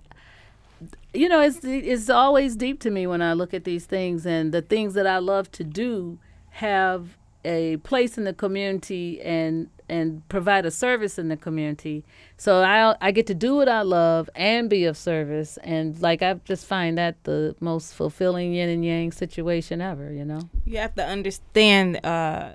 you 1.12 1.28
know, 1.28 1.40
it's 1.40 1.60
it's 1.64 2.08
always 2.08 2.54
deep 2.54 2.78
to 2.80 2.90
me 2.90 3.08
when 3.08 3.20
I 3.20 3.32
look 3.32 3.52
at 3.52 3.64
these 3.64 3.84
things 3.86 4.26
and 4.26 4.52
the 4.52 4.62
things 4.62 4.94
that 4.94 5.08
I 5.08 5.18
love 5.18 5.50
to 5.52 5.64
do 5.64 6.18
have 6.50 7.16
a 7.44 7.78
place 7.78 8.18
in 8.18 8.24
the 8.24 8.32
community 8.32 9.20
and 9.22 9.68
and 9.88 10.26
provide 10.28 10.66
a 10.66 10.70
service 10.70 11.18
in 11.18 11.28
the 11.28 11.36
community. 11.36 12.04
So 12.36 12.62
I 12.62 12.96
I 13.00 13.10
get 13.10 13.26
to 13.28 13.34
do 13.34 13.56
what 13.56 13.68
I 13.68 13.82
love 13.82 14.28
and 14.34 14.68
be 14.68 14.84
of 14.84 14.96
service 14.96 15.58
and 15.62 16.00
like 16.00 16.22
I 16.22 16.34
just 16.44 16.66
find 16.66 16.98
that 16.98 17.22
the 17.24 17.56
most 17.60 17.94
fulfilling 17.94 18.52
yin 18.54 18.68
and 18.68 18.84
yang 18.84 19.12
situation 19.12 19.80
ever. 19.80 20.12
You 20.12 20.24
know. 20.24 20.40
you 20.64 20.78
have 20.78 20.94
to 20.96 21.04
understand, 21.04 22.04
uh, 22.04 22.52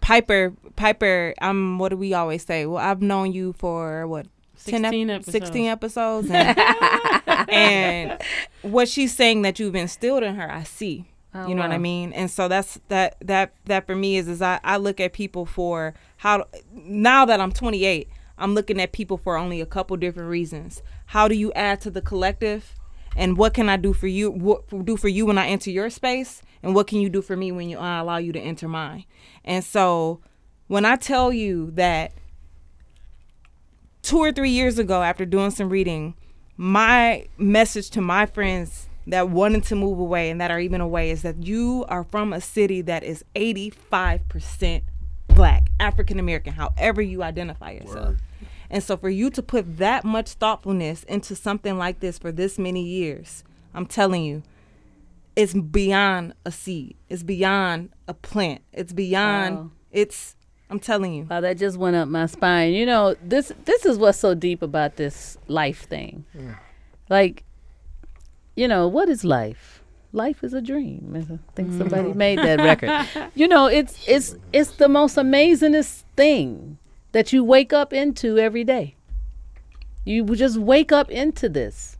Piper. 0.00 0.52
Piper, 0.76 1.34
I'm. 1.40 1.78
What 1.78 1.88
do 1.88 1.96
we 1.96 2.14
always 2.14 2.44
say? 2.44 2.66
Well, 2.66 2.82
I've 2.82 3.02
known 3.02 3.32
you 3.32 3.54
for 3.54 4.06
what 4.06 4.26
10 4.64 4.84
ep- 4.84 4.90
16 4.92 5.10
episodes. 5.10 5.32
16 5.32 5.66
episodes, 5.66 6.30
and, 6.30 7.50
and 7.50 8.22
what 8.62 8.88
she's 8.88 9.14
saying 9.14 9.42
that 9.42 9.58
you've 9.58 9.74
instilled 9.74 10.22
in 10.22 10.36
her, 10.36 10.50
I 10.50 10.62
see. 10.62 11.06
Oh, 11.34 11.48
you 11.48 11.54
know 11.54 11.62
what 11.62 11.72
I 11.72 11.78
mean? 11.78 12.12
And 12.12 12.30
so 12.30 12.48
that's 12.48 12.80
that 12.88 13.16
that 13.20 13.52
that 13.66 13.86
for 13.86 13.94
me 13.94 14.16
is 14.16 14.26
is 14.26 14.40
I, 14.40 14.58
I 14.64 14.78
look 14.78 15.00
at 15.00 15.12
people 15.12 15.44
for 15.44 15.92
how 16.26 16.44
now 16.72 17.24
that 17.24 17.40
I'm 17.40 17.52
28, 17.52 18.08
I'm 18.36 18.52
looking 18.52 18.80
at 18.80 18.90
people 18.90 19.16
for 19.16 19.36
only 19.36 19.60
a 19.60 19.66
couple 19.66 19.96
different 19.96 20.28
reasons. 20.28 20.82
How 21.06 21.28
do 21.28 21.36
you 21.36 21.52
add 21.52 21.80
to 21.82 21.90
the 21.90 22.02
collective? 22.02 22.74
And 23.14 23.38
what 23.38 23.54
can 23.54 23.68
I 23.68 23.76
do 23.76 23.92
for 23.92 24.08
you? 24.08 24.32
What 24.32 24.84
do 24.84 24.96
for 24.96 25.06
you 25.06 25.24
when 25.24 25.38
I 25.38 25.46
enter 25.46 25.70
your 25.70 25.88
space? 25.88 26.42
And 26.64 26.74
what 26.74 26.88
can 26.88 27.00
you 27.00 27.08
do 27.08 27.22
for 27.22 27.36
me 27.36 27.52
when 27.52 27.68
you 27.68 27.78
I 27.78 27.98
allow 27.98 28.16
you 28.16 28.32
to 28.32 28.40
enter 28.40 28.66
mine? 28.66 29.04
And 29.44 29.62
so, 29.62 30.20
when 30.66 30.84
I 30.84 30.96
tell 30.96 31.32
you 31.32 31.70
that 31.72 32.12
two 34.02 34.18
or 34.18 34.32
three 34.32 34.50
years 34.50 34.80
ago, 34.80 35.02
after 35.02 35.24
doing 35.24 35.52
some 35.52 35.68
reading, 35.68 36.14
my 36.56 37.28
message 37.38 37.88
to 37.90 38.00
my 38.00 38.26
friends 38.26 38.88
that 39.06 39.30
wanted 39.30 39.62
to 39.64 39.76
move 39.76 40.00
away 40.00 40.30
and 40.30 40.40
that 40.40 40.50
are 40.50 40.58
even 40.58 40.80
away 40.80 41.10
is 41.10 41.22
that 41.22 41.46
you 41.46 41.84
are 41.88 42.02
from 42.02 42.32
a 42.32 42.40
city 42.40 42.82
that 42.82 43.04
is 43.04 43.24
85% 43.36 44.82
black, 45.36 45.68
African 45.78 46.18
American, 46.18 46.54
however 46.54 47.00
you 47.00 47.22
identify 47.22 47.70
yourself. 47.72 48.16
And 48.68 48.82
so 48.82 48.96
for 48.96 49.08
you 49.08 49.30
to 49.30 49.42
put 49.42 49.78
that 49.78 50.04
much 50.04 50.30
thoughtfulness 50.32 51.04
into 51.04 51.36
something 51.36 51.78
like 51.78 52.00
this 52.00 52.18
for 52.18 52.32
this 52.32 52.58
many 52.58 52.82
years, 52.82 53.44
I'm 53.74 53.86
telling 53.86 54.24
you, 54.24 54.42
it's 55.36 55.54
beyond 55.54 56.32
a 56.44 56.50
seed. 56.50 56.96
It's 57.08 57.22
beyond 57.22 57.90
a 58.08 58.14
plant. 58.14 58.62
It's 58.72 58.92
beyond 58.92 59.56
Wow. 59.56 59.70
it's 59.92 60.34
I'm 60.68 60.80
telling 60.80 61.14
you. 61.14 61.24
Wow, 61.30 61.42
that 61.42 61.58
just 61.58 61.76
went 61.76 61.94
up 61.94 62.08
my 62.08 62.26
spine. 62.26 62.72
You 62.72 62.86
know, 62.86 63.14
this 63.22 63.52
this 63.66 63.86
is 63.86 63.98
what's 63.98 64.18
so 64.18 64.34
deep 64.34 64.62
about 64.62 64.96
this 64.96 65.38
life 65.46 65.86
thing. 65.86 66.24
Like, 67.08 67.44
you 68.56 68.66
know, 68.66 68.88
what 68.88 69.08
is 69.08 69.24
life? 69.24 69.75
Life 70.12 70.42
is 70.42 70.54
a 70.54 70.60
dream. 70.60 71.12
I 71.14 71.20
think 71.54 71.68
mm-hmm. 71.68 71.78
somebody 71.78 72.12
made 72.12 72.38
that 72.38 72.58
record. 72.60 73.30
You 73.34 73.48
know, 73.48 73.66
it's 73.66 73.98
it's 74.06 74.36
it's 74.52 74.72
the 74.72 74.88
most 74.88 75.16
amazingest 75.16 76.04
thing 76.16 76.78
that 77.12 77.32
you 77.32 77.44
wake 77.44 77.72
up 77.72 77.92
into 77.92 78.38
every 78.38 78.64
day. 78.64 78.94
You 80.04 80.24
just 80.36 80.58
wake 80.58 80.92
up 80.92 81.10
into 81.10 81.48
this. 81.48 81.98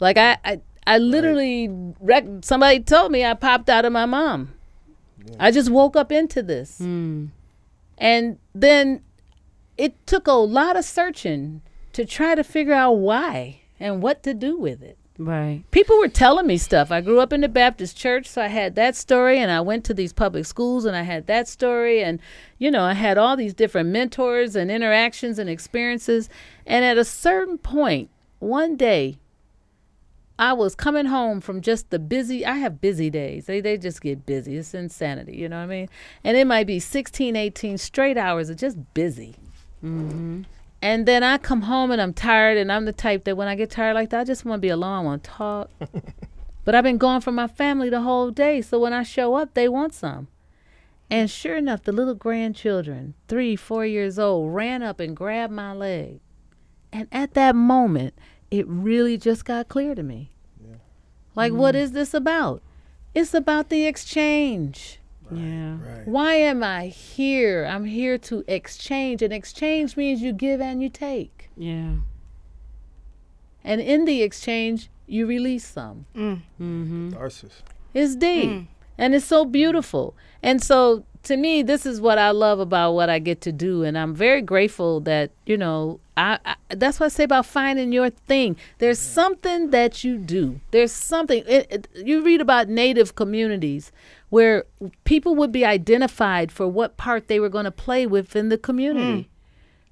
Like 0.00 0.16
I 0.18 0.38
I, 0.44 0.60
I 0.86 0.98
literally 0.98 1.68
rec- 2.00 2.42
somebody 2.42 2.80
told 2.80 3.12
me 3.12 3.24
I 3.24 3.34
popped 3.34 3.70
out 3.70 3.84
of 3.84 3.92
my 3.92 4.06
mom. 4.06 4.54
I 5.38 5.50
just 5.50 5.70
woke 5.70 5.96
up 5.96 6.12
into 6.12 6.42
this. 6.42 6.78
Hmm. 6.78 7.26
And 7.96 8.38
then 8.54 9.02
it 9.78 10.06
took 10.06 10.26
a 10.26 10.32
lot 10.32 10.76
of 10.76 10.84
searching 10.84 11.62
to 11.92 12.04
try 12.04 12.34
to 12.34 12.44
figure 12.44 12.74
out 12.74 12.92
why 12.92 13.60
and 13.80 14.02
what 14.02 14.22
to 14.24 14.34
do 14.34 14.58
with 14.58 14.82
it. 14.82 14.98
Right. 15.16 15.62
People 15.70 15.98
were 15.98 16.08
telling 16.08 16.46
me 16.46 16.58
stuff. 16.58 16.90
I 16.90 17.00
grew 17.00 17.20
up 17.20 17.32
in 17.32 17.40
the 17.40 17.48
Baptist 17.48 17.96
church, 17.96 18.26
so 18.26 18.42
I 18.42 18.48
had 18.48 18.74
that 18.74 18.96
story, 18.96 19.38
and 19.38 19.50
I 19.50 19.60
went 19.60 19.84
to 19.84 19.94
these 19.94 20.12
public 20.12 20.44
schools 20.44 20.84
and 20.84 20.96
I 20.96 21.02
had 21.02 21.28
that 21.28 21.46
story. 21.46 22.02
And, 22.02 22.18
you 22.58 22.70
know, 22.70 22.82
I 22.82 22.94
had 22.94 23.16
all 23.16 23.36
these 23.36 23.54
different 23.54 23.90
mentors 23.90 24.56
and 24.56 24.70
interactions 24.70 25.38
and 25.38 25.48
experiences. 25.48 26.28
And 26.66 26.84
at 26.84 26.98
a 26.98 27.04
certain 27.04 27.58
point, 27.58 28.10
one 28.40 28.76
day, 28.76 29.18
I 30.36 30.52
was 30.52 30.74
coming 30.74 31.06
home 31.06 31.40
from 31.40 31.60
just 31.60 31.90
the 31.90 32.00
busy. 32.00 32.44
I 32.44 32.54
have 32.54 32.80
busy 32.80 33.08
days. 33.08 33.46
They 33.46 33.60
they 33.60 33.78
just 33.78 34.00
get 34.00 34.26
busy. 34.26 34.56
It's 34.56 34.74
insanity. 34.74 35.36
You 35.36 35.48
know 35.48 35.58
what 35.58 35.62
I 35.62 35.66
mean? 35.66 35.88
And 36.24 36.36
it 36.36 36.46
might 36.46 36.66
be 36.66 36.80
16, 36.80 37.36
18 37.36 37.78
straight 37.78 38.18
hours 38.18 38.50
of 38.50 38.56
just 38.56 38.76
busy. 38.94 39.36
Mm-hmm. 39.84 40.42
And 40.84 41.06
then 41.06 41.22
I 41.22 41.38
come 41.38 41.62
home 41.62 41.90
and 41.90 41.98
I'm 41.98 42.12
tired, 42.12 42.58
and 42.58 42.70
I'm 42.70 42.84
the 42.84 42.92
type 42.92 43.24
that 43.24 43.38
when 43.38 43.48
I 43.48 43.54
get 43.54 43.70
tired 43.70 43.94
like 43.94 44.10
that, 44.10 44.20
I 44.20 44.24
just 44.24 44.44
want 44.44 44.60
to 44.60 44.66
be 44.66 44.68
alone. 44.68 44.92
I 44.92 45.00
want 45.00 45.24
to 45.24 45.30
talk. 45.30 45.70
but 46.66 46.74
I've 46.74 46.84
been 46.84 46.98
gone 46.98 47.22
from 47.22 47.36
my 47.36 47.46
family 47.46 47.88
the 47.88 48.02
whole 48.02 48.30
day, 48.30 48.60
so 48.60 48.78
when 48.78 48.92
I 48.92 49.02
show 49.02 49.34
up, 49.34 49.54
they 49.54 49.66
want 49.66 49.94
some. 49.94 50.28
And 51.08 51.30
sure 51.30 51.56
enough, 51.56 51.84
the 51.84 51.92
little 51.92 52.14
grandchildren, 52.14 53.14
three, 53.28 53.56
four 53.56 53.86
years 53.86 54.18
old, 54.18 54.54
ran 54.54 54.82
up 54.82 55.00
and 55.00 55.16
grabbed 55.16 55.54
my 55.54 55.72
leg. 55.72 56.20
And 56.92 57.08
at 57.10 57.32
that 57.32 57.56
moment, 57.56 58.12
it 58.50 58.68
really 58.68 59.16
just 59.16 59.46
got 59.46 59.68
clear 59.68 59.94
to 59.94 60.02
me. 60.02 60.32
Yeah. 60.62 60.76
Like, 61.34 61.54
what 61.54 61.74
mm-hmm. 61.74 61.82
is 61.82 61.92
this 61.92 62.12
about? 62.12 62.62
It's 63.14 63.32
about 63.32 63.70
the 63.70 63.86
exchange. 63.86 65.00
Yeah. 65.36 65.76
Right. 65.80 66.08
Why 66.08 66.34
am 66.34 66.62
I 66.62 66.86
here? 66.86 67.64
I'm 67.64 67.84
here 67.84 68.18
to 68.18 68.44
exchange, 68.46 69.22
and 69.22 69.32
exchange 69.32 69.96
means 69.96 70.22
you 70.22 70.32
give 70.32 70.60
and 70.60 70.82
you 70.82 70.88
take. 70.88 71.50
Yeah. 71.56 71.96
And 73.62 73.80
in 73.80 74.04
the 74.04 74.22
exchange, 74.22 74.90
you 75.06 75.26
release 75.26 75.66
some. 75.66 76.06
Mm. 76.14 76.42
Mm-hmm. 76.60 77.10
Narcissus. 77.10 77.62
It's 77.94 78.16
deep. 78.16 78.50
Mm. 78.50 78.66
And 78.98 79.14
it's 79.14 79.24
so 79.24 79.44
beautiful. 79.44 80.14
And 80.42 80.62
so 80.62 81.04
to 81.24 81.36
me, 81.36 81.62
this 81.62 81.86
is 81.86 82.00
what 82.00 82.18
I 82.18 82.30
love 82.30 82.60
about 82.60 82.92
what 82.92 83.08
I 83.08 83.18
get 83.18 83.40
to 83.42 83.52
do. 83.52 83.82
And 83.82 83.98
I'm 83.98 84.14
very 84.14 84.42
grateful 84.42 85.00
that, 85.00 85.30
you 85.46 85.56
know, 85.56 86.00
I, 86.16 86.38
I 86.44 86.56
that's 86.68 87.00
what 87.00 87.06
I 87.06 87.08
say 87.08 87.24
about 87.24 87.46
finding 87.46 87.92
your 87.92 88.10
thing. 88.10 88.56
There's 88.78 88.98
something 88.98 89.70
that 89.70 90.04
you 90.04 90.18
do. 90.18 90.60
There's 90.70 90.92
something 90.92 91.42
it, 91.46 91.66
it, 91.70 91.88
you 91.94 92.22
read 92.22 92.40
about 92.40 92.68
native 92.68 93.16
communities 93.16 93.90
where 94.30 94.64
people 95.04 95.34
would 95.36 95.52
be 95.52 95.64
identified 95.64 96.50
for 96.50 96.66
what 96.66 96.96
part 96.96 97.28
they 97.28 97.38
were 97.38 97.48
going 97.48 97.64
to 97.64 97.70
play 97.70 98.06
within 98.06 98.48
the 98.48 98.58
community. 98.58 99.28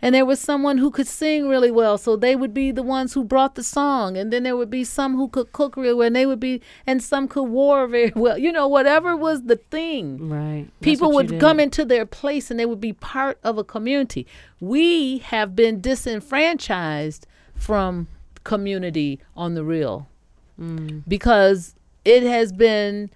and 0.05 0.17
there 0.17 0.25
was 0.27 0.41
someone 0.41 0.79
who 0.79 0.91
could 0.91 1.07
sing 1.07 1.47
really 1.49 1.71
well, 1.71 1.97
so 1.97 2.17
they 2.17 2.35
would 2.35 2.53
be 2.53 2.73
the 2.73 2.83
ones 2.83 3.15
who 3.15 3.23
brought 3.23 3.55
the 3.55 3.63
song, 3.63 4.17
and 4.17 4.33
then 4.33 4.43
there 4.43 4.57
would 4.57 4.69
be 4.71 4.83
some 4.83 5.15
who 5.15 5.29
could 5.29 5.53
cook 5.53 5.77
really 5.77 5.95
well, 5.95 6.09
and 6.09 6.17
they 6.17 6.27
would 6.27 6.41
be, 6.41 6.61
and 6.89 7.01
some 7.01 7.29
could 7.29 7.45
war 7.45 7.87
very 7.87 8.11
well. 8.17 8.37
You 8.37 8.51
know, 8.51 8.67
whatever 8.67 9.17
was 9.17 9.43
the 9.45 9.57
thing 9.71 10.29
Right. 10.29 10.67
People 10.81 11.13
would 11.13 11.39
come 11.39 11.61
into 11.61 11.85
their 11.85 12.05
place 12.05 12.51
and 12.51 12.59
they 12.59 12.67
would 12.67 12.81
be 12.81 12.95
part 12.95 13.39
of 13.45 13.59
a 13.59 13.63
community. 13.65 14.27
We 14.59 15.19
have 15.19 15.55
been 15.55 15.81
disenfranchised 15.81 17.27
from 17.55 18.09
community 18.45 19.21
on 19.37 19.55
the 19.55 19.63
real 19.65 20.09
Mm. 20.61 21.03
because 21.09 21.75
it 22.05 22.23
has 22.25 22.53
been 22.53 23.09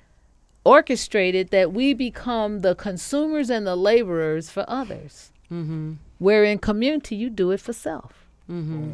orchestrated 0.66 1.51
that 1.51 1.72
we 1.72 1.94
become 1.94 2.60
the 2.60 2.74
consumers 2.74 3.48
and 3.51 3.66
the 3.66 3.76
laborers 3.76 4.51
for 4.51 4.64
others. 4.68 5.30
Mm-hmm. 5.51 5.94
Where 6.18 6.44
in 6.44 6.59
community, 6.59 7.14
you 7.16 7.30
do 7.30 7.51
it 7.52 7.60
for 7.60 7.72
self. 7.72 8.26
Mm-hmm. 8.51 8.93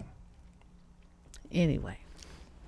Anyway. 1.51 1.99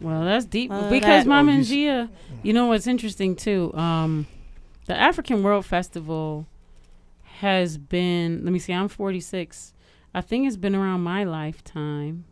Well, 0.01 0.25
that's 0.25 0.45
deep 0.45 0.71
Uh, 0.71 0.91
because 0.91 1.25
that- 1.25 1.27
Mama 1.27 1.51
Oh, 1.51 1.55
you 1.55 1.59
and 1.59 1.65
s- 1.65 1.71
Gia, 1.71 2.11
you 2.43 2.53
know 2.53 2.67
what's 2.67 2.87
interesting 2.87 3.37
too? 3.37 3.73
Um, 3.75 4.27
the 4.87 4.97
African 4.97 5.43
World 5.43 5.65
Festival 5.65 6.47
has 7.41 7.79
been. 7.79 8.45
Let 8.45 8.53
me 8.53 8.59
see. 8.59 8.73
I'm 8.73 8.89
46. 8.89 9.73
I 10.15 10.21
think 10.21 10.47
it's 10.47 10.57
been 10.57 10.75
around 10.75 11.01
my 11.03 11.25
lifetime. 11.25 12.25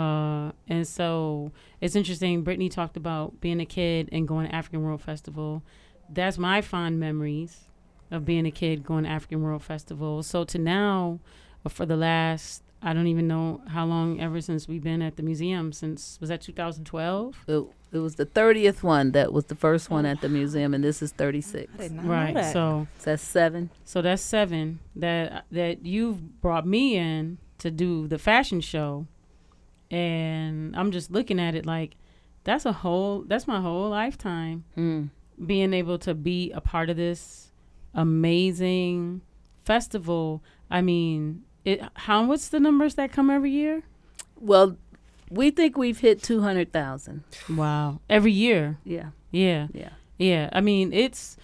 Uh, 0.00 0.52
and 0.68 0.86
so 0.86 1.52
it's 1.80 1.94
interesting. 1.96 2.42
Brittany 2.42 2.68
talked 2.68 2.96
about 2.96 3.40
being 3.40 3.60
a 3.60 3.66
kid 3.66 4.08
and 4.12 4.26
going 4.26 4.48
to 4.48 4.54
African 4.54 4.82
World 4.82 5.02
Festival. 5.02 5.62
That's 6.08 6.38
my 6.38 6.60
fond 6.62 6.98
memories 6.98 7.64
of 8.10 8.24
being 8.24 8.46
a 8.46 8.50
kid 8.50 8.84
going 8.84 9.04
to 9.04 9.10
African 9.10 9.42
World 9.42 9.62
Festival. 9.62 10.22
So 10.22 10.44
to 10.44 10.58
now, 10.58 11.20
uh, 11.64 11.68
for 11.68 11.86
the 11.86 11.96
last, 11.96 12.62
I 12.82 12.92
don't 12.94 13.06
even 13.08 13.28
know 13.28 13.60
how 13.68 13.84
long 13.84 14.20
ever 14.20 14.40
since 14.40 14.66
we've 14.66 14.82
been 14.82 15.02
at 15.02 15.16
the 15.16 15.22
museum 15.22 15.72
since 15.72 16.18
was 16.20 16.30
that 16.30 16.40
2012? 16.40 17.36
It, 17.46 17.64
it 17.92 17.98
was 17.98 18.14
the 18.14 18.26
30th 18.26 18.82
one 18.82 19.12
that 19.12 19.32
was 19.32 19.44
the 19.46 19.54
first 19.54 19.90
one 19.90 20.06
at 20.06 20.20
the 20.22 20.28
museum, 20.28 20.72
and 20.74 20.82
this 20.82 21.02
is 21.02 21.12
36. 21.12 21.70
I 21.74 21.82
did 21.82 21.92
not 21.92 22.04
know 22.04 22.10
Right. 22.10 22.34
that. 22.34 22.52
So 22.52 22.86
So 22.98 23.10
that's 23.10 23.22
seven. 23.22 23.70
so 23.84 24.00
that's 24.02 24.22
seven 24.22 24.78
that 24.96 25.44
that 25.52 25.84
you've 25.84 26.40
brought 26.40 26.66
me 26.66 26.96
in 26.96 27.38
to 27.58 27.70
do 27.70 28.08
the 28.08 28.18
fashion 28.18 28.60
show, 28.62 29.06
and 29.90 30.74
I'm 30.76 30.90
just 30.92 31.10
looking 31.10 31.40
at 31.40 31.54
it 31.54 31.66
like 31.66 31.96
that's 32.44 32.64
a 32.66 32.72
whole 32.72 33.22
that's 33.26 33.46
my 33.46 33.60
whole 33.60 33.88
lifetime 33.90 34.64
Mm. 34.76 35.10
being 35.44 35.72
able 35.74 35.98
to 36.00 36.14
be 36.14 36.50
a 36.52 36.60
part 36.60 36.88
of 36.90 36.96
this 36.96 37.50
amazing 37.94 39.22
festival. 39.64 40.42
I 40.70 40.80
mean, 40.80 41.42
it 41.64 41.80
how 41.94 42.24
what's 42.26 42.48
the 42.48 42.60
numbers 42.60 42.94
that 42.96 43.12
come 43.12 43.30
every 43.30 43.50
year? 43.50 43.82
Well, 44.40 44.76
we 45.30 45.50
think 45.50 45.76
we've 45.76 45.98
hit 45.98 46.22
200,000. 46.22 47.22
Wow, 47.54 48.00
every 48.08 48.32
year. 48.32 48.78
Yeah, 48.84 49.10
Yeah. 49.30 49.68
yeah. 49.72 49.90
Yeah, 50.18 50.50
I 50.52 50.60
mean 50.60 50.92
it's 50.92 51.36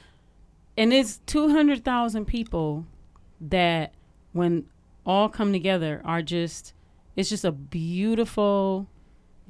and 0.79 0.93
it's 0.93 1.19
200,000 1.27 2.27
people 2.27 2.85
that 3.41 3.95
when 4.33 4.67
all 5.07 5.29
come 5.31 5.53
together 5.53 6.03
are 6.05 6.21
just 6.21 6.75
it's 7.17 7.29
just 7.29 7.45
a 7.45 7.53
beautiful 7.53 8.89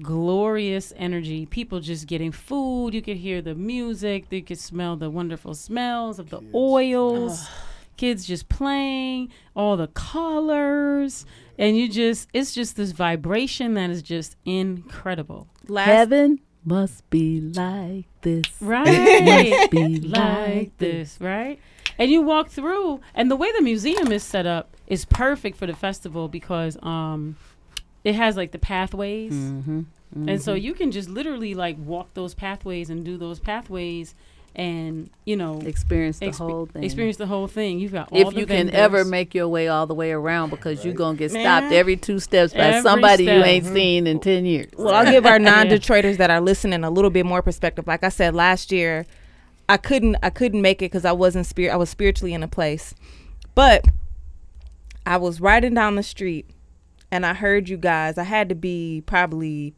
glorious 0.02 0.93
energy. 0.97 1.47
People 1.47 1.80
just 1.80 2.06
getting 2.06 2.32
food, 2.32 2.94
you 2.94 3.02
could 3.02 3.16
hear 3.16 3.43
the 3.43 3.55
music, 3.55 4.26
you 4.30 4.43
could 4.43 4.59
smell 4.59 4.97
the 4.97 5.10
wonderful 5.10 5.55
smells 5.55 6.18
of 6.18 6.30
the 6.30 6.40
oils. 6.55 7.48
Kids 7.97 8.26
just 8.26 8.51
playing, 8.51 9.30
all 9.55 9.78
the 9.78 9.86
colors, 9.88 11.24
and 11.59 11.78
you 11.78 11.88
just 11.88 12.28
it's 12.34 12.52
just 12.52 12.76
this 12.76 12.93
vibration 12.93 13.72
that 13.72 13.88
is 13.88 14.02
just 14.02 14.36
incredible. 14.44 15.48
Last 15.66 15.86
Heaven 15.86 16.40
must 16.62 17.09
be 17.09 17.40
like 17.40 18.05
this. 18.20 18.44
Right. 18.60 18.84
Must 18.84 19.70
be 19.70 20.01
like 20.01 20.76
this, 20.76 21.16
right? 21.22 21.59
And 21.98 22.10
you 22.10 22.20
walk 22.20 22.51
through, 22.51 23.01
and 23.14 23.30
the 23.30 23.36
way 23.36 23.51
the 23.52 23.62
museum 23.62 24.12
is 24.12 24.22
set 24.22 24.44
up 24.44 24.76
is 24.86 25.06
perfect 25.06 25.56
for 25.56 25.66
the 25.66 25.74
festival 25.74 26.28
because 26.28 26.76
um, 26.82 27.36
it 28.07 28.15
has 28.15 28.37
like 28.37 28.53
the 28.53 28.59
pathways, 28.59 29.33
Mm-hmm. 29.33 30.28
and 30.28 30.41
so 30.41 30.55
you 30.55 30.73
can 30.74 30.91
just 30.93 31.09
literally 31.09 31.55
like 31.55 31.77
walk 31.78 32.09
those 32.15 32.33
pathways 32.35 32.89
and 32.91 33.05
do 33.05 33.16
those 33.19 33.39
pathways, 33.41 34.15
and 34.55 35.11
you 35.24 35.37
know 35.37 35.61
experience 35.61 36.19
the 36.20 36.27
expe- 36.27 36.39
whole 36.39 36.66
thing. 36.66 36.85
experience 36.85 37.16
the 37.16 37.27
whole 37.27 37.49
thing. 37.49 37.78
You've 37.81 37.93
got 37.93 38.11
all 38.12 38.20
if 38.28 38.35
the 38.35 38.41
you 38.41 38.47
can 38.47 38.70
ever 38.70 39.05
make 39.05 39.35
your 39.35 39.49
way 39.49 39.66
all 39.69 39.87
the 39.87 39.95
way 39.95 40.12
around 40.12 40.51
because 40.51 40.85
you're 40.85 40.95
going 40.95 41.16
to 41.16 41.19
get 41.19 41.33
Man. 41.33 41.43
stopped 41.43 41.73
every 41.74 41.97
two 41.97 42.19
steps 42.20 42.53
by 42.55 42.61
Every 42.61 42.83
somebody 42.83 43.24
you 43.24 43.31
step. 43.41 43.47
ain't 43.47 43.66
seen 43.66 44.07
in 44.07 44.20
10 44.20 44.47
years. 44.47 44.70
Well, 44.78 44.95
I'll 44.95 45.11
give 45.11 45.27
our 45.27 45.39
non-Detroiters 45.53 46.16
that 46.19 46.31
are 46.31 46.41
listening 46.41 46.85
a 46.85 46.91
little 46.91 47.11
bit 47.11 47.27
more 47.27 47.43
perspective. 47.43 47.87
Like 47.87 48.03
I 48.05 48.09
said 48.09 48.35
last 48.35 48.70
year, 48.73 49.05
I 49.69 49.77
couldn't 49.77 50.16
I 50.23 50.31
couldn't 50.31 50.62
make 50.62 50.81
it 50.81 50.87
because 50.93 51.05
I 51.05 51.12
wasn't 51.12 51.45
spirit. 51.47 51.73
I 51.73 51.77
was 51.77 51.91
spiritually 51.91 52.33
in 52.33 52.43
a 52.45 52.49
place, 52.49 52.95
but 53.57 53.85
I 55.05 55.16
was 55.19 55.41
riding 55.41 55.74
down 55.74 55.97
the 55.97 56.03
street, 56.03 56.47
and 57.11 57.24
I 57.27 57.35
heard 57.35 57.69
you 57.69 57.77
guys. 57.77 58.19
I 58.19 58.24
had 58.24 58.49
to 58.49 58.55
be 58.55 59.03
probably. 59.07 59.74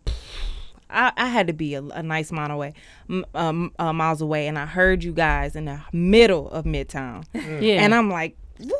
I, 0.90 1.12
I 1.18 1.26
had 1.28 1.46
to 1.48 1.52
be 1.52 1.74
a, 1.74 1.82
a 1.82 2.02
nice 2.02 2.32
mile 2.32 2.50
away, 2.50 2.72
m- 3.10 3.26
um, 3.34 3.72
uh, 3.78 3.92
miles 3.92 4.22
away, 4.22 4.46
and 4.48 4.58
I 4.58 4.64
heard 4.64 5.04
you 5.04 5.12
guys 5.12 5.54
in 5.54 5.66
the 5.66 5.80
middle 5.92 6.48
of 6.48 6.64
Midtown, 6.64 7.24
yeah, 7.34 7.82
and 7.82 7.94
I'm 7.94 8.08
like, 8.10 8.36
"Woo, 8.58 8.70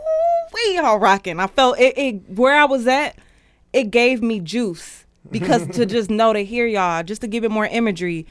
we 0.54 0.78
all 0.78 0.98
rocking. 0.98 1.38
I 1.38 1.48
felt 1.48 1.78
it, 1.78 1.98
it 1.98 2.14
where 2.38 2.54
I 2.56 2.64
was 2.64 2.86
at. 2.86 3.18
It 3.74 3.90
gave 3.90 4.22
me 4.22 4.40
juice 4.40 5.04
because 5.30 5.66
to 5.76 5.84
just 5.94 6.08
know 6.08 6.32
to 6.32 6.42
hear 6.44 6.66
y'all, 6.66 7.02
just 7.02 7.20
to 7.20 7.26
give 7.26 7.44
it 7.44 7.50
more 7.50 7.66
imagery. 7.66 8.26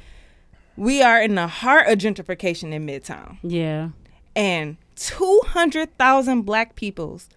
We 0.76 1.04
are 1.04 1.22
in 1.22 1.36
the 1.36 1.46
heart 1.48 1.88
of 1.88 2.00
gentrification 2.00 2.72
in 2.74 2.86
Midtown, 2.88 3.38
yeah, 3.44 3.90
and 4.36 4.78
two 4.96 5.42
hundred 5.46 5.96
thousand 6.00 6.42
black 6.44 6.76
peoples 6.76 7.30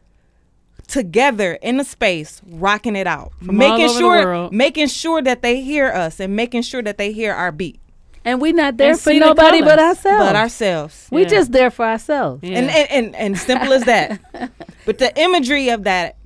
together 0.90 1.54
in 1.62 1.80
a 1.80 1.84
space 1.84 2.42
rocking 2.48 2.96
it 2.96 3.06
out, 3.06 3.32
From 3.38 3.50
all 3.60 3.68
making 3.68 3.84
over 3.86 3.94
the 3.94 3.98
sure 4.00 4.24
world. 4.26 4.52
making 4.52 4.88
sure 4.88 5.22
that 5.22 5.40
they 5.42 5.60
hear 5.62 5.88
us 5.88 6.20
and 6.20 6.34
making 6.36 6.62
sure 6.62 6.82
that 6.82 6.98
they 6.98 7.12
hear 7.12 7.32
our 7.32 7.52
beat, 7.52 7.78
And 8.24 8.40
we're 8.40 8.52
not 8.52 8.76
there 8.76 8.90
And 8.90 8.98
for 9.00 9.10
see 9.10 9.18
the 9.18 9.26
nobody 9.26 9.62
but 9.62 9.78
ourselves. 9.78 10.26
but 10.26 10.36
ourselves. 10.36 11.08
we 11.10 11.22
Yeah. 11.22 11.28
just 11.28 11.52
there 11.52 11.70
for 11.70 11.84
ourselves. 11.86 12.42
yeah. 12.42 12.58
and, 12.58 12.68
and 12.70 12.88
and 12.90 13.16
and 13.16 13.38
simple 13.38 13.72
as 13.72 13.84
that. 13.84 14.20
but 14.84 14.98
the 14.98 15.10
imagery 15.18 15.68
of 15.70 15.84
that 15.84 16.16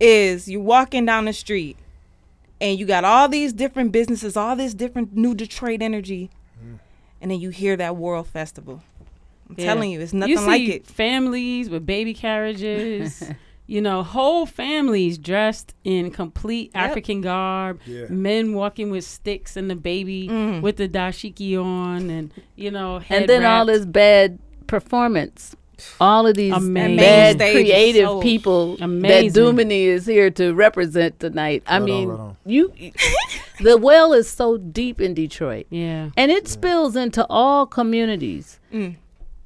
is 0.00 0.48
you 0.48 0.60
walking 0.60 1.04
down 1.04 1.24
the 1.26 1.32
street 1.32 1.76
and 2.60 2.78
you 2.78 2.86
got 2.86 3.04
all 3.04 3.28
these 3.28 3.52
different 3.52 3.92
businesses, 3.92 4.36
all 4.36 4.56
this 4.56 4.72
different 4.72 5.14
new 5.14 5.34
Detroit 5.34 5.82
energy, 5.82 6.30
mm. 6.62 6.78
and 7.20 7.30
then 7.30 7.38
you 7.40 7.50
hear 7.50 7.76
that 7.76 7.96
World 7.96 8.26
Festival. 8.28 8.82
I'm 9.50 9.56
Yeah. 9.58 9.64
telling 9.66 9.90
you, 9.90 10.00
it's 10.00 10.12
you 10.12 10.18
nothing 10.20 10.38
see 10.38 10.44
like 10.46 10.62
it. 10.68 10.86
families 10.86 11.68
with 11.70 11.84
baby 11.86 12.14
carriages. 12.14 13.22
you 13.68 13.80
know, 13.80 14.02
whole 14.02 14.46
families 14.46 15.18
dressed 15.18 15.74
in 15.84 16.10
complete 16.10 16.70
Yep. 16.74 16.90
African 16.90 17.20
garb. 17.20 17.80
Yeah. 17.86 18.04
Men 18.08 18.52
walking 18.54 18.90
with 18.90 19.04
sticks 19.04 19.56
and 19.56 19.68
the 19.68 19.74
baby 19.76 20.28
Mm. 20.28 20.62
with 20.62 20.76
the 20.76 20.88
dashiki 20.88 21.56
on, 21.62 22.08
and 22.10 22.32
you 22.54 22.70
know, 22.70 22.98
head 23.00 23.22
And 23.22 23.28
then 23.28 23.44
all 23.44 23.66
this 23.66 23.84
bad 23.84 24.38
performance. 24.66 25.56
All 26.00 26.26
of 26.26 26.36
these 26.36 26.54
Amazing. 26.54 26.96
bad 26.96 27.38
Main 27.38 27.48
stage 27.48 27.56
is 27.66 27.70
creative 27.70 28.08
so 28.08 28.22
people 28.22 28.76
amazing. 28.80 29.32
that 29.32 29.38
Dumini 29.38 29.84
is 29.84 30.06
here 30.06 30.30
to 30.30 30.54
represent 30.54 31.20
tonight. 31.20 31.62
I 31.66 31.74
Right 31.74 31.80
on, 31.80 31.84
mean, 31.84 32.08
right 32.08 32.18
on. 32.18 32.36
you 32.46 32.72
the 33.60 33.76
well 33.76 34.14
is 34.14 34.26
so 34.26 34.56
deep 34.56 35.02
in 35.02 35.12
Detroit. 35.12 35.66
Yeah, 35.68 36.10
and 36.16 36.30
it 36.30 36.48
spills 36.48 36.96
into 36.96 37.26
all 37.28 37.66
communities. 37.66 38.58
Mm. 38.72 38.96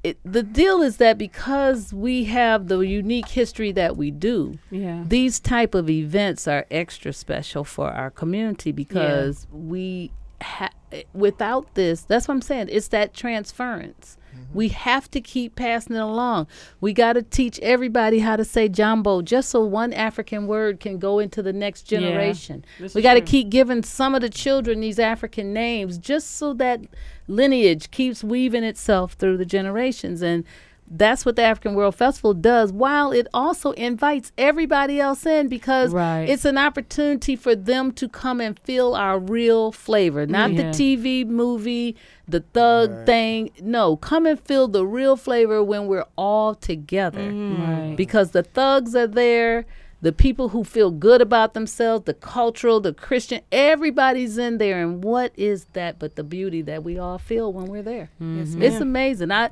It, 0.03 0.17
the 0.25 0.41
deal 0.41 0.81
is 0.81 0.97
that 0.97 1.17
because 1.19 1.93
we 1.93 2.23
have 2.25 2.67
the 2.67 2.79
unique 2.79 3.27
history 3.27 3.71
that 3.73 3.97
we 3.97 4.09
do, 4.09 4.57
yeah, 4.71 5.03
these 5.05 5.39
type 5.39 5.75
of 5.75 5.89
events 5.91 6.47
are 6.47 6.65
extra 6.71 7.13
special 7.13 7.63
for 7.63 7.89
our 7.89 8.09
community 8.09 8.71
because 8.71 9.45
we 9.51 10.11
ha- 10.41 10.71
without 11.13 11.75
this 11.75 12.01
that's 12.01 12.27
what 12.27 12.33
i'm 12.33 12.41
saying 12.41 12.67
it's 12.71 12.87
that 12.89 13.13
transference 13.13 14.17
Mm-hmm. 14.51 14.57
we 14.57 14.67
have 14.69 15.09
to 15.11 15.21
keep 15.21 15.55
passing 15.55 15.95
it 15.95 15.99
along. 15.99 16.47
We 16.79 16.93
got 16.93 17.13
to 17.13 17.21
teach 17.21 17.59
everybody 17.59 18.19
how 18.19 18.35
to 18.35 18.45
say 18.45 18.67
jambo 18.69 19.21
just 19.21 19.49
so 19.49 19.63
one 19.63 19.93
african 19.93 20.47
word 20.47 20.79
can 20.79 20.99
go 20.99 21.19
into 21.19 21.41
the 21.41 21.53
next 21.53 21.83
generation. 21.83 22.63
This 22.79 22.93
we 22.93 23.01
got 23.01 23.15
to 23.15 23.21
keep 23.21 23.49
giving 23.49 23.83
some 23.83 24.15
of 24.15 24.21
the 24.21 24.29
children 24.29 24.81
these 24.81 24.99
african 24.99 25.53
names 25.53 25.97
just 25.97 26.35
so 26.35 26.53
that 26.53 26.81
lineage 27.27 27.91
keeps 27.91 28.23
weaving 28.23 28.63
itself 28.63 29.13
through 29.13 29.37
the 29.37 29.45
generations. 29.45 30.21
And 30.21 30.43
that's 30.93 31.25
what 31.25 31.37
the 31.37 31.41
African 31.41 31.73
World 31.73 31.95
Festival 31.95 32.33
does, 32.33 32.71
while 32.73 33.11
it 33.13 33.27
also 33.33 33.71
invites 33.71 34.31
everybody 34.37 34.99
else 34.99 35.25
in 35.25 35.47
because 35.47 35.91
Right. 35.93 36.27
it's 36.27 36.43
an 36.43 36.57
opportunity 36.57 37.35
for 37.37 37.55
them 37.55 37.93
to 37.93 38.09
come 38.09 38.41
and 38.41 38.59
feel 38.59 38.93
our 38.93 39.17
real 39.17 39.71
flavor, 39.71 40.25
not 40.27 40.51
Yeah. 40.51 40.63
the 40.63 40.77
TV 40.77 41.23
movie, 41.25 41.95
the 42.27 42.41
thug 42.41 43.05
thing. 43.05 43.51
No, 43.61 43.95
come 43.95 44.25
and 44.25 44.39
feel 44.39 44.67
the 44.67 44.85
real 44.85 45.15
flavor 45.15 45.63
when 45.63 45.87
we're 45.87 46.05
all 46.17 46.55
together 46.55 47.21
mm. 47.31 47.55
Mm. 47.55 47.67
right. 47.89 47.95
because 47.95 48.31
the 48.31 48.43
thugs 48.43 48.93
are 48.95 49.07
there. 49.07 49.65
the 50.03 50.11
people 50.11 50.49
who 50.49 50.63
feel 50.63 50.89
good 50.89 51.21
about 51.21 51.53
themselves, 51.53 52.05
the 52.05 52.13
cultural, 52.15 52.79
the 52.79 52.91
Christian, 52.91 53.39
everybody's 53.51 54.35
in 54.39 54.57
there. 54.57 54.81
And 54.81 55.03
what 55.03 55.31
is 55.37 55.65
that 55.73 55.99
but 55.99 56.15
the 56.15 56.23
beauty 56.23 56.63
that 56.63 56.83
we 56.83 56.97
all 56.97 57.19
feel 57.19 57.53
when 57.53 57.65
we're 57.67 57.83
there? 57.83 58.09
Mm-hmm. 58.19 58.63
It's 58.63 58.79
amazing. 58.81 59.31
I 59.31 59.51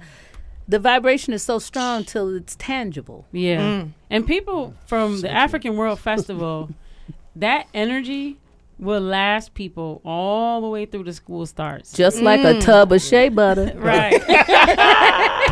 the 0.70 0.78
vibration 0.78 1.34
is 1.34 1.41
so 1.41 1.58
strong 1.58 2.04
till 2.04 2.34
it's 2.36 2.56
tangible. 2.56 3.26
Yeah. 3.32 3.60
Mm. 3.60 3.91
And 4.12 4.28
people 4.28 4.76
from 4.86 5.22
the 5.22 5.30
African 5.30 5.76
World 5.76 6.00
Festival, 6.10 6.70
that 7.36 7.68
energy 7.74 8.38
will 8.78 9.02
last 9.02 9.56
people 9.56 10.00
all 10.06 10.62
the 10.62 10.70
way 10.70 10.86
through 10.86 11.04
the 11.04 11.14
school 11.14 11.48
starts. 11.48 11.91
Just 11.94 12.22
like 12.22 12.41
a 12.41 12.54
mm. 12.54 12.62
tub 12.62 12.91
of 12.91 13.02
shea 13.02 13.30
butter. 13.30 13.74
Right. 13.80 14.22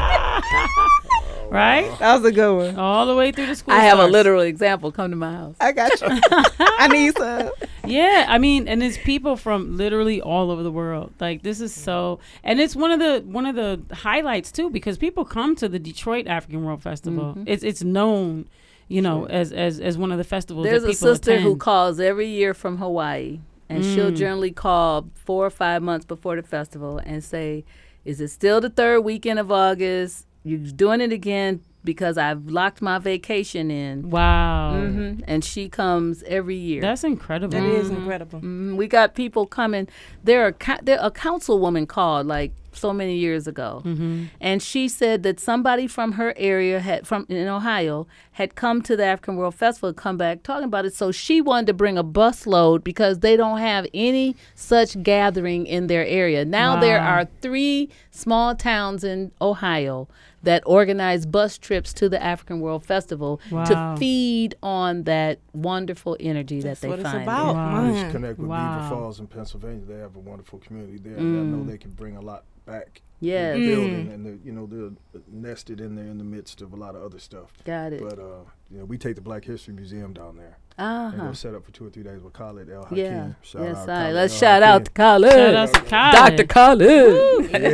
right? 1.52 1.98
That 2.00 2.16
was 2.18 2.26
a 2.26 2.32
good 2.32 2.56
one. 2.56 2.76
All 2.78 3.06
the 3.06 3.16
way 3.16 3.32
through 3.32 3.48
the 3.48 3.56
school 3.56 3.74
I 3.74 3.80
have 3.80 4.00
a 4.00 4.08
literal 4.08 4.42
example. 4.42 4.92
Come 4.92 5.10
to 5.12 5.16
my 5.18 5.32
house. 5.32 5.56
I 5.60 5.72
got 5.72 6.00
you. 6.02 6.08
I 6.60 6.88
need 6.88 7.18
some. 7.18 7.52
Yeah, 7.86 8.26
I 8.28 8.38
mean, 8.38 8.68
and 8.68 8.84
it's 8.84 8.98
people 8.98 9.38
from 9.38 9.78
literally 9.78 10.22
all 10.22 10.52
over 10.52 10.62
the 10.64 10.72
world. 10.72 11.14
Like 11.20 11.44
this 11.44 11.62
is 11.62 11.74
so, 11.74 12.20
and 12.44 12.60
it's 12.60 12.76
one 12.76 12.92
of 12.92 13.00
the 13.00 13.24
one 13.26 13.46
of 13.46 13.56
the 13.56 13.82
highlights 13.96 14.52
too 14.52 14.70
because 14.70 14.98
people 14.98 15.26
come 15.26 15.56
to 15.56 15.70
the 15.70 15.80
Detroit 15.80 16.28
African 16.28 16.64
World 16.66 16.84
Festival. 16.84 17.26
Mm-hmm. 17.30 17.44
It's 17.48 17.64
it's 17.64 17.84
known, 17.84 18.48
you 18.90 19.02
know, 19.02 19.26
as 19.28 19.52
as 19.54 19.80
as 19.80 19.98
one 19.98 20.12
of 20.12 20.18
the 20.18 20.24
festivals. 20.26 20.66
There's 20.66 20.82
that 20.84 20.90
a 20.90 20.92
people 20.92 21.08
sister 21.16 21.40
who 21.40 21.56
calls 21.56 22.00
every 22.00 22.28
year 22.28 22.54
from 22.54 22.78
Hawaii, 22.78 23.40
and 23.70 23.84
she'll 23.86 24.12
Mm. 24.12 24.18
generally 24.18 24.52
call 24.52 25.08
four 25.16 25.46
or 25.46 25.50
five 25.50 25.82
months 25.82 26.06
before 26.06 26.36
the 26.36 26.44
festival 26.44 26.98
and 27.06 27.24
say, 27.24 27.64
"Is 28.04 28.20
it 28.20 28.28
still 28.30 28.60
the 28.60 28.70
third 28.70 29.02
weekend 29.02 29.40
of 29.40 29.50
August? 29.52 30.27
You're 30.48 30.72
doing 30.72 31.02
it 31.02 31.12
again 31.12 31.62
because 31.84 32.18
I've 32.18 32.48
locked 32.48 32.82
my 32.82 32.98
vacation 33.00 33.70
in." 33.72 34.10
Wow, 34.10 34.80
hmm 34.82 35.20
And 35.28 35.44
she 35.44 35.70
comes 35.70 36.24
every 36.24 36.56
year. 36.56 36.82
that's 36.82 37.04
incredible. 37.04 37.58
That 37.58 37.66
is 37.66 37.90
incredible. 37.90 38.40
Mhm. 38.42 38.76
We 38.76 38.88
got 38.88 39.14
people 39.16 39.46
coming. 39.46 39.88
There 40.24 40.46
are 40.46 40.52
co- 40.52 40.82
there 40.84 41.00
a 41.02 41.12
councilwoman 41.12 41.88
called 41.88 42.28
like 42.28 42.52
so 42.78 42.94
many 42.94 43.16
years 43.18 43.48
ago, 43.48 43.82
Mm-hmm. 43.86 44.26
and 44.42 44.62
she 44.62 44.88
said 44.88 45.24
that 45.24 45.40
somebody 45.40 45.88
from 45.88 46.14
her 46.14 46.34
area 46.38 46.80
had 46.80 47.06
from 47.08 47.26
in 47.30 47.48
Ohio 47.48 48.08
had 48.34 48.56
come 48.56 48.82
to 48.84 48.96
the 48.96 49.04
African 49.06 49.36
World 49.36 49.56
Festival, 49.56 49.94
come 49.94 50.18
back 50.18 50.44
talking 50.44 50.66
about 50.66 50.86
it. 50.86 50.94
So 50.94 51.12
she 51.12 51.42
wanted 51.42 51.68
to 51.68 51.74
bring 51.74 51.98
a 51.98 52.04
busload 52.04 52.84
because 52.84 53.20
they 53.20 53.36
don't 53.36 53.58
have 53.60 53.88
any 53.94 54.36
such 54.56 55.02
gathering 55.04 55.66
in 55.66 55.88
their 55.88 56.06
area. 56.06 56.46
Now 56.46 56.80
there 56.80 57.00
are 57.02 57.26
three 57.42 57.90
small 58.12 58.56
towns 58.56 59.04
in 59.04 59.32
Ohio 59.42 60.08
that 60.44 60.62
organize 60.66 61.26
bus 61.26 61.58
trips 61.58 61.92
to 61.94 62.08
the 62.08 62.22
African 62.24 62.60
World 62.62 62.86
Festival 62.86 63.42
Wow. 63.52 63.66
to 63.66 63.96
feed 64.00 64.56
on 64.62 65.04
that 65.04 65.40
wonderful 65.52 66.16
energy 66.20 66.62
That's 66.62 66.80
that 66.80 66.86
they 66.86 66.90
what 66.90 67.00
it's 67.00 67.10
about. 67.10 67.56
Wow. 67.56 67.88
Just 67.88 68.02
Man. 68.04 68.12
connect 68.12 68.40
with 68.40 68.48
Wow. 68.48 68.78
Beaver 68.78 68.96
Falls 68.96 69.20
in 69.20 69.28
Pennsylvania. 69.28 69.84
They 69.86 69.98
have 69.98 70.16
a 70.16 70.20
wonderful 70.20 70.60
community 70.60 71.00
there. 71.00 71.18
and 71.18 71.40
I 71.40 71.44
know 71.58 71.64
Mm. 71.64 71.68
they 71.68 71.78
can 71.80 71.92
bring 71.92 72.16
a 72.16 72.22
lot 72.22 72.44
back. 72.68 73.02
Yes. 73.20 73.56
in 73.56 73.62
the 73.62 73.68
building, 73.76 74.12
and 74.12 74.26
they're, 74.26 74.38
you 74.44 74.52
know 74.52 74.68
they're 74.68 75.22
nested 75.28 75.82
in 75.82 75.96
there 75.96 76.06
in 76.06 76.20
the 76.20 76.24
midst 76.24 76.62
of 76.62 76.72
a 76.72 76.76
lot 76.76 76.96
of 76.96 77.02
other 77.02 77.18
stuff. 77.18 77.52
Got 77.66 77.94
it. 77.94 78.02
But 78.02 78.20
uh, 78.20 78.44
you 78.70 78.78
know, 78.78 78.86
we 78.86 79.00
take 79.00 79.16
the 79.16 79.22
Black 79.22 79.44
History 79.46 79.74
Museum 79.74 80.14
down 80.14 80.38
there 80.38 80.60
Uh 80.80 81.10
and 81.12 81.22
huh. 81.22 81.28
go 81.28 81.34
set 81.34 81.56
up 81.56 81.66
for 81.66 81.72
two 81.72 81.88
or 81.88 81.90
three 81.90 82.04
days 82.04 82.22
with 82.22 82.34
Khalid 82.34 82.70
El 82.70 82.84
Hakim. 82.84 82.98
Yeah. 82.98 83.30
Shout 83.42 83.64
yes, 83.64 83.78
out 83.78 83.90
I. 83.90 84.12
Let's 84.12 84.38
shout 84.38 84.62
out 84.62 84.86
to 84.86 84.92
Hakim. 84.92 85.22
Khalid. 85.24 85.32
Shout 85.32 85.56
out 85.56 85.74
to 85.74 85.82
Khalid. 85.82 86.38
Dr. 86.38 86.44
Khalid. 86.46 87.52
yeah, 87.52 87.70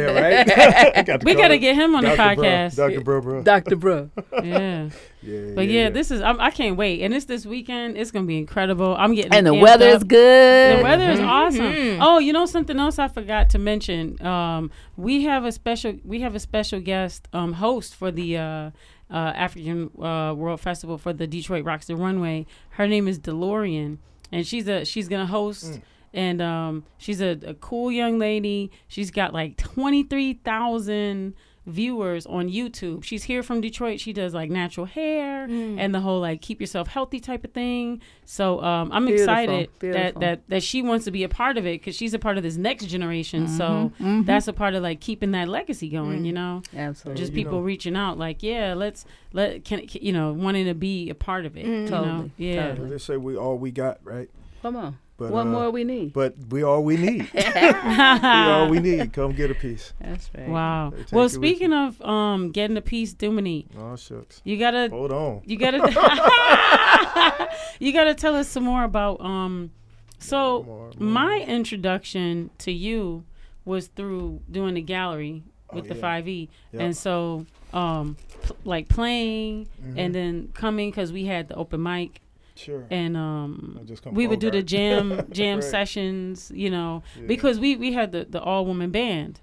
right. 0.46 1.06
Got 1.06 1.24
We 1.26 1.36
gotta 1.36 1.58
get 1.58 1.76
him 1.76 1.96
on 1.96 2.04
the 2.06 2.16
Dr. 2.16 2.36
Bro, 2.36 2.44
podcast. 2.46 2.76
Dr. 2.78 3.02
Bro, 3.02 3.22
bro. 3.22 3.44
Dr. 3.44 3.76
Bro. 3.76 4.10
Yeah, 4.42 4.90
Yeah, 5.22 5.52
but 5.56 5.68
yeah, 5.68 5.90
this 5.90 6.12
is 6.12 6.22
I'm, 6.22 6.40
I 6.40 6.50
can't 6.52 6.78
wait, 6.78 7.02
and 7.02 7.14
it's 7.14 7.26
this 7.26 7.46
weekend. 7.46 7.98
It's 7.98 8.12
gonna 8.12 8.26
be 8.26 8.38
incredible. 8.38 8.96
I'm 8.98 9.14
getting 9.16 9.34
And 9.34 9.48
the 9.48 9.54
weather 9.54 9.90
up. 9.90 9.98
is 9.98 10.04
good. 10.06 10.80
The 10.80 10.84
weather 10.84 11.10
is 11.12 11.20
Mm-hmm. 11.20 11.30
awesome. 11.30 11.98
Oh, 12.02 12.20
you 12.20 12.32
know 12.32 12.46
something 12.46 12.80
else 12.80 13.00
I 13.00 13.08
forgot 13.10 13.50
to 13.52 13.60
mention. 13.60 14.22
Um, 14.26 14.72
we 14.96 15.24
have 15.24 15.44
a 15.44 15.52
special 15.52 15.96
we 16.06 16.22
have 16.22 16.36
a 16.36 16.40
special 16.40 16.80
guest 16.80 17.28
um, 17.34 17.54
host 17.54 17.96
for 17.96 18.12
the 18.12 18.38
uh, 18.38 18.72
uh, 19.12 19.34
African 19.36 19.90
uh, 20.02 20.34
World 20.36 20.60
Festival 20.60 20.98
for 20.98 21.14
the 21.14 21.28
Detroit 21.28 21.66
Rocks 21.66 21.88
the 21.88 21.96
Runway. 21.96 22.46
Her 22.72 22.88
name 22.88 23.08
is 23.08 23.20
DeLorean, 23.20 23.98
and 24.32 24.46
she's 24.48 24.68
a 24.68 24.86
she's 24.86 25.08
gonna 25.08 25.28
host. 25.28 25.80
And 26.16 26.44
um, 26.44 26.84
she's 27.00 27.22
a, 27.22 27.40
a 27.44 27.56
cool 27.56 27.92
young 27.92 28.20
lady. 28.20 28.70
She's 28.88 29.10
got 29.10 29.34
like 29.34 29.58
twenty 29.58 30.04
three 30.04 30.34
thousand 30.34 31.34
viewers 31.66 32.26
on 32.26 32.50
YouTube. 32.50 33.04
She's 33.04 33.24
here 33.24 33.42
from 33.44 33.62
Detroit. 33.62 34.00
She 34.00 34.12
does 34.14 34.34
like 34.34 34.50
natural 34.50 34.86
hair 34.86 35.44
and 35.46 35.94
the 35.96 36.00
whole 36.02 36.20
like 36.20 36.42
keep 36.42 36.60
yourself 36.60 36.88
healthy 36.88 37.20
type 37.20 37.44
of 37.46 37.52
thing. 37.54 38.02
So 38.26 38.62
um, 38.64 38.92
I'm 38.92 39.06
Beautiful, 39.06 39.24
excited 39.34 39.70
that 39.70 39.80
beautiful. 39.80 40.20
that 40.22 40.50
that 40.50 40.64
she 40.64 40.82
wants 40.82 41.06
to 41.06 41.12
be 41.12 41.24
a 41.24 41.30
part 41.30 41.58
of 41.58 41.66
it 41.66 41.80
because 41.80 41.96
she's 41.96 42.14
a 42.14 42.20
part 42.20 42.38
of 42.38 42.44
this 42.44 42.58
next 42.58 42.86
generation. 42.88 43.48
So 43.48 43.64
Mm-hmm. 44.00 44.24
that's 44.24 44.48
a 44.48 44.54
part 44.54 44.74
of 44.76 44.84
like 44.84 45.00
keeping 45.00 45.32
that 45.32 45.48
legacy 45.48 45.90
going. 45.90 46.26
You 46.26 46.34
know, 46.34 46.62
Absolutely. 46.76 47.20
just 47.22 47.32
you 47.34 47.38
people 47.44 47.60
know- 47.60 47.66
reaching 47.66 47.96
out 47.96 48.18
like, 48.18 48.44
yeah, 48.44 48.74
let's 48.74 49.06
let 49.34 49.64
can 49.64 49.88
can- 49.88 50.04
you 50.04 50.12
know 50.14 50.34
wanting 50.34 50.66
to 50.66 50.74
be 50.74 51.10
a 51.10 51.16
part 51.16 51.46
of 51.46 51.56
it. 51.58 51.66
You 51.66 51.82
know, 51.82 51.88
Totally, 51.88 52.32
yeah. 52.38 52.68
totally. 52.70 52.90
They 52.90 52.98
say 52.98 53.18
we 53.18 53.36
all 53.38 53.58
we 53.58 53.72
got, 53.72 54.00
right? 54.04 54.30
Come 54.62 54.76
on. 54.76 54.98
But 55.16 55.32
what 55.32 55.42
uh, 55.42 55.46
more 55.50 55.70
we 55.70 55.84
need? 55.84 56.12
But 56.12 56.34
we 56.50 56.64
all 56.64 56.84
we 56.84 56.98
need. 56.98 57.30
we 57.34 57.42
all 57.44 58.68
we 58.70 58.80
need. 58.80 59.14
Come 59.14 59.34
get 59.34 59.52
a 59.52 59.56
piece. 59.56 59.94
That's 60.02 60.30
right. 60.36 60.48
Wow. 60.50 60.90
They 60.90 61.04
take 61.04 61.12
Well, 61.12 61.30
speaking 61.30 61.72
of 61.72 62.02
um 62.02 62.52
getting 62.52 62.78
a 62.78 62.82
piece, 62.82 63.14
Dumini, 63.14 63.68
Oh 63.78 63.96
shucks. 63.96 64.42
you 64.44 64.58
gotta 64.58 64.90
Hold 64.90 65.12
on. 65.12 65.42
You 65.46 65.58
gotta 65.58 65.80
You 67.80 67.94
gotta 67.94 68.16
tell 68.16 68.36
us 68.36 68.48
some 68.50 68.64
more 68.64 68.84
about 68.84 69.22
um 69.22 69.72
so 70.20 70.64
More, 70.64 70.78
more. 70.78 70.92
my 71.00 71.40
introduction 71.48 72.50
to 72.60 72.72
you 72.72 73.24
was 73.66 73.88
through 73.88 74.42
doing 74.50 74.74
the 74.76 74.82
gallery 74.82 75.44
with 75.74 75.86
Oh, 75.86 75.94
the 75.94 75.96
yeah. 75.96 76.22
5e 76.22 76.50
Yeah. 76.72 76.82
and 76.82 76.98
so 76.98 77.46
um 77.74 78.18
pl- 78.44 78.58
like 78.64 78.88
playing 78.90 79.68
Mm-hmm. 79.82 80.00
and 80.00 80.16
then 80.16 80.50
coming 80.54 80.90
because 80.92 81.12
we 81.12 81.26
had 81.26 81.50
the 81.50 81.56
open 81.56 81.82
mic 81.84 82.22
Sure. 82.64 82.86
and 82.90 83.16
um 83.18 83.78
I 83.82 83.84
just 83.84 84.04
come 84.04 84.14
we 84.14 84.28
would 84.28 84.40
do 84.40 84.50
the 84.52 84.64
jam 84.64 85.26
jam 85.32 85.58
Right. 85.60 85.64
sessions 85.64 86.52
you 86.56 86.70
know 86.70 87.04
Yeah. 87.20 87.28
because 87.28 87.60
we 87.60 87.76
we 87.76 87.94
had 87.94 88.12
the 88.12 88.26
the 88.26 88.42
all 88.42 88.66
woman 88.66 88.90
band 88.92 89.40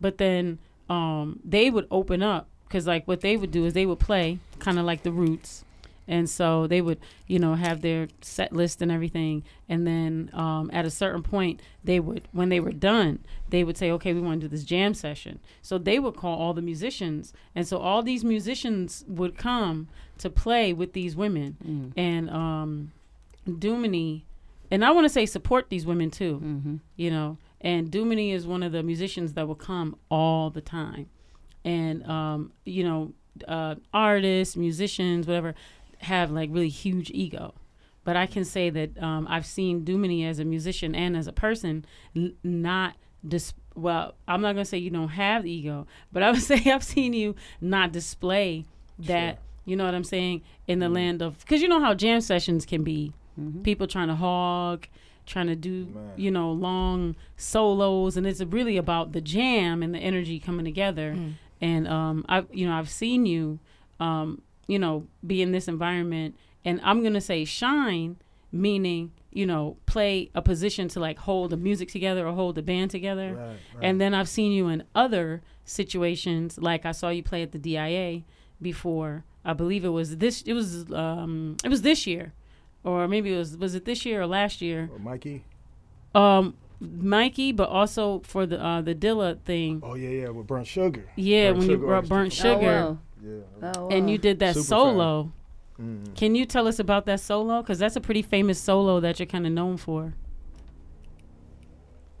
but 0.00 0.18
then 0.18 0.58
um 0.88 1.40
they 1.44 1.70
would 1.70 1.86
open 1.90 2.22
up 2.22 2.48
because 2.66 2.86
like 2.86 3.06
what 3.08 3.20
they 3.20 3.36
would 3.36 3.50
do 3.50 3.64
is 3.64 3.72
they 3.72 3.86
would 3.86 3.98
play 4.00 4.38
kind 4.58 4.78
of 4.78 4.84
like 4.84 5.02
the 5.02 5.12
roots 5.12 5.64
and 6.08 6.28
so 6.28 6.66
they 6.66 6.80
would 6.80 6.98
you 7.26 7.38
know 7.38 7.54
have 7.54 7.82
their 7.82 8.08
set 8.22 8.52
list 8.52 8.82
and 8.82 8.90
everything. 8.90 9.44
And 9.68 9.86
then 9.86 10.30
um, 10.32 10.70
at 10.72 10.84
a 10.86 10.90
certain 10.90 11.22
point 11.22 11.60
they 11.84 12.00
would 12.00 12.26
when 12.32 12.48
they 12.48 12.58
were 12.60 12.72
done 12.72 13.20
they 13.50 13.62
would 13.62 13.76
say 13.76 13.90
okay 13.92 14.12
we 14.14 14.20
want 14.20 14.40
to 14.40 14.48
do 14.48 14.50
this 14.50 14.64
jam 14.64 14.94
session. 14.94 15.38
So 15.62 15.78
they 15.78 15.98
would 15.98 16.16
call 16.16 16.38
all 16.38 16.54
the 16.54 16.62
musicians. 16.62 17.32
And 17.54 17.68
so 17.68 17.78
all 17.78 18.02
these 18.02 18.24
musicians 18.24 19.04
would 19.06 19.36
come 19.36 19.88
to 20.18 20.30
play 20.30 20.72
with 20.72 20.94
these 20.94 21.14
women. 21.14 21.92
And 21.96 22.30
um 22.30 22.92
Dumini 23.46 24.22
and 24.70 24.84
I 24.84 24.90
want 24.90 25.04
to 25.04 25.08
say 25.08 25.26
support 25.26 25.68
these 25.70 25.86
women 25.86 26.10
too 26.10 26.40
Mm-hmm. 26.42 26.76
you 26.96 27.10
know. 27.10 27.38
And 27.60 27.90
Dumini 27.90 28.32
is 28.32 28.46
one 28.46 28.62
of 28.62 28.72
the 28.72 28.82
musicians 28.82 29.32
that 29.34 29.48
will 29.48 29.56
come 29.56 29.96
all 30.10 30.48
the 30.50 30.60
time. 30.60 31.08
And 31.64 32.06
um, 32.08 32.52
you 32.64 32.84
know 32.84 33.12
uh, 33.46 33.76
artists 33.92 34.56
musicians 34.56 35.26
whatever 35.26 35.54
have 36.00 36.30
like 36.30 36.50
really 36.52 36.68
huge 36.68 37.10
ego. 37.12 37.54
But 38.04 38.16
i 38.16 38.24
can 38.26 38.44
say 38.44 38.70
that 38.70 39.02
um, 39.02 39.26
i've 39.28 39.44
seen 39.44 39.84
Dumini 39.84 40.26
as 40.26 40.38
a 40.38 40.44
musician 40.44 40.94
and 40.94 41.14
as 41.16 41.26
a 41.26 41.32
person 41.32 41.84
n- 42.16 42.34
not 42.42 42.94
dis- 43.26 43.52
well 43.74 44.14
i'm 44.26 44.40
not 44.40 44.54
going 44.54 44.64
to 44.64 44.68
say 44.68 44.78
you 44.78 44.88
don't 44.88 45.08
have 45.10 45.42
the 45.42 45.50
ego 45.50 45.86
but 46.10 46.22
i 46.22 46.30
would 46.30 46.40
say 46.50 46.70
i've 46.70 46.82
seen 46.84 47.12
you 47.12 47.34
not 47.60 47.92
display 47.92 48.64
that 48.98 49.40
you 49.66 49.76
know 49.76 49.84
what 49.84 49.94
i'm 49.94 50.04
saying 50.04 50.40
in 50.66 50.78
the 50.78 50.88
land 50.88 51.20
of 51.20 51.38
because 51.40 51.60
you 51.60 51.68
know 51.68 51.80
how 51.80 51.92
jam 51.94 52.20
sessions 52.20 52.64
can 52.64 52.82
be. 52.82 53.12
People 53.62 53.86
trying 53.86 54.08
to 54.08 54.16
hog 54.16 54.86
trying 55.26 55.46
to 55.48 55.54
do 55.54 55.86
Man. 55.94 56.12
you 56.16 56.30
know 56.30 56.50
long 56.50 57.14
solos 57.36 58.16
and 58.16 58.26
it's 58.26 58.40
really 58.42 58.76
about 58.78 59.12
the 59.12 59.20
jam 59.20 59.82
and 59.82 59.94
the 59.94 59.98
energy 59.98 60.40
coming 60.40 60.64
together. 60.64 61.14
And 61.60 61.86
um 61.88 62.24
i 62.28 62.44
you 62.52 62.66
know 62.66 62.74
i've 62.74 62.88
seen 62.90 63.26
you 63.26 63.58
um 64.00 64.40
you 64.68 64.78
know 64.78 65.08
be 65.26 65.42
in 65.42 65.50
this 65.50 65.66
environment. 65.66 66.36
And 66.64 66.80
i'm 66.84 67.02
gonna 67.02 67.20
say 67.20 67.44
shine 67.44 68.16
meaning 68.50 69.12
you 69.30 69.44
know 69.44 69.76
play 69.86 70.30
a 70.34 70.40
position 70.40 70.88
to 70.88 71.00
like 71.00 71.18
hold 71.18 71.50
the 71.50 71.56
music 71.56 71.90
together 71.90 72.26
or 72.26 72.32
hold 72.32 72.54
the 72.54 72.62
band 72.62 72.90
together. 72.92 73.34
Right, 73.34 73.46
right. 73.46 73.56
and 73.82 74.00
then 74.00 74.14
i've 74.14 74.28
seen 74.28 74.52
you 74.52 74.68
in 74.68 74.84
other 74.94 75.42
situations. 75.64 76.58
Like 76.58 76.86
i 76.86 76.92
saw 76.92 77.08
you 77.08 77.22
play 77.22 77.42
at 77.42 77.52
the 77.52 77.58
dia 77.58 78.22
before. 78.62 79.24
I 79.44 79.52
believe 79.54 79.84
it 79.84 79.90
was 79.90 80.18
this 80.18 80.42
it 80.42 80.52
was 80.52 80.90
um 80.92 81.56
it 81.64 81.68
was 81.68 81.82
this 81.82 82.06
year. 82.06 82.32
Or 82.84 83.08
maybe 83.08 83.34
it 83.34 83.38
was 83.38 83.56
was 83.56 83.74
it 83.74 83.84
this 83.84 84.04
year 84.06 84.22
or 84.22 84.26
last 84.26 84.60
year? 84.62 84.88
Or 84.92 84.98
Mikey. 84.98 85.44
um 86.14 86.54
mikey 86.80 87.50
but 87.52 87.68
also 87.68 88.20
for 88.20 88.46
the 88.46 88.62
uh 88.62 88.80
the 88.80 88.94
dilla 88.94 89.38
thing 89.40 89.80
Oh 89.84 89.94
yeah, 89.94 90.10
yeah, 90.10 90.28
with 90.28 90.46
burnt 90.46 90.66
sugar. 90.66 91.08
yeah 91.16 91.48
Burnt 91.48 91.58
when 91.58 91.70
you 91.70 91.78
brought 91.78 92.08
burnt 92.08 92.32
sugar 92.32 92.50
Oh, 92.78 92.90
wow. 92.92 92.98
Yeah. 93.20 93.70
Oh, 93.74 93.86
wow. 93.86 93.88
and 93.90 94.08
you 94.08 94.16
did 94.18 94.38
that 94.40 94.54
Super 94.54 94.66
solo 94.66 95.32
Mm. 95.80 96.16
Can 96.16 96.34
you 96.34 96.44
tell 96.44 96.66
us 96.66 96.80
about 96.80 97.06
that 97.06 97.20
solo? 97.20 97.62
Because 97.62 97.78
that's 97.78 97.94
a 97.94 98.00
pretty 98.00 98.22
famous 98.22 98.58
solo 98.60 98.98
that 98.98 99.20
you're 99.20 99.26
kind 99.26 99.46
of 99.46 99.52
known 99.52 99.76
for. 99.76 100.12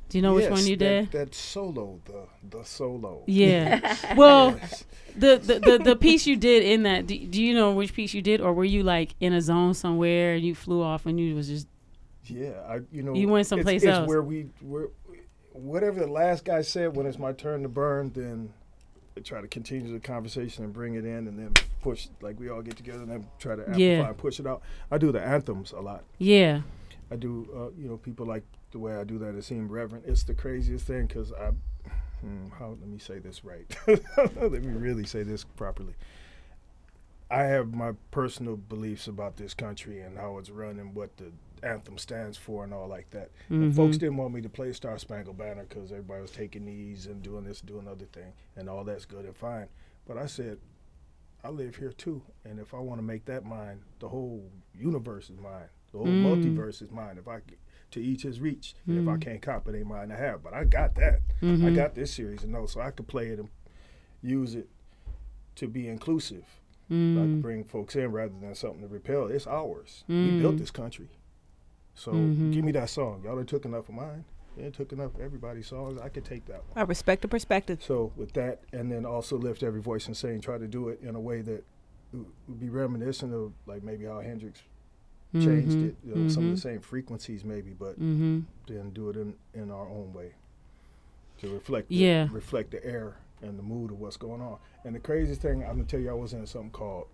Do 0.08 0.16
you 0.16 0.22
know 0.22 0.34
which 0.34 0.48
one 0.48 0.64
you 0.64 0.76
that, 0.76 1.10
did? 1.10 1.10
That 1.10 1.34
solo, 1.34 2.00
the 2.04 2.28
the 2.48 2.64
solo. 2.64 3.24
Yeah. 3.26 3.96
well, 4.16 4.56
Yes. 4.60 4.84
the, 5.16 5.36
the, 5.38 5.58
the, 5.58 5.78
the 5.84 5.96
piece 5.96 6.24
you 6.24 6.36
did 6.36 6.62
in 6.62 6.84
that, 6.84 7.08
do, 7.08 7.18
do 7.18 7.42
you 7.42 7.52
know 7.52 7.72
which 7.72 7.92
piece 7.92 8.14
you 8.14 8.22
did? 8.22 8.40
Or 8.40 8.52
were 8.54 8.64
you 8.64 8.84
like 8.84 9.16
in 9.20 9.32
a 9.32 9.40
zone 9.40 9.74
somewhere 9.74 10.34
and 10.34 10.44
you 10.44 10.54
flew 10.54 10.80
off 10.80 11.04
and 11.04 11.18
you 11.20 11.34
was 11.34 11.48
just, 11.48 11.66
Yeah, 12.30 12.60
I 12.68 12.80
you 12.92 13.02
know 13.02 13.14
You 13.14 13.28
went 13.28 13.50
it's- 13.52 13.66
it's, 13.76 13.84
else. 13.84 14.08
where 14.08 14.22
we 14.22 14.48
where 14.60 14.88
whatever 15.52 15.98
the 16.00 16.06
last 16.06 16.44
guy 16.44 16.62
said 16.62 16.94
when 16.96 17.06
it's 17.06 17.18
my 17.18 17.32
turn 17.32 17.62
to 17.62 17.68
burn, 17.68 18.10
then 18.14 18.52
I 19.16 19.20
try 19.20 19.40
to 19.40 19.48
continue 19.48 19.92
the 19.92 19.98
conversation 20.00 20.62
and 20.64 20.72
bring 20.72 20.94
it 20.94 21.04
in, 21.04 21.26
and 21.26 21.38
then 21.38 21.52
push 21.80 22.08
like 22.20 22.38
we 22.38 22.48
all 22.50 22.62
get 22.62 22.76
together 22.76 23.00
and 23.02 23.10
then 23.10 23.26
try 23.38 23.56
to 23.56 23.62
amplify 23.62 23.78
Yeah. 23.80 24.08
and 24.08 24.16
push 24.18 24.38
it 24.40 24.46
out. 24.46 24.62
I 24.90 24.98
do 24.98 25.10
the 25.12 25.20
anthems 25.20 25.72
a 25.72 25.80
lot. 25.80 26.04
yeah. 26.18 26.62
I 27.10 27.16
do 27.16 27.48
uh, 27.56 27.80
you 27.80 27.88
know 27.88 27.96
people 27.96 28.26
like 28.26 28.44
the 28.70 28.78
way 28.78 28.94
I 28.94 29.02
do 29.04 29.18
that. 29.20 29.34
It 29.34 29.42
seems 29.42 29.70
reverent. 29.70 30.04
It's 30.06 30.24
the 30.24 30.34
craziest 30.34 30.86
thing 30.86 31.06
because 31.06 31.32
I 31.32 31.52
hmm, 32.20 32.48
how 32.58 32.76
let 32.78 32.86
me 32.86 32.98
say 32.98 33.18
this 33.18 33.44
right. 33.44 33.64
let 34.36 34.52
me 34.62 34.72
really 34.76 35.04
say 35.06 35.22
this 35.22 35.42
properly. 35.42 35.94
I 37.30 37.42
have 37.44 37.72
my 37.74 37.92
personal 38.10 38.56
beliefs 38.56 39.06
about 39.06 39.36
this 39.36 39.54
country 39.54 40.00
and 40.00 40.16
how 40.18 40.38
it's 40.38 40.50
run 40.50 40.78
and 40.78 40.94
what 40.94 41.16
the 41.16 41.32
anthem 41.62 41.98
stands 41.98 42.36
for 42.36 42.64
and 42.64 42.72
all 42.72 42.88
like 42.88 43.10
that. 43.10 43.30
And 43.48 43.74
folks 43.74 43.98
didn't 43.98 44.16
want 44.16 44.34
me 44.34 44.40
to 44.42 44.48
play 44.48 44.72
Star 44.72 44.98
Spangled 44.98 45.38
Banner 45.38 45.64
because 45.68 45.90
everybody 45.92 46.22
was 46.22 46.30
taking 46.30 46.64
these 46.64 47.06
and 47.06 47.22
doing 47.22 47.44
this, 47.44 47.60
doing 47.60 47.86
other 47.88 48.06
thing, 48.06 48.32
and 48.56 48.68
all 48.68 48.84
that's 48.84 49.04
good 49.04 49.24
and 49.24 49.36
fine. 49.36 49.68
But 50.06 50.16
I 50.18 50.26
said, 50.26 50.58
I 51.44 51.50
live 51.50 51.76
here 51.76 51.92
too, 51.92 52.22
and 52.44 52.58
if 52.58 52.74
I 52.74 52.78
want 52.78 52.98
to 52.98 53.04
make 53.04 53.24
that 53.26 53.44
mine, 53.44 53.80
the 54.00 54.08
whole 54.08 54.50
universe 54.74 55.30
is 55.30 55.38
mine. 55.38 55.68
The 55.92 55.98
whole 55.98 56.06
Mm. 56.08 56.22
multiverse 56.22 56.82
is 56.82 56.90
mine. 56.90 57.16
If 57.18 57.28
I 57.28 57.40
to 57.92 58.00
each 58.02 58.22
his 58.22 58.38
reach. 58.38 58.74
If 58.86 59.08
I 59.08 59.16
Mm. 59.16 59.20
can't 59.22 59.40
cop 59.42 59.66
it, 59.66 59.74
ain't 59.74 59.86
mine 59.86 60.08
to 60.10 60.16
have. 60.16 60.42
But 60.42 60.52
I 60.52 60.64
got 60.64 60.94
that. 60.96 61.22
I 61.40 61.44
Mhm. 61.46 61.74
got 61.74 61.94
this 61.94 62.12
series 62.12 62.42
and 62.42 62.52
know, 62.52 62.66
so 62.66 62.82
I 62.82 62.90
could 62.90 63.08
play 63.08 63.28
it 63.28 63.38
and 63.38 63.48
use 64.20 64.54
it 64.54 64.68
to 65.54 65.66
be 65.68 65.88
inclusive. 65.88 66.44
I 66.90 66.92
Mm. 66.92 67.14
could 67.30 67.42
bring 67.42 67.64
folks 67.64 67.96
in 67.96 68.12
rather 68.12 68.34
than 68.38 68.54
something 68.54 68.82
to 68.82 68.88
repel. 68.88 69.28
It's 69.28 69.46
ours. 69.46 70.04
We 70.06 70.32
built 70.32 70.56
Mm. 70.56 70.58
this 70.58 70.70
country. 70.70 71.08
So 71.98 72.12
Mhm. 72.12 72.52
give 72.52 72.64
me 72.64 72.70
that 72.72 72.88
song. 72.90 73.22
Y'all 73.24 73.34
done 73.36 73.44
took 73.46 73.64
enough 73.64 73.88
of 73.88 73.94
mine. 73.96 74.24
They 74.56 74.70
took 74.70 74.92
enough 74.92 75.14
of 75.16 75.20
everybody's 75.20 75.66
songs. 75.66 75.98
I 76.00 76.08
could 76.08 76.24
take 76.24 76.46
that 76.46 76.62
one. 76.68 76.76
I 76.76 76.82
respect 76.82 77.22
the 77.22 77.28
perspective. 77.28 77.82
So 77.82 78.12
with 78.16 78.32
that, 78.34 78.60
and 78.72 78.90
then 78.90 79.04
also 79.04 79.36
lift 79.36 79.62
every 79.62 79.80
voice 79.80 80.06
and 80.06 80.16
sing. 80.16 80.40
Try 80.40 80.58
to 80.58 80.68
do 80.68 80.88
it 80.88 81.00
in 81.02 81.14
a 81.16 81.20
way 81.20 81.42
that 81.42 81.64
would 82.12 82.60
be 82.60 82.68
reminiscent 82.68 83.34
of 83.34 83.52
like 83.66 83.82
maybe 83.82 84.04
how 84.04 84.20
Hendrix 84.20 84.62
changed 85.40 85.78
Mhm. 85.78 85.88
it. 85.88 85.96
You 86.04 86.14
know, 86.14 86.28
Some 86.28 86.44
of 86.46 86.50
the 86.52 86.56
same 86.56 86.80
frequencies 86.80 87.44
maybe, 87.44 87.72
but 87.74 88.00
Mhm. 88.00 88.44
then 88.66 88.90
do 88.90 89.10
it 89.10 89.16
in, 89.16 89.34
in 89.54 89.70
our 89.70 89.88
own 89.88 90.12
way 90.12 90.34
to 91.38 91.52
reflect 91.52 91.88
the, 91.88 91.96
Yeah. 91.96 92.28
reflect 92.32 92.70
the 92.70 92.84
air 92.84 93.16
and 93.42 93.58
the 93.58 93.62
mood 93.62 93.90
of 93.90 94.00
what's 94.00 94.16
going 94.16 94.40
on. 94.40 94.58
And 94.84 94.94
the 94.94 95.00
craziest 95.00 95.40
thing, 95.42 95.62
I'm 95.62 95.72
gonna 95.76 95.84
tell 95.84 96.00
you, 96.00 96.10
I 96.10 96.14
was 96.14 96.32
in 96.32 96.46
something 96.46 96.70
called 96.70 97.08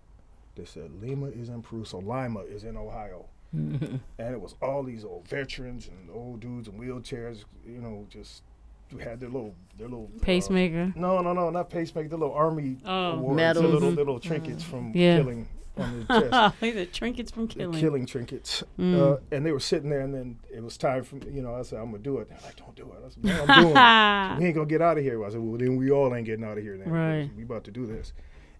they 0.55 0.63
said 0.65 0.89
Lima 1.01 1.25
is 1.27 1.49
in 1.49 1.61
Peru, 1.61 1.83
so 1.83 1.99
Lima 1.99 2.39
is 2.41 2.63
in 2.63 2.77
Ohio, 2.77 3.25
and 4.19 4.33
it 4.33 4.39
was 4.41 4.55
all 4.61 4.83
these 4.83 5.03
old 5.03 5.27
veterans 5.27 5.87
and 5.87 6.09
old 6.13 6.39
dudes 6.39 6.67
in 6.67 6.73
wheelchairs, 6.79 7.45
you 7.65 7.79
know, 7.79 8.05
just 8.09 8.43
who 8.91 8.97
had 8.99 9.19
their 9.19 9.29
little 9.29 9.55
their 9.77 9.87
little 9.87 10.09
uh, 10.15 10.19
Pacemaker. 10.23 10.93
no, 10.95 11.21
no, 11.21 11.33
no, 11.33 11.49
not 11.49 11.69
pacemaker. 11.69 12.07
The 12.09 12.17
little 12.17 12.35
army 12.35 12.77
Oh. 12.85 13.13
awards, 13.13 13.29
the 13.29 13.35
Medals. 13.35 13.73
little 13.73 13.89
little 13.91 14.19
trinkets 14.19 14.63
from 14.63 14.91
Yeah. 14.93 15.17
killing 15.17 15.47
on 15.77 15.99
the 15.99 16.05
chest 16.29 16.59
the 16.61 16.85
trinkets 16.85 17.31
from 17.31 17.47
the 17.47 17.53
killing. 17.55 17.79
killing 17.79 18.05
trinkets. 18.05 18.63
Mm. 18.79 18.97
Uh, 19.15 19.17
and 19.31 19.45
they 19.45 19.51
were 19.51 19.59
sitting 19.59 19.89
there, 19.89 20.01
and 20.01 20.13
then 20.13 20.39
it 20.53 20.63
was 20.63 20.77
time 20.77 21.03
for 21.03 21.15
me. 21.17 21.23
You 21.31 21.41
know, 21.41 21.53
I 21.55 21.63
said, 21.63 21.79
"I'm 21.79 21.87
gonna 21.91 21.97
do 22.03 22.19
it." 22.19 22.29
They're 22.29 22.37
like, 22.45 22.55
"Don't 22.55 22.75
do 22.75 22.83
it." 22.93 23.03
I 23.05 23.09
said, 23.09 23.23
"No, 23.25 23.45
I'm 23.47 23.61
doing 23.63 23.75
it. 23.75 24.39
We 24.39 24.45
ain't 24.45 24.55
gonna 24.55 24.67
get 24.67 24.81
out 24.81 24.97
of 24.97 25.03
here." 25.03 25.23
I 25.25 25.29
said, 25.31 25.41
"Well, 25.41 25.57
then 25.57 25.75
we 25.75 25.91
all 25.91 26.13
ain't 26.15 26.25
getting 26.27 26.45
out 26.45 26.57
of 26.57 26.63
here. 26.63 26.77
Then 26.77 26.89
Right. 26.89 27.29
We 27.35 27.43
about 27.43 27.63
to 27.65 27.71
do 27.71 27.85
this." 27.85 28.13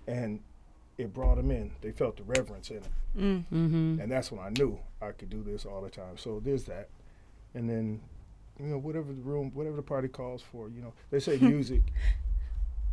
And 0.08 0.42
it 0.98 1.14
brought 1.14 1.36
them 1.38 1.52
in. 1.52 1.72
They 1.82 1.92
felt 1.92 2.18
the 2.18 2.24
reverence 2.24 2.70
in 2.72 2.78
it, 2.78 2.84
Mm-hmm. 3.18 4.00
and 4.02 4.12
that's 4.12 4.32
when 4.32 4.42
I 4.42 4.50
knew 4.50 4.78
I 5.02 5.12
could 5.12 5.30
do 5.30 5.44
this 5.44 5.66
all 5.66 5.82
the 5.82 5.90
time. 5.90 6.18
So 6.18 6.40
there's 6.44 6.64
that. 6.66 6.90
And 7.54 7.70
then, 7.70 8.02
you 8.60 8.68
know, 8.68 8.78
whatever 8.78 9.14
the 9.14 9.22
room, 9.22 9.52
whatever 9.54 9.76
the 9.76 9.82
party 9.84 10.08
calls 10.08 10.42
for. 10.42 10.70
You 10.70 10.82
know, 10.82 10.94
they 11.12 11.20
say 11.20 11.38
music. 11.42 11.82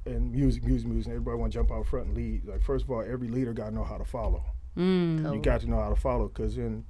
And 0.05 0.33
music, 0.33 0.65
music, 0.65 0.89
music. 0.89 1.07
And 1.07 1.15
everybody 1.15 1.39
want 1.39 1.53
to 1.53 1.59
jump 1.59 1.71
out 1.71 1.87
front 1.87 2.09
and 2.09 2.17
lead. 2.17 2.45
Like 2.45 2.61
first 2.63 2.85
of 2.85 2.91
all, 2.91 3.03
every 3.03 3.29
leader 3.29 3.53
got 3.53 3.69
to 3.71 3.75
know 3.75 3.85
how 3.85 3.99
to 3.99 4.05
follow 4.05 4.45
Mm. 4.75 5.35
you 5.35 5.41
got 5.43 5.61
to 5.61 5.69
know 5.69 5.79
how 5.79 5.91
to 5.91 5.97
follow 5.97 6.29
because 6.29 6.57
then 6.57 6.83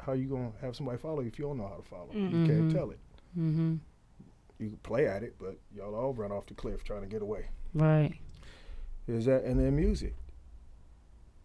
how 0.00 0.14
you 0.14 0.28
gonna 0.30 0.50
have 0.62 0.74
somebody 0.74 0.96
follow 0.96 1.20
you 1.20 1.26
if 1.28 1.38
you 1.38 1.44
don't 1.44 1.58
know 1.58 1.68
how 1.68 1.74
to 1.76 1.82
follow 1.82 2.08
you 2.14 2.20
Mhm. 2.20 2.46
can't 2.46 2.72
tell 2.72 2.90
it 2.90 2.98
Mm-hmm. 3.38 3.74
you 4.58 4.68
can 4.70 4.78
play 4.78 5.06
at 5.06 5.22
it 5.22 5.34
but 5.38 5.58
y'all 5.76 5.94
all 5.94 6.14
run 6.14 6.32
off 6.32 6.46
the 6.46 6.54
cliff 6.54 6.82
trying 6.84 7.02
to 7.02 7.06
get 7.06 7.20
away 7.20 7.50
Right. 7.74 8.14
is 9.06 9.26
that 9.26 9.44
and 9.44 9.60
then 9.60 9.76
music 9.76 10.14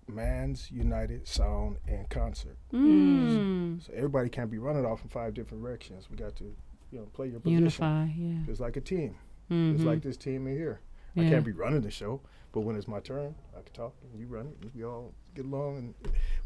man's 0.07 0.69
united 0.71 1.27
sound 1.27 1.77
and 1.87 2.09
concert 2.09 2.57
Mm. 2.73 3.85
so 3.85 3.91
everybody 3.95 4.29
can't 4.29 4.51
be 4.51 4.57
running 4.57 4.85
off 4.85 5.01
in 5.03 5.09
five 5.09 5.33
different 5.33 5.63
directions 5.63 6.09
we 6.09 6.17
got 6.17 6.35
to 6.37 6.43
you 6.91 6.99
know 6.99 7.05
play 7.13 7.27
your 7.27 7.39
position 7.39 7.59
Unify. 7.59 8.05
Yeah. 8.15 8.39
it's 8.47 8.59
like 8.59 8.77
a 8.77 8.81
team 8.81 9.15
Mm-hmm. 9.51 9.75
it's 9.75 9.83
like 9.83 10.01
this 10.01 10.15
team 10.17 10.47
in 10.47 10.55
here 10.55 10.79
i 11.17 11.21
can't 11.21 11.45
be 11.45 11.51
running 11.51 11.81
the 11.81 11.91
show 11.91 12.21
but 12.53 12.61
when 12.61 12.75
it's 12.75 12.87
my 12.87 12.99
turn 12.99 13.35
i 13.57 13.61
can 13.61 13.73
talk 13.73 13.93
and 14.11 14.19
you 14.19 14.25
run 14.27 14.47
it 14.47 14.57
and 14.61 14.71
we 14.73 14.83
all 14.85 15.13
get 15.35 15.45
along 15.45 15.77
and 15.77 15.93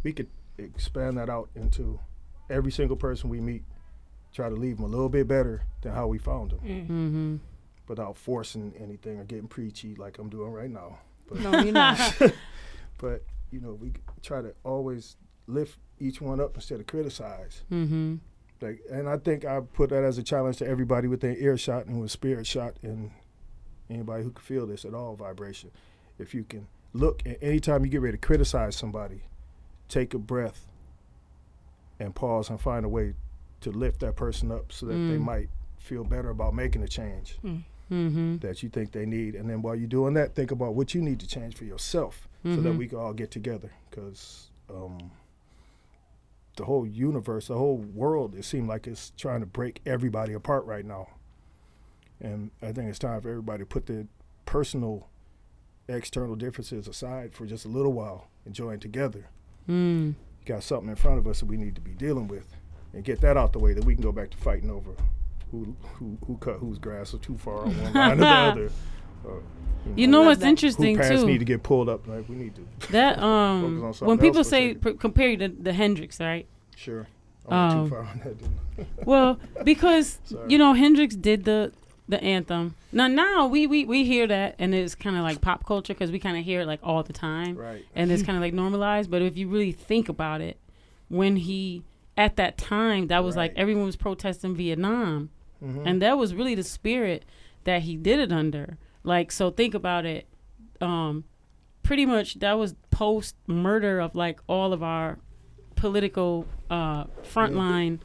we 0.03 0.11
could 0.11 0.27
expand 0.57 1.17
that 1.17 1.29
out 1.29 1.49
into 1.55 1.99
every 2.49 2.71
single 2.71 2.97
person 2.97 3.29
we 3.29 3.39
meet 3.39 3.63
try 4.33 4.49
to 4.49 4.55
leave 4.55 4.77
them 4.77 4.85
a 4.85 4.89
little 4.89 5.09
bit 5.09 5.27
better 5.27 5.63
than 5.81 5.93
how 5.93 6.07
we 6.07 6.17
found 6.17 6.51
them 6.51 6.59
Mm-hmm. 6.59 7.35
without 7.87 8.17
forcing 8.17 8.73
anything 8.79 9.19
or 9.19 9.23
getting 9.25 9.47
preachy 9.47 9.95
like 9.95 10.17
i'm 10.17 10.29
doing 10.29 10.51
right 10.51 10.69
now 10.71 10.97
but, 11.29 11.39
No, 11.39 11.59
you're 11.59 11.73
not. 11.73 11.99
but 12.97 13.23
you 13.51 13.59
know 13.59 13.73
we 13.73 13.91
try 14.21 14.41
to 14.41 14.53
always 14.63 15.15
lift 15.47 15.77
each 15.99 16.19
one 16.21 16.39
up 16.39 16.55
instead 16.55 16.79
of 16.79 16.87
criticize 16.87 17.63
Mm-hmm. 17.71 18.15
like 18.61 18.79
and 18.91 19.07
i 19.09 19.17
think 19.17 19.45
i 19.45 19.59
put 19.61 19.89
that 19.91 20.03
as 20.03 20.17
a 20.17 20.23
challenge 20.23 20.57
to 20.57 20.67
everybody 20.67 21.07
within 21.07 21.35
earshot 21.39 21.85
and 21.85 21.99
with 22.01 22.11
spirit 22.11 22.45
shot 22.45 22.75
and 22.83 23.11
anybody 23.89 24.23
who 24.23 24.31
can 24.31 24.43
feel 24.43 24.67
this 24.67 24.83
at 24.85 24.93
all 24.93 25.15
vibration 25.15 25.71
if 26.19 26.33
you 26.33 26.43
can 26.43 26.67
look 26.93 27.21
and 27.25 27.37
anytime 27.41 27.85
you 27.85 27.91
get 27.91 28.01
ready 28.01 28.17
to 28.17 28.25
criticize 28.25 28.75
somebody 28.75 29.21
take 29.87 30.13
a 30.13 30.19
breath 30.19 30.67
and 31.99 32.13
pause 32.13 32.49
and 32.49 32.59
find 32.61 32.85
a 32.85 32.89
way 32.89 33.13
to 33.61 33.71
lift 33.71 33.99
that 34.01 34.15
person 34.15 34.51
up 34.51 34.71
so 34.71 34.85
that 34.85 34.93
they 34.93 35.17
Mm. 35.17 35.21
might 35.21 35.49
feel 35.79 36.03
better 36.03 36.29
about 36.29 36.53
making 36.53 36.83
a 36.83 36.87
change 36.87 37.39
Mm-hmm. 37.89 38.37
that 38.39 38.61
you 38.61 38.67
think 38.69 38.91
they 38.91 39.05
need 39.05 39.33
and 39.35 39.49
then 39.49 39.61
while 39.61 39.73
you're 39.73 39.87
doing 39.87 40.13
that 40.15 40.35
think 40.35 40.51
about 40.51 40.75
what 40.75 40.93
you 40.93 41.01
need 41.01 41.21
to 41.21 41.27
change 41.27 41.55
for 41.55 41.63
yourself 41.63 42.26
so 42.43 42.55
that 42.61 42.73
Mhm. 42.73 42.77
we 42.77 42.87
can 42.87 42.97
all 42.99 43.13
get 43.13 43.31
together 43.31 43.71
because 43.89 44.49
um, 44.69 45.11
the 46.55 46.65
whole 46.65 46.85
universe 46.85 47.47
the 47.47 47.57
whole 47.57 47.77
world 47.77 48.35
it 48.35 48.43
seems 48.45 48.67
like 48.67 48.87
it's 48.87 49.11
trying 49.17 49.39
to 49.41 49.45
break 49.45 49.81
everybody 49.85 50.33
apart 50.33 50.65
right 50.65 50.85
now 50.85 51.07
and 52.19 52.49
i 52.61 52.71
think 52.71 52.89
it's 52.89 52.99
time 52.99 53.21
for 53.21 53.29
everybody 53.29 53.59
to 53.59 53.65
put 53.65 53.85
their 53.85 54.05
personal 54.45 55.07
external 55.87 56.35
differences 56.35 56.87
aside 56.87 57.33
for 57.33 57.45
just 57.45 57.63
a 57.65 57.67
little 57.67 57.93
while 57.93 58.27
and 58.45 58.53
join 58.53 58.79
together 58.79 59.27
Mm. 59.69 60.15
got 60.45 60.63
something 60.63 60.89
in 60.89 60.95
front 60.95 61.19
of 61.19 61.27
us 61.27 61.41
that 61.41 61.45
we 61.47 61.57
need 61.57 61.75
to 61.75 61.81
be 61.81 61.91
dealing 61.91 62.27
with 62.29 62.55
and 62.93 63.03
get 63.03 63.19
that 63.21 63.35
out 63.37 63.51
the 63.53 63.59
way 63.59 63.73
that 63.73 63.83
we 63.83 63.93
can 63.95 64.01
go 64.03 64.11
back 64.13 64.29
to 64.31 64.37
fighting 64.37 64.71
over 64.71 64.91
who 65.51 65.75
who, 65.95 66.17
who 66.25 66.37
cut 66.37 66.57
whose 66.57 66.79
grass 66.79 67.13
or 67.13 67.17
too 67.19 67.37
far 67.37 67.65
on 67.65 67.81
one 67.83 67.93
line 67.93 68.11
or 68.13 68.15
the 68.15 68.25
other. 68.27 68.71
Or, 69.27 69.41
You 69.95 70.07
know 70.07 70.23
what's 70.23 70.41
that. 70.41 70.47
interesting 70.47 70.97
parents 70.97 71.21
too? 71.21 71.27
need 71.27 71.39
to 71.39 71.45
get 71.45 71.63
pulled 71.63 71.89
up. 71.89 72.07
Like 72.07 72.27
we 72.29 72.35
need 72.35 72.53
to. 72.55 72.91
that 72.91 73.19
um, 73.19 73.81
when 73.99 74.17
people 74.17 74.39
else 74.39 74.49
for 74.49 74.55
a 74.55 74.73
say 74.83 74.93
compare 74.99 75.29
you 75.29 75.37
to 75.37 75.47
the 75.49 75.73
Hendrix, 75.73 76.19
right? 76.19 76.45
Sure. 76.75 77.07
Um, 77.47 77.85
too 77.85 77.89
far 77.95 77.99
on 78.03 78.21
that. 78.23 78.85
Well, 79.05 79.39
because 79.63 80.19
you 80.47 80.57
know 80.57 80.73
Hendrix 80.73 81.15
did 81.15 81.45
the 81.45 81.71
the 82.09 82.21
anthem. 82.23 82.75
Now 82.91 83.07
now 83.07 83.47
we 83.47 83.65
we, 83.67 83.85
we 83.85 84.05
hear 84.05 84.27
that 84.27 84.55
and 84.59 84.73
it's 84.75 84.93
kind 84.95 85.15
of 85.17 85.23
like 85.23 85.41
pop 85.41 85.65
culture 85.65 85.93
because 85.93 86.11
we 86.11 86.19
kind 86.19 86.37
of 86.37 86.43
hear 86.45 86.61
it 86.61 86.65
like 86.67 86.79
all 86.83 87.01
the 87.03 87.13
time, 87.13 87.55
right. 87.57 87.83
and 87.95 88.11
it's 88.11 88.21
kind 88.27 88.37
of 88.37 88.41
like 88.41 88.53
normalized. 88.53 89.09
But 89.09 89.21
if 89.23 89.35
you 89.37 89.47
really 89.47 89.71
think 89.71 90.09
about 90.09 90.41
it, 90.41 90.57
when 91.09 91.37
he 91.37 91.83
at 92.17 92.35
that 92.35 92.57
time 92.57 93.07
that 93.07 93.23
was 93.23 93.35
like 93.35 93.53
everyone 93.55 93.85
was 93.85 93.95
protesting 93.95 94.55
Vietnam, 94.55 95.29
Mhm. 95.63 95.83
and 95.87 96.01
that 96.03 96.17
was 96.19 96.35
really 96.35 96.53
the 96.53 96.63
spirit 96.63 97.25
that 97.63 97.81
he 97.83 97.95
did 97.95 98.19
it 98.19 98.31
under. 98.31 98.77
Like 99.07 99.31
so, 99.31 99.49
think 99.51 99.73
about 99.73 100.05
it. 100.05 100.27
Um, 100.81 101.23
pretty 101.81 102.05
much 102.05 102.39
that 102.39 102.53
was 102.53 102.75
post 102.91 103.35
murder 103.47 103.99
of 104.01 104.13
like 104.15 104.39
all 104.47 104.73
of 104.73 104.83
our 104.83 105.17
political 105.75 106.45
uh 106.69 107.05
frontline 107.23 107.99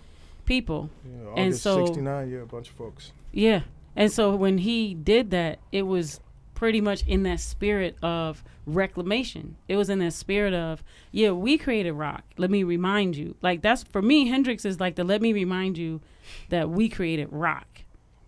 people. 0.45 0.91
yeah, 1.05 1.29
and 1.37 1.49
August 1.49 1.63
so- 1.63 1.87
'69. 1.87 2.31
Yeah, 2.31 2.39
a 2.39 2.47
bunch 2.47 2.69
of 2.69 2.75
folks. 2.77 3.13
Yeah. 3.33 3.63
And 3.97 4.11
so 4.11 4.35
when 4.37 4.59
he 4.59 4.95
did 4.95 5.31
that, 5.33 5.59
it 5.71 5.83
was 5.83 6.21
pretty 6.55 6.81
much 6.81 7.03
in 7.07 7.25
that 7.25 7.41
spirit 7.41 7.97
of 8.03 8.43
reclamation. 8.65 9.57
It 9.69 9.77
was 9.77 9.91
in 9.91 9.99
that 9.99 10.13
spirit 10.13 10.55
of, 10.55 10.83
yeah, 11.11 11.33
we 11.33 11.59
created 11.59 11.93
rock. 11.93 12.23
Let 12.39 12.51
me 12.51 12.63
remind 12.63 13.17
you. 13.17 13.35
Like 13.43 13.61
that's 13.61 13.83
for 13.83 14.01
me, 14.01 14.29
Hendrix 14.29 14.65
is 14.65 14.79
like 14.81 14.95
the 14.95 15.05
let 15.05 15.21
me 15.21 15.33
remind 15.33 15.77
you 15.77 16.01
that 16.49 16.71
we 16.71 16.89
created 16.89 17.29
rock. 17.33 17.67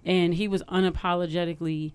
And 0.04 0.34
he 0.34 0.48
was 0.48 0.62
unapologetically 0.64 1.92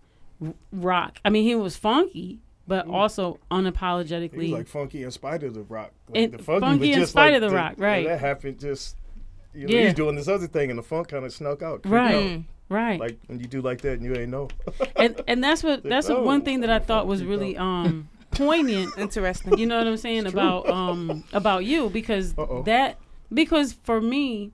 rock. 0.72 1.20
I 1.26 1.30
mean, 1.30 1.44
he 1.44 1.56
was 1.56 1.76
funky, 1.76 2.40
but 2.68 2.88
also 2.88 3.40
unapologetically 3.52 4.32
He 4.34 4.38
was 4.38 4.52
like 4.52 4.68
funky 4.68 5.03
in 5.03 5.11
spite 5.11 5.44
of 5.44 5.53
the 5.53 5.64
rock. 5.64 5.91
Like 6.10 6.24
And 6.24 6.34
the 6.34 6.38
funky, 6.44 6.61
funky 6.61 6.90
was 6.90 6.98
in 6.98 7.06
spite 7.07 7.34
like 7.34 7.41
of 7.44 7.49
the 7.49 7.56
rock, 7.56 7.74
right. 7.78 8.07
That 8.07 8.20
happened 8.20 8.60
just. 8.60 8.95
You 9.53 9.68
know, 9.68 9.74
Yeah. 9.76 9.86
he's 9.86 9.94
doing 9.95 10.16
this 10.16 10.28
other 10.28 10.45
thing, 10.48 10.70
and 10.70 10.78
the 10.78 10.84
funk 10.84 11.07
kind 11.07 11.26
of 11.26 11.34
snuck 11.34 11.64
out. 11.64 11.82
Right. 11.84 12.36
out. 12.38 12.41
right. 12.70 12.99
Like 12.99 13.18
when 13.26 13.40
you 13.40 13.48
do 13.48 13.61
like 13.61 13.82
that, 13.82 13.94
and 13.94 14.03
you 14.06 14.14
ain't 14.16 14.30
know. 14.30 14.48
and 14.95 15.20
and 15.28 15.44
that's 15.44 15.64
what 15.64 15.82
that's 15.94 16.07
what 16.07 16.24
one 16.24 16.41
Oh, 16.41 16.45
thing 16.45 16.60
that 16.61 16.70
I 16.70 16.78
thought 16.80 17.07
was 17.07 17.24
really 17.24 17.57
um 17.57 18.07
poignant 18.32 18.95
Interesting. 18.98 19.57
you 19.57 19.66
know 19.66 19.80
what 19.80 19.88
I'm 19.88 19.98
saying 19.98 20.28
about 20.28 20.70
um 20.70 21.24
about 21.34 21.66
you 21.66 21.90
because 21.90 22.36
Uh-oh. 22.38 22.61
that 22.64 22.98
because 23.34 23.74
for 23.74 23.99
me 23.99 24.52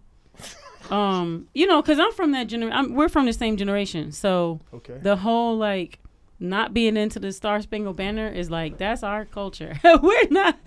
um 0.92 1.48
you 1.54 1.66
know 1.66 1.82
cuz 1.82 2.00
I'm 2.00 2.12
from 2.14 2.32
that 2.32 2.48
generation 2.48 2.94
we're 2.94 3.10
from 3.10 3.26
the 3.26 3.34
same 3.34 3.58
generation 3.58 4.12
so 4.12 4.60
Okay. 4.74 4.98
the 5.02 5.16
whole 5.16 5.58
like 5.58 6.00
not 6.40 6.74
being 6.74 6.98
into 6.98 7.20
the 7.20 7.32
Star 7.32 7.62
Spangled 7.62 7.96
Banner 7.96 8.28
is 8.28 8.52
like 8.52 8.78
that's 8.78 9.04
our 9.04 9.24
culture. 9.26 9.80
we're 10.02 10.30
not 10.30 10.58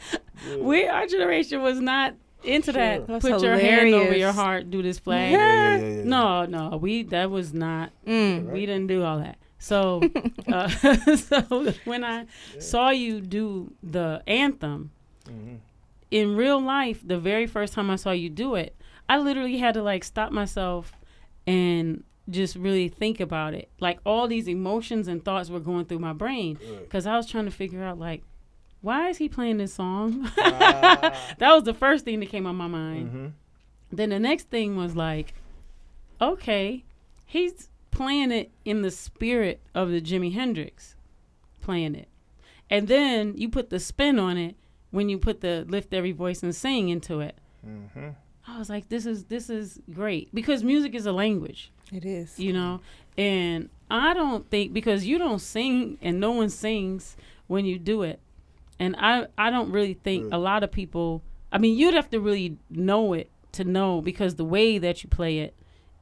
we 0.58 0.86
our 0.86 1.06
generation 1.06 1.62
was 1.62 1.78
not 1.80 2.14
into 2.44 2.72
that. 2.72 2.98
Sure. 3.06 3.20
Put 3.20 3.22
That's 3.32 3.42
your 3.42 3.58
hand 3.58 3.92
over 3.92 4.16
your 4.16 4.32
heart, 4.32 4.70
do 4.70 4.80
this 4.80 4.98
flag. 4.98 5.32
yeah, 5.32 5.76
yeah, 5.76 5.76
yeah, 5.84 5.96
yeah. 5.98 6.04
No, 6.04 6.46
no, 6.46 6.76
we 6.78 7.02
that 7.04 7.30
was 7.30 7.52
not 7.52 7.90
Mm. 8.06 8.50
we 8.50 8.60
didn't 8.64 8.86
do 8.86 9.02
all 9.04 9.18
that. 9.18 9.36
So, 9.58 10.00
uh, 10.52 10.68
so 11.16 11.72
when 11.84 12.02
I 12.04 12.26
saw 12.58 12.90
you 12.90 13.20
do 13.20 13.72
the 13.82 14.22
anthem 14.26 14.90
Mm-hmm. 15.28 15.56
in 16.10 16.36
real 16.36 16.58
life, 16.60 17.02
the 17.06 17.18
very 17.18 17.46
first 17.46 17.74
time 17.74 17.90
I 17.90 17.96
saw 17.96 18.12
you 18.12 18.30
do 18.30 18.54
it, 18.54 18.74
I 19.08 19.18
literally 19.18 19.58
had 19.58 19.74
to 19.74 19.82
like 19.82 20.04
stop 20.04 20.32
myself 20.32 20.92
and 21.46 22.04
just 22.30 22.56
really 22.56 22.88
think 22.88 23.20
about 23.20 23.54
it. 23.54 23.70
Like 23.80 23.98
all 24.04 24.28
these 24.28 24.48
emotions 24.48 25.08
and 25.08 25.24
thoughts 25.24 25.50
were 25.50 25.60
going 25.60 25.86
through 25.86 26.00
my 26.00 26.12
brain 26.12 26.58
because 26.82 27.06
I 27.06 27.16
was 27.16 27.26
trying 27.26 27.46
to 27.46 27.50
figure 27.50 27.82
out 27.82 27.98
like, 27.98 28.22
why 28.80 29.08
is 29.08 29.16
he 29.16 29.28
playing 29.28 29.58
this 29.58 29.74
song? 29.74 30.30
that 30.36 31.14
was 31.40 31.64
the 31.64 31.74
first 31.74 32.04
thing 32.04 32.20
that 32.20 32.28
came 32.28 32.46
on 32.46 32.56
my 32.56 32.66
mind. 32.68 33.08
Mm-hmm. 33.08 33.26
Then 33.90 34.10
the 34.10 34.18
next 34.18 34.50
thing 34.50 34.76
was 34.76 34.94
like, 34.94 35.34
okay, 36.20 36.84
he's 37.24 37.70
playing 37.90 38.30
it 38.30 38.50
in 38.64 38.82
the 38.82 38.90
spirit 38.90 39.60
of 39.74 39.90
the 39.90 40.00
Jimi 40.00 40.34
Hendrix 40.34 40.94
playing 41.60 41.94
it. 41.94 42.08
And 42.70 42.88
then 42.88 43.34
you 43.36 43.48
put 43.48 43.70
the 43.70 43.80
spin 43.80 44.18
on 44.18 44.36
it 44.38 44.56
when 44.90 45.08
you 45.08 45.18
put 45.18 45.40
the 45.40 45.66
lift 45.68 45.92
every 45.92 46.12
voice 46.12 46.42
and 46.42 46.54
sing 46.54 46.88
into 46.88 47.20
it. 47.20 47.36
Mm-hmm. 47.66 48.08
I 48.48 48.58
was 48.58 48.68
like, 48.70 48.88
this 48.88 49.06
is 49.06 49.24
this 49.24 49.50
is 49.50 49.80
great 49.92 50.34
because 50.34 50.64
music 50.64 50.94
is 50.94 51.06
a 51.06 51.12
language, 51.12 51.70
It 51.92 52.04
is. 52.04 52.38
you 52.38 52.52
know. 52.52 52.80
And 53.16 53.68
I 53.90 54.14
don't 54.14 54.48
think 54.50 54.72
because 54.72 55.06
you 55.06 55.18
don't 55.18 55.40
sing 55.40 55.98
and 56.00 56.18
no 56.20 56.32
one 56.32 56.48
sings 56.50 57.16
when 57.46 57.64
you 57.64 57.78
do 57.78 58.02
it, 58.02 58.20
and 58.78 58.94
I 58.98 59.26
I 59.36 59.50
don't 59.50 59.70
really 59.72 59.94
think 59.94 60.32
a 60.32 60.38
lot 60.38 60.62
of 60.62 60.70
people. 60.72 61.22
I 61.50 61.58
mean, 61.58 61.78
you'd 61.78 61.94
have 61.94 62.10
to 62.10 62.20
really 62.20 62.56
know 62.70 63.12
it 63.12 63.30
to 63.52 63.64
know 63.64 64.00
because 64.00 64.34
the 64.36 64.44
way 64.44 64.78
that 64.78 65.02
you 65.02 65.08
play 65.08 65.38
it 65.38 65.54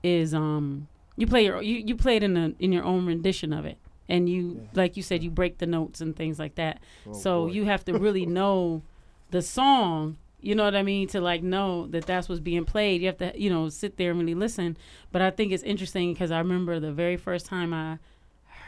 is 0.03 0.35
um 0.35 0.89
you 1.17 1.27
play 1.27 1.45
your 1.45 1.63
you, 1.63 1.77
you 1.87 1.97
play 1.97 2.17
it 2.17 2.23
in 2.23 2.37
a 2.37 2.53
in 2.59 2.73
your 2.73 2.85
own 2.85 3.07
rendition 3.07 3.53
of 3.53 3.65
it 3.65 3.79
and 4.09 4.29
you 4.29 4.69
like 4.75 4.97
you 4.97 5.03
said 5.03 5.23
you 5.23 5.31
break 5.31 5.59
the 5.59 5.67
notes 5.67 6.01
and 6.01 6.15
things 6.17 6.39
like 6.39 6.57
that 6.57 6.81
so 7.13 7.47
boy. 7.47 7.53
you 7.53 7.65
have 7.65 7.85
to 7.85 7.97
really 7.99 8.27
know 8.39 8.83
the 9.31 9.41
song 9.41 10.17
you 10.41 10.55
know 10.55 10.65
what 10.65 10.75
i 10.75 10.83
mean 10.83 11.09
to 11.09 11.21
like 11.21 11.43
know 11.43 11.87
that 11.89 12.07
that's 12.07 12.29
what's 12.29 12.41
being 12.41 12.65
played 12.65 13.01
you 13.01 13.07
have 13.07 13.19
to 13.19 13.33
you 13.41 13.51
know 13.51 13.69
sit 13.69 13.97
there 13.97 14.11
and 14.11 14.21
really 14.21 14.35
listen 14.35 14.77
but 15.13 15.23
i 15.23 15.31
think 15.31 15.53
it's 15.53 15.63
interesting 15.63 16.13
because 16.13 16.31
i 16.31 16.39
remember 16.39 16.79
the 16.79 16.93
very 16.93 17.17
first 17.17 17.47
time 17.47 17.73
i 17.73 17.99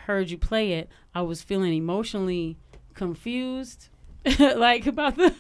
heard 0.07 0.31
you 0.31 0.39
play 0.39 0.73
it 0.73 0.89
i 1.15 1.21
was 1.21 1.43
feeling 1.43 1.75
emotionally 1.75 2.57
confused 2.95 3.89
like 4.39 4.87
about 4.87 5.17
the 5.17 5.35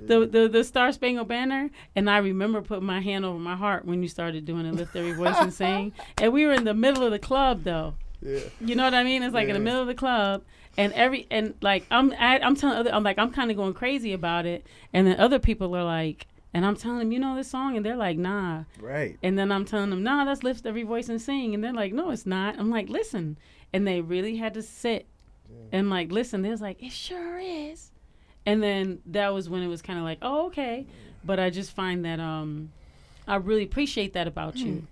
the, 0.00 0.26
the 0.26 0.48
the 0.48 0.64
Star 0.64 0.92
Spangled 0.92 1.28
Banner, 1.28 1.70
and 1.96 2.10
I 2.10 2.18
remember 2.18 2.60
putting 2.60 2.84
my 2.84 3.00
hand 3.00 3.24
over 3.24 3.38
my 3.38 3.56
heart 3.56 3.84
when 3.84 4.02
you 4.02 4.08
started 4.08 4.44
doing 4.44 4.66
it, 4.66 4.74
lift 4.74 4.94
every 4.94 5.12
voice 5.12 5.36
and 5.38 5.52
sing. 5.52 5.92
And 6.18 6.32
we 6.32 6.46
were 6.46 6.52
in 6.52 6.64
the 6.64 6.74
middle 6.74 7.02
of 7.04 7.10
the 7.10 7.18
club, 7.18 7.64
though. 7.64 7.94
Yeah. 8.22 8.40
You 8.60 8.74
know 8.76 8.84
what 8.84 8.94
I 8.94 9.02
mean? 9.02 9.22
It's 9.22 9.34
like 9.34 9.48
in 9.48 9.54
the 9.54 9.60
middle 9.60 9.80
of 9.80 9.86
the 9.86 9.94
club, 9.94 10.44
and 10.76 10.92
every 10.92 11.26
and 11.30 11.54
like 11.60 11.84
I'm 11.90 12.12
I, 12.12 12.38
I'm 12.38 12.54
telling 12.54 12.78
other 12.78 12.94
I'm 12.94 13.02
like 13.02 13.18
I'm 13.18 13.30
kind 13.30 13.50
of 13.50 13.56
going 13.56 13.74
crazy 13.74 14.12
about 14.12 14.46
it, 14.46 14.66
and 14.92 15.06
then 15.06 15.18
other 15.18 15.38
people 15.38 15.74
are 15.76 15.84
like, 15.84 16.26
and 16.54 16.64
I'm 16.64 16.76
telling 16.76 17.00
them, 17.00 17.12
you 17.12 17.18
know 17.18 17.34
this 17.34 17.50
song, 17.50 17.76
and 17.76 17.84
they're 17.84 17.96
like, 17.96 18.16
nah. 18.18 18.64
Right. 18.80 19.18
And 19.22 19.38
then 19.38 19.50
I'm 19.50 19.64
telling 19.64 19.90
them, 19.90 20.02
nah, 20.02 20.24
that's 20.24 20.42
lift 20.42 20.66
every 20.66 20.84
voice 20.84 21.08
and 21.08 21.20
sing, 21.20 21.54
and 21.54 21.62
they're 21.64 21.72
like, 21.72 21.92
no, 21.92 22.10
it's 22.10 22.26
not. 22.26 22.58
I'm 22.58 22.70
like, 22.70 22.88
listen, 22.88 23.38
and 23.72 23.86
they 23.86 24.00
really 24.00 24.36
had 24.36 24.54
to 24.54 24.62
sit 24.62 25.06
and 25.72 25.90
like 25.90 26.12
listen. 26.12 26.42
They 26.42 26.50
was 26.50 26.60
like, 26.60 26.82
it 26.82 26.92
sure 26.92 27.38
is. 27.38 27.90
And 28.44 28.62
then 28.62 29.00
that 29.06 29.32
was 29.32 29.48
when 29.48 29.62
it 29.62 29.68
was 29.68 29.82
kind 29.82 29.98
of 29.98 30.04
like, 30.04 30.18
oh, 30.22 30.46
okay. 30.46 30.86
But 31.24 31.38
I 31.38 31.50
just 31.50 31.72
find 31.72 32.04
that 32.04 32.18
um, 32.18 32.72
I 33.26 33.36
really 33.36 33.62
appreciate 33.62 34.14
that 34.14 34.26
about 34.26 34.56
you. 34.56 34.86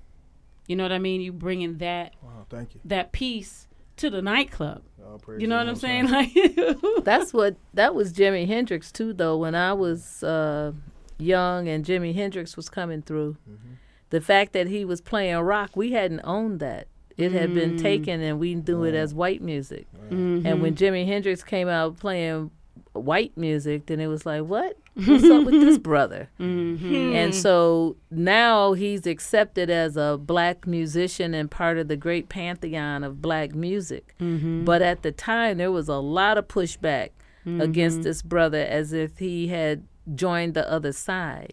You 0.71 0.77
know 0.77 0.85
what 0.85 0.93
I 0.93 1.01
mean? 1.01 1.21
You 1.21 1.33
bringing 1.33 1.79
that 1.79 2.15
Wow. 2.23 2.47
Thank 2.49 2.77
you. 2.77 2.81
that 2.85 3.11
piece 3.11 3.67
to 3.97 4.09
the 4.09 4.23
nightclub. 4.23 4.83
All 5.05 5.19
praise 5.19 5.43
You 5.43 5.49
know 5.49 5.57
what 5.57 5.69
I'm 5.69 5.75
saying? 5.75 6.09
Like, 6.09 6.31
That's 7.05 7.35
what 7.35 7.57
that 7.75 7.93
was 7.93 8.13
Jimi 8.13 8.47
Hendrix 8.47 8.93
too 8.93 9.13
though 9.13 9.37
when 9.37 9.57
I 9.57 9.73
was 9.73 10.23
uh, 10.23 10.71
young 11.19 11.67
and 11.67 11.85
Jimi 11.85 12.15
Hendrix 12.15 12.57
was 12.57 12.69
coming 12.69 13.03
through. 13.03 13.37
Mm-hmm. 13.51 13.73
The 14.11 14.21
fact 14.21 14.53
that 14.53 14.69
he 14.69 14.85
was 14.85 15.01
playing 15.01 15.37
rock, 15.39 15.73
we 15.75 15.91
hadn't 15.91 16.21
owned 16.23 16.61
that. 16.61 16.87
It 17.17 17.33
had 17.33 17.53
been 17.53 17.73
mm. 17.73 17.83
taken 17.83 18.21
and 18.23 18.39
we 18.39 18.55
knew 18.55 18.85
it 18.85 18.95
as 18.95 19.13
white 19.13 19.43
music. 19.43 19.89
Mm-hmm. 19.93 20.47
And 20.47 20.63
when 20.63 20.77
Jimi 20.77 21.05
Hendrix 21.05 21.43
came 21.43 21.69
out 21.69 21.99
playing 21.99 22.53
white 22.93 23.37
music, 23.37 23.87
then 23.87 24.01
it 24.01 24.07
was 24.09 24.27
like, 24.27 24.43
what? 24.43 24.77
What's 24.95 25.25
up 25.25 25.45
with 25.45 25.61
this 25.61 25.79
brother? 25.79 26.29
Mm-hmm. 26.41 27.15
And 27.15 27.35
so 27.35 27.97
now 28.11 28.73
he's 28.73 29.07
accepted 29.07 29.71
as 29.71 29.97
a 29.97 30.19
black 30.21 30.67
musician 30.67 31.33
and 31.33 31.51
part 31.51 31.79
of 31.79 31.89
the 31.89 31.97
great 31.97 32.29
pantheon 32.29 33.05
of 33.05 33.23
black 33.23 33.55
music. 33.55 34.15
Mm-hmm. 34.21 34.65
But 34.65 34.83
at 34.83 35.03
the 35.03 35.13
time, 35.13 35.59
there 35.59 35.71
was 35.73 35.89
a 35.89 35.97
lot 35.97 36.37
of 36.39 36.49
pushback 36.49 37.11
against 37.47 37.99
mm-hmm. 37.99 38.03
this 38.03 38.23
brother 38.23 38.59
as 38.59 38.93
if 38.93 39.19
he 39.19 39.49
had 39.49 39.85
joined 40.15 40.55
the 40.55 40.71
other 40.71 40.93
side. 40.93 41.53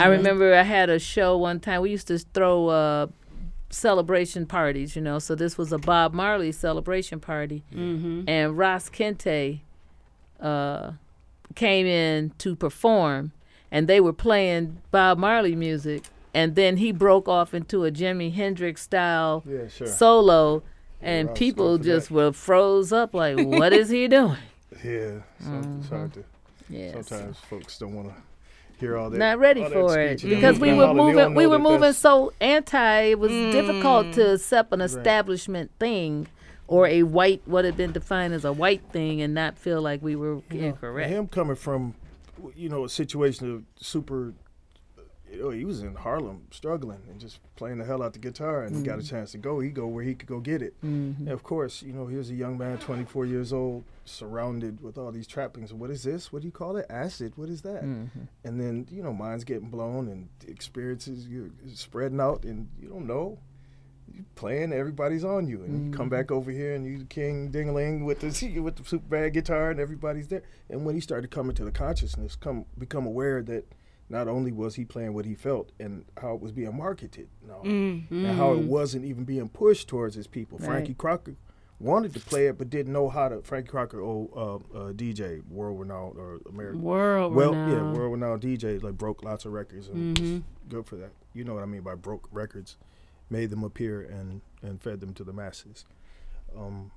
I 0.00 0.06
remember 0.06 0.54
I 0.54 0.62
had 0.62 0.90
a 0.90 0.98
show 0.98 1.36
one 1.36 1.60
time. 1.60 1.82
We 1.82 1.90
used 1.90 2.08
to 2.08 2.18
throw 2.18 2.68
uh, 2.68 3.06
celebration 3.70 4.46
parties, 4.46 4.96
you 4.96 5.02
know. 5.02 5.18
So 5.18 5.34
this 5.34 5.56
was 5.56 5.72
a 5.72 5.78
Bob 5.78 6.14
Marley 6.14 6.52
celebration 6.52 7.20
party, 7.20 7.62
and 8.26 8.56
Ras 8.56 8.88
Kente 8.90 9.60
uh, 10.40 10.92
came 11.54 11.86
in 11.86 12.30
to 12.38 12.54
perform, 12.56 13.32
and 13.70 13.88
they 13.88 14.00
were 14.00 14.12
playing 14.12 14.80
Bob 14.90 15.18
Marley 15.18 15.54
music, 15.56 16.04
and 16.34 16.54
then 16.54 16.76
he 16.76 16.92
broke 16.92 17.28
off 17.28 17.54
into 17.54 17.84
a 17.84 17.90
Jimi 17.90 18.32
Hendrix 18.32 18.82
style 18.82 19.42
Yeah, 19.46 19.68
sure. 19.68 19.86
solo, 19.86 20.62
and 21.00 21.28
Ross 21.28 21.38
people 21.38 21.78
just 21.78 22.10
were 22.10 22.32
froze 22.32 22.92
up 22.92 23.14
like, 23.14 23.38
"What 23.38 23.72
is 23.72 23.88
he 23.90 24.08
doing?" 24.08 24.36
Yeah. 24.84 25.22
So 25.40 25.62
It's 25.80 25.88
hard 25.88 26.12
to. 26.12 26.24
Sometimes 27.02 27.38
folks 27.38 27.78
don't 27.78 27.94
want 27.94 28.08
to 28.08 28.14
hear 28.78 28.96
all 28.96 29.10
that. 29.10 29.18
not 29.18 29.38
ready 29.38 29.64
for 29.64 29.98
it 29.98 30.20
speech, 30.20 30.30
you 30.30 30.36
know, 30.36 30.40
because 30.40 30.60
we 30.60 30.72
were 30.72 30.86
holler, 30.86 30.94
they 30.94 31.12
don't 31.12 31.14
moving 31.16 31.34
we 31.34 31.46
were 31.46 31.58
moving 31.58 31.92
so 31.94 32.32
anti 32.40 33.00
it 33.00 33.18
was 33.18 33.30
difficult 33.30 34.12
to 34.12 34.34
accept 34.34 34.72
an 34.72 34.80
establishment 34.82 35.70
thing 35.80 36.28
or 36.68 36.86
a 36.86 37.02
white 37.02 37.42
what 37.46 37.64
had 37.64 37.76
been 37.76 37.92
defined 37.92 38.34
as 38.34 38.44
a 38.44 38.52
white 38.52 38.82
thing 38.92 39.20
and 39.20 39.34
not 39.34 39.58
feel 39.58 39.82
like 39.82 40.02
we 40.02 40.14
were 40.14 40.42
you 40.50 40.60
know, 40.60 40.66
incorrect 40.68 41.10
Him 41.10 41.26
coming 41.26 41.56
from, 41.56 41.94
you 42.54 42.68
know, 42.68 42.84
a 42.84 42.88
situation 42.88 43.52
of 43.52 43.64
super. 43.82 44.34
You 45.30 45.42
know, 45.42 45.50
he 45.50 45.66
was 45.66 45.82
in 45.82 45.94
Harlem 45.94 46.46
struggling 46.50 47.00
and 47.10 47.20
just 47.20 47.40
playing 47.54 47.76
the 47.76 47.84
hell 47.84 48.02
out 48.02 48.14
the 48.14 48.18
guitar, 48.18 48.62
and 48.62 48.74
he 48.74 48.82
got 48.82 48.94
a 48.94 49.02
mm-hmm. 49.02 49.14
chance 49.14 49.32
to 49.32 49.38
go. 49.38 49.60
He 49.60 49.68
go 49.68 49.86
where 49.86 50.02
he 50.02 50.14
could 50.14 50.26
go 50.26 50.40
get 50.40 50.62
it. 50.62 50.74
Mm-hmm. 50.82 51.24
And 51.24 51.28
of 51.28 51.42
course, 51.42 51.82
you 51.82 51.92
know, 51.92 52.06
here's 52.06 52.30
a 52.30 52.34
young 52.34 52.56
man, 52.56 52.78
24 52.78 53.26
years 53.26 53.52
old, 53.52 53.84
surrounded 54.06 54.80
with 54.80 54.96
all 54.96 55.12
these 55.12 55.26
trappings. 55.26 55.74
What 55.74 55.90
is 55.90 56.02
this? 56.02 56.32
What 56.32 56.40
do 56.40 56.48
you 56.48 56.52
call 56.52 56.78
it? 56.78 56.86
Acid. 56.88 57.34
What 57.36 57.50
is 57.50 57.60
that? 57.60 57.84
Mm-hmm. 57.84 58.20
And 58.42 58.58
then 58.58 58.88
you 58.90 59.02
know, 59.02 59.12
minds 59.12 59.44
getting 59.44 59.68
blown 59.68 60.08
and 60.08 60.30
experiences 60.46 61.26
you 61.26 61.52
spreading 61.74 62.20
out, 62.20 62.44
and 62.44 62.70
you 62.80 62.88
don't 62.88 63.06
know. 63.06 63.38
Playing, 64.34 64.72
everybody's 64.72 65.24
on 65.24 65.46
you, 65.46 65.62
and 65.62 65.86
you 65.86 65.96
come 65.96 66.08
back 66.08 66.30
over 66.30 66.50
here, 66.50 66.74
and 66.74 66.84
you 66.86 66.98
the 66.98 67.04
king 67.04 67.50
dingling 67.50 68.04
with 68.04 68.20
the 68.20 68.58
with 68.60 68.76
the 68.76 68.84
super 68.84 69.06
bad 69.08 69.32
guitar, 69.32 69.70
and 69.70 69.78
everybody's 69.80 70.28
there. 70.28 70.42
And 70.68 70.84
when 70.84 70.94
he 70.94 71.00
started 71.00 71.30
coming 71.30 71.54
to 71.56 71.64
the 71.64 71.70
consciousness, 71.72 72.36
come 72.36 72.64
become 72.78 73.06
aware 73.06 73.42
that 73.42 73.64
not 74.08 74.26
only 74.28 74.52
was 74.52 74.74
he 74.76 74.84
playing 74.84 75.12
what 75.14 75.24
he 75.26 75.34
felt 75.34 75.70
and 75.78 76.04
how 76.20 76.34
it 76.34 76.40
was 76.40 76.50
being 76.52 76.76
marketed, 76.76 77.28
no, 77.46 77.60
and 77.64 78.26
how 78.36 78.52
it 78.52 78.60
wasn't 78.60 79.04
even 79.04 79.24
being 79.24 79.48
pushed 79.48 79.86
towards 79.88 80.14
his 80.14 80.26
people. 80.26 80.58
Frankie 80.58 80.94
Crocker 80.94 81.34
wanted 81.80 82.12
to 82.14 82.20
play 82.20 82.46
it 82.48 82.58
but 82.58 82.70
didn't 82.70 82.92
know 82.92 83.08
how 83.08 83.28
to. 83.28 83.42
Frankie 83.42 83.68
Crocker, 83.68 84.00
old 84.00 84.30
uh, 84.34 84.54
uh, 84.76 84.92
DJ, 84.92 85.46
world 85.48 85.78
renowned 85.78 86.16
or 86.18 86.40
American. 86.48 86.82
World 86.82 87.34
Well, 87.34 87.52
renowned. 87.52 87.70
yeah, 87.70 87.82
world 87.82 88.12
renowned 88.12 88.42
DJ, 88.42 88.82
like 88.82 88.96
broke 88.96 89.22
lots 89.22 89.44
of 89.44 89.52
records 89.52 89.88
and 89.88 90.16
Mhm. 90.16 90.42
good 90.68 90.86
for 90.86 90.96
that. 90.96 91.10
You 91.34 91.44
know 91.44 91.54
what 91.54 91.62
I 91.62 91.66
mean 91.66 91.82
by 91.82 91.94
broke 91.94 92.28
records, 92.32 92.78
made 93.30 93.50
them 93.50 93.62
appear 93.64 94.02
and 94.02 94.40
and 94.62 94.80
fed 94.82 95.00
them 95.00 95.14
to 95.14 95.24
the 95.24 95.32
masses. 95.32 95.84
Um, 96.56 96.90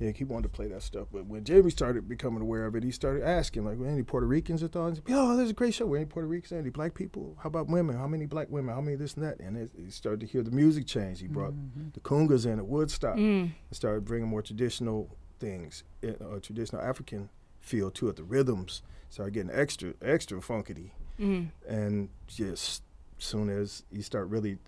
yeah, 0.00 0.12
he 0.12 0.22
wanted 0.22 0.44
to 0.44 0.48
play 0.50 0.68
that 0.68 0.82
stuff, 0.84 1.08
but 1.12 1.26
when 1.26 1.42
Jimi 1.42 1.72
started 1.72 2.08
becoming 2.08 2.40
aware 2.40 2.66
of 2.66 2.76
it, 2.76 2.84
he 2.84 2.92
started 2.92 3.24
asking 3.24 3.64
like, 3.64 3.78
"Were 3.78 3.86
any 3.88 4.04
Puerto 4.04 4.28
Ricans 4.28 4.62
at 4.62 4.76
all?" 4.76 4.94
Oh, 5.08 5.36
there's 5.36 5.50
a 5.50 5.54
great 5.54 5.74
show. 5.74 5.86
Were 5.86 5.96
any 5.96 6.06
Puerto 6.06 6.28
Ricans? 6.28 6.52
Any 6.52 6.70
black 6.70 6.94
people? 6.94 7.36
How 7.42 7.48
about 7.48 7.66
women? 7.66 7.96
How 7.96 8.06
many 8.06 8.24
black 8.26 8.48
women? 8.48 8.72
How 8.74 8.80
many 8.80 8.96
this 8.96 9.14
and 9.14 9.24
that? 9.24 9.40
And 9.40 9.56
it, 9.56 9.72
he 9.76 9.90
started 9.90 10.20
to 10.20 10.26
hear 10.26 10.42
the 10.44 10.52
music 10.52 10.86
change. 10.86 11.18
He 11.20 11.26
brought 11.26 11.52
the 11.94 12.00
congas 12.00 12.46
in 12.46 12.60
at 12.60 12.66
Woodstock 12.66 13.16
Mm. 13.16 13.40
and 13.42 13.52
started 13.72 14.04
bringing 14.04 14.28
more 14.28 14.40
traditional 14.42 15.16
things, 15.40 15.82
eh, 16.04 16.12
uh, 16.20 16.38
traditional 16.38 16.80
African 16.80 17.28
feel 17.60 17.90
to 17.90 18.08
it. 18.08 18.14
The 18.16 18.22
rhythms 18.24 18.82
started 19.10 19.32
getting 19.34 19.50
extra, 19.50 19.94
extra 20.00 20.38
funkity, 20.38 20.90
Mm. 21.18 21.48
and 21.68 22.08
just 22.28 22.84
soon 23.18 23.48
as 23.50 23.82
you 23.90 24.02
start 24.02 24.28
really 24.28 24.58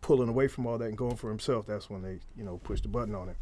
pulling 0.00 0.28
away 0.28 0.48
from 0.48 0.66
all 0.66 0.78
that 0.78 0.86
and 0.88 0.96
going 0.96 1.16
for 1.16 1.28
himself, 1.30 1.66
that's 1.66 1.88
when 1.88 2.02
they, 2.02 2.18
you 2.36 2.44
know, 2.44 2.58
pushed 2.58 2.82
the 2.82 2.88
button 2.88 3.14
on 3.14 3.28
him. 3.28 3.36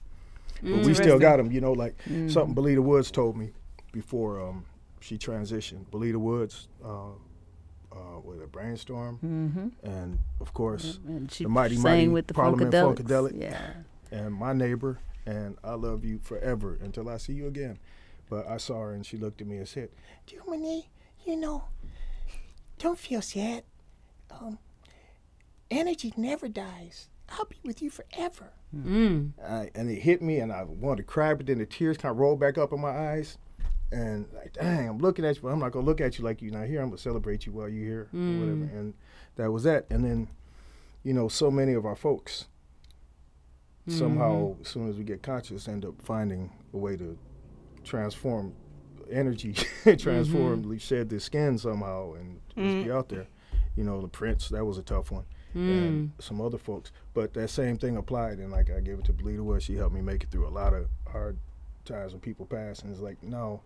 But 0.63 0.85
we 0.85 0.95
still 0.95 1.19
got 1.19 1.41
him, 1.41 1.51
you 1.53 1.61
know, 1.61 1.73
like 1.73 1.95
something 2.29 2.55
Belita 2.55 2.81
Woods 2.83 3.11
told 3.11 3.37
me 3.37 3.51
before 3.93 4.41
um, 4.47 4.65
she 5.01 5.17
transitioned. 5.17 5.87
Belita 5.91 6.17
Woods, 6.17 6.69
uh, 6.85 7.09
uh, 7.93 8.21
with 8.23 8.43
a 8.43 8.47
brainstorm, 8.47 9.19
Mm-hmm. 9.25 9.87
and 9.89 10.19
of 10.41 10.53
course, 10.53 11.01
And 11.07 11.29
The 11.31 11.49
Mighty 11.49 11.77
Mighty 11.79 12.09
with 12.09 12.27
the 12.27 12.35
Parliament 12.35 12.73
Funkadelic. 12.73 13.41
Yeah. 13.41 13.73
and 14.13 14.35
my 14.35 14.53
neighbor, 14.53 14.99
and 15.27 15.57
I 15.65 15.75
love 15.75 16.05
you 16.05 16.19
forever 16.23 16.79
until 16.83 17.09
I 17.09 17.17
see 17.17 17.33
you 17.33 17.47
again. 17.47 17.79
But 18.29 18.47
I 18.49 18.59
saw 18.59 18.81
her 18.83 18.93
and 18.93 19.05
she 19.05 19.17
looked 19.17 19.41
at 19.41 19.47
me 19.49 19.57
and 19.57 19.67
said, 19.67 19.89
Jumani, 20.29 20.85
you 21.27 21.37
know, 21.37 21.65
don't 22.79 22.99
feel 22.99 23.23
sad. 23.23 23.65
Um, 24.31 24.59
energy 25.71 26.13
never 26.17 26.49
dies. 26.49 27.09
I'll 27.29 27.45
be 27.45 27.61
with 27.65 27.81
you 27.81 27.91
forever. 27.91 28.53
Mm. 28.75 29.33
I, 29.43 29.71
and 29.75 29.91
it 29.91 30.01
hit 30.01 30.21
me, 30.21 30.39
and 30.39 30.53
I 30.53 30.65
wanted 30.65 30.99
to 30.99 31.03
cry, 31.05 31.35
but 31.35 31.47
then 31.47 31.59
the 31.59 31.67
tears 31.67 31.97
kind 31.97 32.11
of 32.11 32.19
rolled 32.19 32.41
back 32.41 32.59
up 32.59 32.73
in 32.73 32.81
my 32.81 32.91
eyes. 32.91 33.39
And 33.93 34.27
like, 34.35 34.53
dang, 34.53 34.89
I'm 34.89 34.99
looking 34.99 35.25
at 35.25 35.37
you, 35.37 35.43
but 35.43 35.49
I'm 35.49 35.59
not 35.59 35.73
gonna 35.73 35.87
look 35.87 36.01
at 36.01 36.19
you 36.19 36.25
like 36.25 36.43
you're 36.43 36.53
not 36.53 36.67
here. 36.67 36.81
I'm 36.81 36.89
gonna 36.89 36.99
celebrate 36.99 37.47
you 37.47 37.53
while 37.53 37.69
you're 37.69 37.85
here, 37.85 38.09
or 38.13 38.19
mm. 38.19 38.41
whatever. 38.41 38.79
And 38.79 38.95
that 39.37 39.51
was 39.51 39.65
that. 39.65 39.87
And 39.91 40.05
then, 40.05 40.29
you 41.03 41.13
know, 41.13 41.29
so 41.29 41.51
many 41.51 41.73
of 41.75 41.85
our 41.85 41.97
folks 41.97 42.47
somehow, 43.89 44.53
mm-hmm. 44.53 44.63
as 44.63 44.69
soon 44.69 44.89
as 44.89 44.97
we 44.97 45.05
get 45.05 45.23
conscious, 45.23 45.69
end 45.69 45.85
up 45.85 45.95
finding 46.03 46.51
a 46.73 46.77
way 46.77 46.97
to 46.97 47.19
transform 47.85 48.55
energy, 49.11 49.53
mm-hmm. 49.55 49.97
transform, 49.97 50.79
shed 50.79 51.09
their 51.09 51.21
skin 51.21 51.59
somehow, 51.59 52.15
and 52.15 52.41
just 52.49 52.85
be 52.85 52.91
mm. 52.91 52.95
out 52.95 53.09
there. 53.09 53.27
You 53.77 53.85
know, 53.85 54.01
the 54.01 54.09
Prince, 54.09 54.49
that 54.51 54.65
was 54.65 54.79
a 54.79 54.83
tough 54.83 55.11
one, 55.11 55.25
and 55.67 56.13
some 56.19 56.41
other 56.41 56.59
folks. 56.59 56.93
But 57.15 57.35
that 57.35 57.49
same 57.49 57.77
thing 57.77 57.97
applied, 57.97 58.39
and 58.39 58.51
like 58.51 58.71
I 58.71 58.81
gave 58.81 58.99
it 58.99 59.05
to 59.07 59.13
Belita 59.13 59.41
Woods. 59.41 59.65
She 59.65 59.77
helped 59.77 59.95
me 59.95 60.01
make 60.01 60.23
it 60.23 60.31
through 60.31 60.47
a 60.47 60.51
lot 60.51 60.73
of 60.75 60.87
hard 61.11 61.37
times 61.85 62.13
when 62.13 62.21
people 62.21 62.47
pass, 62.47 62.81
and 62.81 62.91
it's 62.93 63.01
like, 63.01 63.23
no, 63.23 63.63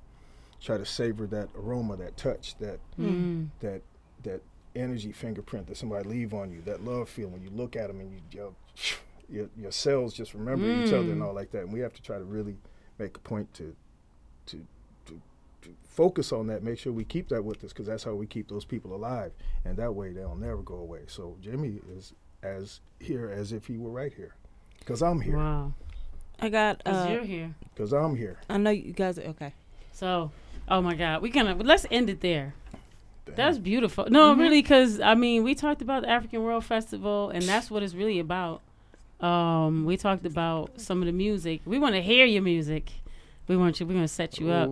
try 0.61 0.79
to 0.79 0.85
savor 0.87 1.27
that 1.29 1.49
aroma, 1.57 1.97
that 1.97 2.17
touch, 2.17 2.57
that 2.59 2.81
Mm. 2.99 3.17
that 3.61 3.83
that 4.23 4.43
energy 4.75 5.13
fingerprint 5.13 5.67
that 5.69 5.77
somebody 5.77 6.09
leave 6.09 6.35
on 6.35 6.51
you, 6.51 6.61
that 6.63 6.83
love 6.85 7.09
feeling 7.09 7.33
when 7.33 7.43
you 7.43 7.51
look 7.51 7.77
at 7.77 7.87
them 7.89 8.01
and 8.01 8.11
you 8.11 8.21
your 8.31 8.55
your, 9.29 9.49
your 9.57 9.73
cells 9.73 10.13
just 10.13 10.35
remember 10.35 10.67
each 10.69 10.93
other 10.93 11.13
and 11.13 11.23
all 11.23 11.33
like 11.33 11.51
that. 11.53 11.63
And 11.63 11.73
we 11.73 11.81
have 11.81 11.93
to 11.95 12.03
try 12.03 12.19
to 12.19 12.25
really 12.25 12.57
make 12.99 13.17
a 13.17 13.21
point 13.21 13.53
to, 13.55 13.75
to 14.47 14.67
focus 15.85 16.33
on 16.33 16.47
that, 16.49 16.63
make 16.63 16.79
sure 16.79 16.93
we 16.93 17.05
keep 17.05 17.29
that 17.29 17.45
with 17.45 17.63
us 17.65 17.73
because 17.73 17.87
that's 17.87 18.05
how 18.05 18.15
we 18.15 18.27
keep 18.27 18.49
those 18.49 18.65
people 18.65 18.95
alive, 18.95 19.33
and 19.65 19.77
that 19.77 19.95
way 19.95 20.13
they'll 20.13 20.37
never 20.37 20.63
go 20.63 20.75
away. 20.77 21.03
So 21.07 21.37
Jimi 21.43 21.81
is 21.97 22.13
as 22.43 22.81
here 23.01 23.31
as 23.31 23.53
if 23.53 23.67
he 23.67 23.77
were 23.77 23.91
right 23.91 24.13
here, 24.13 24.35
because 24.81 25.03
I'm 25.03 25.21
here, 25.21 25.37
Wow. 25.37 25.73
I 26.41 26.49
got. 26.49 26.83
Cause 26.85 27.07
Uh, 27.07 27.11
you're 27.13 27.25
here. 27.25 27.55
because 27.75 27.93
I'm 27.93 28.17
here. 28.17 28.39
I 28.51 28.57
know 28.59 28.71
you 28.71 28.93
guys. 28.93 29.19
Are, 29.19 29.23
okay. 29.23 29.55
So, 29.93 30.33
oh 30.69 30.83
my 30.83 30.95
God, 30.95 31.23
we 31.23 31.31
gonna 31.31 31.55
let's 31.55 31.87
end 31.91 32.11
it 32.11 32.21
there. 32.21 32.55
That's 33.27 33.57
beautiful. 33.59 34.07
No, 34.11 34.35
really, 34.35 34.61
because 34.61 35.01
I 35.01 35.15
mean, 35.15 35.45
we 35.45 35.55
talked 35.55 35.81
about 35.81 36.03
the 36.03 36.11
African 36.11 36.43
World 36.43 36.65
Festival, 36.65 37.31
and 37.31 37.43
that's 37.45 37.71
what 37.71 37.83
it's 37.83 37.95
really 37.95 38.19
about. 38.19 38.61
Um, 39.21 39.87
we 39.87 39.97
talked 39.97 40.27
about 40.27 40.79
some 40.81 41.01
of 41.01 41.07
the 41.07 41.13
music. 41.13 41.63
We 41.65 41.79
want 41.79 41.95
to 41.95 42.03
hear 42.03 42.27
your 42.27 42.43
music. 42.43 42.91
We 43.49 43.57
want 43.57 43.81
you. 43.81 43.87
We're 43.87 43.95
gonna 43.95 44.09
set 44.09 44.39
you 44.39 44.51
up. 44.51 44.69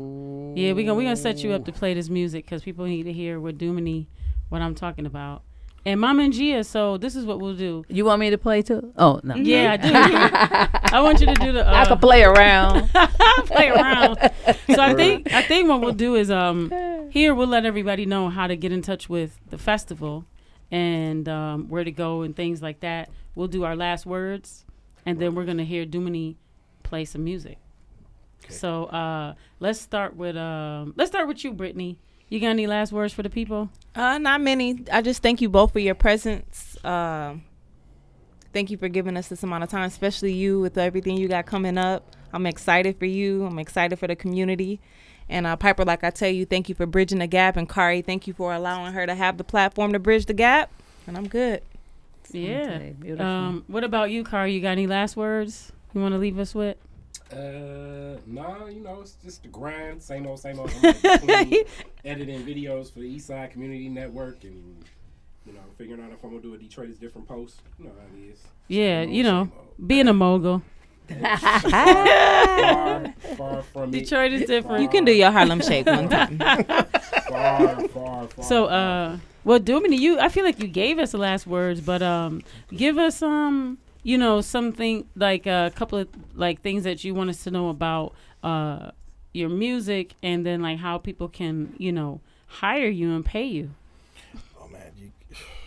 Yeah, 0.54 0.72
we 0.72 0.84
gonna 0.84 0.94
we 0.94 1.04
gonna 1.04 1.16
set 1.16 1.42
you 1.42 1.52
up 1.52 1.64
to 1.66 1.72
play 1.72 1.94
this 1.94 2.08
music 2.08 2.44
because 2.44 2.62
people 2.62 2.84
need 2.84 3.04
to 3.04 3.12
hear 3.12 3.40
what 3.40 3.58
Dumini, 3.58 4.06
what 4.48 4.62
I'm 4.62 4.74
talking 4.74 5.06
about. 5.06 5.42
And 5.84 6.00
Mama 6.00 6.22
Njia. 6.22 6.64
So 6.64 6.96
this 6.96 7.16
is 7.16 7.26
what 7.26 7.40
we'll 7.40 7.56
do. 7.56 7.84
You 7.88 8.04
want 8.04 8.20
me 8.20 8.30
to 8.30 8.38
play 8.38 8.62
too? 8.62 8.92
Oh 8.96 9.20
no. 9.24 9.34
Yeah, 9.34 9.72
I 9.72 9.76
do. 9.76 9.90
I 10.96 11.00
want 11.00 11.20
you 11.20 11.26
to 11.26 11.34
do 11.34 11.52
the. 11.52 11.68
Uh, 11.68 11.74
I 11.74 11.84
can 11.86 11.98
play 11.98 12.22
around. 12.22 12.88
play 13.46 13.68
around. 13.68 14.18
So 14.68 14.80
I 14.80 14.94
think 14.94 15.32
I 15.32 15.42
think 15.42 15.68
what 15.68 15.80
we'll 15.80 15.92
do 15.92 16.14
is 16.14 16.30
um 16.30 16.70
here 17.10 17.34
we'll 17.34 17.48
let 17.48 17.64
everybody 17.64 18.06
know 18.06 18.28
how 18.28 18.46
to 18.46 18.56
get 18.56 18.72
in 18.72 18.82
touch 18.82 19.08
with 19.08 19.38
the 19.50 19.58
festival 19.58 20.24
and 20.70 21.28
um, 21.28 21.68
where 21.68 21.84
to 21.84 21.90
go 21.90 22.22
and 22.22 22.34
things 22.36 22.62
like 22.62 22.80
that. 22.80 23.10
We'll 23.34 23.48
do 23.48 23.64
our 23.64 23.76
last 23.76 24.06
words 24.06 24.64
and 25.04 25.18
then 25.18 25.34
we're 25.34 25.44
gonna 25.44 25.64
hear 25.64 25.84
Dumini 25.84 26.36
play 26.82 27.04
some 27.04 27.24
music. 27.24 27.58
So 28.48 28.84
uh 28.86 29.34
let's 29.60 29.80
start 29.80 30.16
with 30.16 30.36
um 30.36 30.94
let's 30.96 31.10
start 31.10 31.28
with 31.28 31.44
you, 31.44 31.52
Brittany. 31.52 31.98
You 32.28 32.40
got 32.40 32.48
any 32.48 32.66
last 32.66 32.92
words 32.92 33.12
for 33.12 33.22
the 33.22 33.28
people? 33.28 33.68
Uh, 33.94 34.16
not 34.16 34.40
many. 34.40 34.84
I 34.90 35.02
just 35.02 35.22
thank 35.22 35.42
you 35.42 35.50
both 35.50 35.72
for 35.74 35.80
your 35.80 35.94
presence. 35.94 36.78
Uh, 36.82 37.34
thank 38.54 38.70
you 38.70 38.78
for 38.78 38.88
giving 38.88 39.18
us 39.18 39.28
this 39.28 39.42
amount 39.42 39.64
of 39.64 39.68
time, 39.70 39.82
especially 39.84 40.32
you 40.32 40.58
with 40.58 40.78
everything 40.78 41.18
you 41.18 41.28
got 41.28 41.44
coming 41.44 41.76
up. 41.76 42.16
I'm 42.32 42.46
excited 42.46 42.98
for 42.98 43.04
you. 43.04 43.44
I'm 43.44 43.58
excited 43.58 43.98
for 43.98 44.06
the 44.06 44.16
community. 44.16 44.80
And 45.28 45.46
uh, 45.46 45.56
Piper, 45.56 45.84
like 45.84 46.04
I 46.04 46.10
tell 46.10 46.30
you, 46.30 46.46
thank 46.46 46.70
you 46.70 46.74
for 46.74 46.86
bridging 46.86 47.18
the 47.18 47.26
gap. 47.26 47.56
And 47.58 47.68
Khary, 47.68 48.02
thank 48.02 48.26
you 48.26 48.32
for 48.32 48.54
allowing 48.54 48.94
her 48.94 49.06
to 49.06 49.14
have 49.14 49.36
the 49.36 49.44
platform 49.44 49.92
to 49.92 49.98
bridge 49.98 50.24
the 50.24 50.32
gap. 50.34 50.70
And 51.06 51.18
I'm 51.18 51.28
good. 51.28 51.60
Yeah. 52.30 52.60
Okay, 52.60 52.94
beautiful. 52.98 53.26
Um 53.26 53.64
what 53.66 53.84
about 53.84 54.10
you, 54.10 54.24
Khary? 54.24 54.54
You 54.54 54.62
got 54.62 54.70
any 54.70 54.86
last 54.86 55.16
words 55.18 55.70
you 55.94 56.00
wanna 56.00 56.16
leave 56.16 56.38
us 56.38 56.54
with? 56.54 56.78
Uh, 57.32 58.18
nah, 58.26 58.66
you 58.66 58.80
know, 58.80 59.00
it's 59.00 59.14
just 59.24 59.42
the 59.42 59.48
grind, 59.48 60.02
same 60.02 60.26
old, 60.26 60.38
same 60.38 60.58
old. 60.58 60.70
I'm 60.82 61.26
like 61.26 61.68
editing 62.04 62.42
videos 62.44 62.92
for 62.92 63.00
the 63.00 63.16
Eastside 63.16 63.50
Community 63.52 63.88
Network 63.88 64.44
and, 64.44 64.84
you 65.46 65.52
know, 65.54 65.60
figuring 65.78 66.02
out 66.02 66.12
if 66.12 66.22
I'm 66.22 66.30
gonna 66.30 66.42
do 66.42 66.54
a 66.54 66.58
Detroit 66.58 66.90
is 66.90 66.98
different 66.98 67.26
post. 67.26 67.60
You 67.78 67.86
know 67.86 67.92
how 67.98 68.06
it 68.16 68.30
is. 68.32 68.38
Yeah, 68.68 69.00
old, 69.00 69.10
you 69.10 69.22
know, 69.22 69.50
being 69.86 70.08
a 70.08 70.12
mogul. 70.12 70.62
far, 71.08 71.58
far, 71.68 73.14
far 73.36 73.62
from. 73.62 73.90
Detroit 73.90 74.32
is 74.32 74.46
different. 74.46 74.82
You 74.82 74.88
can 74.88 75.04
do 75.04 75.12
your 75.12 75.30
Harlem 75.30 75.60
Shake 75.68 75.86
one 75.86 76.08
time. 76.08 76.38
Far, 76.38 76.78
far, 77.28 77.88
far. 77.88 78.28
So, 78.44 78.66
far. 78.68 78.72
uh, 79.14 79.18
well, 79.44 79.58
Dumini, 79.58 79.98
you, 79.98 80.20
I 80.20 80.28
feel 80.28 80.44
like 80.44 80.60
you 80.60 80.68
gave 80.68 80.98
us 80.98 81.12
the 81.12 81.18
last 81.18 81.46
words, 81.46 81.80
but 81.80 82.02
um, 82.02 82.42
give 82.74 82.98
us 82.98 83.22
um, 83.22 83.78
you 84.02 84.18
know, 84.18 84.40
something 84.40 85.06
like 85.14 85.46
a 85.46 85.72
couple 85.74 85.98
of 85.98 86.08
like 86.34 86.60
things 86.62 86.84
that 86.84 87.04
you 87.04 87.14
want 87.14 87.30
us 87.30 87.44
to 87.44 87.50
know 87.50 87.68
about 87.68 88.14
uh 88.42 88.90
your 89.34 89.48
music, 89.48 90.14
and 90.22 90.44
then 90.44 90.60
like 90.62 90.78
how 90.78 90.98
people 90.98 91.28
can, 91.28 91.74
you 91.78 91.90
know, 91.92 92.20
hire 92.46 92.88
you 92.88 93.14
and 93.14 93.24
pay 93.24 93.44
you. 93.44 93.70
Oh 94.60 94.68
man, 94.68 94.92
you 94.98 95.10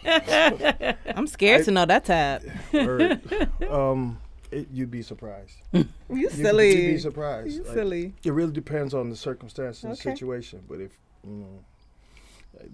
I'm 1.16 1.28
scared 1.28 1.66
to 1.66 1.72
know 1.72 1.86
that 1.86 2.06
tab. 2.06 2.44
word. 2.74 3.22
um, 3.70 4.20
it, 4.52 4.68
you'd 4.72 4.92
be 4.92 5.02
surprised. 5.02 5.56
You 5.74 5.88
You- 6.10 6.30
You'd 6.32 6.58
be 6.94 6.98
surprised. 7.00 7.52
You 7.56 7.64
Like, 7.64 7.74
silly. 7.74 8.14
It 8.24 8.32
really 8.32 8.52
depends 8.52 8.94
on 8.94 9.10
the 9.10 9.16
circumstance 9.16 9.84
and 9.84 9.92
the 9.94 9.96
situation. 9.98 10.64
But 10.68 10.80
if 10.80 10.92
you 11.24 11.32
know, 11.32 11.46
uh, 11.46 11.62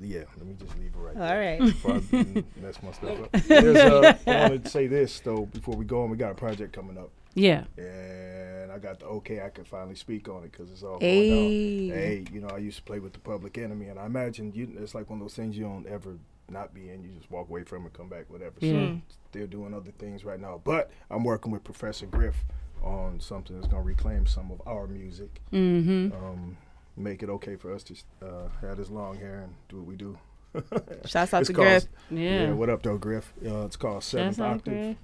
yeah, 0.02 0.24
let 0.38 0.45
me 0.45 0.56
just 0.60 0.78
leave 0.78 0.94
it 0.95 0.98
right 0.98 1.16
All 1.16 1.22
there. 1.22 1.40
right. 1.40 1.60
Before 1.60 1.91
I 1.95 1.99
mm, 1.99 2.44
mess 2.62 2.82
my 2.84 2.91
stuff 2.91 3.22
up. 3.22 3.32
There's, 3.48 3.78
uh, 3.78 4.18
I 4.28 4.49
want 4.49 4.64
to 4.66 4.70
say 4.70 4.88
this 4.88 5.20
though 5.20 5.45
before 5.48 5.76
we 5.76 5.86
go 5.86 6.03
on. 6.03 6.10
We 6.10 6.18
got 6.18 6.32
a 6.32 6.36
project 6.36 6.74
coming 6.74 6.98
up, 6.98 7.10
Yeah. 7.34 7.64
and 7.78 8.72
I 8.72 8.78
got 8.80 8.99
the 8.99 9.06
okay. 9.08 9.41
I 9.41 9.49
can 9.49 9.64
finally 9.66 9.95
speak 9.95 10.30
on 10.30 10.44
it 10.44 10.52
because 10.52 10.72
it's 10.72 10.84
all 10.84 10.99
Hey. 10.99 11.30
going 11.30 11.90
down. 11.90 11.98
Hey, 11.98 12.26
you 12.34 12.41
know, 12.41 12.49
I 12.49 12.58
used 12.58 12.78
to 12.78 12.84
play 12.84 12.99
with 12.99 13.14
the 13.14 13.20
Public 13.20 13.58
Enemy, 13.58 13.88
and 13.88 13.99
I 13.99 14.06
imagine 14.06 14.52
you. 14.53 14.70
It's 14.80 14.95
like 14.95 15.10
one 15.10 15.20
of 15.20 15.26
those 15.26 15.36
things 15.36 15.58
you 15.58 15.64
don't 15.64 15.88
ever 15.88 16.18
not 16.49 16.74
be 16.74 16.90
in. 16.90 17.03
You 17.03 17.10
just 17.18 17.32
walk 17.32 17.49
away 17.49 17.64
from 17.64 17.86
it, 17.86 17.94
come 17.94 18.10
back, 18.10 18.30
whatever. 18.30 18.56
Yeah. 18.60 18.72
So 18.72 18.99
they're 19.32 19.48
doing 19.48 19.74
other 19.74 19.91
things 19.91 20.24
right 20.26 20.40
now. 20.40 20.62
But 20.64 20.91
I'm 21.10 21.24
working 21.24 21.52
with 21.52 21.64
Professor 21.64 22.06
Griff 22.06 22.44
on 22.84 23.20
something 23.20 23.56
that's 23.56 23.72
going 23.72 23.84
to 23.84 23.88
reclaim 23.88 24.26
some 24.26 24.52
of 24.52 24.62
our 24.68 24.88
music. 24.88 25.41
Mm-hmm. 25.53 26.14
Um, 26.16 26.58
make 27.03 27.23
it 27.23 27.30
okay 27.30 27.56
for 27.56 27.73
us 27.73 27.84
to 27.84 27.95
uh, 28.23 28.48
have 28.61 28.78
this 28.78 28.90
long 28.90 29.18
hair 29.18 29.41
and 29.41 29.53
do 29.69 29.78
what 29.78 29.86
we 29.88 29.95
do. 29.95 30.18
Shouts 31.06 31.34
out 31.34 31.41
It's 31.41 31.48
to 31.48 31.53
called- 31.53 31.68
Griff. 31.68 31.86
Yeah. 32.10 32.52
What 32.52 32.69
up, 32.69 32.84
though, 32.84 32.98
Griff? 32.98 33.34
Uh, 33.45 33.65
it's 33.65 33.78
called 33.78 34.03
Seventh 34.03 34.38
That's 34.38 34.45
all 34.48 34.56
Octave. 34.56 34.73
great. 34.73 34.98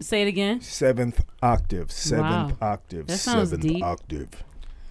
Say 0.00 0.22
it 0.22 0.28
again. 0.28 0.60
Seventh 0.60 1.24
octave. 1.42 1.90
Seventh 1.90 2.60
Wow. 2.60 2.72
octave. 2.72 3.06
That 3.08 3.18
sounds 3.18 3.50
seventh 3.50 3.66
deep. 3.68 3.82
octave. 3.82 4.28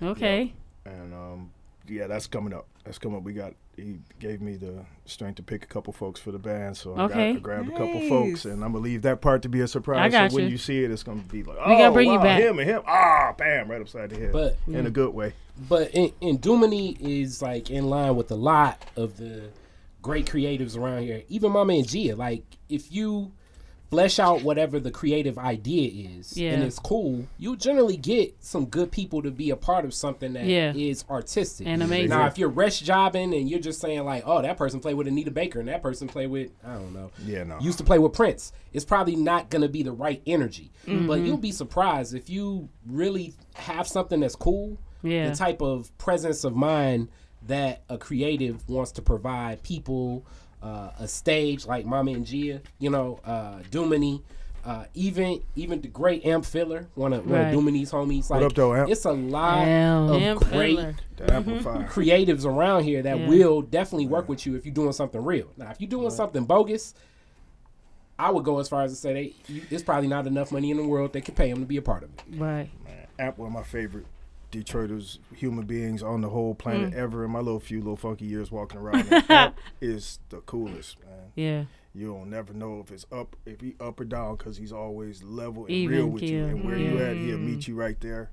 Okay. 0.02 0.54
And 0.86 1.14
um, 1.14 1.52
yeah, 1.88 2.08
that's 2.08 2.28
coming 2.28 2.54
up. 2.54 2.68
That's 2.84 2.98
coming 3.00 3.18
up. 3.18 3.24
We 3.24 3.34
got. 3.34 3.54
He 3.78 4.00
gave 4.20 4.42
me 4.42 4.56
the 4.56 4.86
strength 5.06 5.38
to 5.38 5.44
pick 5.44 5.64
a 5.64 5.68
couple 5.68 5.94
folks 5.94 6.20
for 6.20 6.32
the 6.32 6.38
band, 6.38 6.76
so 6.78 6.94
I, 6.96 7.04
Okay. 7.04 7.32
got, 7.34 7.38
I 7.38 7.40
grabbed 7.42 7.70
a 7.70 7.72
couple 7.72 8.02
folks, 8.10 8.46
and 8.46 8.64
I'm 8.64 8.74
gonna 8.74 8.84
leave 8.84 9.02
that 9.04 9.20
part 9.22 9.42
to 9.44 9.50
be 9.50 9.62
a 9.62 9.68
surprise. 9.68 10.00
I 10.00 10.10
got 10.10 10.32
so 10.32 10.36
when 10.36 10.46
you. 10.46 10.52
you 10.52 10.58
see 10.58 10.84
it, 10.84 10.92
it's 10.92 11.02
gonna 11.02 11.22
be 11.24 11.44
like, 11.44 11.58
oh, 11.60 11.70
We 11.70 11.78
gotta 11.78 11.94
bring 11.94 12.12
you 12.12 12.20
back. 12.20 12.40
him 12.42 12.60
and 12.60 12.70
him, 12.70 12.82
ah, 12.86 13.34
bam, 13.38 13.72
right 13.72 13.82
upside 13.82 14.10
the 14.12 14.20
head, 14.20 14.32
But 14.34 14.58
in 14.68 14.86
a 14.86 14.92
good 14.92 15.14
way. 15.14 15.34
but 15.70 15.90
in, 15.92 16.12
in 16.22 16.38
Dumini 16.40 17.00
is 17.00 17.42
like 17.42 17.72
in 17.72 17.90
line 17.90 18.16
with 18.16 18.30
a 18.32 18.36
lot 18.36 18.84
of 18.96 19.18
the 19.18 19.50
great 20.02 20.26
creatives 20.28 20.78
around 20.78 21.04
here. 21.04 21.24
Even 21.30 21.52
Mama 21.54 21.74
Njia. 21.74 22.16
Like 22.18 22.44
if 22.70 22.92
you 22.92 23.32
flesh 23.94 24.20
out 24.20 24.42
whatever 24.44 24.80
the 24.80 24.92
creative 24.92 25.38
idea 25.38 26.10
is 26.20 26.38
Yeah. 26.38 26.52
and 26.54 26.64
it's 26.64 26.80
cool, 26.80 27.28
you 27.38 27.56
generally 27.56 27.98
get 27.98 28.36
some 28.40 28.66
good 28.66 28.92
people 28.92 29.22
to 29.22 29.32
be 29.32 29.50
a 29.52 29.56
part 29.56 29.86
of 29.86 29.94
something 29.94 30.34
that 30.34 30.46
is 30.46 31.04
Yeah. 31.08 31.14
artistic. 31.14 31.68
And 31.68 31.84
amazing. 31.84 32.10
Now 32.10 32.26
if 32.26 32.38
you're 32.38 32.50
rush 32.50 32.80
jobbing 32.80 33.34
and 33.34 33.50
you're 33.50 33.60
just 33.60 33.80
saying 33.80 34.04
like, 34.04 34.24
oh, 34.26 34.42
that 34.42 34.58
person 34.58 34.80
played 34.80 34.96
with 34.96 35.08
Anita 35.08 35.32
Baker 35.32 35.60
and 35.60 35.68
that 35.70 35.82
person 35.84 36.08
played 36.08 36.30
with 36.30 36.52
I 36.66 36.74
don't 36.76 36.94
know. 36.94 37.12
Yeah, 37.26 37.44
no. 37.44 37.60
Used 37.60 37.78
to 37.78 37.84
play 37.84 38.00
with 38.00 38.14
Prince. 38.14 38.52
It's 38.74 38.86
probably 38.86 39.16
not 39.16 39.50
gonna 39.50 39.70
be 39.70 39.84
the 39.84 39.92
right 39.92 40.22
energy. 40.26 40.72
Mm-hmm. 40.88 41.08
But 41.08 41.20
you'll 41.22 41.38
be 41.38 41.52
surprised 41.52 42.14
if 42.16 42.30
you 42.30 42.70
really 42.88 43.34
have 43.56 43.88
something 43.88 44.20
that's 44.22 44.36
cool 44.36 44.78
Yeah. 45.04 45.30
the 45.30 45.36
type 45.36 45.62
of 45.62 45.96
presence 45.98 46.44
of 46.44 46.56
mind 46.56 47.10
that 47.46 47.84
a 47.90 47.98
creative 47.98 48.68
wants 48.70 48.92
to 48.94 49.02
provide 49.02 49.62
people 49.64 50.26
uh, 50.64 50.92
a 51.00 51.08
stage 51.08 51.66
like 51.66 51.86
Mama 51.86 52.12
Njia, 52.12 52.62
you 52.80 52.90
know, 52.90 53.20
uh, 53.26 53.60
Dumini, 53.70 54.22
uh, 54.66 54.86
even 54.94 55.42
even 55.58 55.82
the 55.82 55.90
great 55.90 56.26
Amp 56.26 56.46
Fiddler, 56.46 56.88
one 56.96 57.12
of 57.12 57.26
one 57.26 57.38
Right. 57.40 57.48
of 57.54 57.60
Dumini's 57.60 57.92
homies. 57.92 58.30
Like, 58.30 58.44
up, 58.44 58.54
though, 58.54 58.74
Amp? 58.74 58.90
It's 58.90 59.04
a 59.04 59.12
lot 59.12 59.68
Amp. 59.68 60.10
of 60.12 60.22
Amp 60.22 60.40
great 60.52 60.78
Fiddler. 60.78 60.96
The 61.18 61.86
creatives 61.90 62.46
around 62.46 62.84
here 62.86 63.02
that 63.02 63.20
Yeah. 63.20 63.28
will 63.28 63.62
definitely 63.62 64.08
work 64.08 64.30
with 64.30 64.46
you 64.46 64.56
if 64.56 64.66
you're 64.66 64.74
doing 64.74 64.94
something 64.94 65.22
real. 65.24 65.48
Now, 65.58 65.70
if 65.72 65.82
you're 65.82 65.90
doing 65.90 66.10
something 66.12 66.46
bogus, 66.46 66.94
I 68.18 68.32
would 68.32 68.46
go 68.46 68.60
as 68.60 68.70
far 68.70 68.84
as 68.84 68.92
to 68.92 68.96
say 68.96 69.14
they, 69.14 69.34
you, 69.54 69.62
there's 69.70 69.84
probably 69.84 70.08
not 70.08 70.28
enough 70.28 70.52
money 70.52 70.72
in 70.72 70.78
the 70.78 70.88
world 70.88 71.12
that 71.14 71.22
could 71.26 71.36
pay 71.36 71.50
them 71.50 71.60
to 71.60 71.66
be 71.66 71.78
a 71.78 71.82
part 71.82 72.04
of 72.04 72.10
it. 72.14 72.40
Right. 72.40 72.70
Amp, 73.20 73.38
one 73.38 73.48
of 73.48 73.54
my 73.54 73.64
favorite 73.64 74.06
Detroiters, 74.54 75.18
human 75.36 75.66
beings 75.66 76.04
on 76.04 76.22
the 76.22 76.30
whole 76.30 76.54
planet 76.54 76.92
Mm. 76.94 76.96
ever. 76.96 77.26
In 77.26 77.32
my 77.32 77.40
little 77.40 77.60
few 77.60 77.80
little 77.80 77.96
funky 77.98 78.26
years 78.26 78.52
walking 78.52 78.80
around, 78.80 79.12
Amp 79.30 79.58
is 79.82 80.20
the 80.30 80.38
coolest 80.42 80.98
man. 81.04 81.32
Yeah. 81.36 81.64
You 81.96 82.08
don't 82.14 82.30
never 82.30 82.54
know 82.54 82.80
if 82.80 82.92
it's 82.92 83.06
up, 83.12 83.36
if 83.46 83.62
he 83.62 83.76
up 83.80 84.00
or 84.00 84.06
down, 84.06 84.36
because 84.36 84.58
he's 84.58 84.72
always 84.72 85.24
level 85.24 85.64
and 85.66 85.72
Even 85.72 85.96
real 85.98 86.08
with 86.08 86.24
you. 86.24 86.46
And 86.46 86.64
where 86.64 86.78
you 86.78 86.98
at, 87.00 87.16
he'll 87.18 87.38
meet 87.38 87.68
you 87.68 87.76
right 87.76 88.00
there. 88.00 88.30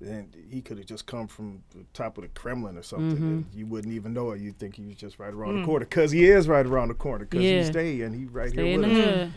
And 0.00 0.34
he 0.50 0.60
could 0.60 0.78
have 0.78 0.86
just 0.86 1.06
come 1.06 1.28
from 1.28 1.62
the 1.70 1.84
top 1.94 2.18
of 2.18 2.22
the 2.22 2.28
Kremlin 2.28 2.76
or 2.76 2.82
something, 2.82 3.14
Mm-hmm. 3.16 3.24
and 3.24 3.46
you 3.54 3.66
wouldn't 3.66 3.94
even 3.94 4.12
know 4.12 4.32
it. 4.32 4.40
You'd 4.40 4.58
think 4.58 4.74
he 4.74 4.84
was 4.84 4.96
just 4.96 5.20
right 5.20 5.32
around 5.32 5.54
Mm. 5.54 5.60
the 5.60 5.66
corner, 5.66 5.84
because 5.84 6.10
he 6.10 6.24
is 6.24 6.48
right 6.48 6.66
around 6.66 6.88
the 6.88 6.94
corner, 6.94 7.24
because 7.24 7.44
Yeah. 7.44 7.58
he 7.58 7.64
stay 7.64 8.00
and 8.02 8.12
he 8.14 8.24
right 8.24 8.50
Stay 8.50 8.70
here 8.72 8.80
with 8.80 8.90
us. 8.90 9.04
hood. 9.04 9.32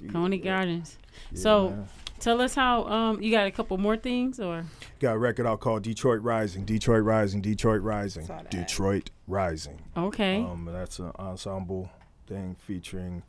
Yeah, 0.00 0.10
Coney 0.10 0.38
yeah, 0.38 0.44
Gardens. 0.44 0.98
yeah, 1.30 1.38
So 1.38 1.68
man. 1.70 1.88
Tell 2.22 2.40
us 2.40 2.54
how 2.54 2.84
um 2.84 3.20
you 3.20 3.30
got 3.30 3.46
a 3.46 3.50
couple 3.50 3.76
more 3.76 3.96
things 3.96 4.40
or 4.40 4.64
got 5.00 5.14
a 5.14 5.18
record 5.18 5.46
out 5.46 5.60
called 5.60 5.82
Detroit 5.82 6.22
Rising, 6.22 6.64
Detroit 6.64 7.02
Rising, 7.02 7.40
Detroit 7.40 7.82
Rising, 7.82 8.28
Detroit 8.50 9.10
Rising. 9.26 9.80
okay. 9.96 10.36
Um, 10.38 10.68
that's 10.72 10.98
an 10.98 11.12
ensemble 11.18 11.90
thing 12.26 12.56
featuring 12.66 13.22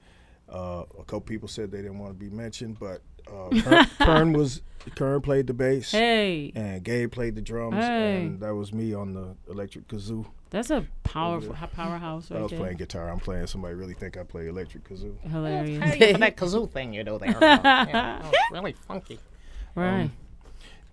uh, 0.50 0.84
a 1.00 1.04
couple 1.04 1.22
people 1.22 1.48
said 1.48 1.72
they 1.72 1.82
didn't 1.82 1.98
want 2.00 2.12
to 2.12 2.20
be 2.20 2.30
mentioned, 2.30 2.78
but 2.80 3.02
uh, 3.34 3.62
Kern, 3.62 3.86
Kern 4.00 4.34
was 4.34 4.62
Kern 4.96 5.22
played 5.22 5.48
the 5.48 5.54
bass 5.54 5.92
hey. 5.92 6.52
and 6.56 6.84
Gabe 6.84 7.12
played 7.12 7.36
the 7.36 7.42
drums, 7.42 7.76
Hey. 7.78 8.24
and 8.24 8.40
that 8.42 8.54
was 8.54 8.74
me 8.74 8.94
on 8.94 9.14
the 9.14 9.36
electric 9.50 9.88
kazoo. 9.88 10.26
That's 10.50 10.70
a 10.70 10.86
powerful 11.04 11.56
powerhouse 11.74 12.30
I 12.30 12.40
was 12.42 12.52
there. 12.52 12.60
playing 12.60 12.78
guitar. 12.78 13.10
I'm 13.10 13.20
playing. 13.20 13.48
Somebody 13.48 13.74
really 13.74 13.96
think 13.96 14.18
I 14.18 14.24
play 14.24 14.48
electric 14.48 14.88
kazoo. 14.88 15.20
Hilarious. 15.32 15.84
Hey, 15.84 16.14
that 16.14 16.38
kazoo 16.38 16.70
thing 16.70 16.94
you 16.94 17.04
do 17.04 17.18
there. 17.18 17.30
yeah, 17.42 18.22
oh, 18.24 18.30
it's 18.32 18.52
really 18.52 18.74
funky. 18.74 19.20
Right. 19.74 20.12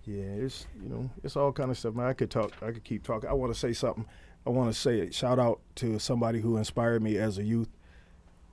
Yeah, 0.05 0.23
it's 0.23 0.65
you 0.81 0.89
know 0.89 1.09
it's 1.23 1.35
all 1.35 1.51
kind 1.51 1.69
of 1.69 1.77
stuff. 1.77 1.93
Man, 1.93 2.07
I 2.07 2.13
could 2.13 2.31
talk. 2.31 2.53
I 2.61 2.71
could 2.71 2.83
keep 2.83 3.03
talking. 3.03 3.29
I 3.29 3.33
want 3.33 3.53
to 3.53 3.59
say 3.59 3.71
something. 3.73 4.05
I 4.47 4.49
want 4.49 4.73
to 4.73 4.79
say 4.79 5.01
a 5.01 5.11
shout 5.13 5.37
out 5.37 5.59
to 5.75 5.99
somebody 5.99 6.41
who 6.41 6.57
inspired 6.57 7.03
me 7.03 7.17
as 7.17 7.37
a 7.37 7.43
youth 7.43 7.69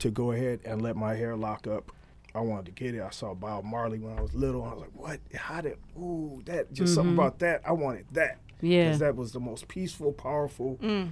to 0.00 0.10
go 0.10 0.32
ahead 0.32 0.60
and 0.66 0.82
let 0.82 0.96
my 0.96 1.14
hair 1.14 1.36
lock 1.36 1.66
up. 1.66 1.90
I 2.38 2.42
wanted 2.42 2.66
to 2.66 2.72
get 2.72 2.94
it. 2.94 3.02
I 3.02 3.10
saw 3.10 3.34
Bob 3.34 3.64
Marley 3.64 3.98
when 3.98 4.16
I 4.16 4.20
was 4.20 4.34
little. 4.34 4.64
I 4.64 4.70
was 4.70 4.80
like, 4.80 4.94
"What? 4.94 5.20
How 5.34 5.60
did? 5.60 5.76
Ooh, 5.98 6.42
that 6.46 6.72
just 6.72 6.94
something 6.94 7.12
mm-hmm. 7.12 7.20
about 7.20 7.38
that. 7.40 7.62
I 7.66 7.72
wanted 7.72 8.06
that 8.12 8.38
yeah. 8.60 8.84
because 8.84 9.00
that 9.00 9.16
was 9.16 9.32
the 9.32 9.40
most 9.40 9.68
peaceful, 9.68 10.12
powerful, 10.12 10.78
mm. 10.82 11.10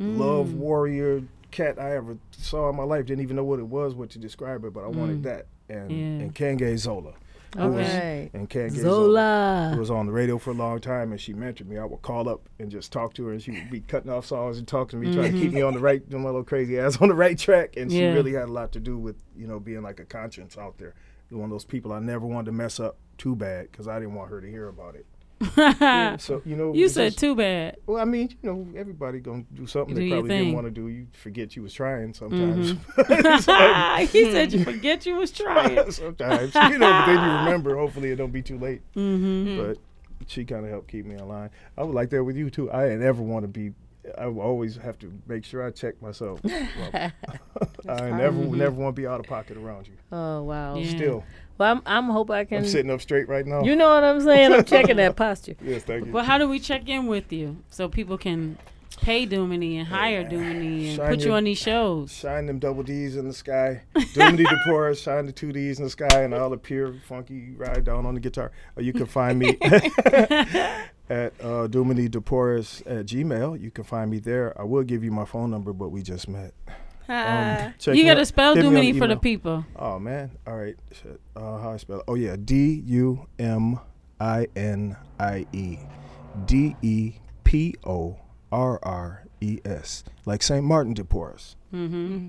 Mm. 0.00 0.18
love 0.18 0.54
warrior 0.54 1.22
cat 1.50 1.78
I 1.78 1.96
ever 1.96 2.16
saw 2.30 2.70
in 2.70 2.76
my 2.76 2.84
life. 2.84 3.06
Didn't 3.06 3.22
even 3.22 3.36
know 3.36 3.44
what 3.44 3.58
it 3.58 3.66
was, 3.66 3.94
what 3.94 4.10
to 4.10 4.18
describe 4.18 4.64
it, 4.64 4.72
but 4.72 4.84
I 4.84 4.88
wanted 4.88 5.20
mm. 5.20 5.24
that. 5.24 5.46
And 5.68 5.90
Yeah. 5.90 6.24
and 6.24 6.34
Kenge 6.34 6.76
Zola, 6.78 7.14
was- 7.56 7.86
Okay. 7.86 8.30
and 8.32 8.48
Kenge 8.48 8.72
Zola 8.72 9.74
was 9.78 9.90
on 9.90 10.06
the 10.06 10.12
radio 10.12 10.38
for 10.38 10.50
a 10.50 10.54
long 10.54 10.80
time, 10.80 11.12
and 11.12 11.20
she 11.20 11.34
mentored 11.34 11.66
me. 11.66 11.78
I 11.78 11.84
would 11.84 12.02
call 12.02 12.28
up 12.28 12.48
and 12.58 12.70
just 12.70 12.92
talk 12.92 13.14
to 13.14 13.26
her, 13.26 13.32
and 13.32 13.42
she 13.42 13.52
would 13.52 13.70
be 13.70 13.80
cutting 13.80 14.10
off 14.10 14.26
songs 14.26 14.58
and 14.58 14.66
talking 14.66 15.00
to 15.00 15.06
me, 15.06 15.14
trying 15.14 15.32
to 15.32 15.38
keep 15.38 15.48
mm-hmm. 15.48 15.56
me 15.56 15.62
on 15.62 15.74
the 15.74 15.80
right, 15.80 16.10
my 16.10 16.24
little 16.24 16.44
crazy 16.44 16.78
ass 16.78 16.96
on 17.00 17.08
the 17.08 17.14
right 17.14 17.38
track. 17.38 17.76
And 17.76 17.90
she 17.90 18.04
really 18.04 18.32
had 18.32 18.48
a 18.48 18.52
lot 18.52 18.72
to 18.72 18.80
do 18.80 18.98
with 18.98 19.16
you 19.36 19.46
know 19.46 19.60
being 19.60 19.82
like 19.82 20.00
a 20.00 20.04
conscience 20.04 20.56
out 20.56 20.78
there. 20.78 20.94
One 21.30 21.44
of 21.44 21.50
those 21.50 21.64
people 21.64 21.92
I 21.92 21.98
never 21.98 22.26
wanted 22.26 22.46
to 22.46 22.52
mess 22.52 22.78
up 22.78 22.98
too 23.16 23.34
bad 23.34 23.70
because 23.70 23.88
I 23.88 23.98
didn't 23.98 24.14
want 24.14 24.30
her 24.30 24.40
to 24.40 24.46
hear 24.46 24.68
about 24.68 24.96
it. 24.96 25.06
Yeah, 25.56 26.16
so 26.18 26.42
you 26.44 26.56
know, 26.56 26.72
you 26.74 26.88
said 26.88 27.10
just- 27.10 27.18
too 27.18 27.34
bad. 27.34 27.76
well, 27.86 28.00
I 28.00 28.04
mean, 28.04 28.30
you 28.42 28.50
know, 28.52 28.66
everybody 28.76 29.20
gonna 29.20 29.44
do 29.52 29.66
something 29.66 29.94
Do 29.94 30.00
they 30.00 30.10
probably 30.10 30.28
didn't 30.30 30.52
want 30.52 30.66
to 30.66 30.70
do. 30.70 30.88
You 30.88 31.06
forget 31.12 31.56
you 31.56 31.62
was 31.62 31.74
trying 31.74 32.14
sometimes. 32.14 32.70
he 34.12 34.30
said 34.32 34.52
you 34.52 34.64
forget 34.64 35.04
you 35.06 35.16
was 35.16 35.30
trying. 35.32 35.90
sometimes, 35.90 36.54
you 36.54 36.78
know, 36.78 36.90
but 36.90 37.06
then 37.06 37.16
you 37.16 37.36
remember. 37.44 37.76
Hopefully, 37.76 38.10
it 38.10 38.16
don't 38.16 38.32
be 38.32 38.42
too 38.42 38.58
late. 38.58 38.82
Mm-hmm. 38.94 39.58
But 39.58 39.78
she 40.26 40.44
kind 40.44 40.64
of 40.64 40.70
helped 40.70 40.88
keep 40.88 41.04
me 41.04 41.16
in 41.16 41.26
line. 41.28 41.50
I 41.76 41.82
would 41.82 41.94
like 41.94 42.10
that 42.10 42.22
with 42.22 42.36
you 42.36 42.50
too. 42.50 42.70
I 42.70 42.84
didn't 42.84 43.02
ever 43.02 43.22
want 43.22 43.44
to 43.44 43.48
be. 43.48 43.72
I 44.18 44.26
would 44.26 44.42
always 44.42 44.76
have 44.76 44.98
to 45.00 45.12
make 45.26 45.44
sure 45.44 45.64
I 45.64 45.70
check 45.70 46.00
myself. 46.02 46.40
Well, 47.84 48.00
I 48.00 48.10
never, 48.10 48.32
never 48.32 48.80
want 48.80 48.94
to 48.94 49.02
be 49.02 49.06
out 49.06 49.20
of 49.20 49.26
pocket 49.26 49.56
around 49.56 49.88
you. 49.88 49.94
Oh 50.12 50.42
wow. 50.42 50.76
Yeah. 50.76 50.88
Still, 50.88 51.24
Well, 51.58 51.72
I'm, 51.72 51.82
I'm 51.84 52.10
hope 52.10 52.30
I 52.30 52.44
can. 52.44 52.58
I'm 52.58 52.64
sitting 52.64 52.90
up 52.90 53.00
straight 53.00 53.28
right 53.28 53.44
now. 53.46 53.62
You 53.62 53.74
know 53.76 53.88
what 53.88 54.04
I'm 54.04 54.20
saying? 54.20 54.52
I'm 54.52 54.64
checking 54.64 54.96
that 54.96 55.16
posture. 55.16 55.54
yes, 55.62 55.82
thank 55.82 56.06
you. 56.06 56.12
Well, 56.12 56.24
how 56.24 56.38
do 56.38 56.48
we 56.48 56.58
check 56.60 56.88
in 56.88 57.06
with 57.06 57.32
you 57.32 57.56
so 57.70 57.88
people 57.88 58.18
can 58.18 58.56
pay 59.02 59.26
Dumini 59.26 59.78
and 59.78 59.86
hire 59.86 60.24
Dumini 60.24 60.88
and 60.88 60.96
Shine 60.96 61.08
put 61.08 61.24
you 61.24 61.32
on 61.32 61.44
these 61.44 61.58
shows? 61.58 62.12
Shine 62.12 62.46
them 62.46 62.58
double 62.58 62.82
D's 62.82 63.16
in 63.16 63.26
the 63.26 63.34
sky. 63.34 63.82
Dumini 63.94 64.46
DePora, 64.46 64.96
shine 65.02 65.26
the 65.26 65.32
two 65.32 65.52
D's 65.52 65.78
in 65.78 65.84
the 65.84 65.90
sky, 65.90 66.22
and 66.22 66.32
all 66.32 66.48
the 66.50 66.56
pure 66.56 66.94
funky 67.06 67.54
ride 67.56 67.84
down 67.84 68.06
on 68.06 68.14
the 68.14 68.20
guitar. 68.20 68.52
Or 68.76 68.82
you 68.82 68.92
can 68.92 69.06
find 69.06 69.38
me 69.38 69.58
at 69.62 71.32
uh, 71.40 71.68
Dumini 71.68 72.08
DePorres 72.08 72.80
at 72.86 73.06
Gmail. 73.06 73.60
You 73.60 73.70
can 73.70 73.84
find 73.84 74.10
me 74.10 74.18
there. 74.18 74.58
I 74.58 74.64
will 74.64 74.84
give 74.84 75.04
you 75.04 75.10
my 75.10 75.24
phone 75.24 75.50
number, 75.50 75.72
but 75.72 75.88
we 75.90 76.02
just 76.02 76.28
met. 76.28 76.54
Um, 77.08 77.74
You 77.92 78.04
got 78.04 78.14
to 78.14 78.24
spell 78.24 78.54
hit 78.54 78.62
me 78.62 78.68
on 78.68 78.74
Dumini 78.74 78.98
for 78.98 79.06
the 79.08 79.16
people. 79.16 79.64
Oh 79.76 79.98
man! 79.98 80.30
All 80.46 80.56
right. 80.56 80.76
Shit. 80.92 81.20
Uh, 81.36 81.58
how 81.58 81.72
I 81.72 81.76
spell 81.76 81.98
it? 81.98 82.04
Oh 82.08 82.14
yeah, 82.14 82.36
D 82.42 82.82
U 82.86 83.26
M 83.38 83.80
I 84.20 84.46
N 84.56 84.96
I 85.18 85.46
E, 85.52 85.78
D 86.46 86.76
E 86.80 87.14
P 87.44 87.74
O 87.84 88.16
R 88.52 88.78
R 88.82 89.24
E 89.40 89.58
S, 89.64 90.04
like 90.26 90.42
Saint 90.42 90.64
Martin 90.64 90.94
de 90.94 91.02
Porres. 91.02 91.56
Mm-hmm. 91.74 92.28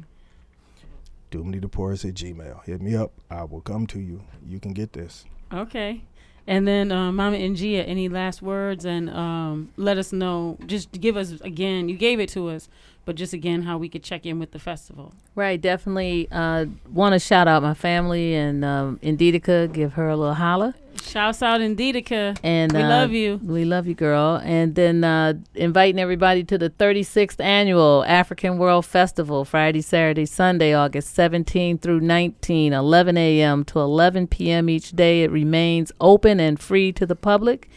Dumini 1.29 1.59
de 1.59 1.67
Porres 1.67 2.05
at 2.05 2.13
Gmail. 2.15 2.63
Hit 2.65 2.81
me 2.81 2.95
up. 2.95 3.11
I 3.29 3.43
will 3.43 3.61
come 3.61 3.85
to 3.87 3.99
you. 3.99 4.23
You 4.45 4.59
can 4.59 4.73
get 4.73 4.93
this. 4.93 5.25
Okay. 5.53 6.01
And 6.45 6.67
then, 6.67 6.91
uh, 6.91 7.11
Mama 7.11 7.37
Njia, 7.37 7.87
any 7.87 8.09
last 8.09 8.41
words? 8.41 8.85
And 8.85 9.09
um, 9.09 9.69
let 9.77 9.97
us 9.97 10.11
know. 10.11 10.57
Just 10.65 10.91
give 10.91 11.15
us 11.15 11.31
again. 11.41 11.87
You 11.87 11.95
gave 11.95 12.19
it 12.19 12.27
to 12.29 12.49
us, 12.49 12.67
but 13.05 13.15
just 13.15 13.33
again 13.33 13.61
how 13.63 13.77
we 13.77 13.87
could 13.87 14.03
check 14.03 14.25
in 14.25 14.39
with 14.39 14.51
the 14.51 14.59
festival. 14.59 15.13
Right, 15.35 15.59
definitely. 15.59 16.27
Uh, 16.31 16.65
Want 16.91 17.13
to 17.13 17.19
shout 17.19 17.47
out 17.47 17.63
my 17.63 17.73
family 17.73 18.35
and 18.35 18.65
um, 18.65 18.99
Indedica, 19.01 19.71
give 19.71 19.93
her 19.93 20.09
a 20.09 20.17
little 20.17 20.33
holla. 20.33 20.75
Shouts 21.03 21.43
out 21.43 21.61
Indedica. 21.61 22.37
And 22.43 22.71
We 22.71 22.81
uh, 22.81 22.87
love 22.87 23.11
you. 23.11 23.39
We 23.43 23.65
love 23.65 23.87
you, 23.87 23.93
girl. 23.93 24.41
And 24.43 24.75
then 24.75 25.03
uh, 25.03 25.33
inviting 25.53 25.99
everybody 25.99 26.43
to 26.45 26.57
the 26.57 26.69
36th 26.69 27.39
annual 27.39 28.03
African 28.07 28.57
World 28.57 28.85
Festival, 28.85 29.45
Friday, 29.45 29.81
Saturday, 29.81 30.25
Sunday, 30.25 30.73
August 30.73 31.13
17 31.13 31.77
through 31.77 31.99
19, 31.99 32.73
11 32.73 33.17
a.m. 33.17 33.63
to 33.65 33.79
11 33.79 34.27
p.m. 34.27 34.69
each 34.69 34.91
day. 34.91 35.23
It 35.23 35.31
remains 35.31 35.91
open 35.99 36.39
and 36.39 36.59
free 36.59 36.91
to 36.93 37.05
the 37.05 37.15
public. 37.15 37.69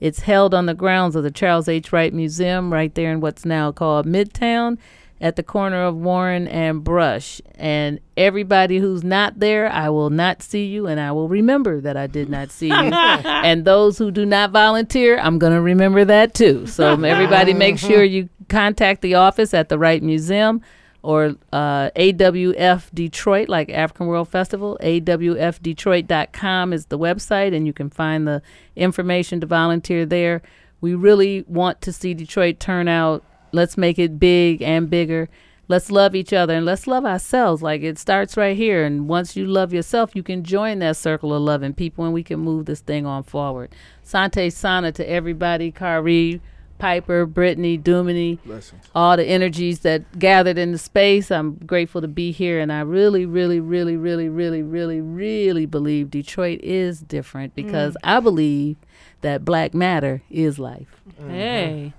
It's 0.00 0.20
held 0.20 0.52
on 0.52 0.66
the 0.66 0.74
grounds 0.74 1.14
of 1.14 1.22
the 1.22 1.30
Charles 1.30 1.68
H. 1.68 1.92
Wright 1.92 2.12
Museum, 2.12 2.72
right 2.72 2.92
there 2.92 3.12
in 3.12 3.20
what's 3.20 3.44
now 3.44 3.70
called 3.70 4.04
Midtown. 4.04 4.78
At 5.22 5.36
the 5.36 5.42
corner 5.42 5.84
of 5.84 5.96
Warren 5.96 6.48
and 6.48 6.84
Brush. 6.84 7.40
And 7.54 8.00
everybody 8.16 8.78
who's 8.78 9.04
not 9.04 9.38
there, 9.38 9.70
I 9.70 9.88
will 9.88 10.10
not 10.10 10.42
see 10.42 10.66
you 10.66 10.86
and 10.88 10.98
I 10.98 11.12
will 11.12 11.28
remember 11.28 11.80
that 11.80 11.96
I 11.96 12.08
did 12.08 12.28
not 12.28 12.50
see 12.50 12.66
you. 12.66 12.74
and 12.74 13.64
those 13.64 13.96
who 13.96 14.10
do 14.10 14.26
not 14.26 14.50
volunteer, 14.50 15.18
I'm 15.18 15.38
going 15.38 15.52
to 15.52 15.60
remember 15.60 16.04
that 16.04 16.34
too. 16.34 16.66
So 16.66 17.00
everybody 17.04 17.54
make 17.54 17.78
sure 17.88 18.02
you 18.02 18.28
contact 18.48 19.00
the 19.00 19.14
office 19.14 19.54
at 19.54 19.68
the 19.68 19.78
Wright 19.78 20.02
museum 20.02 20.60
or 21.02 21.34
uh, 21.52 21.90
AWF 21.96 22.90
Detroit, 22.94 23.48
like 23.48 23.70
African 23.70 24.06
World 24.06 24.28
Festival. 24.28 24.78
AWFDetroit.com 24.82 26.72
is 26.72 26.86
the 26.86 26.98
website, 26.98 27.54
and 27.54 27.66
you 27.66 27.72
can 27.72 27.90
find 27.90 28.26
the 28.26 28.40
information 28.76 29.40
to 29.40 29.46
volunteer 29.46 30.06
there. 30.06 30.42
We 30.80 30.94
really 30.94 31.44
want 31.48 31.80
to 31.82 31.92
see 31.92 32.14
Detroit 32.14 32.60
turn 32.60 32.88
out. 32.88 33.24
Let's 33.52 33.76
make 33.76 33.98
it 33.98 34.18
big 34.18 34.62
and 34.62 34.88
bigger. 34.88 35.28
Let's 35.68 35.90
love 35.90 36.14
each 36.14 36.32
other 36.32 36.54
and 36.54 36.66
let's 36.66 36.86
love 36.86 37.04
ourselves. 37.04 37.62
Like 37.62 37.82
it 37.82 37.98
starts 37.98 38.36
right 38.36 38.56
here. 38.56 38.84
And 38.84 39.08
once 39.08 39.36
you 39.36 39.46
love 39.46 39.72
yourself, 39.72 40.14
you 40.14 40.22
can 40.22 40.42
join 40.42 40.80
that 40.80 40.96
circle 40.96 41.32
of 41.32 41.42
loving 41.42 41.72
people 41.72 42.04
and 42.04 42.12
we 42.12 42.22
can 42.22 42.40
move 42.40 42.66
this 42.66 42.80
thing 42.80 43.06
on 43.06 43.22
forward. 43.22 43.74
Sante 44.02 44.50
Sana 44.50 44.92
to 44.92 45.08
everybody, 45.08 45.70
Khary, 45.70 46.40
Piper, 46.82 47.26
Brittany, 47.26 47.78
Dumini, 47.78 48.42
Blessings. 48.42 48.84
all 48.92 49.16
the 49.16 49.24
energies 49.24 49.80
that 49.80 50.18
gathered 50.18 50.58
in 50.58 50.72
the 50.72 50.78
space. 50.78 51.30
I'm 51.30 51.54
grateful 51.54 52.00
to 52.00 52.08
be 52.08 52.32
here, 52.32 52.58
and 52.58 52.72
I 52.72 52.80
really, 52.80 53.24
really, 53.24 53.60
really, 53.60 53.96
really, 53.96 54.28
really, 54.28 54.62
really, 54.62 55.00
really 55.00 55.64
believe 55.64 56.10
Detroit 56.10 56.58
is 56.60 57.00
different 57.00 57.54
because 57.54 57.94
mm. 57.94 57.98
I 58.02 58.18
believe 58.18 58.78
that 59.20 59.44
Black 59.44 59.74
Matter 59.74 60.22
is 60.28 60.58
life. 60.58 60.88
Hey. 61.28 61.92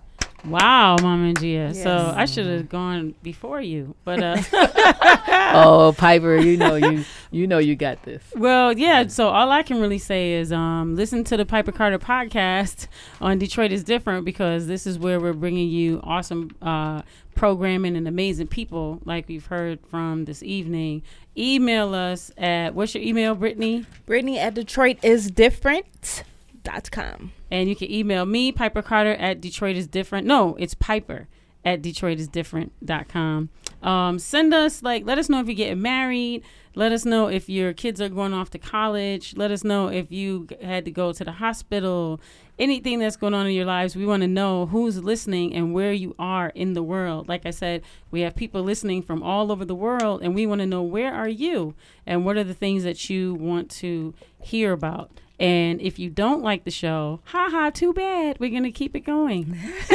Wow, 0.46 0.98
Mama 1.02 1.34
Njia. 1.34 1.74
So 1.74 2.14
I 2.16 2.26
should 2.26 2.46
have 2.48 2.68
gone 2.68 3.16
before 3.24 3.62
you. 3.62 3.96
But 4.04 4.22
uh 4.22 4.38
oh, 5.56 5.96
Piper, 5.98 6.36
you 6.36 6.58
know 6.58 6.76
you 6.76 7.06
you 7.32 7.48
know 7.48 7.60
you 7.60 7.76
got 7.76 8.04
this. 8.04 8.22
well, 8.36 8.78
yeah, 8.78 9.08
so 9.08 9.30
all 9.30 9.52
I 9.52 9.64
can 9.64 9.80
really 9.80 9.98
say 10.00 10.34
is 10.34 10.52
um 10.52 10.96
listen 10.96 11.24
to 11.26 11.38
the 11.38 11.46
Piper 11.46 11.72
Carter 11.72 11.98
podcast 12.00 12.88
on 13.22 13.38
Detroit 13.40 13.72
is 13.72 13.84
different 13.84 14.26
because 14.26 14.68
this 14.68 14.86
is 14.86 15.00
where 15.00 15.20
we're 15.20 15.34
bringing 15.34 15.70
you 15.70 16.02
awesome 16.04 16.52
uh 16.62 17.02
programming 17.36 17.96
and 17.96 18.08
amazing 18.08 18.48
people 18.48 19.00
like 19.06 19.28
we've 19.28 19.46
heard 19.48 19.80
from 19.88 20.26
this 20.26 20.44
evening. 20.44 21.04
Email 21.38 21.96
us 21.96 22.32
at 22.38 22.76
what's 22.76 22.94
your 22.94 23.04
email, 23.04 23.34
Brittany? 23.34 23.86
Brittany 24.06 24.38
at 24.40 24.54
Detroit 24.54 24.98
is 25.04 25.32
different. 25.32 26.24
Dot 26.64 26.92
com. 26.92 27.32
And 27.54 27.70
you 27.70 27.76
can 27.76 27.92
email 27.92 28.26
me, 28.26 28.52
Piper 28.52 28.82
Carter 28.82 29.14
at 29.14 29.40
Detroit 29.40 29.76
is 29.76 29.86
different. 29.86 30.26
No, 30.26 30.56
it's 30.58 30.74
Piper 30.74 31.28
at 31.64 31.84
detroit 31.84 32.18
DetroitisDifferent.com. 32.18 33.50
Um, 33.84 34.18
send 34.18 34.56
us, 34.56 34.82
like, 34.82 35.06
let 35.06 35.20
us 35.20 35.30
know 35.30 35.40
if 35.40 35.46
you're 35.46 35.54
getting 35.54 35.80
married. 35.80 36.42
Let 36.74 36.92
us 36.92 37.06
know 37.06 37.28
if 37.28 37.48
your 37.48 37.72
kids 37.72 38.02
are 38.02 38.10
going 38.10 38.34
off 38.34 38.50
to 38.50 38.58
college. 38.58 39.38
Let 39.38 39.52
us 39.52 39.64
know 39.64 39.88
if 39.90 40.12
you 40.12 40.48
had 40.64 40.84
to 40.86 40.92
go 40.92 41.14
to 41.14 41.24
the 41.24 41.34
hospital. 41.34 42.20
Anything 42.58 42.98
that's 42.98 43.18
going 43.18 43.36
on 43.36 43.46
in 43.46 43.54
your 43.54 43.66
lives, 43.66 43.96
we 43.96 44.08
want 44.08 44.24
to 44.24 44.28
know 44.28 44.66
who's 44.66 45.04
listening 45.04 45.54
and 45.54 45.76
where 45.76 45.94
you 45.94 46.16
are 46.18 46.50
in 46.56 46.74
the 46.74 46.82
world. 46.82 47.28
Like 47.28 47.46
I 47.46 47.52
said, 47.52 47.84
we 48.10 48.22
have 48.22 48.36
people 48.36 48.64
listening 48.64 49.04
from 49.04 49.22
all 49.22 49.52
over 49.52 49.64
the 49.64 49.76
world, 49.76 50.24
and 50.24 50.34
we 50.34 50.48
want 50.48 50.62
to 50.62 50.66
know 50.66 50.82
where 50.82 51.14
are 51.14 51.30
you 51.30 51.76
and 52.08 52.26
what 52.26 52.36
are 52.36 52.44
the 52.44 52.56
things 52.56 52.84
that 52.84 53.12
you 53.12 53.36
want 53.36 53.70
to 53.72 54.16
hear 54.42 54.74
about. 54.74 55.20
And 55.40 55.82
if 55.82 55.98
you 56.00 56.10
don't 56.10 56.44
like 56.44 56.64
the 56.64 56.72
show, 56.72 57.20
haha, 57.26 57.70
too 57.72 57.92
bad. 57.92 58.40
We're 58.40 58.52
going 58.52 58.64
to 58.64 58.72
keep 58.72 58.96
it 58.96 59.02
going. 59.02 59.58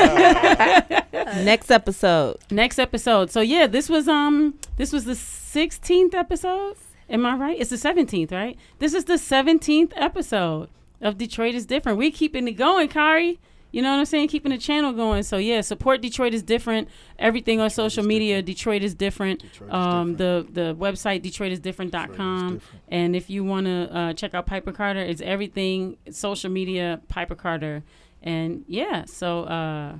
Next 1.14 1.70
episode. 1.70 2.38
Next 2.50 2.78
episode. 2.78 3.30
So 3.30 3.40
yeah, 3.40 3.66
this 3.66 3.88
was 3.88 4.08
um 4.08 4.58
this 4.76 4.92
was 4.92 5.04
the 5.04 5.12
16th 5.12 6.14
episode. 6.14 6.76
Am 7.08 7.24
I 7.24 7.36
right? 7.36 7.58
It's 7.58 7.70
the 7.70 7.76
17th, 7.76 8.32
right? 8.32 8.58
This 8.80 8.92
is 8.92 9.04
the 9.04 9.14
17th 9.14 9.92
episode 9.96 10.68
of 11.00 11.16
Detroit 11.16 11.54
is 11.54 11.64
different. 11.64 11.98
We're 11.98 12.10
keeping 12.10 12.46
it 12.48 12.52
going, 12.52 12.88
Khary. 12.88 13.38
You 13.70 13.82
know 13.82 13.90
what 13.90 13.98
I'm 13.98 14.06
saying? 14.06 14.28
Keeping 14.28 14.50
the 14.50 14.58
channel 14.58 14.92
going. 14.92 15.22
So 15.22 15.36
yeah, 15.36 15.60
support 15.60 16.00
Detroit 16.00 16.32
is 16.32 16.42
different. 16.42 16.88
Everything 17.18 17.60
on 17.60 17.68
social 17.70 18.02
media, 18.04 18.40
Detroit 18.40 18.82
is 18.82 18.94
different. 18.94 19.42
Detroit 19.42 19.68
is 19.68 19.74
um, 19.74 20.14
different. 20.14 20.54
the 20.54 20.60
the 20.62 20.74
website 20.74 21.22
detroitisdifferent.com. 21.22 22.54
different. 22.54 22.82
And 22.88 23.14
if 23.14 23.28
you 23.28 23.44
want 23.44 23.66
to 23.66 23.94
uh, 23.94 24.12
check 24.14 24.34
out 24.34 24.46
Piper 24.46 24.72
Carter, 24.72 25.00
it's 25.00 25.20
everything 25.20 25.98
social 26.10 26.50
media 26.50 27.00
Piper 27.08 27.34
Carter. 27.34 27.82
And 28.22 28.64
yeah, 28.66 29.04
so 29.04 29.44
uh, 29.44 29.96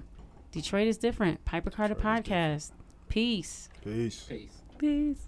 Detroit 0.50 0.88
is 0.88 0.96
different. 0.96 1.44
Piper 1.44 1.70
Carter 1.70 1.94
podcast. 1.94 2.72
Peace. 3.08 3.68
Peace. 3.84 4.24
Peace. 4.28 4.62
Peace. 4.78 5.27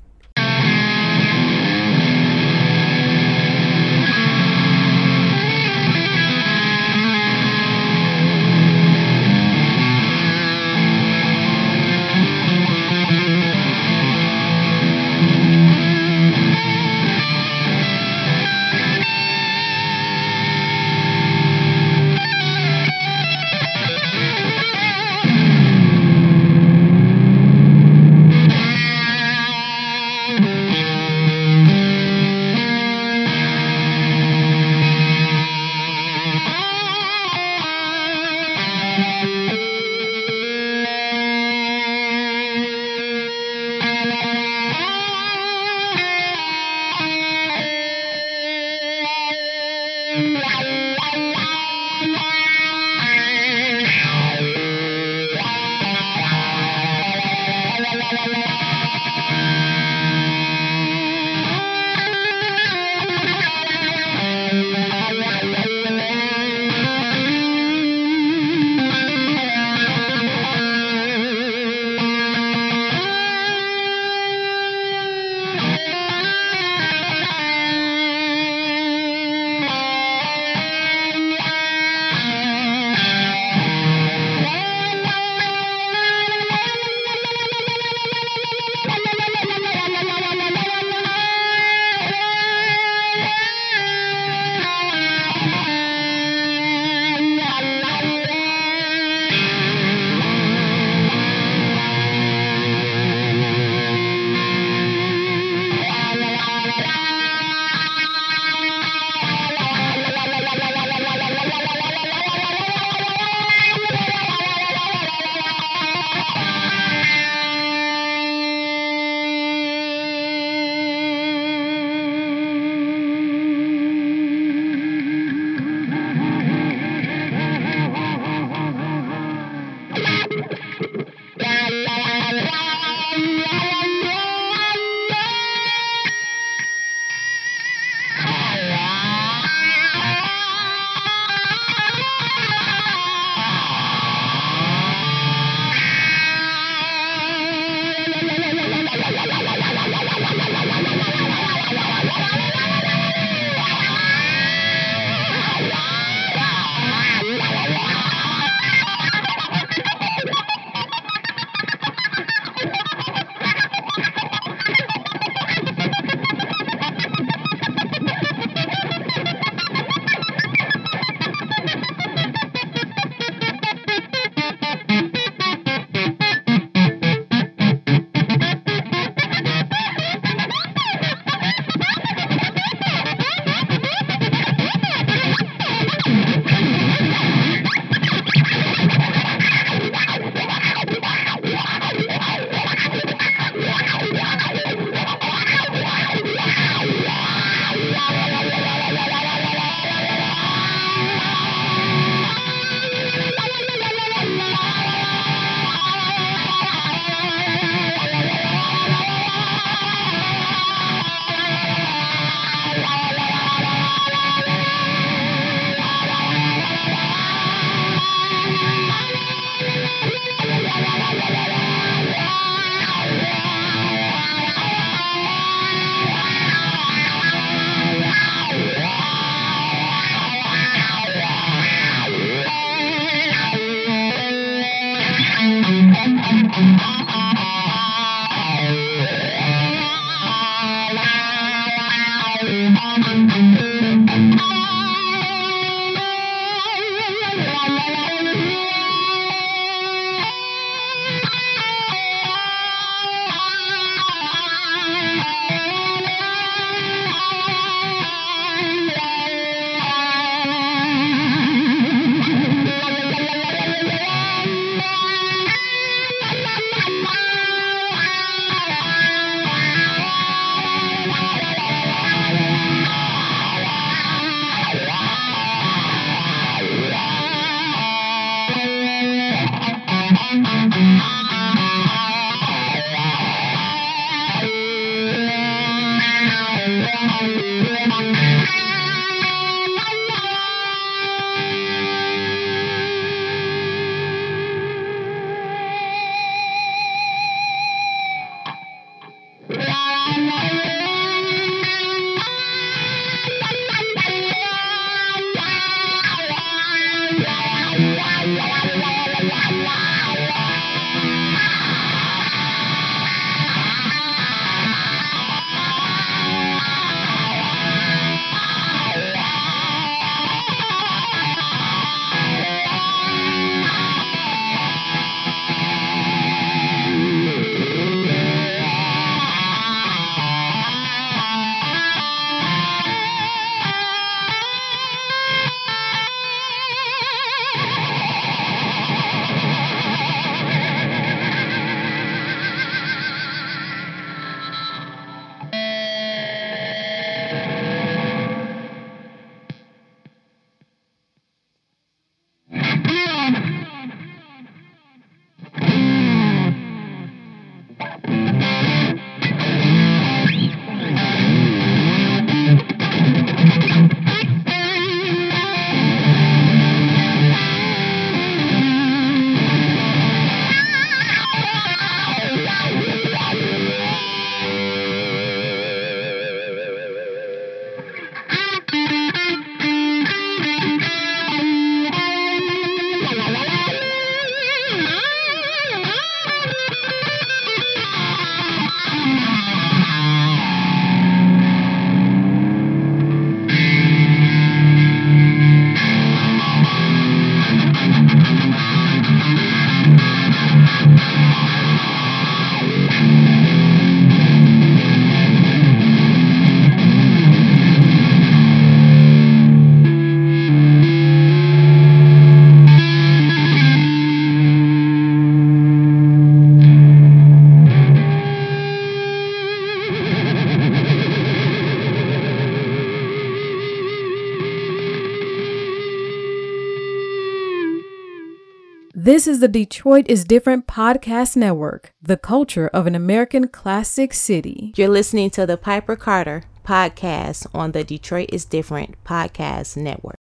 This 429.11 429.27
is 429.27 429.41
the 429.41 429.49
Detroit 429.49 430.07
is 430.09 430.25
Different 430.25 430.69
podcast 430.69 431.35
network, 431.35 431.93
the 432.01 432.17
culture 432.17 432.69
of 432.69 432.87
an 432.87 432.95
American 432.95 433.49
classic 433.49 434.15
city. 434.15 434.73
You're 434.77 434.89
listening 434.89 435.31
to 435.31 435.47
the 435.47 435.57
Piper 435.57 435.97
Carter 435.97 436.45
podcast 436.65 437.45
on 437.53 437.73
the 437.73 437.83
Detroit 437.83 438.31
is 438.33 438.45
Different 438.45 439.03
podcast 439.03 439.77
network. 439.77 440.19